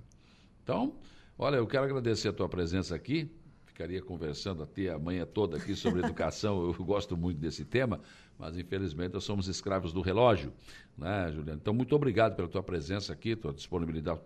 Então, 0.63 0.95
olha, 1.39 1.57
eu 1.57 1.67
quero 1.67 1.85
agradecer 1.85 2.29
a 2.29 2.33
tua 2.35 2.47
presença 2.47 2.95
aqui. 2.95 3.31
Ficaria 3.65 4.03
conversando 4.03 4.63
até 4.63 4.91
a 4.91 4.99
manhã 4.99 5.25
toda 5.25 5.57
aqui 5.57 5.75
sobre 5.75 6.01
educação, 6.05 6.63
eu 6.63 6.85
gosto 6.85 7.17
muito 7.17 7.39
desse 7.39 7.65
tema, 7.65 8.01
mas 8.43 8.59
infelizmente 8.59 9.13
nós 9.13 9.23
somos 9.23 9.47
escravos 9.47 9.93
do 9.93 10.01
relógio, 10.01 10.53
né, 10.99 11.31
Juliano? 11.33 11.61
Então, 11.63 11.73
muito 11.73 11.95
obrigado 11.95 12.35
pela 12.35 12.49
tua 12.49 12.61
presença 12.61 13.13
aqui, 13.13 13.37
tua 13.37 13.53
disponibilidade, 13.53 14.19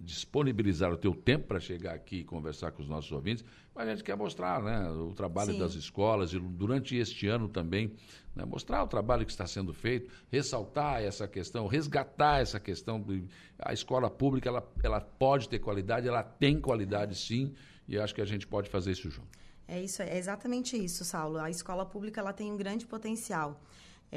disponibilizar 0.00 0.92
o 0.92 0.96
teu 0.96 1.14
tempo 1.14 1.46
para 1.46 1.60
chegar 1.60 1.94
aqui 1.94 2.16
e 2.16 2.24
conversar 2.24 2.72
com 2.72 2.82
os 2.82 2.88
nossos 2.88 3.12
ouvintes. 3.12 3.44
Mas 3.72 3.86
a 3.86 3.90
gente 3.92 4.02
quer 4.02 4.16
mostrar 4.16 4.60
né, 4.60 4.90
o 4.90 5.14
trabalho 5.14 5.52
Sim. 5.52 5.60
das 5.60 5.74
escolas 5.74 6.32
e 6.32 6.40
durante 6.40 6.96
este 6.96 7.28
ano 7.28 7.48
também, 7.48 7.92
né, 8.34 8.44
mostrar 8.44 8.82
o 8.82 8.88
trabalho 8.88 9.24
que 9.24 9.30
está 9.30 9.46
sendo 9.46 9.72
feito, 9.72 10.10
ressaltar 10.28 11.00
essa 11.00 11.28
questão, 11.28 11.68
resgatar 11.68 12.40
essa 12.40 12.58
questão. 12.58 13.00
De, 13.00 13.24
a 13.56 13.72
escola 13.72 14.10
pública 14.10 14.48
ela, 14.48 14.68
ela 14.82 15.00
pode 15.00 15.48
ter 15.48 15.60
qualidade, 15.60 16.08
ela 16.08 16.24
tem 16.24 16.60
qualidade 16.60 17.14
sim, 17.14 17.54
e 17.86 17.96
acho 17.96 18.12
que 18.12 18.20
a 18.20 18.26
gente 18.26 18.48
pode 18.48 18.68
fazer 18.68 18.90
isso 18.90 19.08
junto. 19.08 19.41
É 19.74 19.80
isso, 19.80 20.02
é 20.02 20.18
exatamente 20.18 20.76
isso, 20.76 21.02
Saulo. 21.02 21.38
A 21.38 21.48
escola 21.48 21.86
pública 21.86 22.20
ela 22.20 22.34
tem 22.34 22.52
um 22.52 22.58
grande 22.58 22.84
potencial. 22.84 23.58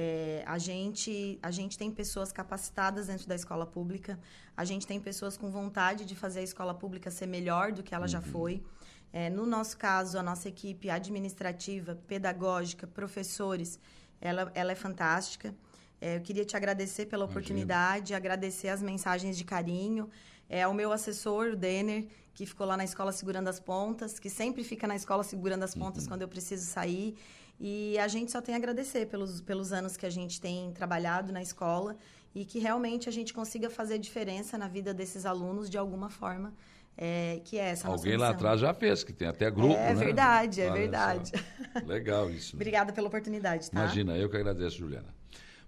É, 0.03 0.43
a, 0.45 0.57
gente, 0.57 1.39
a 1.41 1.49
gente 1.49 1.77
tem 1.77 1.89
pessoas 1.89 2.29
capacitadas 2.29 3.07
dentro 3.07 3.25
da 3.25 3.35
escola 3.35 3.65
pública, 3.65 4.19
a 4.57 4.65
gente 4.65 4.85
tem 4.85 4.99
pessoas 4.99 5.37
com 5.37 5.49
vontade 5.49 6.03
de 6.03 6.13
fazer 6.13 6.41
a 6.41 6.43
escola 6.43 6.73
pública 6.73 7.09
ser 7.09 7.27
melhor 7.27 7.71
do 7.71 7.81
que 7.81 7.95
ela 7.95 8.03
uhum. 8.03 8.09
já 8.09 8.19
foi. 8.19 8.61
É, 9.13 9.29
no 9.29 9.45
nosso 9.45 9.77
caso, 9.77 10.19
a 10.19 10.23
nossa 10.23 10.49
equipe 10.49 10.89
administrativa, 10.89 11.95
pedagógica, 12.05 12.85
professores, 12.85 13.79
ela, 14.19 14.51
ela 14.53 14.73
é 14.73 14.75
fantástica. 14.75 15.55
É, 16.01 16.17
eu 16.17 16.21
queria 16.21 16.43
te 16.43 16.57
agradecer 16.57 17.05
pela 17.05 17.23
oportunidade, 17.23 18.11
Imagina. 18.11 18.17
agradecer 18.17 18.67
as 18.67 18.81
mensagens 18.81 19.37
de 19.37 19.45
carinho. 19.45 20.09
É, 20.49 20.63
ao 20.63 20.73
meu 20.73 20.91
assessor, 20.91 21.53
o 21.53 21.55
Denner, 21.55 22.05
que 22.35 22.45
ficou 22.45 22.67
lá 22.67 22.75
na 22.75 22.83
escola 22.83 23.13
segurando 23.13 23.47
as 23.47 23.59
pontas, 23.59 24.19
que 24.19 24.29
sempre 24.29 24.61
fica 24.63 24.85
na 24.85 24.95
escola 24.95 25.23
segurando 25.23 25.63
as 25.63 25.73
pontas 25.73 26.03
uhum. 26.03 26.09
quando 26.09 26.21
eu 26.21 26.27
preciso 26.27 26.65
sair. 26.65 27.15
E 27.57 27.97
a 27.97 28.09
gente 28.09 28.29
só 28.29 28.41
tem 28.41 28.53
a 28.53 28.57
agradecer 28.57 29.05
pelos, 29.07 29.39
pelos 29.39 29.71
anos 29.71 29.95
que 29.95 30.05
a 30.05 30.09
gente 30.09 30.41
tem 30.41 30.69
trabalhado 30.73 31.31
na 31.31 31.41
escola 31.41 31.95
e 32.35 32.43
que 32.43 32.59
realmente 32.59 33.07
a 33.07 33.11
gente 33.11 33.33
consiga 33.33 33.69
fazer 33.69 33.97
diferença 33.97 34.57
na 34.57 34.67
vida 34.67 34.93
desses 34.93 35.25
alunos 35.25 35.69
de 35.69 35.77
alguma 35.77 36.09
forma. 36.09 36.53
É, 36.97 37.41
que 37.43 37.57
é 37.57 37.71
essa 37.71 37.89
Alguém 37.89 38.15
lá 38.15 38.29
atrás 38.29 38.61
já 38.61 38.73
fez, 38.73 39.03
que 39.03 39.11
tem 39.11 39.27
até 39.27 39.51
grupo, 39.51 39.73
é, 39.73 39.93
né? 39.93 40.05
verdade, 40.05 40.61
é 40.61 40.69
Olha 40.69 40.79
verdade. 40.79 41.31
Só. 41.37 41.85
Legal 41.85 42.29
isso. 42.31 42.55
Né? 42.55 42.61
Obrigada 42.61 42.93
pela 42.93 43.07
oportunidade, 43.07 43.69
tá? 43.69 43.81
Imagina, 43.81 44.17
eu 44.17 44.29
que 44.29 44.37
agradeço, 44.37 44.77
Juliana. 44.77 45.13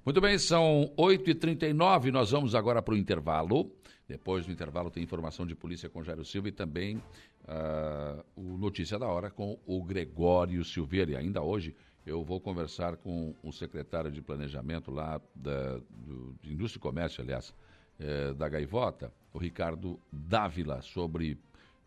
Muito 0.05 0.21
bem, 0.21 0.37
são 0.37 0.89
8h39, 0.97 2.11
nós 2.11 2.31
vamos 2.31 2.55
agora 2.55 2.81
para 2.81 2.93
o 2.93 2.97
intervalo. 2.97 3.69
Depois 4.07 4.45
do 4.45 4.51
intervalo 4.51 4.89
tem 4.89 5.03
informação 5.03 5.45
de 5.45 5.53
polícia 5.53 5.89
com 5.89 6.03
Jairo 6.03 6.23
Silva 6.23 6.47
e 6.47 6.51
também 6.51 6.97
uh, 6.97 8.23
o 8.35 8.57
Notícia 8.57 8.97
da 8.97 9.07
Hora 9.07 9.29
com 9.29 9.59
o 9.65 9.83
Gregório 9.83 10.63
Silveira. 10.63 11.11
E 11.11 11.15
ainda 11.17 11.41
hoje 11.41 11.75
eu 12.05 12.23
vou 12.23 12.39
conversar 12.39 12.95
com 12.95 13.35
o 13.43 13.51
secretário 13.51 14.09
de 14.09 14.21
Planejamento 14.21 14.91
lá 14.91 15.21
da, 15.35 15.77
do, 15.89 16.33
de 16.41 16.53
Indústria 16.53 16.79
e 16.79 16.81
Comércio, 16.81 17.21
aliás, 17.21 17.53
eh, 17.99 18.33
da 18.33 18.47
Gaivota, 18.47 19.11
o 19.33 19.37
Ricardo 19.37 19.99
Dávila, 20.11 20.81
sobre... 20.81 21.37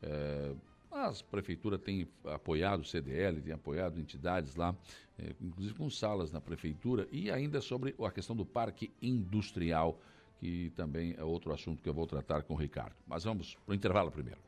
Eh, 0.02 0.55
as 0.90 1.22
prefeituras 1.22 1.80
têm 1.80 2.06
apoiado 2.24 2.80
o 2.80 2.84
CDL, 2.84 3.40
têm 3.40 3.52
apoiado 3.52 4.01
entidades 4.01 4.56
lá, 4.56 4.74
eh, 5.18 5.34
inclusive 5.40 5.74
com 5.74 5.88
salas 5.88 6.30
na 6.32 6.40
prefeitura, 6.40 7.09
e 7.10 7.30
ainda 7.30 7.60
sobre 7.60 7.94
a 7.98 8.10
questão 8.10 8.36
do 8.36 8.44
parque 8.44 8.92
industrial 9.01 9.98
que 10.40 10.70
também 10.74 11.14
é 11.18 11.22
outro 11.22 11.52
assunto 11.52 11.82
que 11.82 11.88
eu 11.88 11.92
vou 11.92 12.06
tratar 12.06 12.42
com 12.42 12.54
o 12.54 12.56
Ricardo. 12.56 12.96
Mas 13.06 13.24
vamos 13.24 13.56
para 13.66 13.72
o 13.72 13.74
intervalo 13.74 14.10
primeiro. 14.10 14.40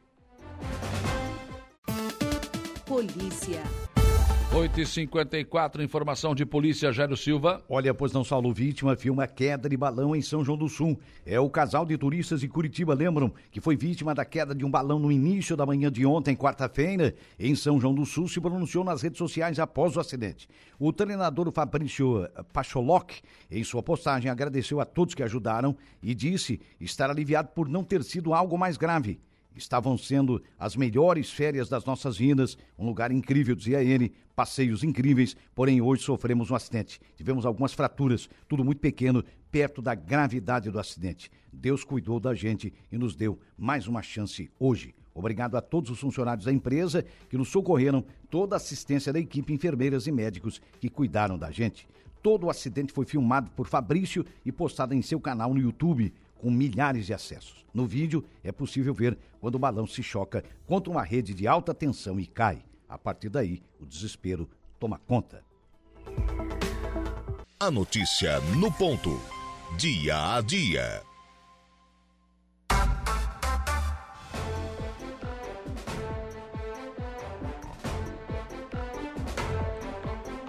Polícia. 2.87 3.63
8h54, 4.53 5.83
informação 5.83 6.35
de 6.35 6.45
polícia, 6.45 6.93
Jairo 6.93 7.17
Silva. 7.17 7.65
Olha, 7.71 7.95
pois 7.95 8.13
não 8.13 8.23
Saulo, 8.23 8.53
vítima 8.53 8.95
filma 8.95 9.27
queda 9.27 9.67
de 9.67 9.79
balão 9.79 10.15
em 10.15 10.21
São 10.21 10.45
João 10.45 10.59
do 10.59 10.69
Sul. 10.69 11.01
É 11.25 11.41
o 11.41 11.49
casal 11.49 11.87
de 11.87 11.97
turistas 11.97 12.41
de 12.41 12.49
Curitiba, 12.49 12.93
lembram, 12.93 13.33
que 13.51 13.63
foi 13.63 13.77
vítima 13.77 14.15
da 14.15 14.27
queda 14.27 14.55
de 14.55 14.63
um 14.63 14.71
balão 14.71 14.99
no 14.99 15.11
início 15.11 15.57
da 15.57 15.65
manhã 15.65 15.91
de 15.91 16.05
ontem, 16.05 16.37
quarta-feira, 16.37 17.15
em 17.41 17.55
São 17.55 17.81
João 17.81 17.95
do 17.95 18.05
Sul, 18.05 18.29
se 18.29 18.43
pronunciou 18.43 18.85
nas 18.85 19.01
redes 19.01 19.17
sociais 19.17 19.59
após 19.59 19.97
o 19.97 20.01
acidente. 20.01 20.47
O 20.79 20.93
treinador 20.93 21.51
Fabrício 21.51 22.29
Pacholoc, 22.53 23.11
em 23.51 23.65
sua 23.65 23.83
postagem, 23.83 24.31
agradeceu 24.31 24.83
a 24.83 24.85
todos 24.85 25.15
que 25.15 25.23
ajudaram 25.23 25.75
e 26.03 26.15
disse 26.15 26.61
estar 26.79 27.09
aliviado 27.09 27.49
por 27.55 27.71
não 27.71 27.83
ter 27.83 28.05
sido 28.05 28.35
algo 28.35 28.59
mais 28.59 28.77
grave. 28.77 29.19
Estavam 29.55 29.99
sendo 29.99 30.43
as 30.59 30.77
melhores 30.77 31.31
férias 31.31 31.69
das 31.69 31.85
nossas 31.85 32.17
vidas, 32.17 32.57
um 32.79 32.87
lugar 32.87 33.13
incrível, 33.13 33.55
dizia 33.55 33.83
ele, 33.83 34.13
passeios 34.35 34.83
incríveis, 34.83 35.37
porém 35.55 35.81
hoje 35.81 36.03
sofremos 36.03 36.51
um 36.51 36.55
acidente. 36.55 37.01
Tivemos 37.17 37.45
algumas 37.45 37.73
fraturas, 37.73 38.29
tudo 38.49 38.65
muito 38.65 38.81
pequeno, 38.81 39.25
perto 39.51 39.83
da 39.83 39.95
gravidade 39.95 40.71
do 40.71 40.79
acidente. 40.79 41.31
Deus 41.53 41.85
cuidou 41.85 42.19
da 42.19 42.35
gente 42.35 42.73
e 42.91 42.97
nos 42.97 43.15
deu 43.15 43.39
mais 43.57 43.87
uma 43.87 44.03
chance 44.03 44.51
hoje. 44.59 44.95
Obrigado 45.15 45.57
a 45.57 45.61
todos 45.61 45.91
os 45.91 46.01
funcionários 46.01 46.47
da 46.47 46.53
empresa 46.53 47.05
que 47.29 47.37
nos 47.37 47.49
socorreram, 47.49 48.05
toda 48.31 48.57
a 48.57 48.59
assistência 48.59 49.13
da 49.13 49.19
equipe, 49.19 49.53
enfermeiras 49.53 50.07
e 50.07 50.13
médicos 50.13 50.61
que 50.81 50.89
cuidaram 50.89 51.37
da 51.37 51.51
gente. 51.51 51.87
Todo 52.23 52.47
o 52.47 52.51
acidente 52.51 52.93
foi 52.93 53.05
filmado 53.05 53.51
por 53.51 53.67
Fabrício 53.67 54.25
e 54.45 54.53
postado 54.53 54.95
em 54.95 55.03
seu 55.03 55.21
canal 55.21 55.53
no 55.53 55.61
YouTube 55.61 56.13
com 56.43 56.51
milhares 56.51 57.07
de 57.07 57.15
acessos. 57.15 57.65
No 57.73 57.87
vídeo 57.87 58.25
é 58.43 58.51
possível 58.51 58.93
ver 58.93 59.17
quando 59.41 59.55
o 59.55 59.59
balão 59.61 59.87
se 59.87 60.03
choca 60.03 60.45
contra 60.67 60.91
uma 60.91 61.05
rede 61.05 61.33
de 61.33 61.47
alta 61.47 61.73
tensão 61.73 62.19
e 62.19 62.27
cai. 62.27 62.65
A 62.89 62.99
partir 62.99 63.31
daí, 63.31 63.63
o 63.81 63.87
desespero 63.87 64.51
toma 64.79 64.99
conta. 64.99 65.45
A 67.61 67.71
notícia 67.71 68.41
no 68.59 68.71
ponto. 68.73 69.19
Dia 69.79 70.37
a 70.37 70.41
dia. 70.41 71.12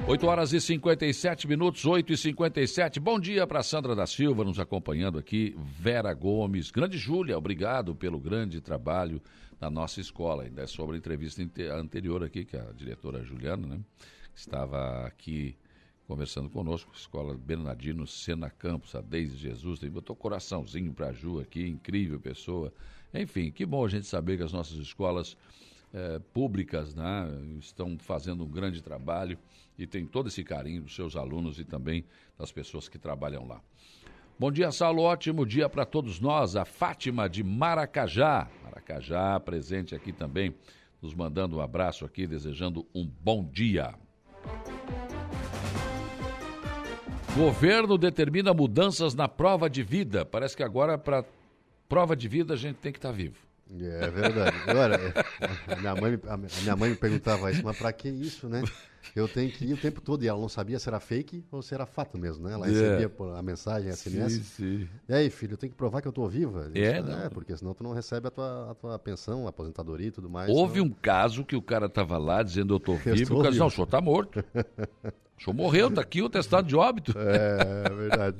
8 0.05 0.27
horas 0.27 0.51
e 0.51 0.59
57 0.59 1.47
minutos, 1.47 1.85
8 1.85 2.11
e 2.11 2.17
57. 2.17 2.99
Bom 2.99 3.17
dia 3.17 3.47
para 3.47 3.63
Sandra 3.63 3.95
da 3.95 4.05
Silva, 4.05 4.43
nos 4.43 4.59
acompanhando 4.59 5.17
aqui. 5.17 5.55
Vera 5.57 6.13
Gomes, 6.13 6.71
grande 6.71 6.97
Júlia, 6.97 7.37
obrigado 7.37 7.95
pelo 7.95 8.19
grande 8.19 8.59
trabalho 8.59 9.21
na 9.61 9.69
nossa 9.69 10.01
escola. 10.01 10.43
Ainda 10.43 10.63
é 10.63 10.67
sobre 10.67 10.97
a 10.97 10.99
entrevista 10.99 11.41
anterior 11.73 12.21
aqui, 12.21 12.43
que 12.43 12.57
a 12.57 12.65
diretora 12.75 13.23
Juliana, 13.23 13.65
né, 13.65 13.79
estava 14.35 15.05
aqui 15.05 15.55
conversando 16.05 16.49
conosco, 16.49 16.91
Escola 16.93 17.33
Bernardino 17.37 18.05
Sena 18.05 18.49
Campos, 18.49 18.93
a 18.95 18.99
Deise 18.99 19.37
Jesus, 19.37 19.79
botou 19.85 20.17
coraçãozinho 20.17 20.93
para 20.93 21.07
a 21.07 21.13
Ju 21.13 21.39
aqui, 21.39 21.65
incrível 21.65 22.19
pessoa. 22.19 22.73
Enfim, 23.13 23.49
que 23.51 23.65
bom 23.65 23.85
a 23.85 23.89
gente 23.89 24.05
saber 24.05 24.35
que 24.35 24.43
as 24.43 24.51
nossas 24.51 24.77
escolas 24.79 25.37
eh, 25.93 26.19
públicas 26.33 26.95
né, 26.95 27.29
estão 27.59 27.97
fazendo 27.99 28.43
um 28.43 28.49
grande 28.49 28.81
trabalho 28.81 29.37
e 29.77 29.85
tem 29.85 30.05
todo 30.05 30.27
esse 30.27 30.43
carinho 30.43 30.81
dos 30.81 30.95
seus 30.95 31.15
alunos 31.15 31.59
e 31.59 31.63
também 31.63 32.03
das 32.37 32.51
pessoas 32.51 32.89
que 32.89 32.97
trabalham 32.97 33.47
lá. 33.47 33.61
Bom 34.39 34.51
dia, 34.51 34.71
Saulo. 34.71 35.03
Ótimo 35.03 35.45
dia 35.45 35.69
para 35.69 35.85
todos 35.85 36.19
nós. 36.19 36.55
A 36.55 36.65
Fátima 36.65 37.29
de 37.29 37.43
Maracajá. 37.43 38.49
Maracajá 38.63 39.39
presente 39.39 39.93
aqui 39.93 40.11
também, 40.11 40.55
nos 40.99 41.13
mandando 41.13 41.57
um 41.57 41.61
abraço 41.61 42.03
aqui, 42.05 42.25
desejando 42.25 42.85
um 42.93 43.05
bom 43.05 43.43
dia. 43.43 43.93
Governo 47.35 47.97
determina 47.97 48.53
mudanças 48.53 49.13
na 49.13 49.27
prova 49.27 49.69
de 49.69 49.83
vida. 49.83 50.25
Parece 50.25 50.57
que 50.57 50.63
agora, 50.63 50.97
para 50.97 51.23
prova 51.87 52.15
de 52.15 52.27
vida, 52.27 52.55
a 52.55 52.57
gente 52.57 52.77
tem 52.77 52.91
que 52.91 52.97
estar 52.97 53.09
tá 53.09 53.15
vivo. 53.15 53.52
É 53.81 54.09
verdade. 54.09 54.55
Agora, 54.67 54.99
a 55.67 55.75
minha, 55.75 55.95
mãe, 55.95 56.19
a 56.27 56.37
minha 56.37 56.75
mãe 56.75 56.89
me 56.91 56.95
perguntava 56.95 57.51
isso, 57.51 57.63
mas 57.63 57.77
para 57.77 57.91
que 57.91 58.09
isso, 58.09 58.47
né? 58.47 58.61
Eu 59.15 59.27
tenho 59.27 59.51
que 59.51 59.65
ir 59.65 59.73
o 59.73 59.77
tempo 59.77 60.01
todo 60.01 60.23
e 60.23 60.27
ela 60.27 60.39
não 60.39 60.49
sabia 60.49 60.79
se 60.79 60.87
era 60.87 60.99
fake 60.99 61.45
ou 61.51 61.61
se 61.61 61.73
era 61.73 61.85
fato 61.85 62.17
mesmo, 62.17 62.47
né? 62.47 62.53
Ela 62.53 62.65
recebia 62.65 63.11
yeah. 63.19 63.39
a 63.39 63.41
mensagem, 63.41 63.89
a 63.89 63.95
SMS. 63.95 64.33
Sim, 64.33 64.43
sim. 64.43 64.89
E 65.07 65.13
aí, 65.13 65.29
filho, 65.29 65.53
eu 65.53 65.57
tenho 65.57 65.71
que 65.71 65.77
provar 65.77 66.01
que 66.01 66.07
eu 66.07 66.11
tô 66.11 66.27
viva? 66.27 66.71
É, 66.73 67.01
não. 67.01 67.23
é, 67.23 67.29
porque 67.29 67.55
senão 67.55 67.73
tu 67.73 67.83
não 67.83 67.93
recebe 67.93 68.27
a 68.27 68.31
tua, 68.31 68.71
a 68.71 68.75
tua 68.75 68.99
pensão, 68.99 69.45
a 69.45 69.49
aposentadoria 69.49 70.07
e 70.07 70.11
tudo 70.11 70.29
mais. 70.29 70.49
Houve 70.49 70.81
um 70.81 70.89
caso 70.89 71.45
que 71.45 71.55
o 71.55 71.61
cara 71.61 71.87
tava 71.87 72.17
lá 72.17 72.41
dizendo 72.41 72.73
eu 72.73 72.79
tô 72.79 72.95
vivo, 72.95 73.33
eu 73.33 73.37
o 73.37 73.41
cara 73.41 73.49
disse, 73.49 73.59
não, 73.59 73.67
o 73.67 73.71
senhor 73.71 73.87
tá 73.87 74.01
morto. 74.01 74.43
O 75.43 75.51
senhor 75.51 75.55
morreu, 75.57 75.91
tá 75.91 75.99
aqui 75.99 76.21
o 76.21 76.29
testado 76.29 76.65
de 76.65 76.73
óbito. 76.73 77.13
É, 77.17 77.85
é 77.85 77.93
verdade. 77.93 78.37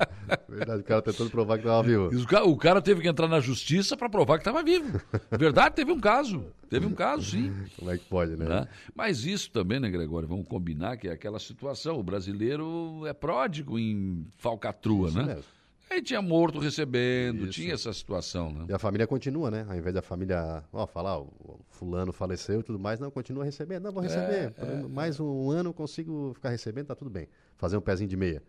Verdade, 0.48 0.80
o 0.80 0.84
cara 0.86 1.02
tentando 1.02 1.30
provar 1.30 1.58
que 1.58 1.66
estava 1.66 1.84
vivo. 1.84 2.10
O 2.46 2.58
cara 2.58 2.82
teve 2.82 3.02
que 3.02 3.10
entrar 3.10 3.28
na 3.28 3.42
justiça 3.42 3.98
para 3.98 4.10
provar 4.10 4.38
que 4.38 4.42
estava 4.42 4.64
vivo. 4.64 5.02
Verdade, 5.30 5.76
teve 5.76 5.92
um 5.92 6.00
caso. 6.00 6.46
Teve 6.70 6.86
um 6.86 6.94
caso, 6.94 7.32
sim. 7.32 7.54
Como 7.78 7.92
é 7.92 7.98
que 7.98 8.06
pode, 8.06 8.38
né? 8.38 8.46
né? 8.46 8.68
Mas 8.96 9.26
isso 9.26 9.52
também, 9.52 9.82
né, 9.82 9.90
Gregório? 9.90 10.30
Vamos 10.30 10.48
combinar 10.48 10.96
que 10.96 11.10
é 11.10 11.12
aquela 11.12 11.40
situação. 11.40 12.00
O 12.00 12.04
brasileiro 12.04 13.06
é 13.06 13.12
pródigo 13.12 13.78
em 13.78 14.26
falcatrua, 14.38 15.10
isso 15.10 15.18
né? 15.18 15.26
Mesmo. 15.26 15.44
Aí 15.94 16.02
tinha 16.02 16.24
morto 16.24 16.58
recebendo, 16.58 17.44
Isso. 17.44 17.52
tinha 17.52 17.76
essa 17.76 17.94
situação, 17.94 18.52
né? 18.52 18.66
E 18.68 18.74
a 18.74 18.80
família 18.80 19.06
continua, 19.06 19.52
né? 19.52 19.64
Ao 19.70 19.76
invés 19.76 19.94
da 19.94 20.02
família, 20.02 20.64
ó, 20.74 20.88
falar, 20.88 21.20
o 21.20 21.60
fulano 21.70 22.12
faleceu 22.12 22.62
e 22.62 22.64
tudo 22.64 22.80
mais, 22.80 23.00
não, 23.00 23.12
continua 23.12 23.46
recebendo. 23.46 23.84
Não, 23.84 23.92
vou 23.92 24.02
receber. 24.02 24.56
É, 24.58 24.64
é, 24.64 24.88
mais 24.88 25.20
um 25.20 25.52
ano 25.52 25.70
eu 25.70 25.74
consigo 25.74 26.32
ficar 26.34 26.50
recebendo, 26.50 26.88
tá 26.88 26.96
tudo 26.96 27.12
bem. 27.12 27.28
Fazer 27.58 27.78
um 27.78 27.82
pezinho 27.82 28.10
de 28.10 28.18
meia. 28.18 28.42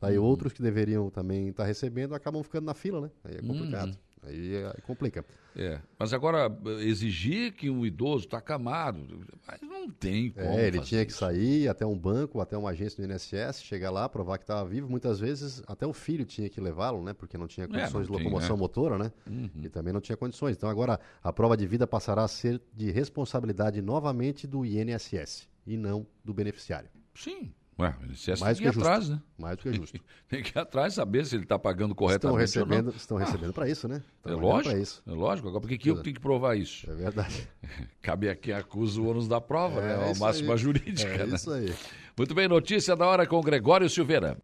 Aí 0.00 0.16
uhum. 0.16 0.24
outros 0.24 0.52
que 0.52 0.62
deveriam 0.62 1.10
também 1.10 1.48
estar 1.48 1.64
tá 1.64 1.66
recebendo 1.66 2.14
acabam 2.14 2.40
ficando 2.40 2.66
na 2.66 2.74
fila, 2.74 3.00
né? 3.00 3.10
Aí 3.24 3.34
é 3.34 3.40
complicado. 3.40 3.88
Uhum. 3.88 3.96
Aí, 4.22 4.56
aí 4.56 4.80
complica. 4.82 5.24
É, 5.54 5.80
mas 5.98 6.14
agora 6.14 6.50
exigir 6.80 7.52
que 7.52 7.68
um 7.68 7.84
idoso 7.84 8.24
está 8.24 8.38
acamado, 8.38 9.26
mas 9.46 9.60
não 9.60 9.90
tem 9.90 10.30
como. 10.30 10.46
É, 10.46 10.68
ele 10.68 10.80
tinha 10.80 11.02
isso. 11.02 11.08
que 11.08 11.12
sair 11.12 11.68
até 11.68 11.84
um 11.84 11.98
banco, 11.98 12.40
até 12.40 12.56
uma 12.56 12.70
agência 12.70 13.04
do 13.04 13.12
INSS, 13.12 13.62
chegar 13.62 13.90
lá, 13.90 14.08
provar 14.08 14.38
que 14.38 14.44
estava 14.44 14.66
vivo. 14.66 14.88
Muitas 14.88 15.20
vezes 15.20 15.62
até 15.66 15.86
o 15.86 15.92
filho 15.92 16.24
tinha 16.24 16.48
que 16.48 16.60
levá-lo, 16.60 17.02
né? 17.02 17.12
Porque 17.12 17.36
não 17.36 17.46
tinha 17.46 17.64
é, 17.64 17.66
condições 17.66 18.06
é, 18.06 18.10
não 18.10 18.18
de 18.18 18.24
locomoção 18.24 18.48
tem, 18.48 18.56
né? 18.56 18.60
motora, 18.60 18.98
né? 18.98 19.12
Uhum. 19.26 19.50
E 19.62 19.68
também 19.68 19.92
não 19.92 20.00
tinha 20.00 20.16
condições. 20.16 20.56
Então 20.56 20.70
agora 20.70 20.98
a 21.22 21.32
prova 21.32 21.56
de 21.56 21.66
vida 21.66 21.86
passará 21.86 22.22
a 22.22 22.28
ser 22.28 22.60
de 22.72 22.90
responsabilidade 22.90 23.82
novamente 23.82 24.46
do 24.46 24.64
INSS 24.64 25.48
e 25.66 25.76
não 25.76 26.06
do 26.24 26.32
beneficiário. 26.32 26.88
Sim, 27.14 27.52
Ué, 27.78 27.88
o 27.88 28.40
Mais 28.40 28.58
tem 28.58 28.70
que 28.70 28.78
ir 28.78 28.80
atrás, 28.80 29.08
né? 29.08 29.20
Mais 29.38 29.56
do 29.56 29.62
que 29.62 29.72
justo. 29.72 29.98
tem 30.28 30.42
que 30.42 30.56
ir 30.56 30.60
atrás, 30.60 30.94
saber 30.94 31.24
se 31.24 31.34
ele 31.34 31.44
está 31.44 31.58
pagando 31.58 31.94
corretamente 31.94 32.44
estão 32.44 32.64
recebendo, 32.64 32.94
Estão 32.94 33.16
recebendo 33.16 33.50
ah, 33.50 33.52
para 33.54 33.68
isso, 33.68 33.88
né? 33.88 34.02
Estão 34.18 34.32
é 34.32 34.36
lógico, 34.36 34.76
isso. 34.76 35.02
é 35.06 35.10
lógico. 35.10 35.48
Agora, 35.48 35.60
por 35.62 35.68
que, 35.68 35.78
que 35.78 35.90
eu 35.90 36.02
tenho 36.02 36.14
que 36.14 36.20
provar 36.20 36.56
isso? 36.56 36.88
É 36.90 36.94
verdade. 36.94 37.48
Cabe 38.02 38.28
a 38.28 38.36
quem 38.36 38.52
acusa 38.52 39.00
o 39.00 39.08
ônus 39.08 39.26
da 39.26 39.40
prova, 39.40 39.80
é, 39.80 39.96
né? 39.96 40.08
É 40.08 40.12
a 40.12 40.18
máxima 40.18 40.52
aí. 40.52 40.58
jurídica, 40.58 41.12
é 41.12 41.26
né? 41.26 41.34
isso 41.34 41.50
aí. 41.50 41.74
Muito 42.16 42.34
bem, 42.34 42.46
notícia 42.46 42.94
da 42.94 43.06
hora 43.06 43.26
com 43.26 43.40
Gregório 43.40 43.88
Silveira. 43.88 44.36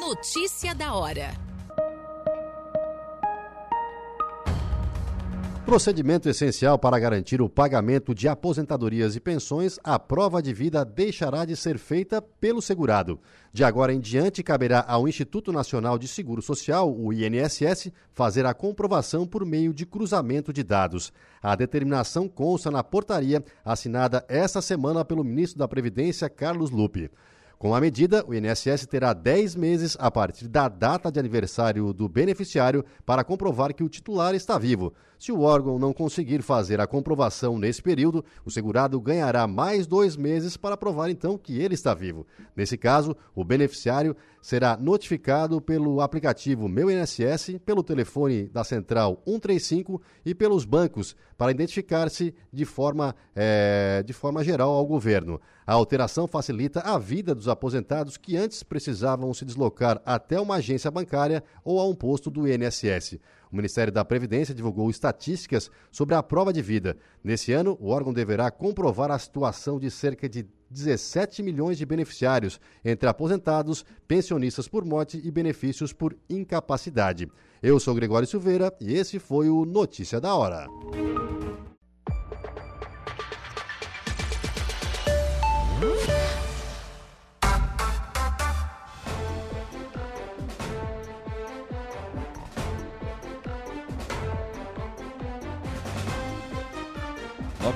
Notícia 0.00 0.74
da 0.74 0.94
hora. 0.94 1.53
Procedimento 5.64 6.28
essencial 6.28 6.78
para 6.78 6.98
garantir 6.98 7.40
o 7.40 7.48
pagamento 7.48 8.14
de 8.14 8.28
aposentadorias 8.28 9.16
e 9.16 9.20
pensões, 9.20 9.78
a 9.82 9.98
prova 9.98 10.42
de 10.42 10.52
vida 10.52 10.84
deixará 10.84 11.46
de 11.46 11.56
ser 11.56 11.78
feita 11.78 12.20
pelo 12.20 12.60
segurado. 12.60 13.18
De 13.50 13.64
agora 13.64 13.90
em 13.90 13.98
diante, 13.98 14.42
caberá 14.42 14.84
ao 14.86 15.08
Instituto 15.08 15.50
Nacional 15.50 15.98
de 15.98 16.06
Seguro 16.06 16.42
Social, 16.42 16.94
o 16.94 17.14
INSS, 17.14 17.90
fazer 18.12 18.44
a 18.44 18.52
comprovação 18.52 19.26
por 19.26 19.46
meio 19.46 19.72
de 19.72 19.86
cruzamento 19.86 20.52
de 20.52 20.62
dados. 20.62 21.10
A 21.42 21.56
determinação 21.56 22.28
consta 22.28 22.70
na 22.70 22.84
portaria 22.84 23.42
assinada 23.64 24.22
esta 24.28 24.60
semana 24.60 25.02
pelo 25.02 25.24
ministro 25.24 25.58
da 25.58 25.66
Previdência, 25.66 26.28
Carlos 26.28 26.70
Lupe. 26.70 27.10
Com 27.64 27.74
a 27.74 27.80
medida, 27.80 28.22
o 28.26 28.34
INSS 28.34 28.86
terá 28.86 29.14
10 29.14 29.54
meses 29.54 29.96
a 29.98 30.10
partir 30.10 30.48
da 30.48 30.68
data 30.68 31.10
de 31.10 31.18
aniversário 31.18 31.94
do 31.94 32.06
beneficiário 32.06 32.84
para 33.06 33.24
comprovar 33.24 33.72
que 33.72 33.82
o 33.82 33.88
titular 33.88 34.34
está 34.34 34.58
vivo. 34.58 34.92
Se 35.24 35.32
o 35.32 35.40
órgão 35.40 35.78
não 35.78 35.90
conseguir 35.90 36.42
fazer 36.42 36.82
a 36.82 36.86
comprovação 36.86 37.58
nesse 37.58 37.80
período, 37.80 38.22
o 38.44 38.50
segurado 38.50 39.00
ganhará 39.00 39.46
mais 39.46 39.86
dois 39.86 40.18
meses 40.18 40.54
para 40.54 40.76
provar 40.76 41.08
então 41.08 41.38
que 41.38 41.58
ele 41.58 41.72
está 41.72 41.94
vivo. 41.94 42.26
Nesse 42.54 42.76
caso, 42.76 43.16
o 43.34 43.42
beneficiário 43.42 44.14
será 44.42 44.76
notificado 44.76 45.58
pelo 45.62 46.02
aplicativo 46.02 46.68
Meu 46.68 46.90
INSS, 46.90 47.58
pelo 47.64 47.82
telefone 47.82 48.50
da 48.50 48.62
Central 48.62 49.22
135 49.24 50.02
e 50.26 50.34
pelos 50.34 50.66
bancos 50.66 51.16
para 51.38 51.50
identificar-se 51.50 52.34
de 52.52 52.66
forma, 52.66 53.16
é, 53.34 54.02
de 54.04 54.12
forma 54.12 54.44
geral 54.44 54.72
ao 54.72 54.84
governo. 54.84 55.40
A 55.66 55.72
alteração 55.72 56.28
facilita 56.28 56.80
a 56.80 56.98
vida 56.98 57.34
dos 57.34 57.48
aposentados 57.48 58.18
que 58.18 58.36
antes 58.36 58.62
precisavam 58.62 59.32
se 59.32 59.46
deslocar 59.46 60.02
até 60.04 60.38
uma 60.38 60.56
agência 60.56 60.90
bancária 60.90 61.42
ou 61.64 61.80
a 61.80 61.88
um 61.88 61.94
posto 61.94 62.30
do 62.30 62.46
INSS. 62.46 63.18
O 63.54 63.56
Ministério 63.56 63.92
da 63.92 64.04
Previdência 64.04 64.52
divulgou 64.52 64.90
estatísticas 64.90 65.70
sobre 65.88 66.16
a 66.16 66.22
prova 66.24 66.52
de 66.52 66.60
vida. 66.60 66.96
Nesse 67.22 67.52
ano, 67.52 67.78
o 67.80 67.90
órgão 67.90 68.12
deverá 68.12 68.50
comprovar 68.50 69.12
a 69.12 69.18
situação 69.18 69.78
de 69.78 69.92
cerca 69.92 70.28
de 70.28 70.44
17 70.68 71.40
milhões 71.40 71.78
de 71.78 71.86
beneficiários, 71.86 72.60
entre 72.84 73.08
aposentados, 73.08 73.84
pensionistas 74.08 74.66
por 74.66 74.84
morte 74.84 75.20
e 75.22 75.30
benefícios 75.30 75.92
por 75.92 76.16
incapacidade. 76.28 77.30
Eu 77.62 77.78
sou 77.78 77.94
Gregório 77.94 78.26
Silveira 78.26 78.74
e 78.80 78.92
esse 78.92 79.20
foi 79.20 79.48
o 79.48 79.64
Notícia 79.64 80.20
da 80.20 80.34
Hora. 80.34 80.66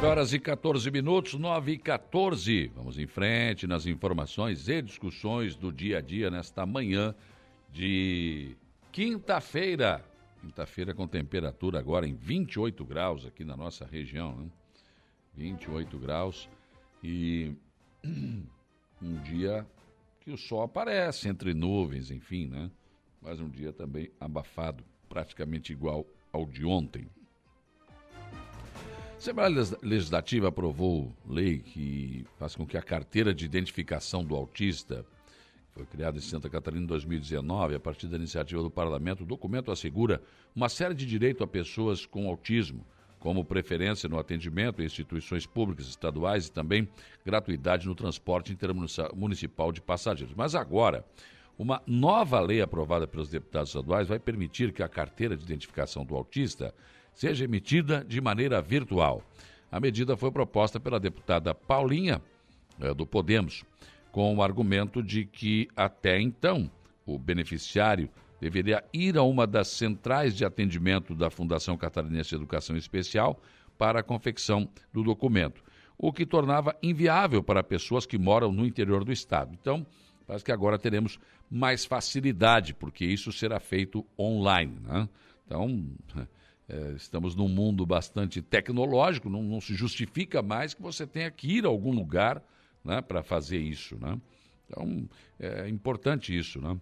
Horas 0.04 0.32
e 0.32 0.38
14 0.38 0.90
minutos, 0.92 1.34
9 1.34 1.72
e 1.72 1.78
14. 1.78 2.68
Vamos 2.68 2.98
em 2.98 3.06
frente 3.06 3.66
nas 3.66 3.84
informações 3.84 4.68
e 4.68 4.80
discussões 4.80 5.56
do 5.56 5.72
dia 5.72 5.98
a 5.98 6.00
dia 6.00 6.30
nesta 6.30 6.64
manhã 6.64 7.14
de 7.72 8.56
quinta-feira. 8.92 10.04
Quinta-feira 10.40 10.94
com 10.94 11.08
temperatura 11.08 11.80
agora 11.80 12.06
em 12.06 12.14
28 12.14 12.84
graus 12.84 13.26
aqui 13.26 13.44
na 13.44 13.56
nossa 13.56 13.84
região, 13.84 14.36
né? 14.36 14.46
28 15.34 15.98
graus 15.98 16.48
e 17.02 17.52
um 18.04 19.22
dia 19.24 19.66
que 20.20 20.30
o 20.30 20.36
sol 20.36 20.62
aparece 20.62 21.28
entre 21.28 21.52
nuvens, 21.52 22.12
enfim, 22.12 22.46
né? 22.46 22.70
Mas 23.20 23.40
um 23.40 23.48
dia 23.48 23.72
também 23.72 24.10
abafado, 24.20 24.84
praticamente 25.08 25.72
igual 25.72 26.06
ao 26.32 26.46
de 26.46 26.64
ontem. 26.64 27.08
A 29.18 29.20
Assembleia 29.20 29.50
Legislativa 29.82 30.46
aprovou 30.46 31.12
lei 31.28 31.58
que 31.58 32.24
faz 32.38 32.54
com 32.54 32.64
que 32.64 32.76
a 32.76 32.82
carteira 32.82 33.34
de 33.34 33.44
identificação 33.44 34.24
do 34.24 34.36
autista, 34.36 35.04
que 35.66 35.74
foi 35.74 35.84
criada 35.86 36.18
em 36.18 36.20
Santa 36.20 36.48
Catarina 36.48 36.84
em 36.84 36.86
2019, 36.86 37.74
a 37.74 37.80
partir 37.80 38.06
da 38.06 38.16
iniciativa 38.16 38.62
do 38.62 38.70
Parlamento, 38.70 39.24
o 39.24 39.26
documento 39.26 39.72
assegura 39.72 40.22
uma 40.54 40.68
série 40.68 40.94
de 40.94 41.04
direitos 41.04 41.42
a 41.42 41.48
pessoas 41.48 42.06
com 42.06 42.28
autismo, 42.28 42.86
como 43.18 43.44
preferência 43.44 44.08
no 44.08 44.20
atendimento 44.20 44.80
em 44.80 44.84
instituições 44.84 45.44
públicas 45.44 45.88
estaduais 45.88 46.46
e 46.46 46.52
também 46.52 46.88
gratuidade 47.26 47.88
no 47.88 47.96
transporte 47.96 48.52
intermunicipal 48.52 49.72
de 49.72 49.80
passageiros. 49.80 50.32
Mas 50.36 50.54
agora, 50.54 51.04
uma 51.58 51.82
nova 51.88 52.38
lei 52.38 52.62
aprovada 52.62 53.04
pelos 53.04 53.28
deputados 53.28 53.70
estaduais 53.70 54.06
vai 54.06 54.20
permitir 54.20 54.72
que 54.72 54.80
a 54.80 54.88
carteira 54.88 55.36
de 55.36 55.42
identificação 55.42 56.04
do 56.04 56.14
autista 56.14 56.72
seja 57.18 57.44
emitida 57.44 58.04
de 58.04 58.20
maneira 58.20 58.62
virtual. 58.62 59.24
A 59.72 59.80
medida 59.80 60.16
foi 60.16 60.30
proposta 60.30 60.78
pela 60.78 61.00
deputada 61.00 61.52
Paulinha, 61.52 62.22
eh, 62.80 62.94
do 62.94 63.04
Podemos, 63.04 63.64
com 64.12 64.36
o 64.36 64.40
argumento 64.40 65.02
de 65.02 65.24
que, 65.24 65.68
até 65.74 66.20
então, 66.20 66.70
o 67.04 67.18
beneficiário 67.18 68.08
deveria 68.40 68.84
ir 68.92 69.18
a 69.18 69.24
uma 69.24 69.48
das 69.48 69.66
centrais 69.66 70.32
de 70.36 70.44
atendimento 70.44 71.12
da 71.12 71.28
Fundação 71.28 71.76
Catarinense 71.76 72.30
de 72.30 72.36
Educação 72.36 72.76
Especial 72.76 73.42
para 73.76 73.98
a 73.98 74.02
confecção 74.04 74.68
do 74.92 75.02
documento, 75.02 75.60
o 75.98 76.12
que 76.12 76.24
tornava 76.24 76.76
inviável 76.80 77.42
para 77.42 77.64
pessoas 77.64 78.06
que 78.06 78.16
moram 78.16 78.52
no 78.52 78.64
interior 78.64 79.02
do 79.02 79.10
Estado. 79.10 79.52
Então, 79.60 79.84
parece 80.24 80.44
que 80.44 80.52
agora 80.52 80.78
teremos 80.78 81.18
mais 81.50 81.84
facilidade, 81.84 82.74
porque 82.74 83.04
isso 83.04 83.32
será 83.32 83.58
feito 83.58 84.06
online. 84.16 84.78
Né? 84.84 85.08
Então, 85.44 85.84
é, 86.68 86.92
estamos 86.92 87.34
num 87.34 87.48
mundo 87.48 87.86
bastante 87.86 88.42
tecnológico, 88.42 89.30
não, 89.30 89.42
não, 89.42 89.60
se 89.60 89.74
justifica 89.74 90.42
mais 90.42 90.74
que 90.74 90.82
você 90.82 91.06
tenha 91.06 91.30
que 91.30 91.58
ir 91.58 91.64
a 91.64 91.68
algum 91.68 91.92
lugar 91.92 92.42
né, 92.84 93.00
para 93.00 93.22
fazer 93.22 93.58
isso. 93.58 93.96
Né? 93.98 94.20
Então, 94.66 95.08
é 95.40 95.66
importante 95.68 96.36
isso. 96.36 96.60
Né? 96.60 96.78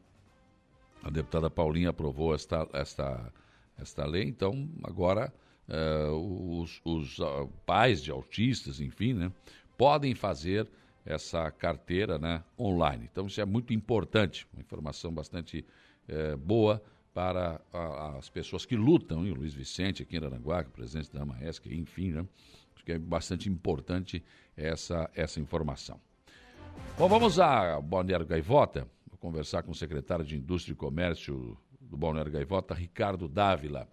A 1.05 1.11
deputada 1.11 1.49
Paulinha 1.49 1.91
aprovou 1.91 2.35
esta, 2.35 2.69
esta, 2.73 3.33
esta 3.79 4.05
lei, 4.05 4.25
então 4.25 4.69
agora 4.83 5.33
é, 5.69 6.09
os, 6.11 6.81
os 6.85 7.21
uh, 7.21 7.49
pais 7.65 8.03
de 8.03 8.11
autistas, 8.11 8.81
enfim, 8.81 9.15
né, 9.15 9.31
podem 9.79 10.17
fazer 10.17 10.67
essa 11.05 11.49
carteira 11.53 12.19
né, 12.19 12.43
online. 12.59 13.09
Então, 13.11 13.29
isso 13.29 13.41
é 13.41 13.45
muito 13.45 13.73
importante, 13.73 14.49
uma 14.53 14.61
informação 14.61 15.13
bastante 15.13 15.65
é, 16.09 16.35
boa 16.35 16.83
para 17.17 17.63
a, 17.73 18.19
as 18.19 18.29
pessoas 18.29 18.67
que 18.67 18.77
lutam, 18.77 19.21
o 19.21 19.35
Luiz 19.35 19.55
Vicente 19.55 20.03
aqui 20.03 20.19
em 20.19 20.23
Aranguá, 20.23 20.63
que 20.63 20.69
é 20.69 20.73
presidente 20.73 21.11
da 21.11 21.23
AMAESC, 21.23 21.65
enfim, 21.73 22.11
né? 22.11 22.27
acho 22.75 22.85
que 22.85 22.93
é 22.93 22.99
bastante 22.99 23.49
importante 23.49 24.23
essa, 24.55 25.11
essa 25.15 25.41
informação. 25.41 25.99
Bom, 26.99 27.09
vamos 27.09 27.41
a 27.41 27.81
Balneário 27.81 28.27
Gaivota, 28.27 28.87
vou 29.09 29.17
conversar 29.17 29.63
com 29.63 29.73
o 29.73 29.75
secretário 29.75 30.27
de 30.27 30.37
Indústria 30.37 30.75
e 30.75 30.77
Comércio 30.77 31.57
do 31.81 31.97
Balneário 31.97 32.31
Gaivota, 32.31 32.75
Ricardo 32.75 33.27
Dávila. 33.27 33.89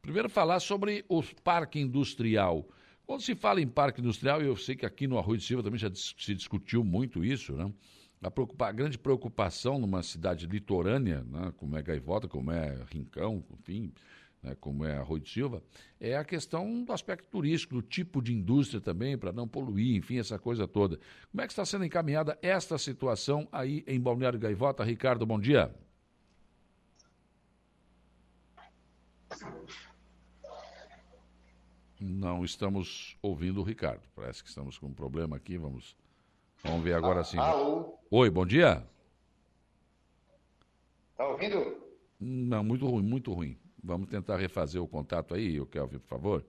Primeiro 0.00 0.30
falar 0.30 0.60
sobre 0.60 1.04
o 1.10 1.22
parque 1.44 1.78
industrial. 1.78 2.66
Quando 3.06 3.20
se 3.20 3.34
fala 3.34 3.60
em 3.60 3.68
parque 3.68 4.00
industrial, 4.00 4.40
eu 4.40 4.56
sei 4.56 4.76
que 4.76 4.86
aqui 4.86 5.06
no 5.06 5.18
Arroio 5.18 5.36
de 5.36 5.44
Silva 5.44 5.62
também 5.62 5.78
já 5.78 5.90
se 5.94 6.34
discutiu 6.34 6.82
muito 6.82 7.22
isso, 7.22 7.52
né? 7.52 7.70
A, 8.22 8.30
preocupa, 8.30 8.66
a 8.66 8.72
grande 8.72 8.98
preocupação 8.98 9.78
numa 9.78 10.02
cidade 10.02 10.46
litorânea, 10.46 11.22
né, 11.24 11.52
como 11.56 11.76
é 11.76 11.82
Gaivota, 11.82 12.26
como 12.26 12.50
é 12.50 12.84
Rincão, 12.90 13.44
enfim, 13.58 13.92
né, 14.42 14.56
como 14.60 14.84
é 14.84 14.96
Arroio 14.96 15.22
de 15.22 15.30
Silva, 15.30 15.62
é 16.00 16.16
a 16.16 16.24
questão 16.24 16.84
do 16.84 16.92
aspecto 16.92 17.28
turístico, 17.28 17.74
do 17.74 17.82
tipo 17.82 18.22
de 18.22 18.32
indústria 18.32 18.80
também, 18.80 19.16
para 19.16 19.32
não 19.32 19.46
poluir, 19.46 19.96
enfim, 19.96 20.18
essa 20.18 20.38
coisa 20.38 20.66
toda. 20.66 20.98
Como 21.30 21.40
é 21.40 21.46
que 21.46 21.52
está 21.52 21.64
sendo 21.64 21.84
encaminhada 21.84 22.38
esta 22.42 22.78
situação 22.78 23.48
aí 23.52 23.84
em 23.86 24.00
Balneário 24.00 24.38
Gaivota? 24.38 24.84
Ricardo, 24.84 25.26
bom 25.26 25.38
dia. 25.38 25.74
Não 31.98 32.44
estamos 32.44 33.16
ouvindo 33.22 33.60
o 33.60 33.64
Ricardo. 33.64 34.02
Parece 34.14 34.42
que 34.42 34.48
estamos 34.48 34.78
com 34.78 34.86
um 34.86 34.94
problema 34.94 35.36
aqui. 35.36 35.56
Vamos 35.56 35.96
Vamos 36.66 36.84
ver 36.84 36.94
agora 36.94 37.22
sim. 37.22 37.38
Alô? 37.38 37.98
Oi, 38.10 38.28
bom 38.28 38.44
dia. 38.44 38.84
Tá 41.16 41.28
ouvindo? 41.28 41.76
Não, 42.20 42.64
muito 42.64 42.86
ruim, 42.86 43.02
muito 43.02 43.32
ruim. 43.32 43.56
Vamos 43.82 44.08
tentar 44.08 44.36
refazer 44.36 44.82
o 44.82 44.88
contato 44.88 45.34
aí, 45.34 45.64
Kelvin, 45.66 45.98
por 45.98 46.08
favor. 46.08 46.44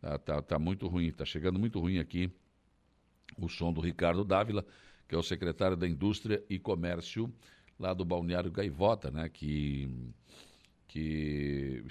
Tá, 0.00 0.18
tá, 0.18 0.42
tá 0.42 0.58
muito 0.58 0.88
ruim, 0.88 1.12
tá 1.12 1.24
chegando 1.24 1.58
muito 1.58 1.78
ruim 1.78 1.98
aqui 1.98 2.32
o 3.38 3.48
som 3.48 3.72
do 3.72 3.80
Ricardo 3.80 4.24
Dávila, 4.24 4.64
que 5.08 5.14
é 5.14 5.18
o 5.18 5.22
secretário 5.22 5.76
da 5.76 5.86
Indústria 5.86 6.42
e 6.48 6.58
Comércio 6.58 7.32
lá 7.78 7.92
do 7.92 8.04
Balneário 8.04 8.50
Gaivota, 8.50 9.10
né? 9.10 9.28
Que, 9.28 10.12
que 10.88 11.84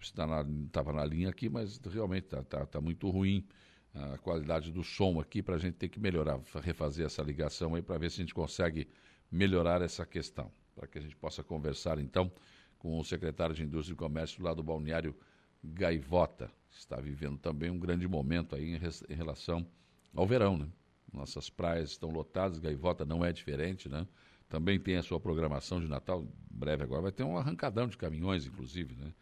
estava 0.00 0.44
na, 0.92 0.92
na 0.92 1.04
linha 1.04 1.28
aqui, 1.28 1.48
mas 1.48 1.78
realmente 1.78 2.24
tá, 2.24 2.42
tá, 2.42 2.66
tá 2.66 2.80
muito 2.80 3.08
ruim 3.10 3.46
a 3.94 4.18
qualidade 4.18 4.72
do 4.72 4.82
som 4.82 5.20
aqui 5.20 5.42
para 5.42 5.54
a 5.54 5.58
gente 5.58 5.74
ter 5.74 5.88
que 5.88 6.00
melhorar, 6.00 6.40
refazer 6.62 7.06
essa 7.06 7.22
ligação 7.22 7.74
aí 7.74 7.82
para 7.82 7.96
ver 7.96 8.10
se 8.10 8.20
a 8.20 8.24
gente 8.24 8.34
consegue 8.34 8.88
melhorar 9.30 9.82
essa 9.82 10.04
questão, 10.04 10.50
para 10.74 10.86
que 10.86 10.98
a 10.98 11.00
gente 11.00 11.16
possa 11.16 11.42
conversar 11.42 11.98
então 11.98 12.30
com 12.78 12.98
o 12.98 13.04
secretário 13.04 13.54
de 13.54 13.62
Indústria 13.62 13.94
e 13.94 13.96
Comércio 13.96 14.42
lá 14.42 14.52
do 14.52 14.62
Balneário 14.62 15.16
Gaivota, 15.62 16.50
que 16.70 16.76
está 16.76 16.96
vivendo 17.00 17.38
também 17.38 17.70
um 17.70 17.78
grande 17.78 18.06
momento 18.06 18.54
aí 18.54 18.74
em, 18.74 18.80
em 19.08 19.14
relação 19.14 19.66
ao 20.14 20.26
verão, 20.26 20.58
né? 20.58 20.68
Nossas 21.12 21.48
praias 21.48 21.90
estão 21.90 22.10
lotadas, 22.10 22.58
Gaivota 22.58 23.04
não 23.04 23.24
é 23.24 23.32
diferente, 23.32 23.88
né? 23.88 24.06
Também 24.48 24.78
tem 24.78 24.96
a 24.96 25.02
sua 25.02 25.18
programação 25.18 25.80
de 25.80 25.88
Natal, 25.88 26.26
breve 26.50 26.82
agora 26.82 27.02
vai 27.02 27.12
ter 27.12 27.22
um 27.22 27.38
arrancadão 27.38 27.86
de 27.86 27.96
caminhões, 27.96 28.44
inclusive, 28.44 28.94
né? 28.96 29.14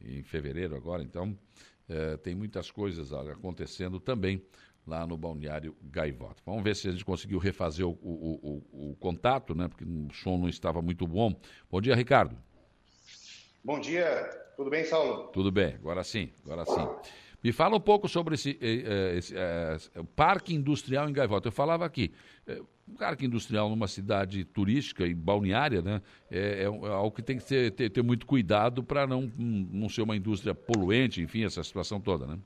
Em 0.00 0.22
fevereiro 0.22 0.76
agora, 0.76 1.02
então 1.02 1.36
é, 1.88 2.16
tem 2.16 2.34
muitas 2.34 2.70
coisas 2.70 3.12
acontecendo 3.12 4.00
também 4.00 4.42
lá 4.86 5.06
no 5.06 5.16
Balneário 5.16 5.74
Gaivota. 5.82 6.42
Vamos 6.44 6.62
ver 6.62 6.76
se 6.76 6.88
a 6.88 6.92
gente 6.92 7.04
conseguiu 7.04 7.38
refazer 7.38 7.86
o, 7.86 7.92
o, 8.02 8.62
o, 8.72 8.90
o, 8.90 8.96
contato, 8.96 9.54
né? 9.54 9.68
Porque 9.68 9.84
o 9.84 10.12
som 10.12 10.36
não 10.36 10.48
estava 10.48 10.82
muito 10.82 11.06
bom. 11.06 11.34
Bom 11.70 11.80
dia, 11.80 11.94
Ricardo. 11.94 12.36
Bom 13.62 13.80
dia, 13.80 14.28
tudo 14.56 14.68
bem, 14.68 14.84
Saulo? 14.84 15.28
Tudo 15.28 15.50
bem, 15.50 15.74
agora 15.74 16.04
sim, 16.04 16.30
agora 16.44 16.66
sim. 16.66 17.10
Me 17.42 17.50
fala 17.52 17.76
um 17.76 17.80
pouco 17.80 18.08
sobre 18.08 18.34
esse, 18.34 18.58
eh, 18.60 18.84
eh, 18.86 19.16
esse, 19.16 19.34
esse, 19.34 19.90
esse 19.94 20.06
parque 20.14 20.54
industrial 20.54 21.08
em 21.08 21.12
Gaivota. 21.12 21.48
Eu 21.48 21.52
falava 21.52 21.84
aqui, 21.84 22.12
um 22.86 22.94
parque 22.94 23.24
industrial 23.24 23.68
numa 23.68 23.88
cidade 23.88 24.44
turística 24.44 25.06
e 25.06 25.14
balneária, 25.14 25.80
né, 25.80 26.02
é, 26.30 26.38
é, 26.38 26.62
é 26.64 26.66
algo 26.66 27.10
que 27.10 27.22
tem 27.22 27.38
que 27.38 27.44
ter, 27.44 27.72
ter, 27.72 27.90
ter 27.90 28.02
muito 28.02 28.26
cuidado 28.26 28.82
para 28.82 29.06
não, 29.06 29.32
não 29.38 29.88
ser 29.88 30.02
uma 30.02 30.16
indústria 30.16 30.54
poluente, 30.54 31.22
enfim, 31.22 31.44
essa 31.44 31.62
situação 31.62 32.00
toda, 32.00 32.26
né? 32.26 32.38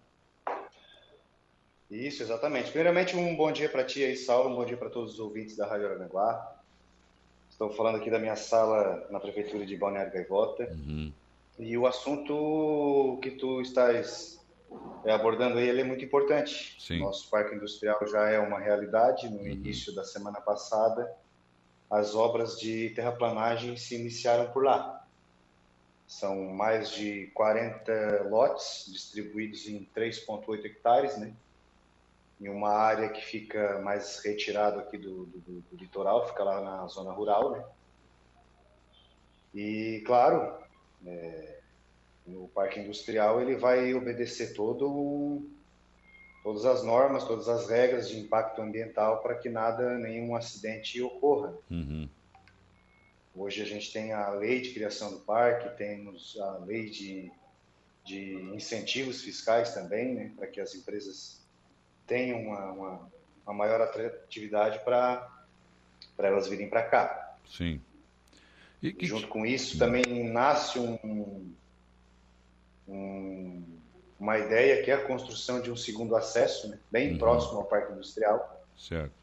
Isso, 1.90 2.22
exatamente. 2.22 2.70
Primeiramente, 2.70 3.16
um 3.16 3.34
bom 3.34 3.50
dia 3.50 3.68
para 3.68 3.82
ti 3.82 4.04
aí, 4.04 4.14
Saulo, 4.14 4.50
um 4.50 4.56
bom 4.56 4.64
dia 4.64 4.76
para 4.76 4.90
todos 4.90 5.14
os 5.14 5.20
ouvintes 5.20 5.56
da 5.56 5.66
Rádio 5.66 5.86
Aranguá. 5.86 6.58
Estou 7.48 7.70
falando 7.70 7.96
aqui 7.96 8.10
da 8.10 8.18
minha 8.18 8.36
sala 8.36 9.08
na 9.10 9.18
Prefeitura 9.18 9.64
de 9.64 9.74
Balneário 9.74 10.12
Gaivota. 10.12 10.70
Uhum. 10.70 11.10
E 11.58 11.76
o 11.78 11.86
assunto 11.86 13.18
que 13.22 13.32
tu 13.32 13.62
estás 13.62 14.36
é, 14.36 14.37
abordando 15.06 15.58
aí 15.58 15.68
ele 15.68 15.80
é 15.80 15.84
muito 15.84 16.04
importante. 16.04 16.76
Sim. 16.80 17.00
Nosso 17.00 17.28
parque 17.30 17.54
industrial 17.54 17.98
já 18.06 18.28
é 18.28 18.38
uma 18.38 18.58
realidade. 18.58 19.26
Uhum. 19.26 19.34
No 19.34 19.46
início 19.46 19.94
da 19.94 20.04
semana 20.04 20.40
passada, 20.40 21.10
as 21.90 22.14
obras 22.14 22.58
de 22.58 22.90
terraplanagem 22.90 23.76
se 23.76 23.94
iniciaram 23.94 24.50
por 24.52 24.64
lá. 24.64 25.06
São 26.06 26.52
mais 26.52 26.90
de 26.90 27.26
40 27.34 28.28
lotes 28.30 28.86
distribuídos 28.90 29.66
em 29.68 29.86
3,8 29.94 30.64
hectares, 30.64 31.16
né? 31.18 31.34
Em 32.40 32.48
uma 32.48 32.70
área 32.70 33.08
que 33.08 33.24
fica 33.24 33.80
mais 33.80 34.20
retirado 34.24 34.80
aqui 34.80 34.96
do, 34.96 35.26
do, 35.26 35.60
do 35.70 35.76
litoral, 35.76 36.26
fica 36.28 36.44
lá 36.44 36.60
na 36.60 36.86
zona 36.86 37.12
rural, 37.12 37.50
né? 37.50 37.64
E, 39.54 40.02
claro, 40.06 40.56
é, 41.04 41.57
o 42.34 42.48
parque 42.54 42.80
industrial 42.80 43.40
ele 43.40 43.56
vai 43.56 43.94
obedecer 43.94 44.54
todo 44.54 45.42
todas 46.42 46.64
as 46.64 46.82
normas, 46.82 47.24
todas 47.24 47.48
as 47.48 47.68
regras 47.68 48.08
de 48.08 48.18
impacto 48.18 48.62
ambiental 48.62 49.20
para 49.22 49.34
que 49.34 49.48
nada, 49.48 49.98
nenhum 49.98 50.34
acidente 50.34 51.00
ocorra. 51.02 51.54
Uhum. 51.70 52.08
Hoje 53.34 53.62
a 53.62 53.66
gente 53.66 53.92
tem 53.92 54.12
a 54.12 54.30
lei 54.30 54.60
de 54.60 54.70
criação 54.70 55.10
do 55.10 55.20
parque, 55.20 55.76
temos 55.76 56.38
a 56.40 56.58
lei 56.58 56.88
de, 56.90 57.30
de 58.04 58.32
incentivos 58.54 59.22
fiscais 59.22 59.74
também, 59.74 60.14
né, 60.14 60.32
para 60.36 60.46
que 60.46 60.60
as 60.60 60.74
empresas 60.74 61.40
tenham 62.06 62.40
uma, 62.40 62.72
uma, 62.72 63.12
uma 63.44 63.54
maior 63.54 63.80
atratividade 63.80 64.82
para 64.84 65.30
elas 66.18 66.48
virem 66.48 66.68
para 66.68 66.82
cá. 66.82 67.36
Sim. 67.46 67.80
E 68.82 68.92
que... 68.92 69.06
Junto 69.06 69.28
com 69.28 69.44
isso 69.44 69.78
também 69.78 70.28
nasce 70.30 70.78
um, 70.78 71.52
uma 74.28 74.38
ideia 74.38 74.82
que 74.82 74.90
é 74.90 74.94
a 74.94 75.04
construção 75.04 75.60
de 75.60 75.70
um 75.70 75.76
segundo 75.76 76.14
acesso, 76.14 76.68
né, 76.68 76.78
bem 76.90 77.12
uhum. 77.12 77.18
próximo 77.18 77.58
ao 77.58 77.64
parque 77.64 77.92
industrial. 77.92 78.64
Certo 78.76 79.18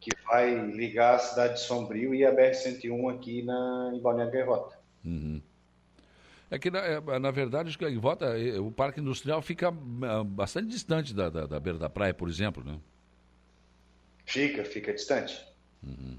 que 0.00 0.10
vai 0.26 0.54
ligar 0.70 1.16
a 1.16 1.18
cidade 1.18 1.54
de 1.54 1.60
Sombrio 1.60 2.14
e 2.14 2.24
a 2.24 2.34
BR-101 2.34 3.14
aqui 3.14 3.42
na, 3.42 3.92
em 3.94 4.00
Balneário 4.00 4.32
Gaivota. 4.32 4.78
Uhum. 5.04 5.40
É 6.50 6.58
que, 6.58 6.70
na, 6.70 7.20
na 7.20 7.30
verdade, 7.30 7.76
Gaivota, 7.78 8.34
o 8.60 8.72
parque 8.72 9.00
industrial 9.00 9.40
fica 9.40 9.70
bastante 9.70 10.68
distante 10.68 11.14
da, 11.14 11.28
da, 11.28 11.46
da, 11.46 11.60
beira 11.60 11.78
da 11.78 11.88
praia, 11.88 12.12
por 12.12 12.28
exemplo, 12.28 12.64
né? 12.64 12.76
Fica, 14.24 14.64
fica 14.64 14.92
distante. 14.92 15.46
Uhum. 15.82 16.18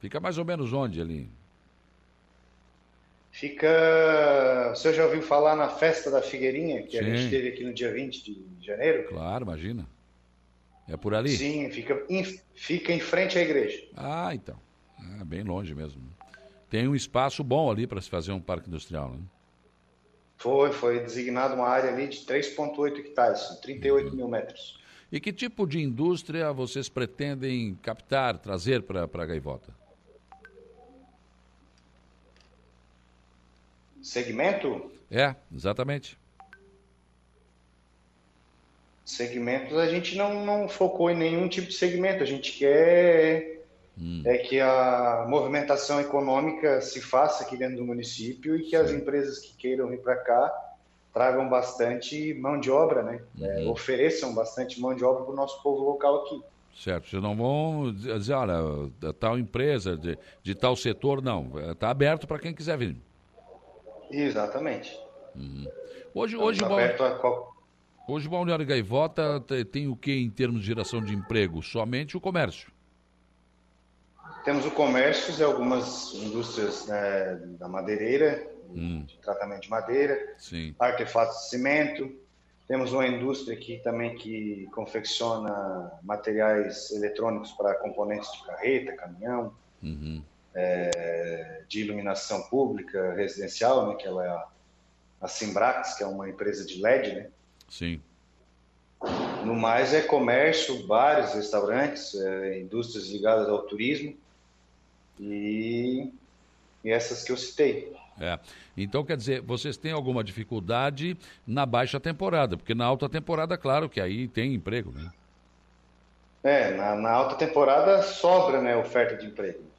Fica 0.00 0.20
mais 0.20 0.38
ou 0.38 0.44
menos 0.44 0.72
onde 0.72 1.00
ali? 1.00 1.28
Fica. 3.34 4.70
Você 4.70 4.94
já 4.94 5.04
ouviu 5.04 5.20
falar 5.20 5.56
na 5.56 5.68
festa 5.68 6.08
da 6.08 6.22
Figueirinha, 6.22 6.84
que 6.84 6.92
Sim. 6.92 6.98
a 6.98 7.02
gente 7.02 7.30
teve 7.30 7.48
aqui 7.48 7.64
no 7.64 7.74
dia 7.74 7.92
20 7.92 8.22
de 8.22 8.64
janeiro? 8.64 9.08
Claro, 9.08 9.44
imagina. 9.44 9.88
É 10.88 10.96
por 10.96 11.16
ali? 11.16 11.30
Sim, 11.30 11.68
fica 11.68 12.00
em, 12.08 12.22
fica 12.54 12.92
em 12.92 13.00
frente 13.00 13.36
à 13.36 13.42
igreja. 13.42 13.88
Ah, 13.96 14.32
então. 14.32 14.56
É 15.20 15.24
bem 15.24 15.42
longe 15.42 15.74
mesmo. 15.74 16.00
Tem 16.70 16.86
um 16.86 16.94
espaço 16.94 17.42
bom 17.42 17.68
ali 17.68 17.88
para 17.88 18.00
se 18.00 18.08
fazer 18.08 18.30
um 18.30 18.40
parque 18.40 18.68
industrial, 18.68 19.10
né? 19.10 19.22
Foi, 20.36 20.70
foi 20.70 21.00
designado 21.00 21.54
uma 21.54 21.66
área 21.66 21.90
ali 21.90 22.06
de 22.06 22.18
3,8 22.18 22.98
hectares, 23.00 23.48
38 23.62 24.10
uhum. 24.10 24.16
mil 24.16 24.28
metros. 24.28 24.78
E 25.10 25.18
que 25.18 25.32
tipo 25.32 25.66
de 25.66 25.82
indústria 25.82 26.52
vocês 26.52 26.88
pretendem 26.88 27.74
captar, 27.82 28.38
trazer 28.38 28.82
para 28.82 29.02
a 29.02 29.26
Gaivota? 29.26 29.74
Segmento? 34.04 34.92
É, 35.10 35.34
exatamente 35.52 36.16
segmentos, 39.04 39.76
a 39.76 39.86
gente 39.86 40.16
não, 40.16 40.44
não 40.44 40.68
focou 40.68 41.10
em 41.10 41.16
nenhum 41.16 41.46
tipo 41.48 41.68
de 41.68 41.74
segmento. 41.74 42.22
A 42.22 42.26
gente 42.26 42.52
quer 42.52 43.62
hum. 43.98 44.22
é 44.24 44.38
que 44.38 44.58
a 44.60 45.26
movimentação 45.28 46.00
econômica 46.00 46.80
se 46.80 47.00
faça 47.00 47.44
aqui 47.44 47.56
dentro 47.56 47.76
do 47.76 47.84
município 47.84 48.56
e 48.56 48.62
que 48.62 48.70
Sim. 48.70 48.76
as 48.76 48.90
empresas 48.90 49.38
que 49.38 49.54
queiram 49.56 49.88
vir 49.88 50.00
para 50.00 50.16
cá 50.16 50.52
tragam 51.12 51.48
bastante 51.48 52.34
mão 52.34 52.58
de 52.58 52.70
obra, 52.70 53.02
né? 53.02 53.22
É, 53.40 53.44
uhum. 53.44 53.68
É, 53.68 53.70
ofereçam 53.70 54.34
bastante 54.34 54.80
mão 54.80 54.94
de 54.94 55.04
obra 55.04 55.22
para 55.22 55.32
o 55.32 55.36
nosso 55.36 55.62
povo 55.62 55.84
local 55.84 56.24
aqui. 56.24 56.42
Certo, 56.76 57.08
vocês 57.08 57.22
não 57.22 57.36
vão 57.36 57.92
dizer, 57.92 58.32
olha, 58.32 58.90
tal 59.20 59.38
empresa, 59.38 59.96
de, 59.96 60.18
de 60.42 60.54
tal 60.56 60.74
setor, 60.74 61.22
não. 61.22 61.52
Está 61.70 61.88
aberto 61.88 62.26
para 62.26 62.40
quem 62.40 62.52
quiser 62.52 62.76
vir. 62.76 62.96
Exatamente. 64.22 64.98
Uhum. 65.34 65.66
Hoje, 66.14 66.36
hoje, 66.36 66.64
aberto 66.64 67.02
a 67.02 67.18
qual... 67.18 67.54
Hoje 68.06 68.28
o 68.28 68.30
Balneário 68.30 68.66
Gaivota 68.66 69.40
tem 69.72 69.88
o 69.88 69.96
que 69.96 70.12
em 70.12 70.30
termos 70.30 70.60
de 70.60 70.66
geração 70.66 71.02
de 71.02 71.14
emprego? 71.14 71.62
Somente 71.62 72.16
o 72.16 72.20
comércio? 72.20 72.70
Temos 74.44 74.66
o 74.66 74.70
comércio 74.70 75.34
e 75.38 75.42
algumas 75.42 76.12
indústrias 76.14 76.86
né, 76.86 77.40
da 77.58 77.66
madeireira, 77.66 78.46
hum. 78.68 79.04
de 79.06 79.16
tratamento 79.18 79.62
de 79.62 79.70
madeira, 79.70 80.34
Sim. 80.36 80.74
artefatos 80.78 81.36
de 81.44 81.48
cimento. 81.48 82.14
Temos 82.68 82.92
uma 82.92 83.06
indústria 83.06 83.56
aqui 83.56 83.80
também 83.82 84.14
que 84.16 84.68
confecciona 84.74 85.90
materiais 86.02 86.90
eletrônicos 86.92 87.52
para 87.52 87.74
componentes 87.74 88.30
de 88.32 88.46
carreta, 88.46 88.92
caminhão, 88.92 89.54
uhum. 89.82 90.22
É, 90.54 91.62
de 91.68 91.80
iluminação 91.80 92.42
pública, 92.42 93.14
residencial, 93.14 93.88
né, 93.88 93.94
que 93.96 94.06
ela 94.06 94.24
é 94.24 94.28
a, 94.28 94.46
a 95.22 95.28
Simbrax, 95.28 95.94
que 95.94 96.02
é 96.02 96.06
uma 96.06 96.28
empresa 96.28 96.64
de 96.64 96.80
LED, 96.80 97.14
né? 97.14 97.26
Sim. 97.68 98.00
No 99.44 99.54
mais 99.54 99.92
é 99.92 100.00
comércio, 100.00 100.86
bares, 100.86 101.34
restaurantes, 101.34 102.14
é, 102.14 102.60
indústrias 102.60 103.08
ligadas 103.08 103.48
ao 103.48 103.62
turismo 103.62 104.16
e, 105.18 106.10
e 106.82 106.90
essas 106.90 107.22
que 107.22 107.32
eu 107.32 107.36
citei. 107.36 107.94
É. 108.18 108.38
Então, 108.76 109.04
quer 109.04 109.16
dizer, 109.16 109.40
vocês 109.42 109.76
têm 109.76 109.92
alguma 109.92 110.22
dificuldade 110.22 111.16
na 111.46 111.66
baixa 111.66 111.98
temporada, 111.98 112.56
porque 112.56 112.74
na 112.74 112.84
alta 112.84 113.08
temporada, 113.08 113.58
claro 113.58 113.88
que 113.88 114.00
aí 114.00 114.28
tem 114.28 114.54
emprego, 114.54 114.92
né? 114.92 115.10
É, 116.42 116.74
na, 116.74 116.94
na 116.94 117.10
alta 117.10 117.36
temporada 117.36 118.02
sobra, 118.02 118.60
né, 118.60 118.76
oferta 118.76 119.16
de 119.16 119.26
emprego. 119.26 119.73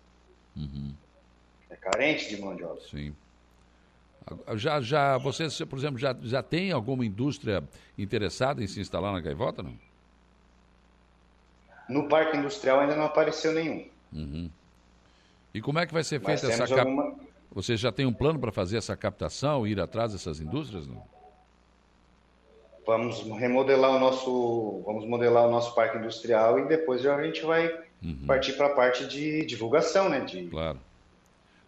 Uhum. 0.56 0.94
É 1.70 1.76
carente 1.76 2.30
de 2.30 2.42
mão 2.42 2.56
de 2.56 2.64
obra. 2.64 2.82
Sim. 2.90 3.16
Já, 4.56 4.82
já, 4.82 5.18
vocês, 5.18 5.58
por 5.62 5.78
exemplo, 5.78 6.00
já, 6.00 6.16
já 6.24 6.42
tem 6.42 6.72
alguma 6.72 7.06
indústria 7.06 7.64
interessada 7.98 8.64
em 8.64 8.68
se 8.68 8.80
instalar 8.80 9.14
na 9.14 9.22
Gaivota, 9.22 9.62
não? 9.62 9.78
No 11.88 12.08
parque 12.08 12.36
industrial 12.36 12.80
ainda 12.80 12.96
não 12.96 13.06
apareceu 13.06 13.54
nenhum. 13.54 13.88
Uhum. 14.12 14.50
E 15.54 15.62
como 15.62 15.78
é 15.78 15.86
que 15.86 15.94
vai 15.94 16.04
ser 16.04 16.20
feita 16.20 16.48
essa 16.48 16.68
cap... 16.68 16.80
alguma... 16.80 17.16
Vocês 17.52 17.80
já 17.80 17.92
têm 17.92 18.06
um 18.06 18.14
plano 18.14 18.40
para 18.40 18.52
fazer 18.52 18.78
essa 18.78 18.98
captação, 18.98 19.66
ir 19.68 19.80
atrás 19.80 20.12
dessas 20.12 20.40
indústrias, 20.40 20.88
não? 20.88 21.04
Vamos 22.86 23.22
remodelar 23.40 23.92
o 23.92 24.00
nosso, 24.00 24.82
vamos 24.86 25.06
modelar 25.06 25.48
o 25.48 25.52
nosso 25.52 25.74
parque 25.74 25.98
industrial 25.98 26.60
e 26.60 26.68
depois 26.68 27.02
já 27.02 27.16
a 27.16 27.24
gente 27.24 27.44
vai 27.44 27.85
uhum. 28.04 28.26
partir 28.26 28.54
para 28.54 28.68
a 28.68 28.74
parte 28.76 29.06
de 29.08 29.46
divulgação, 29.46 30.10
né? 30.10 30.22
De, 30.22 30.48
claro. 30.48 30.80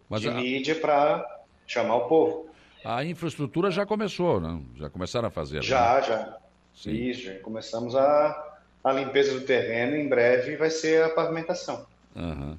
Mas 0.08 0.20
de 0.20 0.28
a... 0.28 0.34
mídia 0.34 0.74
para 0.74 1.24
chamar 1.66 1.96
o 1.96 2.08
povo. 2.08 2.48
A 2.84 3.04
infraestrutura 3.04 3.70
já 3.70 3.84
começou, 3.84 4.40
não? 4.40 4.64
Já 4.76 4.88
começaram 4.88 5.28
a 5.28 5.30
fazer? 5.30 5.62
Já, 5.62 5.96
né? 5.96 6.02
já. 6.02 6.38
Sim. 6.74 6.92
Isso, 6.92 7.22
já 7.22 7.38
começamos 7.40 7.96
a, 7.96 8.58
a 8.84 8.92
limpeza 8.92 9.38
do 9.38 9.44
terreno, 9.44 9.96
em 9.96 10.08
breve 10.08 10.56
vai 10.56 10.70
ser 10.70 11.02
a 11.02 11.10
pavimentação. 11.10 11.86
Uhum. 12.14 12.56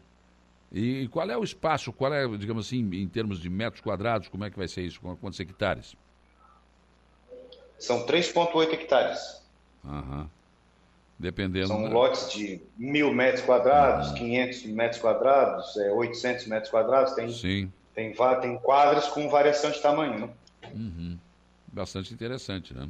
E, 0.72 1.08
qual 1.08 1.30
é 1.30 1.38
o 1.38 1.44
espaço, 1.44 1.92
qual 1.92 2.14
é, 2.14 2.28
digamos 2.38 2.68
assim, 2.68 2.88
em 2.94 3.08
termos 3.08 3.40
de 3.40 3.50
metros 3.50 3.82
quadrados, 3.82 4.28
como 4.28 4.46
é 4.46 4.52
que 4.52 4.58
vai 4.58 4.68
ser 4.68 4.84
isso? 4.84 5.00
Quantos 5.02 5.40
hectares? 5.40 5.96
São 7.80 8.06
3,8 8.06 8.74
hectares. 8.74 9.42
Uhum. 9.84 10.30
Dependendo. 11.20 11.68
São 11.68 11.84
da... 11.84 11.90
lotes 11.90 12.32
de 12.32 12.62
mil 12.78 13.14
metros 13.14 13.44
quadrados, 13.44 14.10
uhum. 14.12 14.16
500 14.16 14.66
metros 14.68 15.02
quadrados, 15.02 15.78
é, 15.78 15.92
800 15.92 16.48
metros 16.48 16.72
quadrados. 16.72 17.14
Tem 17.14 17.30
Sim. 17.30 17.72
Tem, 17.94 18.14
tem 18.42 18.58
quadras 18.60 19.08
com 19.08 19.30
variação 19.30 19.70
de 19.70 19.82
tamanho, 19.82 20.20
né? 20.20 20.30
Uhum. 20.74 21.18
Bastante 21.68 22.14
interessante, 22.14 22.74
né? 22.74 22.88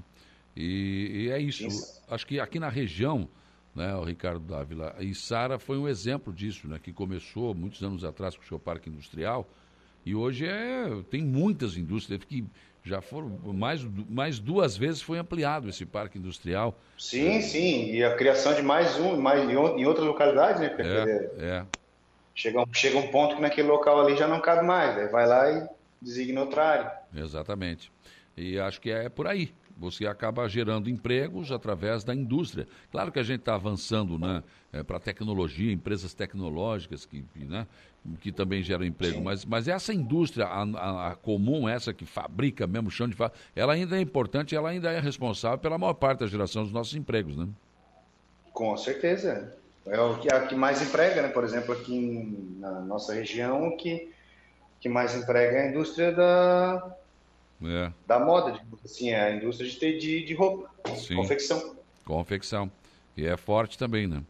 E, 0.56 1.26
e 1.26 1.32
é 1.32 1.40
isso. 1.40 1.66
isso. 1.66 2.02
Acho 2.08 2.28
que 2.28 2.40
aqui 2.40 2.60
na 2.60 2.70
região, 2.70 3.28
né, 3.74 3.96
o 3.96 4.04
Ricardo 4.04 4.42
Dávila, 4.42 4.96
e 5.00 5.16
Sara 5.16 5.58
foi 5.58 5.80
um 5.80 5.88
exemplo 5.88 6.32
disso, 6.32 6.68
né? 6.68 6.80
Que 6.82 6.94
começou 6.94 7.56
muitos 7.56 7.82
anos 7.82 8.04
atrás 8.04 8.36
com 8.36 8.44
o 8.44 8.46
seu 8.46 8.60
parque 8.60 8.90
industrial 8.90 9.50
e 10.06 10.16
hoje 10.16 10.46
é, 10.46 11.04
tem 11.10 11.24
muitas 11.24 11.78
indústrias. 11.78 12.20
Teve 12.20 12.26
que 12.26 12.50
Já 12.84 13.02
foram 13.02 13.28
mais, 13.54 13.84
mais 14.10 14.40
duas 14.40 14.78
vezes 14.78 15.02
foi 15.02 15.18
ampliado 15.18 15.70
esse 15.70 15.86
parque 15.86 16.18
industrial. 16.18 16.78
Sim, 16.98 17.42
sim. 17.42 17.92
E 17.92 18.04
a 18.04 18.16
criação 18.16 18.54
de 18.54 18.62
mais 18.62 18.98
um, 18.98 19.20
mais 19.20 19.48
em 19.50 19.86
outras 19.86 20.06
localidades, 20.06 20.62
né? 20.62 20.76
É, 20.80 21.30
é. 21.40 21.66
Chega, 22.34 22.64
chega 22.72 22.98
um 22.98 23.08
ponto 23.08 23.36
que 23.36 23.42
naquele 23.42 23.68
local 23.68 24.00
ali 24.00 24.16
já 24.16 24.28
não 24.28 24.40
cabe 24.40 24.66
mais. 24.66 24.98
Aí 24.98 25.08
vai 25.08 25.28
lá 25.28 25.52
e 25.52 25.68
designa 26.02 26.42
outra 26.42 26.64
área. 26.64 26.92
Exatamente. 27.14 27.92
E 28.38 28.58
acho 28.58 28.80
que 28.80 28.90
é 28.90 29.10
por 29.10 29.28
aí. 29.28 29.54
Você 29.80 30.06
acaba 30.06 30.48
gerando 30.50 30.90
empregos 30.90 31.52
através 31.52 32.04
da 32.04 32.14
indústria. 32.14 32.68
Claro 32.92 33.12
que 33.12 33.20
a 33.20 33.24
gente 33.24 33.40
está 33.40 33.56
avançando 33.56 34.20
né, 34.20 34.44
é, 34.74 34.84
para 34.84 35.00
tecnologia, 35.00 35.72
empresas 35.72 36.14
tecnológicas 36.14 37.06
que, 37.06 37.24
né, 37.36 37.66
que 38.20 38.32
também 38.32 38.62
geram 38.62 38.84
emprego, 38.84 39.22
mas, 39.22 39.46
mas 39.46 39.68
essa 39.68 39.94
indústria 39.94 40.46
a, 40.46 40.64
a, 40.64 41.08
a, 41.12 41.16
comum, 41.16 41.68
essa 41.68 41.94
que 41.94 42.06
fabrica 42.06 42.68
mesmo 42.68 42.92
chão 42.92 43.08
de 43.08 43.16
fábrica, 43.16 43.40
ela 43.56 43.74
ainda 43.74 43.98
é 43.98 44.02
importante, 44.02 44.56
ela 44.56 44.70
ainda 44.70 44.92
é 44.92 45.00
responsável 45.00 45.58
pela 45.58 45.78
maior 45.78 45.94
parte 45.94 46.20
da 46.20 46.28
geração 46.28 46.64
dos 46.64 46.74
nossos 46.74 46.96
empregos, 46.96 47.38
né? 47.38 47.48
Com 48.54 48.76
certeza. 48.76 49.56
É 49.86 50.00
o 50.00 50.20
que, 50.20 50.32
a 50.32 50.46
que 50.46 50.56
mais 50.56 50.82
emprega, 50.82 51.22
né? 51.22 51.30
Por 51.30 51.44
exemplo, 51.44 51.74
aqui 51.74 51.96
em, 51.96 52.58
na 52.60 52.82
nossa 52.82 53.14
região, 53.14 53.70
o 53.70 53.78
que, 53.78 54.12
que 54.82 54.90
mais 54.90 55.16
emprega 55.16 55.58
é 55.58 55.68
a 55.68 55.70
indústria 55.70 56.12
da, 56.12 56.96
é. 57.64 57.91
da 58.07 58.19
moda, 58.19 58.60
assim, 58.84 59.14
a 59.14 59.36
indústria 59.36 59.69
de, 59.69 59.98
de, 59.98 60.26
de 60.26 60.34
roupa, 60.34 60.69
Sim. 60.95 61.15
confecção. 61.15 61.76
Confecção, 62.06 62.72
que 63.15 63.26
é 63.26 63.36
forte 63.38 63.77
também, 63.77 64.07
né? 64.07 64.23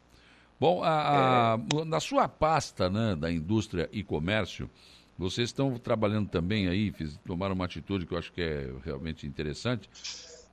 Bom, 0.59 0.83
a, 0.83 1.53
a, 1.53 1.59
é. 1.59 1.85
na 1.85 1.99
sua 1.99 2.27
pasta 2.27 2.89
né, 2.89 3.15
da 3.15 3.31
indústria 3.31 3.89
e 3.93 4.03
comércio, 4.03 4.69
vocês 5.17 5.49
estão 5.49 5.77
trabalhando 5.77 6.29
também 6.29 6.67
aí, 6.67 6.91
fiz, 6.91 7.17
tomaram 7.25 7.53
uma 7.53 7.65
atitude 7.65 8.05
que 8.05 8.13
eu 8.13 8.17
acho 8.17 8.31
que 8.31 8.41
é 8.41 8.69
realmente 8.83 9.27
interessante, 9.27 9.89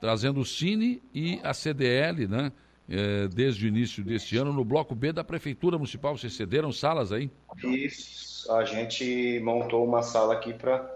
trazendo 0.01 0.41
o 0.41 0.45
Cine 0.45 1.03
e 1.15 1.41
a 1.43 1.55
CDL, 1.55 2.27
né? 2.27 2.53
É, 2.89 3.27
desde 3.27 3.65
o 3.65 3.69
início 3.69 4.05
deste 4.05 4.37
ano, 4.37 4.53
no 4.53 4.65
bloco 4.65 4.95
B 4.95 5.13
da 5.13 5.25
Prefeitura 5.25 5.77
Municipal. 5.77 6.17
Vocês 6.17 6.35
cederam 6.35 6.71
salas 6.71 7.11
aí? 7.11 7.29
Isso, 7.65 8.53
a 8.53 8.65
gente 8.65 9.41
montou 9.43 9.85
uma 9.85 10.03
sala 10.03 10.35
aqui 10.35 10.53
para 10.53 10.96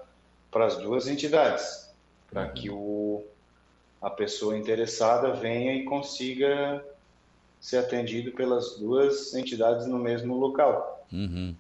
as 0.53 0.77
duas 0.79 1.07
entidades, 1.09 1.91
para 2.31 2.47
uhum. 2.47 2.53
que 2.55 2.71
o, 2.71 3.25
a 4.01 4.11
pessoa 4.11 4.57
interessada 4.57 5.33
venha 5.33 5.75
e 5.75 5.85
consiga 5.85 6.85
ser 7.61 7.79
atendido 7.79 8.33
pelas 8.33 8.79
duas 8.79 9.35
entidades 9.35 9.87
no 9.87 9.99
mesmo 9.99 10.37
local. 10.37 11.07
Uhum. 11.13 11.55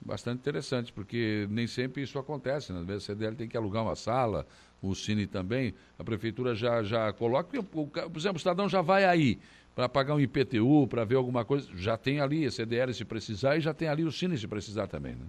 Bastante 0.00 0.38
interessante, 0.40 0.92
porque 0.92 1.46
nem 1.50 1.66
sempre 1.66 2.02
isso 2.02 2.18
acontece. 2.18 2.72
Né? 2.72 2.80
Às 2.80 2.86
vezes 2.86 3.04
a 3.04 3.06
CDL 3.12 3.36
tem 3.36 3.48
que 3.48 3.56
alugar 3.56 3.84
uma 3.84 3.94
sala, 3.94 4.46
o 4.82 4.94
Cine 4.94 5.26
também, 5.26 5.74
a 5.98 6.02
prefeitura 6.02 6.54
já, 6.54 6.82
já 6.82 7.12
coloca. 7.12 7.62
Por 7.62 7.90
exemplo, 8.16 8.36
o 8.36 8.40
cidadão 8.40 8.68
já 8.68 8.80
vai 8.80 9.04
aí 9.04 9.38
para 9.74 9.88
pagar 9.88 10.14
um 10.14 10.20
IPTU, 10.20 10.86
para 10.88 11.04
ver 11.04 11.16
alguma 11.16 11.44
coisa, 11.44 11.68
já 11.74 11.96
tem 11.96 12.20
ali 12.20 12.44
a 12.44 12.50
CDL 12.50 12.92
se 12.92 13.04
precisar 13.04 13.56
e 13.56 13.60
já 13.60 13.72
tem 13.72 13.88
ali 13.88 14.04
o 14.04 14.10
Cine 14.12 14.36
se 14.36 14.48
precisar 14.48 14.86
também. 14.86 15.14
Né? 15.14 15.26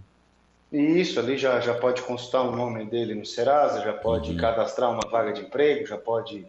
Isso, 0.74 1.20
ali 1.20 1.38
já, 1.38 1.60
já 1.60 1.76
pode 1.76 2.02
consultar 2.02 2.41
o 2.41 2.56
nome 2.56 2.84
dele 2.86 3.14
no 3.14 3.24
Serasa, 3.24 3.84
já 3.84 3.94
pode 3.94 4.32
uhum. 4.32 4.38
cadastrar 4.38 4.91
uma 4.91 5.08
vaga 5.08 5.32
de 5.32 5.41
emprego, 5.41 5.86
já 5.86 6.00
pode 6.00 6.48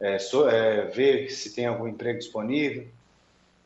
é, 0.00 0.18
so, 0.18 0.48
é, 0.48 0.86
ver 0.86 1.30
se 1.30 1.54
tem 1.54 1.66
algum 1.66 1.86
emprego 1.86 2.18
disponível. 2.18 2.88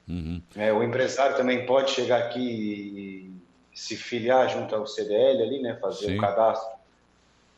Uhum. 0.08 0.42
É, 0.56 0.72
o 0.72 0.82
empresário 0.82 1.36
também 1.36 1.64
pode 1.64 1.92
chegar 1.92 2.18
aqui 2.18 2.40
e 2.40 3.32
se 3.72 3.96
filiar 3.96 4.50
junto 4.50 4.74
ao 4.74 4.88
CDL 4.88 5.40
ali, 5.40 5.62
né, 5.62 5.76
fazer 5.76 6.16
o 6.16 6.20
cadastro 6.20 6.76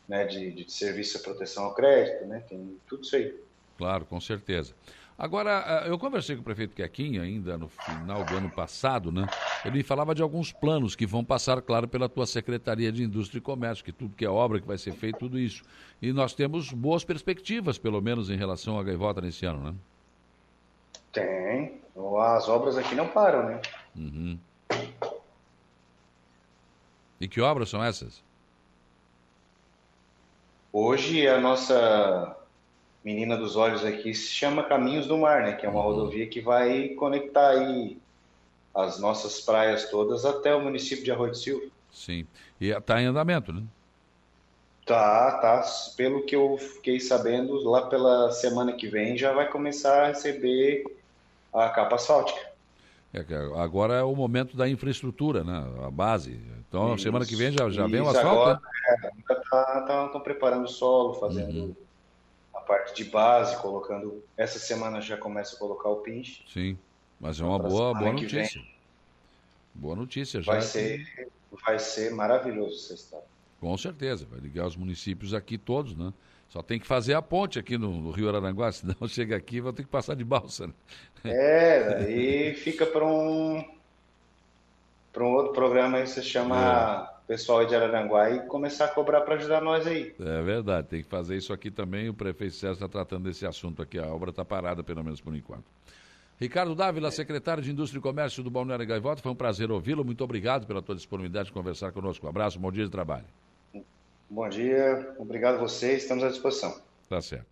né, 0.07 0.27
de, 0.27 0.53
de 0.53 0.71
serviço 0.71 1.17
de 1.17 1.25
proteção 1.25 1.65
ao 1.65 1.75
crédito, 1.75 2.27
né, 2.27 2.43
tem 2.47 2.77
tudo 2.87 3.05
isso 3.05 3.17
aí. 3.17 3.35
Claro, 3.79 4.05
com 4.05 4.21
certeza. 4.21 4.75
Agora, 5.17 5.85
eh, 5.85 5.91
eu 5.91 5.99
conversei 5.99 6.35
com 6.35 6.43
o 6.43 6.45
prefeito 6.45 6.75
Quequinha 6.75 7.23
ainda 7.23 7.57
no 7.57 7.69
final 7.69 8.25
do 8.25 8.37
ano 8.37 8.51
passado, 8.51 9.13
né? 9.13 9.27
Ele 9.65 9.83
falava 9.83 10.15
de 10.15 10.23
alguns 10.23 10.53
planos 10.53 10.97
que 10.97 11.07
vão 11.07 11.25
passar, 11.25 11.63
claro, 11.63 11.87
pela 11.87 12.09
tua 12.09 12.27
Secretaria 12.27 12.91
de 12.91 13.05
Indústria 13.05 13.39
e 13.39 13.41
Comércio, 13.41 13.85
que 13.85 13.93
tudo 13.93 14.17
que 14.17 14.25
é 14.25 14.29
obra 14.29 14.61
que 14.61 14.67
vai 14.67 14.77
ser 14.77 14.93
feito, 14.93 15.19
tudo 15.19 15.39
isso. 15.39 15.63
E 16.03 16.13
nós 16.13 16.35
temos 16.35 16.73
boas 16.73 17.05
perspectivas, 17.05 17.79
pelo 17.79 18.01
menos, 18.01 18.29
em 18.29 18.37
relação 18.37 18.79
à 18.79 18.83
gaivota 18.83 19.21
nesse 19.21 19.47
ano, 19.47 19.71
né? 19.71 19.75
Tem. 21.13 21.81
As 22.19 22.49
obras 22.49 22.77
aqui 22.77 22.97
não 22.97 23.07
param, 23.07 23.45
né? 23.45 23.63
Uhum. 23.95 24.39
E 27.21 27.29
que 27.29 27.41
obras 27.41 27.69
são 27.69 27.83
essas? 27.83 28.23
Hoje 30.73 31.29
a 31.29 31.41
nossa 31.41 32.37
menina 33.05 33.37
dos 33.37 33.55
olhos 33.55 33.85
aqui 33.85 34.15
se 34.15 34.31
chama 34.31 34.65
Caminhos 34.65 35.07
do 35.07 35.19
Mar, 35.19 35.43
né? 35.43 35.53
Que 35.53 35.67
é 35.67 35.69
uma 35.69 35.81
uhum. 35.81 35.87
rodovia 35.87 36.27
que 36.27 36.41
vai 36.41 36.89
conectar 36.91 37.51
aí 37.51 37.99
as 38.75 38.99
nossas 38.99 39.41
praias 39.41 39.89
todas 39.91 40.25
até 40.25 40.55
o 40.55 40.61
município 40.61 41.05
de 41.05 41.13
Arroio 41.13 41.33
de 41.33 41.39
Silva. 41.39 41.67
Sim. 41.93 42.27
E 42.61 42.71
está 42.71 43.01
em 43.01 43.07
andamento, 43.07 43.53
né? 43.53 43.63
Tá, 44.87 45.39
tá. 45.39 45.65
Pelo 45.97 46.25
que 46.25 46.35
eu 46.35 46.57
fiquei 46.59 46.99
sabendo, 46.99 47.63
lá 47.63 47.87
pela 47.87 48.33
semana 48.33 48.73
que 48.73 48.89
vem 48.89 49.17
já 49.17 49.33
vai 49.33 49.49
começar 49.49 50.05
a 50.05 50.07
receber 50.09 50.85
a 51.53 51.69
capa 51.69 51.97
asfáltica. 51.97 52.41
É, 53.13 53.23
agora 53.57 53.95
é 53.95 54.03
o 54.03 54.17
momento 54.17 54.57
da 54.57 54.69
infraestrutura, 54.69 55.45
né? 55.45 55.65
A 55.87 55.91
base. 55.91 56.41
Então, 56.69 56.95
isso, 56.95 57.05
semana 57.05 57.25
que 57.25 57.37
vem 57.37 57.53
já, 57.53 57.71
já 57.71 57.87
vem 57.87 58.01
o 58.01 58.09
asfalto? 58.09 58.29
Agora, 58.29 58.55
né? 58.55 59.11
é, 59.31 59.35
tá, 59.35 59.81
tá, 59.83 60.09
tá, 60.09 60.21
preparando 60.21 60.65
o 60.65 60.69
solo, 60.69 61.15
fazendo 61.15 61.67
uhum 61.67 61.84
parte 62.65 62.95
de 62.95 63.05
base, 63.05 63.57
colocando. 63.61 64.23
Essa 64.37 64.59
semana 64.59 65.01
já 65.01 65.17
começa 65.17 65.57
a 65.57 65.59
colocar 65.59 65.89
o 65.89 65.97
pinch. 65.97 66.45
Sim, 66.53 66.79
mas 67.21 67.41
é 67.41 67.45
uma 67.45 67.59
boa, 67.59 67.95
boa 67.95 68.13
notícia. 68.13 68.61
Vem, 68.61 68.75
boa 69.75 69.97
notícia 69.97 70.43
já. 70.43 70.53
Vai 70.53 70.63
ser, 70.63 71.29
vai 71.65 71.79
ser 71.79 72.13
maravilhoso 72.13 72.75
esse 72.75 72.95
estado. 72.95 73.25
Com 73.61 73.77
certeza, 73.79 74.27
vai 74.31 74.41
ligar 74.41 74.67
os 74.67 74.77
municípios 74.77 75.33
aqui 75.33 75.57
todos, 75.57 75.97
né? 75.97 76.13
Só 76.49 76.63
tem 76.63 76.79
que 76.79 76.87
fazer 76.87 77.15
a 77.15 77.23
ponte 77.23 77.59
aqui 77.59 77.77
no, 77.77 77.91
no 77.91 78.11
Rio 78.11 78.29
Araranguá, 78.29 78.71
senão 78.73 79.09
chega 79.09 79.37
aqui 79.37 79.57
e 79.57 79.61
vai 79.61 79.73
ter 79.73 79.83
que 79.83 79.89
passar 79.89 80.15
de 80.15 80.25
balsa. 80.25 80.67
Né? 80.67 80.73
É, 81.25 82.11
e 82.11 82.55
fica 82.55 82.87
para 82.87 83.05
um 83.05 83.65
para 85.13 85.25
um 85.25 85.33
outro 85.33 85.53
programa 85.53 85.99
aí, 85.99 86.07
se 86.07 86.23
chama 86.23 87.09
é 87.11 87.14
pessoal 87.27 87.65
de 87.65 87.75
Araranguá 87.75 88.31
e 88.31 88.47
começar 88.47 88.87
a 88.87 88.89
cobrar 88.89 89.23
para 89.23 89.35
ajudar 89.37 89.61
nós 89.61 89.87
aí. 89.87 90.15
É 90.19 90.43
verdade, 90.43 90.89
tem 90.89 91.03
que 91.03 91.09
fazer 91.09 91.37
isso 91.37 91.53
aqui 91.53 91.71
também. 91.71 92.09
O 92.09 92.15
prefeito 92.15 92.55
César 92.55 92.73
está 92.75 92.89
tratando 92.89 93.25
desse 93.25 93.47
assunto 93.47 93.83
aqui. 93.83 93.99
A 93.99 94.07
obra 94.07 94.31
está 94.31 94.45
parada, 94.45 94.83
pelo 94.83 95.03
menos 95.03 95.21
por 95.21 95.35
enquanto. 95.35 95.65
Ricardo 96.39 96.75
Dávila, 96.75 97.11
secretário 97.11 97.63
de 97.63 97.71
Indústria 97.71 97.99
e 97.99 98.03
Comércio 98.03 98.43
do 98.43 98.51
Balneário 98.51 98.87
Gaivota, 98.87 99.23
foi 99.23 99.33
um 99.33 99.37
prazer 99.37 99.71
ouvi-lo. 99.71 100.05
Muito 100.05 100.23
obrigado 100.25 100.67
pela 100.67 100.83
tua 100.83 100.95
disponibilidade 100.95 101.47
de 101.47 101.53
conversar 101.53 101.93
conosco. 101.93 102.27
Um 102.27 102.29
abraço, 102.29 102.59
bom 102.59 102.73
dia 102.73 102.85
de 102.85 102.91
trabalho. 102.91 103.27
Bom 104.29 104.49
dia, 104.49 105.15
obrigado 105.19 105.55
a 105.55 105.59
vocês, 105.59 106.03
estamos 106.03 106.25
à 106.25 106.29
disposição. 106.29 106.77
Tá 107.09 107.21
certo. 107.21 107.47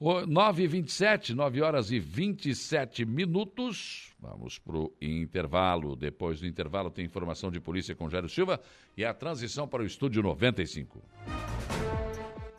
9 0.00 0.64
h 0.64 0.68
27 0.68 1.34
9 1.34 1.62
horas 1.62 1.90
e 1.90 1.98
27 1.98 3.04
minutos. 3.04 4.12
Vamos 4.18 4.58
para 4.58 4.76
o 4.76 4.92
intervalo. 5.00 5.94
Depois 5.96 6.40
do 6.40 6.46
intervalo 6.46 6.90
tem 6.90 7.04
informação 7.04 7.50
de 7.50 7.60
polícia 7.60 7.94
com 7.94 8.08
Jairo 8.08 8.28
Silva 8.28 8.60
e 8.96 9.04
a 9.04 9.14
transição 9.14 9.68
para 9.68 9.82
o 9.82 9.86
estúdio 9.86 10.22
95. 10.22 11.02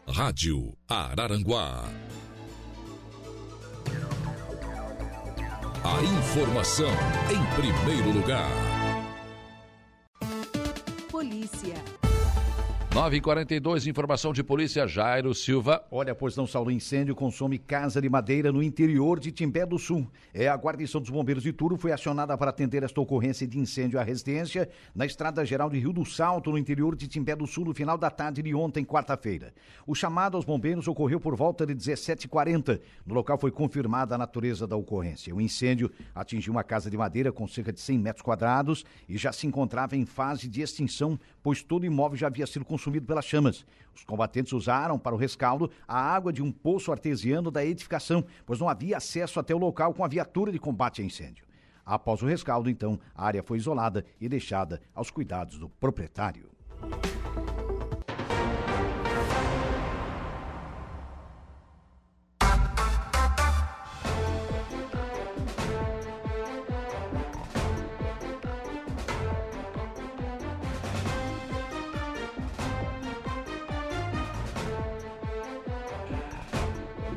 Rádio 0.07 0.77
Araranguá. 0.87 1.89
A 5.83 6.03
informação 6.03 6.89
em 7.29 7.61
primeiro 7.61 8.11
lugar. 8.11 8.64
9h42, 12.95 13.87
informação 13.87 14.31
de 14.31 14.41
polícia, 14.41 14.87
Jairo 14.87 15.35
Silva. 15.35 15.83
Olha, 15.91 16.15
pois 16.15 16.37
não, 16.37 16.47
Saulo, 16.47 16.71
incêndio 16.71 17.13
consome 17.13 17.59
casa 17.59 18.01
de 18.01 18.07
madeira 18.07 18.53
no 18.53 18.63
interior 18.63 19.19
de 19.19 19.33
Timbé 19.33 19.65
do 19.65 19.77
Sul. 19.77 20.09
É, 20.33 20.47
a 20.47 20.55
guarnição 20.55 21.01
dos 21.01 21.09
bombeiros 21.09 21.43
de 21.43 21.51
Turo 21.51 21.75
foi 21.75 21.91
acionada 21.91 22.37
para 22.37 22.51
atender 22.51 22.83
esta 22.83 23.01
ocorrência 23.01 23.45
de 23.45 23.59
incêndio 23.59 23.99
à 23.99 24.03
residência 24.03 24.69
na 24.95 25.05
Estrada 25.05 25.43
Geral 25.43 25.69
de 25.69 25.77
Rio 25.77 25.91
do 25.91 26.05
Salto, 26.05 26.51
no 26.51 26.57
interior 26.57 26.95
de 26.95 27.05
Timbé 27.05 27.35
do 27.35 27.45
Sul, 27.45 27.65
no 27.65 27.73
final 27.73 27.97
da 27.97 28.09
tarde 28.09 28.41
de 28.41 28.55
ontem, 28.55 28.85
quarta-feira. 28.85 29.53
O 29.85 29.93
chamado 29.93 30.37
aos 30.37 30.45
bombeiros 30.45 30.87
ocorreu 30.87 31.19
por 31.19 31.35
volta 31.35 31.65
de 31.65 31.75
17h40. 31.75 32.79
No 33.05 33.13
local 33.13 33.37
foi 33.37 33.51
confirmada 33.51 34.15
a 34.15 34.17
natureza 34.17 34.65
da 34.65 34.77
ocorrência. 34.77 35.35
O 35.35 35.41
incêndio 35.41 35.91
atingiu 36.15 36.53
uma 36.53 36.63
casa 36.63 36.89
de 36.89 36.95
madeira 36.95 37.29
com 37.29 37.45
cerca 37.45 37.73
de 37.73 37.81
100 37.81 37.99
metros 37.99 38.23
quadrados 38.23 38.85
e 39.09 39.17
já 39.17 39.33
se 39.33 39.45
encontrava 39.45 39.97
em 39.97 40.05
fase 40.05 40.47
de 40.47 40.61
extinção, 40.61 41.19
pois 41.45 41.61
todo 41.61 41.83
o 41.83 41.85
imóvel 41.85 42.17
já 42.17 42.25
havia 42.25 42.47
sido 42.47 42.65
consumido 42.65 43.05
pelas 43.05 43.23
chamas. 43.23 43.67
Os 43.93 44.03
combatentes 44.03 44.51
usaram 44.51 44.97
para 44.97 45.13
o 45.13 45.17
rescaldo 45.17 45.69
a 45.87 45.95
água 45.95 46.33
de 46.33 46.41
um 46.41 46.51
poço 46.51 46.91
artesiano 46.91 47.51
da 47.51 47.63
edificação, 47.63 48.25
pois 48.47 48.59
não 48.59 48.67
havia 48.67 48.97
acesso 48.97 49.39
até 49.39 49.53
o 49.53 49.59
local 49.59 49.93
com 49.93 50.03
a 50.03 50.07
viatura 50.07 50.51
de 50.51 50.57
combate 50.57 51.03
a 51.03 51.05
incêndio. 51.05 51.45
Após 51.85 52.23
o 52.23 52.25
rescaldo, 52.25 52.67
então, 52.67 52.99
a 53.13 53.27
área 53.27 53.43
foi 53.43 53.59
isolada 53.59 54.03
e 54.19 54.27
deixada 54.27 54.81
aos 54.95 55.11
cuidados 55.11 55.59
do 55.59 55.69
proprietário. 55.69 56.49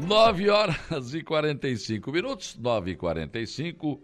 9 0.09 0.49
horas 0.49 1.13
e 1.13 1.23
45 1.23 2.11
minutos, 2.11 2.57
9 2.57 2.93
e 2.93 2.97
45. 2.97 4.01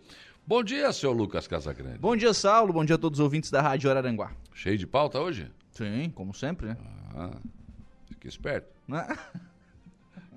Bom 0.47 0.63
dia, 0.63 0.93
seu 0.93 1.11
Lucas 1.13 1.49
Casagrande. 1.49 1.97
Bom 1.97 2.15
dia, 2.15 2.35
Saulo. 2.35 2.75
Bom 2.75 2.85
dia 2.85 2.97
a 2.97 2.99
todos 2.99 3.19
os 3.19 3.25
ouvintes 3.25 3.51
da 3.51 3.63
Rádio 3.63 3.89
Araranguá. 3.89 4.33
Cheio 4.53 4.77
de 4.77 4.87
pauta 4.87 5.19
hoje? 5.19 5.51
Sim, 5.71 6.11
como 6.11 6.35
sempre, 6.35 6.67
né? 6.67 6.77
Ah, 7.17 7.39
fique 8.05 8.29
esperto. 8.29 8.69
Né? 8.87 9.17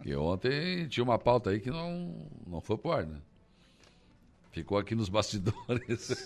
Que 0.02 0.16
ontem 0.16 0.88
tinha 0.88 1.04
uma 1.04 1.20
pauta 1.20 1.50
aí 1.50 1.60
que 1.60 1.70
não, 1.70 2.16
não 2.48 2.62
foi 2.62 2.78
pro 2.78 2.94
ar, 2.94 3.06
né? 3.06 3.18
Ficou 4.58 4.80
aqui 4.80 4.96
nos 4.96 5.08
bastidores. 5.08 6.26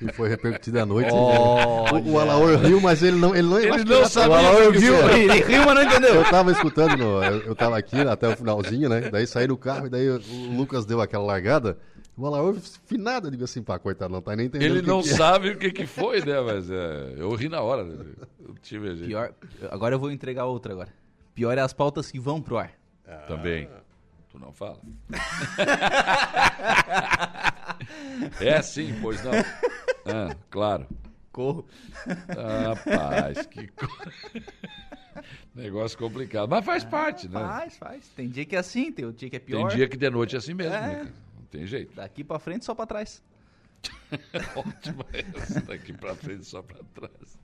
E 0.00 0.12
foi 0.12 0.28
repercutida 0.28 0.82
à 0.82 0.86
noite. 0.86 1.10
Olha. 1.12 2.02
O, 2.02 2.12
o 2.12 2.18
Alaor 2.18 2.56
riu, 2.58 2.80
mas 2.80 3.02
ele 3.02 3.16
não. 3.16 3.34
Ele 3.34 3.48
não, 3.48 3.58
Ele 3.58 3.84
não 3.84 4.06
sabia 4.06 4.30
o 4.30 4.34
Alaor 4.34 4.62
era. 4.74 5.18
Ele 5.18 5.42
riu, 5.42 5.64
mas 5.66 5.74
não 5.74 5.82
entendeu. 5.82 6.14
Eu 6.14 6.24
tava 6.30 6.52
escutando, 6.52 6.96
no- 6.96 7.22
eu, 7.22 7.40
eu 7.42 7.54
tava 7.54 7.76
aqui 7.76 7.96
até 7.96 8.28
o 8.28 8.36
finalzinho, 8.36 8.88
né? 8.88 9.10
Daí 9.10 9.26
saí 9.26 9.46
do 9.46 9.56
carro 9.56 9.86
e 9.86 9.90
daí 9.90 10.08
o 10.08 10.20
Lucas 10.56 10.86
deu 10.86 11.00
aquela 11.00 11.24
largada. 11.24 11.76
O 12.16 12.26
Alaor 12.26 12.56
finado, 12.86 13.26
eu 13.26 13.30
digo 13.30 13.44
assim, 13.44 13.62
pá, 13.62 13.78
coitado, 13.78 14.12
não 14.12 14.20
tá 14.22 14.36
nem 14.36 14.46
entendendo. 14.46 14.70
Ele 14.70 14.80
que 14.82 14.88
não 14.88 15.02
que 15.02 15.10
é. 15.10 15.14
sabe 15.14 15.50
o 15.50 15.58
que, 15.58 15.70
que 15.70 15.86
foi, 15.86 16.20
né? 16.24 16.40
Mas 16.40 16.70
é, 16.70 17.14
eu 17.16 17.34
ri 17.34 17.48
na 17.48 17.60
hora. 17.60 17.84
Né? 17.84 17.96
Eu 18.46 18.54
tive 18.62 18.88
a 18.90 18.94
gente. 18.94 19.06
Pior, 19.08 19.32
agora 19.70 19.94
eu 19.94 19.98
vou 19.98 20.10
entregar 20.10 20.44
outra 20.46 20.72
agora. 20.72 20.88
Pior 21.34 21.56
é 21.56 21.60
as 21.60 21.72
pautas 21.72 22.10
que 22.10 22.18
vão 22.20 22.40
pro 22.40 22.58
ar. 22.58 22.72
Também. 23.26 23.68
Tu 24.30 24.38
não 24.38 24.52
fala? 24.52 24.78
é 28.40 28.62
sim, 28.62 28.96
pois 29.00 29.22
não. 29.24 29.32
Ah, 30.06 30.34
claro. 30.48 30.86
Corro. 31.32 31.66
Rapaz, 32.28 33.46
que 33.46 33.68
co... 33.68 33.86
negócio 35.54 35.98
complicado. 35.98 36.48
Mas 36.48 36.64
faz 36.64 36.84
parte, 36.84 37.28
né? 37.28 37.40
Faz, 37.40 37.76
faz. 37.76 38.08
Tem 38.10 38.28
dia 38.28 38.44
que 38.44 38.56
é 38.56 38.58
assim, 38.58 38.90
tem 38.92 39.10
dia 39.12 39.30
que 39.30 39.36
é 39.36 39.40
pior. 39.40 39.68
Tem 39.68 39.76
dia 39.76 39.88
que 39.88 39.96
de 39.96 40.10
noite 40.10 40.34
é 40.34 40.38
assim 40.38 40.54
mesmo, 40.54 40.74
É. 40.74 40.80
né? 40.80 41.12
Não 41.36 41.44
tem 41.50 41.66
jeito. 41.66 41.94
Daqui 41.94 42.24
pra 42.24 42.38
frente, 42.38 42.64
só 42.64 42.74
pra 42.74 42.86
trás. 42.86 43.22
Ótimo 44.56 45.04
essa 45.12 45.60
daqui 45.60 45.92
pra 45.92 46.14
frente, 46.14 46.44
só 46.44 46.62
pra 46.62 46.78
trás. 46.94 47.38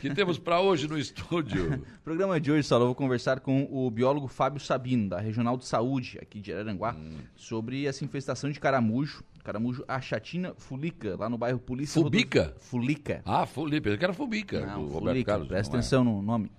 que 0.00 0.12
temos 0.12 0.38
pra 0.38 0.60
hoje 0.60 0.88
no 0.88 0.98
estúdio? 0.98 1.84
Programa 2.04 2.40
de 2.40 2.50
hoje, 2.50 2.66
Saulo, 2.66 2.84
eu 2.84 2.88
vou 2.88 2.94
conversar 2.94 3.40
com 3.40 3.68
o 3.70 3.90
biólogo 3.90 4.26
Fábio 4.26 4.60
Sabino, 4.60 5.08
da 5.08 5.20
Regional 5.20 5.56
de 5.56 5.64
Saúde, 5.66 6.18
aqui 6.20 6.40
de 6.40 6.52
Araranguá, 6.52 6.96
sobre 7.36 7.86
essa 7.86 8.04
infestação 8.04 8.50
de 8.50 8.58
caramujo. 8.60 9.22
Caramujo 9.44 9.84
achatina 9.88 10.52
fulica, 10.56 11.16
lá 11.16 11.28
no 11.28 11.38
bairro 11.38 11.58
Polícia 11.58 12.02
Fubica? 12.02 12.42
Rodovi- 12.48 12.60
Fulica. 12.60 13.22
Ah, 13.24 13.46
Felipe, 13.46 13.88
eu 13.88 13.96
quero 13.98 14.12
Fubica, 14.12 14.60
Não, 14.66 14.82
Roberto 14.88 14.98
Fulica, 15.06 15.30
Carlos. 15.32 15.48
presta 15.48 15.76
é? 15.76 15.78
atenção 15.78 16.04
no 16.04 16.20
nome. 16.20 16.50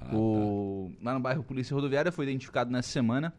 Ah, 0.00 0.12
o, 0.16 0.90
tá. 0.98 1.04
Lá 1.04 1.14
no 1.14 1.20
bairro 1.20 1.44
Polícia 1.44 1.74
Rodoviária 1.74 2.10
foi 2.10 2.24
identificado 2.24 2.70
nessa 2.70 2.88
semana. 2.88 3.32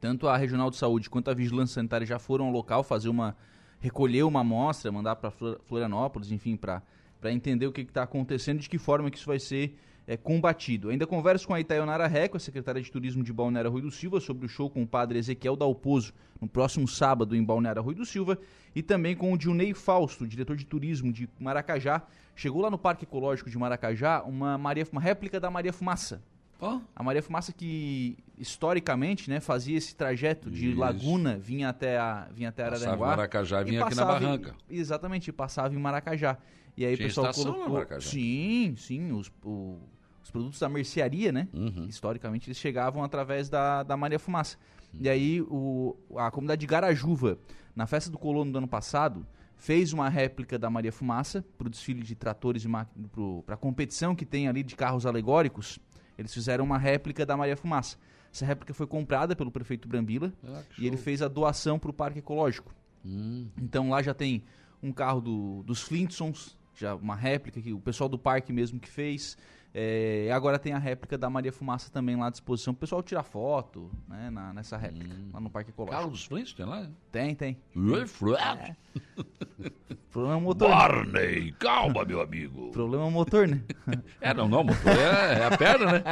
Tanto 0.00 0.28
a 0.28 0.36
Regional 0.36 0.70
de 0.70 0.76
Saúde 0.76 1.08
quanto 1.08 1.30
a 1.30 1.34
Vigilância 1.34 1.74
Sanitária 1.74 2.06
já 2.06 2.18
foram 2.18 2.46
ao 2.46 2.52
local 2.52 2.82
fazer 2.82 3.08
uma. 3.08 3.36
Recolher 3.80 4.22
uma 4.22 4.40
amostra, 4.40 4.92
mandar 4.92 5.16
para 5.16 5.30
Florianópolis, 5.30 6.30
enfim, 6.30 6.56
para 6.56 6.82
entender 7.24 7.66
o 7.66 7.72
que 7.72 7.80
está 7.80 8.02
acontecendo 8.02 8.58
e 8.58 8.62
de 8.62 8.68
que 8.68 8.78
forma 8.78 9.10
que 9.10 9.16
isso 9.16 9.26
vai 9.26 9.38
ser 9.38 9.76
é, 10.06 10.16
combatido. 10.16 10.90
Ainda 10.90 11.06
converso 11.06 11.46
com 11.46 11.54
a 11.54 11.60
Itaionara 11.60 12.06
Reco, 12.06 12.36
a 12.36 12.40
secretária 12.40 12.80
de 12.80 12.90
Turismo 12.90 13.22
de 13.22 13.32
Balneário 13.32 13.70
Rui 13.70 13.80
do 13.80 13.90
Silva, 13.90 14.20
sobre 14.20 14.44
o 14.44 14.48
show 14.48 14.68
com 14.68 14.82
o 14.82 14.86
padre 14.86 15.18
Ezequiel 15.18 15.56
Dalpozo 15.56 16.12
no 16.40 16.48
próximo 16.48 16.86
sábado 16.86 17.34
em 17.34 17.42
Balneário 17.42 17.82
Rui 17.82 17.94
do 17.94 18.04
Silva, 18.04 18.38
e 18.74 18.82
também 18.82 19.16
com 19.16 19.32
o 19.32 19.38
Dilnei 19.38 19.72
Fausto, 19.72 20.26
diretor 20.26 20.56
de 20.56 20.66
turismo 20.66 21.12
de 21.12 21.28
Maracajá. 21.38 22.02
Chegou 22.34 22.62
lá 22.62 22.70
no 22.70 22.78
Parque 22.78 23.04
Ecológico 23.04 23.50
de 23.50 23.58
Maracajá 23.58 24.22
uma, 24.22 24.58
Maria, 24.58 24.86
uma 24.92 25.00
réplica 25.00 25.38
da 25.38 25.50
Maria 25.50 25.72
Fumaça. 25.72 26.22
Ó, 26.60 26.80
A 26.94 27.02
Maria 27.02 27.22
Fumaça 27.22 27.52
que 27.52 28.18
historicamente, 28.40 29.28
né, 29.30 29.38
fazia 29.40 29.76
esse 29.76 29.94
trajeto 29.94 30.50
de 30.50 30.70
Isso. 30.70 30.78
Laguna, 30.78 31.36
vinha 31.38 31.68
até 31.68 31.98
a 31.98 32.26
vinha 32.34 32.48
até 32.48 32.64
Passava 32.64 32.84
Araranguá. 32.86 33.06
em 33.06 33.10
Maracajá 33.10 33.60
e 33.60 33.64
vinha 33.64 33.84
aqui 33.84 33.94
na 33.94 34.02
passava 34.06 34.20
Barranca. 34.26 34.54
exatamente, 34.68 35.28
e 35.28 35.32
passava 35.32 35.74
em 35.74 35.78
Maracajá. 35.78 36.38
E 36.76 36.84
aí 36.86 36.96
Tinha 36.96 37.06
o 37.06 37.08
pessoal 37.10 37.34
colocou 37.34 37.62
na 37.62 37.68
Maracajá. 37.68 38.08
Sim, 38.10 38.74
sim, 38.76 39.12
os, 39.12 39.30
o- 39.44 39.78
os 40.22 40.30
produtos 40.30 40.58
da 40.58 40.68
mercearia, 40.68 41.30
né? 41.32 41.48
Uhum. 41.52 41.86
Historicamente 41.88 42.48
eles 42.48 42.56
chegavam 42.58 43.02
através 43.04 43.48
da, 43.48 43.82
da 43.82 43.96
Maria 43.96 44.18
Fumaça. 44.18 44.56
E 44.98 45.08
aí 45.08 45.40
o, 45.42 45.96
a 46.16 46.30
comunidade 46.30 46.60
de 46.60 46.66
Garajuva, 46.66 47.38
na 47.76 47.86
festa 47.86 48.10
do 48.10 48.18
colono 48.18 48.50
do 48.50 48.58
ano 48.58 48.68
passado, 48.68 49.26
fez 49.56 49.92
uma 49.92 50.08
réplica 50.08 50.58
da 50.58 50.70
Maria 50.70 50.90
Fumaça 50.90 51.44
para 51.58 51.66
o 51.66 51.70
desfile 51.70 52.02
de 52.02 52.14
tratores 52.14 52.64
para 53.44 53.54
a 53.54 53.58
competição 53.58 54.14
que 54.16 54.24
tem 54.24 54.48
ali 54.48 54.62
de 54.62 54.74
carros 54.74 55.04
alegóricos. 55.06 55.78
Eles 56.18 56.32
fizeram 56.34 56.64
uma 56.64 56.78
réplica 56.78 57.24
da 57.26 57.36
Maria 57.36 57.56
Fumaça. 57.56 57.96
Essa 58.32 58.46
réplica 58.46 58.72
foi 58.72 58.86
comprada 58.86 59.34
pelo 59.34 59.50
prefeito 59.50 59.88
Brambila 59.88 60.32
Ah, 60.44 60.62
e 60.78 60.86
ele 60.86 60.96
fez 60.96 61.20
a 61.22 61.28
doação 61.28 61.78
para 61.78 61.90
o 61.90 61.92
Parque 61.92 62.20
Ecológico. 62.20 62.72
Hum, 63.04 63.48
Então 63.60 63.90
lá 63.90 64.02
já 64.02 64.14
tem 64.14 64.42
um 64.82 64.92
carro 64.92 65.20
do- 65.20 65.62
dos 65.64 65.80
Flintstones, 65.82 66.56
já 66.76 66.94
uma 66.94 67.14
réplica 67.16 67.60
que 67.60 67.72
o 67.72 67.80
pessoal 67.80 68.08
do 68.08 68.18
parque 68.18 68.52
mesmo 68.52 68.78
que 68.78 68.88
fez. 68.88 69.36
É, 69.72 70.28
agora 70.32 70.58
tem 70.58 70.72
a 70.72 70.78
réplica 70.78 71.16
da 71.16 71.30
Maria 71.30 71.52
Fumaça 71.52 71.90
também 71.92 72.16
lá 72.16 72.26
à 72.26 72.30
disposição. 72.30 72.72
O 72.72 72.76
pessoal 72.76 73.02
tirar 73.04 73.22
foto 73.22 73.88
né, 74.08 74.28
na- 74.30 74.52
nessa 74.52 74.76
réplica, 74.76 75.14
lá 75.32 75.40
no 75.40 75.48
Parque 75.48 75.70
Ecológico. 75.70 75.96
Carlos 75.96 76.18
dos 76.18 76.24
Flintstones 76.26 76.54
tem 76.54 76.66
lá? 76.66 76.90
Tem, 77.12 77.34
tem. 77.36 77.56
Fred. 78.06 78.76
Problema 80.20 80.34
é 80.34 80.36
o 80.36 80.40
motor. 80.40 80.68
né? 80.68 80.74
Barney, 80.74 81.52
calma, 81.58 82.04
meu 82.04 82.20
amigo. 82.20 82.70
Problema 82.72 83.04
é 83.04 83.08
o 83.08 83.10
motor, 83.10 83.48
né? 83.48 83.60
É, 84.20 84.34
não, 84.34 84.48
não, 84.48 84.62
motor 84.64 84.92
é, 84.92 85.38
é 85.40 85.44
a 85.46 85.56
perna, 85.56 85.92
né? 85.92 86.02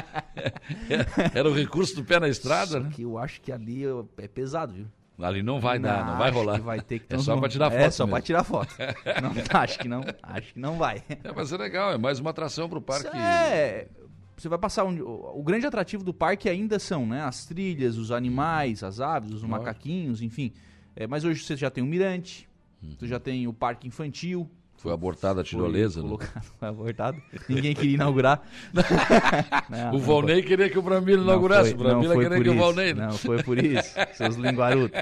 É- 0.91 1.37
era 1.39 1.49
o 1.49 1.53
recurso 1.55 1.95
do 1.97 2.05
pé 2.05 2.19
na 2.19 2.29
estrada, 2.29 2.81
né? 2.81 2.91
que 2.93 3.03
eu 3.03 3.19
acho 3.19 3.41
que 3.41 3.53
ali 3.53 3.83
é 4.17 4.29
pesado, 4.29 4.73
viu? 4.73 4.87
Ali 5.21 5.43
não 5.43 5.59
vai 5.61 5.79
dar, 5.81 6.07
não 6.07 6.17
vai 6.17 6.31
rolar. 6.31 6.61
vai 6.61 6.81
ter 6.81 7.01
que 7.01 7.13
é 7.13 7.19
só 7.19 7.35
mo- 7.35 7.41
pra 7.41 7.49
tirar 7.51 7.71
foto. 7.71 7.81
É, 7.81 7.91
só 7.91 8.07
pra 8.07 8.21
tirar 8.21 8.45
foto. 8.45 8.73
não, 9.21 9.61
acho 9.61 9.79
que 9.81 9.89
não. 9.89 10.05
Acho 10.23 10.53
que 10.55 10.61
não 10.61 10.79
vai. 10.79 11.03
É, 11.25 11.33
mas 11.35 11.53
é 11.53 11.57
legal, 11.57 11.93
é 11.93 11.99
mais 11.99 12.21
uma 12.21 12.31
atração 12.31 12.69
pro 12.69 12.81
parque. 12.81 13.09
É, 13.17 13.89
você 14.37 14.49
vai 14.49 14.59
passar 14.59 14.85
o, 14.85 15.39
o 15.39 15.43
grande 15.43 15.67
atrativo 15.67 16.05
do 16.05 16.15
parque 16.15 16.49
ainda 16.49 16.79
são, 16.79 17.05
né, 17.05 17.23
as 17.23 17.45
trilhas, 17.45 17.97
os 17.99 18.13
animais, 18.13 18.85
as 18.85 19.01
aves, 19.01 19.31
os 19.33 19.43
Lógico. 19.43 19.51
macaquinhos, 19.51 20.23
enfim. 20.23 20.53
É, 20.95 21.07
mas 21.07 21.25
hoje 21.25 21.43
você 21.43 21.57
já 21.57 21.69
tem 21.69 21.83
o 21.83 21.87
mirante, 21.87 22.48
você 22.83 23.07
já 23.07 23.19
tem 23.21 23.47
o 23.47 23.53
parque 23.53 23.87
infantil. 23.89 24.49
Foi 24.77 24.93
abortada 24.93 25.41
a 25.41 25.45
Foi 25.45 25.51
tirolesa, 25.51 26.01
né? 26.01 26.07
colocado, 26.07 26.45
foi 26.57 26.69
abortado. 26.69 27.23
Ninguém 27.49 27.75
queria 27.75 27.95
inaugurar. 27.95 28.41
Não, 29.69 29.95
O 29.97 29.99
Volney 29.99 30.41
queria 30.41 30.71
que 30.71 30.79
o 30.79 30.83
Brambila 30.83 31.19
não 31.19 31.25
inaugurasse. 31.33 31.75
foi- 31.75 31.95
o 31.95 32.03
foi 32.05 32.25
queria 32.29 32.41
que 32.43 32.49
o 32.49 32.53
isso. 32.53 32.63
Volney. 32.63 32.95
né? 32.95 33.07
Não 33.07 33.13
foi 33.13 33.43
por 33.43 33.59
isso, 33.59 33.95
seus 34.15 34.37
linguarudos. 34.37 34.97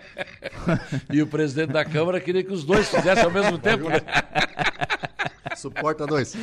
E 1.12 1.20
o 1.20 1.27
presidente 1.27 1.73
da 1.74 1.85
Câmara 1.85 2.19
queria 2.20 2.43
que 2.43 2.53
os 2.53 2.65
dois 2.65 2.89
fizessem 2.89 3.24
ao 3.24 3.31
mesmo 3.31 3.59
tempo, 3.59 3.89
né? 3.90 4.01
Suporta 5.55 6.07
dois. 6.07 6.35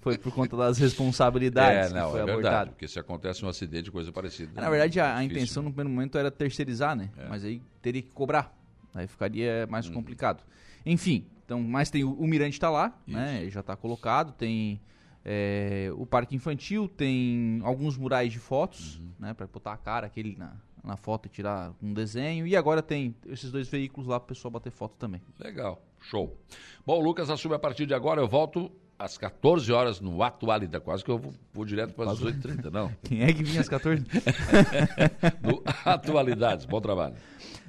Foi 0.00 0.18
por 0.18 0.32
conta 0.32 0.56
das 0.56 0.78
responsabilidades 0.78 1.86
É, 1.86 1.88
que 1.88 1.94
não, 2.00 2.10
foi 2.10 2.20
é 2.20 2.24
verdade. 2.24 2.46
abortado. 2.46 2.70
Porque 2.72 2.88
se 2.88 2.98
acontece 2.98 3.44
um 3.44 3.48
acidente, 3.48 3.90
coisa 3.90 4.10
parecida. 4.12 4.60
Na 4.60 4.68
verdade, 4.68 4.98
a, 5.00 5.16
a 5.16 5.24
intenção 5.24 5.62
né? 5.62 5.68
no 5.68 5.74
primeiro 5.74 5.94
momento 5.94 6.18
era 6.18 6.30
terceirizar, 6.30 6.96
né? 6.96 7.10
É. 7.16 7.28
Mas 7.28 7.44
aí 7.44 7.62
teria 7.80 8.02
que 8.02 8.10
cobrar. 8.10 8.52
Aí 8.94 9.06
ficaria 9.06 9.66
mais 9.68 9.86
Uhum. 9.86 9.94
complicado. 9.94 10.42
Enfim, 10.84 11.26
então, 11.44 11.60
mas 11.60 11.90
tem 11.90 12.04
o, 12.04 12.12
o 12.12 12.26
Mirante 12.26 12.54
está 12.54 12.70
lá, 12.70 12.96
né? 13.06 13.40
Ele 13.42 13.50
já 13.50 13.60
está 13.60 13.74
colocado. 13.76 14.32
Tem 14.32 14.80
é, 15.24 15.90
o 15.96 16.04
Parque 16.04 16.34
Infantil, 16.34 16.88
tem 16.88 17.60
alguns 17.64 17.96
murais 17.96 18.32
de 18.32 18.38
fotos, 18.38 18.98
Uhum. 18.98 19.08
né? 19.20 19.34
Para 19.34 19.46
botar 19.46 19.72
a 19.72 19.76
cara 19.76 20.06
aquele 20.06 20.36
na, 20.36 20.52
na 20.82 20.96
foto 20.96 21.26
e 21.26 21.28
tirar 21.28 21.72
um 21.82 21.92
desenho. 21.92 22.46
E 22.46 22.56
agora 22.56 22.82
tem 22.82 23.14
esses 23.26 23.50
dois 23.52 23.68
veículos 23.68 24.08
lá 24.08 24.18
para 24.18 24.24
o 24.26 24.28
pessoal 24.34 24.50
bater 24.50 24.70
foto 24.72 24.94
também. 24.98 25.22
Legal, 25.38 25.80
show. 26.00 26.36
Bom, 26.84 26.98
o 26.98 27.02
Lucas 27.04 27.30
assume 27.30 27.54
a 27.54 27.58
partir 27.58 27.86
de 27.86 27.94
agora. 27.94 28.20
Eu 28.20 28.26
volto 28.28 28.70
às 28.98 29.16
14 29.16 29.72
horas 29.72 30.00
no 30.00 30.22
Atualidade. 30.22 30.84
Quase 30.84 31.04
que 31.04 31.10
eu 31.10 31.18
vou, 31.18 31.32
vou 31.52 31.64
direto 31.64 31.94
para 31.94 32.10
as 32.10 32.18
18h30, 32.20 32.70
não. 32.70 32.92
Quem 33.04 33.22
é 33.22 33.32
que 33.32 33.42
vinha 33.44 33.60
às 33.60 33.68
14? 33.68 34.04
No 35.42 35.62
Atualidades. 35.84 36.66
Bom 36.66 36.80
trabalho. 36.80 37.14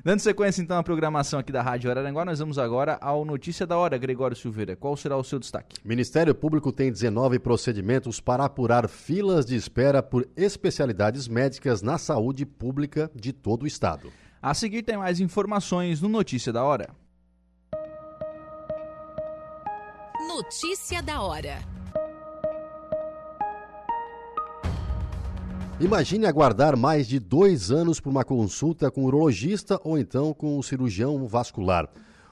Dando 0.05 0.19
sequência 0.19 0.61
então 0.61 0.77
à 0.77 0.83
programação 0.83 1.39
aqui 1.39 1.49
da 1.49 1.61
Rádio 1.61 1.89
Araranguá, 1.89 2.25
nós 2.25 2.39
vamos 2.39 2.59
agora 2.59 2.97
ao 2.99 3.23
Notícia 3.23 3.65
da 3.65 3.77
Hora, 3.77 3.97
Gregório 3.97 4.35
Silveira. 4.35 4.75
Qual 4.75 4.97
será 4.97 5.15
o 5.15 5.23
seu 5.23 5.39
destaque? 5.39 5.77
Ministério 5.81 6.35
Público 6.35 6.73
tem 6.73 6.91
19 6.91 7.39
procedimentos 7.39 8.19
para 8.19 8.43
apurar 8.43 8.89
filas 8.89 9.45
de 9.45 9.55
espera 9.55 10.03
por 10.03 10.27
especialidades 10.35 11.29
médicas 11.29 11.81
na 11.81 11.97
saúde 11.97 12.45
pública 12.45 13.09
de 13.15 13.31
todo 13.31 13.63
o 13.63 13.67
estado. 13.67 14.11
A 14.41 14.53
seguir 14.53 14.83
tem 14.83 14.97
mais 14.97 15.21
informações 15.21 16.01
no 16.01 16.09
Notícia 16.09 16.51
da 16.51 16.65
Hora. 16.65 16.89
Notícia 20.27 21.01
da 21.01 21.21
hora. 21.21 21.72
Imagine 25.83 26.25
aguardar 26.25 26.77
mais 26.77 27.09
de 27.09 27.19
dois 27.19 27.69
anos 27.69 27.99
por 27.99 28.09
uma 28.09 28.23
consulta 28.23 28.89
com 28.89 29.01
um 29.01 29.05
urologista 29.07 29.77
ou 29.83 29.97
então 29.97 30.33
com 30.33 30.57
um 30.57 30.63
cirurgião 30.63 31.27
vascular. 31.27 31.89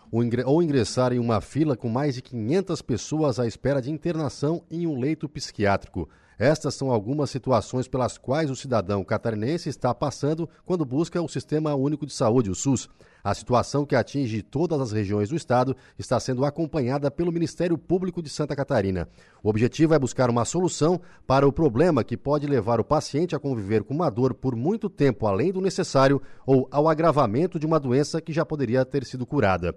Ou 0.10 0.64
ingressar 0.64 1.12
em 1.12 1.20
uma 1.20 1.42
fila 1.42 1.76
com 1.76 1.90
mais 1.90 2.16
de 2.16 2.22
500 2.22 2.82
pessoas 2.82 3.42
à 3.42 3.46
espera 3.46 3.82
de 3.82 3.92
internação 3.92 4.64
em 4.72 4.88
um 4.88 4.98
leito 4.98 5.28
psiquiátrico. 5.28 6.08
Estas 6.40 6.76
são 6.76 6.90
algumas 6.90 7.30
situações 7.30 7.90
pelas 7.90 8.18
quais 8.18 8.50
o 8.50 8.56
cidadão 8.56 9.04
catarinense 9.04 9.68
está 9.68 9.94
passando 9.94 10.50
quando 10.66 10.86
busca 10.86 11.22
o 11.22 11.28
Sistema 11.28 11.76
Único 11.76 12.06
de 12.06 12.14
Saúde, 12.14 12.50
o 12.50 12.56
SUS. 12.56 12.88
A 13.24 13.34
situação 13.34 13.86
que 13.86 13.96
atinge 13.96 14.42
todas 14.42 14.82
as 14.82 14.92
regiões 14.92 15.30
do 15.30 15.36
estado 15.36 15.76
está 15.98 16.20
sendo 16.20 16.44
acompanhada 16.44 17.12
pelo 17.12 17.32
Ministério 17.32 17.78
Público 17.78 18.22
de 18.22 18.30
Santa 18.30 18.56
Catarina. 18.56 19.08
O 19.44 19.50
objetivo 19.50 19.94
é 19.94 20.00
buscar 20.00 20.30
uma 20.30 20.46
solução 20.46 21.00
para 21.28 21.48
o 21.48 21.54
problema 21.54 22.04
que 22.04 22.18
pode 22.18 22.48
levar 22.48 22.80
o 22.80 22.84
paciente 22.84 23.36
a 23.36 23.40
conviver 23.40 23.84
com 23.84 23.94
uma 23.94 24.10
dor 24.10 24.34
por 24.34 24.56
muito 24.56 24.90
tempo 24.90 25.28
além 25.28 25.52
do 25.52 25.62
necessário 25.62 26.22
ou 26.46 26.68
ao 26.72 26.90
agravamento 26.90 27.60
de 27.60 27.66
uma 27.66 27.80
doença 27.80 28.20
que 28.20 28.34
já 28.34 28.46
poderia 28.46 28.84
ter 28.84 29.06
sido 29.06 29.26
curada. 29.26 29.76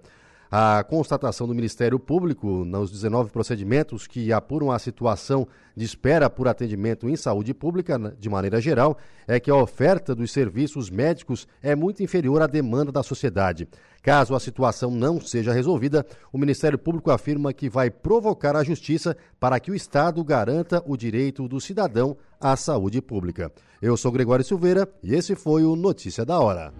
A 0.57 0.85
constatação 0.85 1.45
do 1.45 1.53
Ministério 1.53 1.99
Público 1.99 2.63
nos 2.63 2.89
19 2.89 3.29
procedimentos 3.29 4.07
que 4.07 4.31
apuram 4.31 4.71
a 4.71 4.79
situação 4.79 5.45
de 5.75 5.83
espera 5.83 6.29
por 6.29 6.47
atendimento 6.47 7.09
em 7.09 7.17
saúde 7.17 7.53
pública, 7.53 7.99
de 8.17 8.29
maneira 8.29 8.61
geral, 8.61 8.97
é 9.27 9.37
que 9.37 9.51
a 9.51 9.55
oferta 9.57 10.15
dos 10.15 10.31
serviços 10.31 10.89
médicos 10.89 11.45
é 11.61 11.75
muito 11.75 12.01
inferior 12.01 12.41
à 12.41 12.47
demanda 12.47 12.89
da 12.89 13.03
sociedade. 13.03 13.67
Caso 14.01 14.33
a 14.33 14.39
situação 14.39 14.91
não 14.91 15.19
seja 15.19 15.51
resolvida, 15.51 16.05
o 16.31 16.37
Ministério 16.37 16.79
Público 16.79 17.11
afirma 17.11 17.51
que 17.51 17.67
vai 17.67 17.91
provocar 17.91 18.55
a 18.55 18.63
justiça 18.63 19.17
para 19.37 19.59
que 19.59 19.71
o 19.71 19.75
Estado 19.75 20.23
garanta 20.23 20.81
o 20.85 20.95
direito 20.95 21.49
do 21.49 21.59
cidadão 21.59 22.15
à 22.39 22.55
saúde 22.55 23.01
pública. 23.01 23.51
Eu 23.81 23.97
sou 23.97 24.09
Gregório 24.09 24.45
Silveira 24.45 24.87
e 25.03 25.15
esse 25.15 25.35
foi 25.35 25.65
o 25.65 25.75
Notícia 25.75 26.23
da 26.23 26.39
Hora. 26.39 26.73